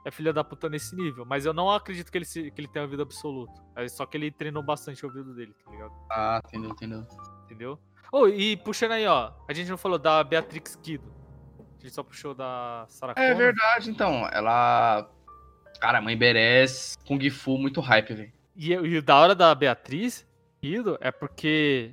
é 0.05 0.11
filha 0.11 0.33
da 0.33 0.43
puta 0.43 0.69
nesse 0.69 0.97
nível. 0.97 1.25
Mas 1.25 1.47
eu 1.47 1.53
não 1.55 1.71
acredito 1.71 2.11
que 2.11 2.19
ele, 2.19 2.25
se- 2.25 2.51
que 2.51 2.61
ele 2.61 2.69
tenha 2.69 2.85
ouvido 2.85 3.03
absoluto. 3.05 3.63
É 3.77 3.87
só 3.89 4.05
que 4.05 4.17
ele 4.17 4.33
treinou 4.33 4.63
bastante 4.63 5.05
o 5.05 5.09
ouvido 5.09 5.33
dele, 5.35 5.55
tá 5.65 5.71
ligado? 5.71 5.93
Ah, 6.11 6.43
entendeu, 6.45 6.71
entendeu. 6.71 7.07
Entendeu? 7.45 7.79
Oh, 8.13 8.27
e 8.27 8.57
puxando 8.57 8.91
aí, 8.93 9.07
ó. 9.07 9.31
A 9.49 9.53
gente 9.53 9.71
não 9.71 9.79
falou 9.79 9.99
da 9.99 10.25
Beatrix 10.25 10.75
Kido. 10.75 11.15
A 11.79 11.83
gente 11.83 11.95
só 11.95 12.03
puxou 12.03 12.35
da 12.35 12.85
Sarah 12.89 13.13
É 13.17 13.29
Connor. 13.29 13.37
verdade, 13.37 13.89
então. 13.89 14.29
Ela. 14.33 15.09
Cara, 15.81 16.01
mãe 16.01 16.17
Beres, 16.17 16.97
Kung 17.07 17.29
Fu, 17.31 17.57
muito 17.59 17.81
hype, 17.81 18.13
velho. 18.15 18.33
E, 18.55 18.73
e 18.73 18.99
o 18.99 19.03
da 19.03 19.17
hora 19.17 19.35
da 19.35 19.55
Beatriz 19.55 20.27
Kido 20.61 20.99
é 21.01 21.11
porque 21.11 21.93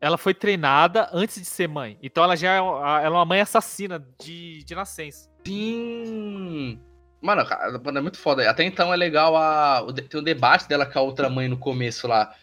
ela 0.00 0.18
foi 0.18 0.34
treinada 0.34 1.08
antes 1.12 1.38
de 1.38 1.44
ser 1.46 1.68
mãe. 1.68 1.96
Então 2.02 2.24
ela 2.24 2.36
já 2.36 2.54
é, 2.54 2.60
uma- 2.60 3.00
ela 3.00 3.16
é 3.16 3.18
uma 3.20 3.24
mãe 3.24 3.40
assassina 3.40 4.04
de, 4.20 4.64
de 4.64 4.74
nascença. 4.74 5.30
Sim. 5.46 6.80
Mano, 7.20 7.46
cara, 7.46 7.80
é 7.96 8.00
muito 8.00 8.18
foda. 8.18 8.48
Até 8.50 8.64
então 8.64 8.92
é 8.92 8.96
legal 8.96 9.36
a. 9.36 9.86
Tem 10.08 10.20
o 10.20 10.24
debate 10.24 10.68
dela 10.68 10.84
com 10.84 10.98
a 10.98 11.02
outra 11.02 11.30
mãe 11.30 11.46
no 11.48 11.56
começo 11.56 12.08
lá. 12.08 12.34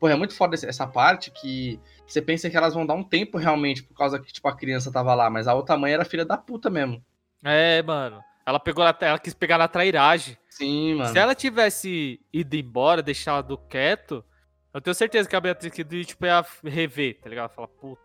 Pô, 0.00 0.08
é 0.08 0.16
muito 0.16 0.34
foda 0.34 0.56
essa 0.56 0.86
parte 0.86 1.30
que 1.30 1.78
você 2.06 2.20
pensa 2.20 2.50
que 2.50 2.56
elas 2.56 2.74
vão 2.74 2.84
dar 2.84 2.94
um 2.94 3.04
tempo 3.04 3.38
realmente, 3.38 3.82
por 3.84 3.94
causa 3.96 4.18
que, 4.18 4.32
tipo, 4.32 4.46
a 4.48 4.54
criança 4.56 4.90
tava 4.92 5.14
lá, 5.14 5.30
mas 5.30 5.46
a 5.48 5.54
outra 5.54 5.76
mãe 5.76 5.92
era 5.92 6.04
filha 6.04 6.24
da 6.24 6.36
puta 6.36 6.68
mesmo. 6.68 7.02
É, 7.44 7.80
mano. 7.82 8.20
Ela 8.46 8.60
pegou 8.60 8.84
ela 8.84 9.18
quis 9.18 9.34
pegar 9.34 9.58
na 9.58 9.66
trairagem. 9.66 10.38
Sim, 10.48 10.94
mano. 10.94 11.10
Se 11.12 11.18
ela 11.18 11.34
tivesse 11.34 12.20
ido 12.32 12.54
embora, 12.56 13.02
deixado 13.02 13.58
quieto, 13.68 14.24
eu 14.72 14.80
tenho 14.80 14.94
certeza 14.94 15.28
que 15.28 15.34
a 15.34 15.40
Beatriz 15.40 15.72
Kido 15.72 16.04
tipo, 16.04 16.24
ia 16.24 16.44
rever, 16.64 17.18
tá 17.20 17.28
ligado? 17.28 17.50
Fala, 17.50 17.66
puta, 17.66 18.00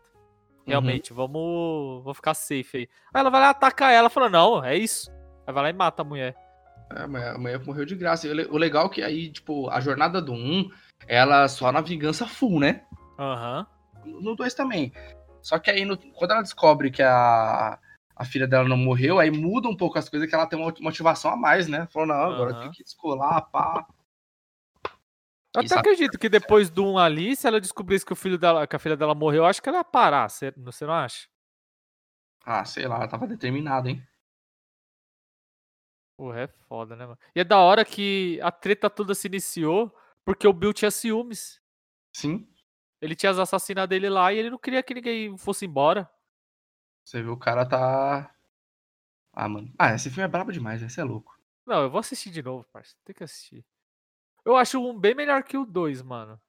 Uhum. 0.57 0.63
realmente, 0.67 1.13
vamos, 1.13 2.03
vamos 2.03 2.17
ficar 2.17 2.33
safe 2.33 2.69
aí. 2.77 2.89
Aí 3.13 3.21
ela 3.21 3.29
vai 3.29 3.39
lá 3.41 3.49
atacar 3.51 3.93
ela, 3.93 4.09
fala, 4.09 4.29
não, 4.29 4.63
é 4.63 4.75
isso. 4.75 5.11
Aí 5.45 5.53
vai 5.53 5.63
lá 5.63 5.69
e 5.69 5.73
mata 5.73 6.01
a 6.01 6.05
mulher. 6.05 6.35
É, 6.93 7.01
a 7.03 7.37
mulher 7.37 7.59
morreu 7.65 7.85
de 7.85 7.95
graça. 7.95 8.27
O 8.27 8.33
le- 8.33 8.47
O 8.49 8.57
legal 8.57 8.87
é 8.87 8.89
que 8.89 9.01
aí, 9.03 9.31
tipo, 9.31 9.69
a 9.69 9.79
jornada 9.79 10.21
do 10.21 10.33
1, 10.33 10.69
ela 11.07 11.47
só 11.47 11.71
na 11.71 11.81
vingança 11.81 12.27
full, 12.27 12.59
né? 12.59 12.83
Aham. 13.19 13.65
No 14.05 14.35
2 14.35 14.53
também. 14.55 14.91
Só 15.41 15.57
que 15.59 15.69
aí, 15.71 15.85
no- 15.85 15.97
quando 16.13 16.31
ela 16.31 16.41
descobre 16.41 16.89
que 16.91 17.01
a, 17.03 17.79
a 18.15 18.25
filha 18.25 18.47
dela 18.47 18.67
não 18.67 18.77
morreu, 18.77 19.19
aí 19.19 19.31
muda 19.31 19.67
um 19.67 19.75
pouco 19.75 19.97
as 19.97 20.09
coisas, 20.09 20.29
que 20.29 20.35
ela 20.35 20.47
tem 20.47 20.59
uma 20.59 20.73
motivação 20.79 21.31
a 21.31 21.35
mais, 21.35 21.67
né? 21.67 21.87
Falou, 21.91 22.07
não, 22.07 22.15
agora 22.15 22.51
Aham. 22.51 22.61
tem 22.61 22.71
que 22.71 22.83
descolar, 22.83 23.49
pá. 23.49 23.85
Eu 25.53 25.61
até 25.61 25.75
acredito 25.75 26.17
que 26.17 26.29
depois 26.29 26.69
do 26.69 26.85
1 26.85 26.97
ali, 26.97 27.35
se 27.35 27.47
ela 27.47 27.59
descobrisse 27.59 28.05
que, 28.05 28.13
o 28.13 28.15
filho 28.15 28.37
dela, 28.37 28.65
que 28.65 28.75
a 28.75 28.79
filha 28.79 28.95
dela 28.95 29.13
morreu, 29.15 29.43
eu 29.43 29.45
acho 29.45 29.61
que 29.61 29.69
ela 29.69 29.79
ia 29.79 29.83
parar, 29.83 30.29
você 30.29 30.53
você 30.57 30.85
não 30.85 30.93
acha? 30.93 31.27
Ah, 32.43 32.65
sei 32.65 32.87
lá, 32.87 32.95
ela 32.95 33.07
tava 33.07 33.27
determinada, 33.27 33.89
hein? 33.89 34.01
Porra, 36.17 36.41
é 36.41 36.47
foda, 36.47 36.95
né, 36.95 37.05
mano? 37.05 37.17
E 37.35 37.39
é 37.39 37.43
da 37.43 37.57
hora 37.57 37.83
que 37.83 38.39
a 38.41 38.51
treta 38.51 38.89
toda 38.89 39.15
se 39.15 39.27
iniciou 39.27 39.91
porque 40.23 40.47
o 40.47 40.53
Bill 40.53 40.73
tinha 40.73 40.91
ciúmes. 40.91 41.59
Sim. 42.13 42.47
Ele 43.01 43.15
tinha 43.15 43.31
as 43.31 43.39
assassinadas 43.39 43.89
dele 43.89 44.09
lá 44.09 44.31
e 44.31 44.37
ele 44.37 44.51
não 44.51 44.57
queria 44.57 44.83
que 44.83 44.93
ninguém 44.93 45.35
fosse 45.37 45.65
embora. 45.65 46.09
Você 47.03 47.21
viu, 47.21 47.33
o 47.33 47.37
cara 47.37 47.65
tá. 47.65 48.33
Ah, 49.33 49.47
mano. 49.47 49.71
Ah, 49.77 49.93
esse 49.93 50.09
filme 50.09 50.23
é 50.23 50.27
brabo 50.27 50.51
demais, 50.51 50.81
esse 50.81 50.99
é 50.99 51.03
louco. 51.03 51.37
Não, 51.65 51.83
eu 51.83 51.89
vou 51.89 51.99
assistir 51.99 52.29
de 52.31 52.41
novo, 52.41 52.65
parça. 52.71 52.95
Tem 53.05 53.15
que 53.15 53.23
assistir. 53.23 53.65
Eu 54.43 54.57
acho 54.57 54.79
um 54.79 54.97
bem 54.97 55.13
melhor 55.15 55.43
que 55.43 55.57
o 55.57 55.65
2, 55.65 56.01
mano. 56.01 56.39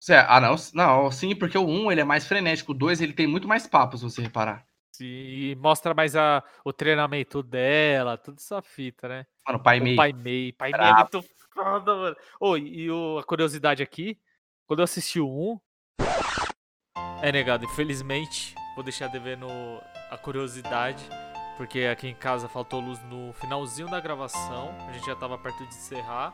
Cê- 0.00 0.14
Ah, 0.14 0.40
não, 0.40 0.54
não, 0.74 1.10
sim, 1.10 1.34
porque 1.34 1.58
o 1.58 1.66
1 1.66 1.90
ele 1.90 2.00
é 2.00 2.04
mais 2.04 2.26
frenético, 2.26 2.72
o 2.72 2.74
2 2.74 3.00
ele 3.00 3.12
tem 3.12 3.26
muito 3.26 3.48
mais 3.48 3.66
papo, 3.66 3.96
se 3.96 4.04
você 4.04 4.22
reparar. 4.22 4.64
Sim, 4.92 5.04
E 5.04 5.56
mostra 5.56 5.92
mais 5.94 6.14
a, 6.16 6.42
o 6.64 6.72
treinamento 6.72 7.42
dela, 7.42 8.16
toda 8.16 8.36
essa 8.40 8.62
fita, 8.62 9.08
né? 9.08 9.26
Mano, 9.46 9.62
pai 9.62 9.80
O 9.80 9.82
meio. 9.82 9.96
Pai 9.96 10.12
Mei. 10.12 10.52
Pai 10.52 10.72
Mei 10.72 10.80
é 10.80 10.94
muito 10.94 11.22
foda, 11.52 11.94
mano. 11.96 12.16
Ô, 12.40 12.56
e 12.56 12.90
o- 12.90 13.18
a 13.18 13.24
curiosidade 13.24 13.82
aqui, 13.82 14.18
quando 14.66 14.80
eu 14.80 14.84
assisti 14.84 15.18
o 15.20 15.28
1, 15.28 15.60
é 17.22 17.32
negado, 17.32 17.64
infelizmente, 17.64 18.54
vou 18.78 18.84
deixar 18.84 19.08
devendo 19.08 19.48
a 20.08 20.16
curiosidade, 20.16 21.04
porque 21.56 21.80
aqui 21.80 22.06
em 22.06 22.14
casa 22.14 22.48
faltou 22.48 22.78
luz 22.78 23.02
no 23.10 23.32
finalzinho 23.32 23.88
da 23.88 23.98
gravação, 23.98 24.72
a 24.88 24.92
gente 24.92 25.04
já 25.04 25.16
tava 25.16 25.36
perto 25.36 25.66
de 25.66 25.74
encerrar, 25.74 26.32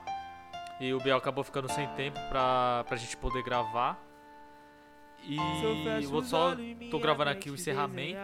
e 0.78 0.92
o 0.92 0.98
Biel 0.98 1.16
acabou 1.16 1.42
ficando 1.42 1.72
sem 1.72 1.88
tempo 1.94 2.20
pra, 2.28 2.84
pra 2.86 2.98
gente 2.98 3.16
poder 3.16 3.42
gravar. 3.42 3.98
E 5.22 5.38
eu 6.02 6.10
vou 6.10 6.22
só 6.22 6.54
tô 6.90 6.98
gravando 6.98 7.30
aqui 7.30 7.48
o 7.48 7.54
encerramento. 7.54 8.18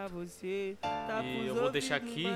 E 1.24 1.46
eu 1.46 1.54
vou 1.54 1.70
deixar 1.70 1.96
aqui 1.96 2.26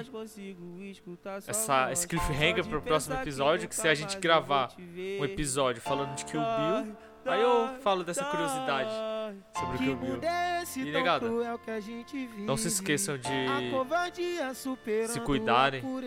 essa, 1.46 1.92
esse 1.92 2.08
cliffhanger 2.08 2.66
pro 2.66 2.80
próximo 2.80 3.14
episódio, 3.16 3.68
que 3.68 3.76
se 3.76 3.86
a 3.86 3.94
gente 3.94 4.18
gravar 4.18 4.74
um 5.20 5.24
episódio 5.26 5.82
falando 5.82 6.14
de 6.14 6.24
Kill 6.24 6.40
Bill, 6.40 6.96
aí 7.26 7.42
eu 7.42 7.78
falo 7.82 8.02
dessa 8.02 8.24
curiosidade 8.24 9.13
sobre 9.56 9.76
o 9.76 9.78
Kill 9.78 9.96
Bill. 9.96 10.20
E 10.76 10.84
negada, 10.90 11.26
não 12.38 12.56
se 12.56 12.68
esqueçam 12.68 13.18
de 13.18 13.28
se 15.06 15.20
cuidarem 15.20 15.82
por 15.82 16.02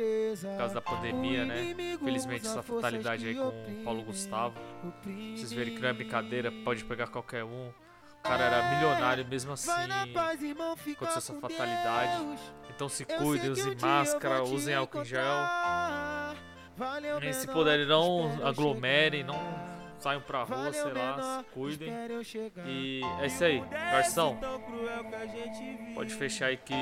causa 0.57 0.74
da 0.74 0.82
pandemia, 0.82 1.45
né? 1.45 1.76
Infelizmente 1.93 2.45
essa 2.45 2.63
fatalidade 2.63 3.28
aí 3.28 3.36
com 3.36 3.49
o 3.49 3.84
Paulo 3.84 4.03
Gustavo. 4.03 4.55
Vocês 5.36 5.51
verem 5.53 5.76
que 5.76 5.82
não 5.82 5.89
é 5.89 5.93
brincadeira, 5.93 6.51
pode 6.63 6.84
pegar 6.86 7.07
qualquer 7.07 7.43
um. 7.43 7.70
O 7.70 8.24
cara 8.24 8.43
era 8.43 8.76
milionário 8.76 9.26
mesmo 9.26 9.53
assim. 9.53 9.72
Aconteceu 9.72 11.18
essa 11.18 11.34
fatalidade. 11.36 12.39
Então 12.70 12.89
se 12.89 13.05
cuidem, 13.05 13.51
usem 13.51 13.76
máscara, 13.80 14.43
usem 14.43 14.76
álcool 14.76 15.01
em 15.01 15.05
gel. 15.05 15.22
E 17.22 17.34
se 17.34 17.47
puderem, 17.47 17.86
não 17.88 18.45
aglomerem, 18.45 19.24
não 19.24 19.66
saiam 20.00 20.22
pra 20.22 20.43
rua, 20.43 20.72
sei 20.72 20.93
lá, 20.93 21.39
se 21.39 21.45
cuidem. 21.54 21.93
E 22.66 23.02
é 23.22 23.26
isso 23.28 23.43
aí, 23.43 23.60
garçom. 23.70 24.38
Pode 25.93 26.14
fechar 26.14 26.48
aí 26.48 26.58
que 26.58 26.74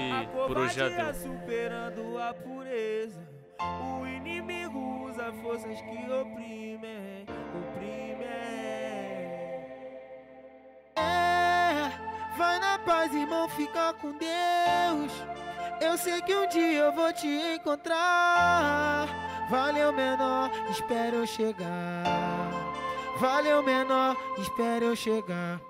por 0.47 0.57
hoje 0.57 0.75
já 0.75 0.89
deu. 0.89 1.13
superando 1.13 2.19
a 2.19 2.33
pureza. 2.33 3.35
O 3.59 4.05
inimigo 4.05 5.05
usa 5.09 5.31
forças 5.41 5.79
que 5.81 6.11
oprimem, 6.11 7.25
oprimem. 7.55 8.25
É, 10.97 11.91
vai 12.37 12.59
na 12.59 12.77
paz, 12.79 13.13
irmão, 13.13 13.47
fica 13.49 13.93
com 13.93 14.11
Deus. 14.17 15.11
Eu 15.81 15.97
sei 15.97 16.21
que 16.21 16.35
um 16.35 16.47
dia 16.47 16.79
eu 16.79 16.91
vou 16.91 17.11
te 17.13 17.27
encontrar. 17.27 19.07
Valeu, 19.49 19.93
menor, 19.93 20.49
espera 20.69 21.15
eu 21.15 21.25
chegar. 21.27 22.44
Valeu, 23.17 23.63
menor, 23.63 24.17
espera 24.37 24.85
eu 24.85 24.95
chegar. 24.95 25.61